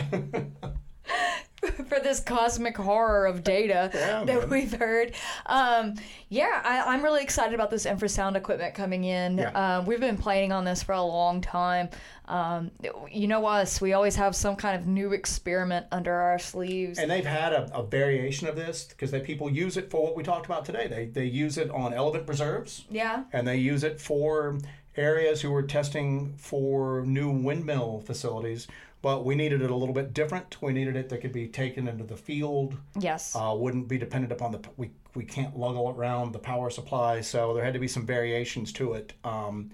for 1.88 2.00
this 2.00 2.20
cosmic 2.20 2.76
horror 2.76 3.26
of 3.26 3.42
data 3.44 3.90
Yeah, 3.94 4.24
that 4.24 4.40
man. 4.40 4.48
we've 4.50 4.72
heard. 4.72 5.14
Um, 5.46 5.94
yeah, 6.28 6.60
I, 6.64 6.82
I'm 6.94 7.02
really 7.02 7.22
excited 7.22 7.54
about 7.54 7.70
this 7.70 7.86
infrasound 7.86 8.36
equipment 8.36 8.74
coming 8.74 9.04
in. 9.04 9.38
Yeah. 9.38 9.78
Um, 9.78 9.86
we've 9.86 10.00
been 10.00 10.16
planning 10.18 10.52
on 10.52 10.64
this 10.64 10.82
for 10.82 10.92
a 10.92 11.02
long 11.02 11.40
time. 11.40 11.88
Um, 12.28 12.72
you 13.10 13.28
know 13.28 13.46
us, 13.46 13.80
we 13.80 13.92
always 13.92 14.16
have 14.16 14.34
some 14.34 14.56
kind 14.56 14.80
of 14.80 14.86
new 14.88 15.12
experiment 15.12 15.86
under 15.92 16.12
our 16.12 16.38
sleeves. 16.40 16.98
and 16.98 17.08
they've 17.08 17.24
had 17.24 17.52
a, 17.52 17.70
a 17.72 17.84
variation 17.84 18.48
of 18.48 18.56
this 18.56 18.84
because 18.84 19.12
they 19.12 19.20
people 19.20 19.48
use 19.48 19.76
it 19.76 19.90
for 19.90 20.02
what 20.02 20.16
we 20.16 20.24
talked 20.24 20.46
about 20.46 20.64
today. 20.64 20.88
They 20.88 21.06
they 21.06 21.24
use 21.26 21.56
it 21.56 21.70
on 21.70 21.94
elephant 21.94 22.26
preserves. 22.26 22.84
yeah. 22.90 23.24
and 23.32 23.46
they 23.46 23.58
use 23.58 23.84
it 23.84 24.00
for 24.00 24.58
areas 24.96 25.40
who 25.42 25.50
were 25.50 25.62
testing 25.62 26.34
for 26.36 27.02
new 27.06 27.30
windmill 27.30 28.00
facilities. 28.04 28.66
But 29.02 29.24
we 29.24 29.34
needed 29.34 29.62
it 29.62 29.70
a 29.70 29.74
little 29.74 29.94
bit 29.94 30.14
different. 30.14 30.60
We 30.60 30.72
needed 30.72 30.96
it 30.96 31.10
that 31.10 31.20
could 31.20 31.32
be 31.32 31.46
taken 31.46 31.86
into 31.86 32.02
the 32.02 32.16
field, 32.16 32.76
Yes. 32.98 33.36
uh, 33.36 33.54
wouldn't 33.56 33.86
be 33.88 33.98
dependent 33.98 34.32
upon 34.32 34.52
the 34.52 34.60
we 34.76 34.90
we 35.14 35.24
can't 35.24 35.56
luggle 35.56 35.94
around 35.96 36.32
the 36.32 36.38
power 36.38 36.70
supply. 36.70 37.20
So 37.20 37.54
there 37.54 37.64
had 37.64 37.74
to 37.74 37.78
be 37.80 37.88
some 37.88 38.04
variations 38.04 38.72
to 38.74 38.94
it 38.94 39.12
um, 39.22 39.70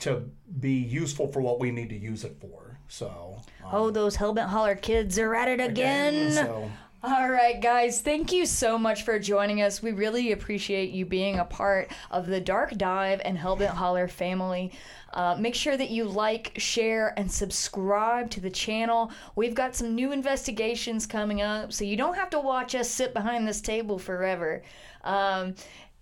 to 0.00 0.22
be 0.60 0.72
useful 0.72 1.28
for 1.32 1.40
what 1.40 1.58
we 1.60 1.70
need 1.70 1.88
to 1.90 1.96
use 1.98 2.24
it 2.24 2.36
for. 2.40 2.78
So 2.88 3.36
um, 3.64 3.70
oh, 3.72 3.90
those 3.90 4.16
Hellbent 4.18 4.48
Holler 4.48 4.74
kids 4.74 5.18
are 5.18 5.34
at 5.34 5.48
it 5.48 5.60
again. 5.60 6.32
So 6.32 6.70
All 7.04 7.28
right, 7.28 7.60
guys, 7.60 8.00
thank 8.00 8.30
you 8.30 8.46
so 8.46 8.78
much 8.78 9.02
for 9.02 9.18
joining 9.18 9.60
us. 9.60 9.82
We 9.82 9.90
really 9.90 10.30
appreciate 10.30 10.90
you 10.90 11.04
being 11.04 11.40
a 11.40 11.44
part 11.44 11.90
of 12.12 12.28
the 12.28 12.40
Dark 12.40 12.76
Dive 12.76 13.20
and 13.24 13.36
Hellbent 13.36 13.70
Holler 13.70 14.06
family. 14.06 14.70
Uh, 15.12 15.36
make 15.36 15.56
sure 15.56 15.76
that 15.76 15.90
you 15.90 16.04
like, 16.04 16.52
share, 16.58 17.12
and 17.16 17.28
subscribe 17.28 18.30
to 18.30 18.40
the 18.40 18.50
channel. 18.50 19.10
We've 19.34 19.52
got 19.52 19.74
some 19.74 19.96
new 19.96 20.12
investigations 20.12 21.04
coming 21.04 21.42
up, 21.42 21.72
so 21.72 21.82
you 21.82 21.96
don't 21.96 22.14
have 22.14 22.30
to 22.30 22.38
watch 22.38 22.76
us 22.76 22.88
sit 22.88 23.12
behind 23.14 23.48
this 23.48 23.60
table 23.60 23.98
forever. 23.98 24.62
Um, 25.02 25.56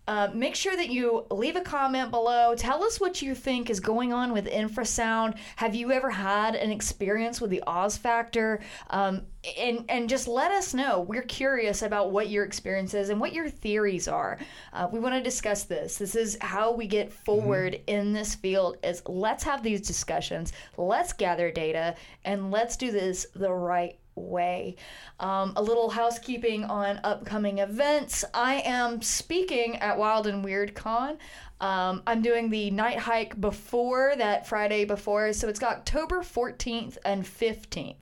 uh, 0.06 0.28
make 0.34 0.54
sure 0.54 0.76
that 0.76 0.88
you 0.88 1.26
leave 1.30 1.56
a 1.56 1.60
comment 1.60 2.10
below. 2.10 2.54
Tell 2.56 2.82
us 2.82 2.98
what 2.98 3.22
you 3.22 3.34
think 3.34 3.70
is 3.70 3.80
going 3.80 4.12
on 4.12 4.32
with 4.32 4.46
infrasound. 4.46 5.36
Have 5.56 5.74
you 5.74 5.92
ever 5.92 6.10
had 6.10 6.54
an 6.54 6.72
experience 6.72 7.40
with 7.40 7.50
the 7.50 7.62
Oz 7.66 7.96
factor? 7.96 8.60
Um, 8.88 9.22
and 9.58 9.84
and 9.88 10.08
just 10.08 10.28
let 10.28 10.50
us 10.50 10.74
know. 10.74 11.00
We're 11.00 11.22
curious 11.22 11.82
about 11.82 12.10
what 12.10 12.28
your 12.28 12.44
experience 12.44 12.92
is 12.92 13.08
and 13.08 13.20
what 13.20 13.32
your 13.32 13.48
theories 13.48 14.08
are. 14.08 14.38
Uh, 14.72 14.88
we 14.90 15.00
want 15.00 15.14
to 15.14 15.22
discuss 15.22 15.64
this. 15.64 15.96
This 15.96 16.14
is 16.14 16.36
how 16.40 16.72
we 16.72 16.86
get 16.86 17.12
forward 17.12 17.80
in 17.86 18.12
this 18.12 18.34
field. 18.34 18.78
Is 18.82 19.02
let's 19.06 19.44
have 19.44 19.62
these 19.62 19.80
discussions. 19.80 20.52
Let's 20.76 21.12
gather 21.12 21.50
data 21.50 21.94
and 22.24 22.50
let's 22.50 22.76
do 22.76 22.90
this 22.90 23.26
the 23.34 23.52
right 23.52 23.96
way. 24.14 24.76
Um, 25.18 25.52
a 25.56 25.62
little 25.62 25.90
housekeeping 25.90 26.64
on 26.64 27.00
upcoming 27.04 27.58
events. 27.58 28.24
I 28.34 28.56
am 28.64 29.02
speaking 29.02 29.76
at 29.76 29.98
Wild 29.98 30.26
and 30.26 30.44
Weird 30.44 30.74
Con. 30.74 31.18
Um, 31.60 32.02
I'm 32.06 32.22
doing 32.22 32.48
the 32.48 32.70
night 32.70 32.98
hike 32.98 33.40
before 33.40 34.14
that 34.16 34.46
Friday 34.46 34.84
before, 34.84 35.32
so 35.32 35.48
it's 35.48 35.62
October 35.62 36.20
14th 36.20 36.96
and 37.04 37.24
15th. 37.24 37.96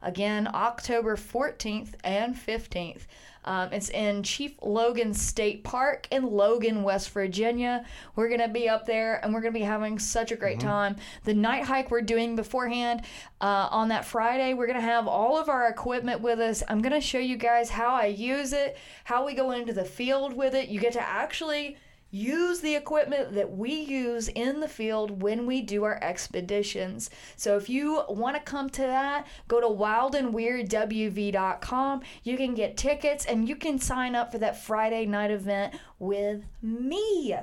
Again, 0.00 0.48
October 0.52 1.16
14th 1.16 1.94
and 2.02 2.34
15th. 2.34 3.02
Um, 3.44 3.72
it's 3.72 3.90
in 3.90 4.22
Chief 4.22 4.54
Logan 4.62 5.14
State 5.14 5.64
Park 5.64 6.06
in 6.10 6.30
Logan, 6.30 6.82
West 6.82 7.10
Virginia. 7.10 7.84
We're 8.16 8.28
going 8.28 8.40
to 8.40 8.48
be 8.48 8.68
up 8.68 8.86
there 8.86 9.24
and 9.24 9.34
we're 9.34 9.40
going 9.40 9.52
to 9.52 9.58
be 9.58 9.64
having 9.64 9.98
such 9.98 10.32
a 10.32 10.36
great 10.36 10.60
time. 10.60 10.96
The 11.24 11.34
night 11.34 11.64
hike 11.64 11.90
we're 11.90 12.02
doing 12.02 12.36
beforehand 12.36 13.02
uh, 13.40 13.68
on 13.70 13.88
that 13.88 14.04
Friday, 14.04 14.54
we're 14.54 14.66
going 14.66 14.78
to 14.78 14.84
have 14.84 15.08
all 15.08 15.38
of 15.38 15.48
our 15.48 15.68
equipment 15.68 16.20
with 16.20 16.38
us. 16.38 16.62
I'm 16.68 16.80
going 16.80 16.92
to 16.92 17.00
show 17.00 17.18
you 17.18 17.36
guys 17.36 17.70
how 17.70 17.94
I 17.94 18.06
use 18.06 18.52
it, 18.52 18.76
how 19.04 19.26
we 19.26 19.34
go 19.34 19.50
into 19.50 19.72
the 19.72 19.84
field 19.84 20.34
with 20.34 20.54
it. 20.54 20.68
You 20.68 20.80
get 20.80 20.92
to 20.94 21.02
actually 21.02 21.76
use 22.12 22.60
the 22.60 22.76
equipment 22.76 23.34
that 23.34 23.56
we 23.56 23.72
use 23.72 24.28
in 24.28 24.60
the 24.60 24.68
field 24.68 25.20
when 25.22 25.46
we 25.46 25.62
do 25.62 25.82
our 25.82 25.98
expeditions. 26.02 27.10
So 27.36 27.56
if 27.56 27.68
you 27.68 28.04
want 28.08 28.36
to 28.36 28.42
come 28.42 28.70
to 28.70 28.82
that, 28.82 29.26
go 29.48 29.60
to 29.60 29.66
wildandweirdwv.com. 29.66 32.02
You 32.22 32.36
can 32.36 32.54
get 32.54 32.76
tickets 32.76 33.24
and 33.24 33.48
you 33.48 33.56
can 33.56 33.80
sign 33.80 34.14
up 34.14 34.30
for 34.30 34.36
that 34.38 34.62
Friday 34.62 35.06
night 35.06 35.30
event 35.30 35.74
with 35.98 36.44
me. 36.60 37.34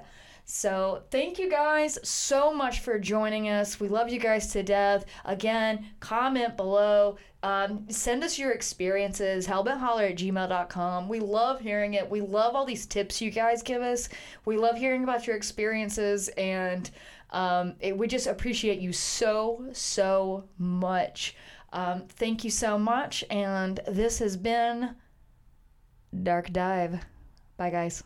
So, 0.52 1.04
thank 1.12 1.38
you 1.38 1.48
guys 1.48 2.00
so 2.02 2.52
much 2.52 2.80
for 2.80 2.98
joining 2.98 3.50
us. 3.50 3.80
We 3.80 3.88
love 3.88 4.10
you 4.10 4.20
guys 4.20 4.48
to 4.54 4.64
death. 4.64 5.06
Again, 5.24 5.86
comment 6.00 6.58
below. 6.58 7.18
Um, 7.44 7.86
send 7.90 8.24
us 8.24 8.40
your 8.40 8.50
experiences. 8.50 9.46
Hellbentholler 9.46 10.10
at 10.10 10.18
gmail.com. 10.18 11.08
We 11.08 11.20
love 11.20 11.60
hearing 11.60 11.94
it. 11.94 12.10
We 12.10 12.22
love 12.22 12.56
all 12.56 12.66
these 12.66 12.88
tips 12.88 13.22
you 13.22 13.30
guys 13.30 13.62
give 13.62 13.84
us. 13.84 14.10
We 14.46 14.58
love 14.58 14.76
hearing 14.76 15.04
about 15.04 15.28
your 15.28 15.36
experiences, 15.36 16.30
and 16.30 16.90
um, 17.30 17.76
it, 17.80 17.96
we 17.96 18.08
just 18.08 18.26
appreciate 18.26 18.80
you 18.80 18.92
so, 18.92 19.68
so 19.72 20.46
much. 20.58 21.36
Um, 21.74 22.08
thank 22.08 22.44
you 22.44 22.50
so 22.50 22.80
much. 22.80 23.24
And 23.30 23.80
this 23.88 24.18
has 24.18 24.36
been 24.36 24.96
Dark 26.24 26.52
Dive. 26.52 27.06
Bye, 27.56 27.70
guys. 27.70 28.02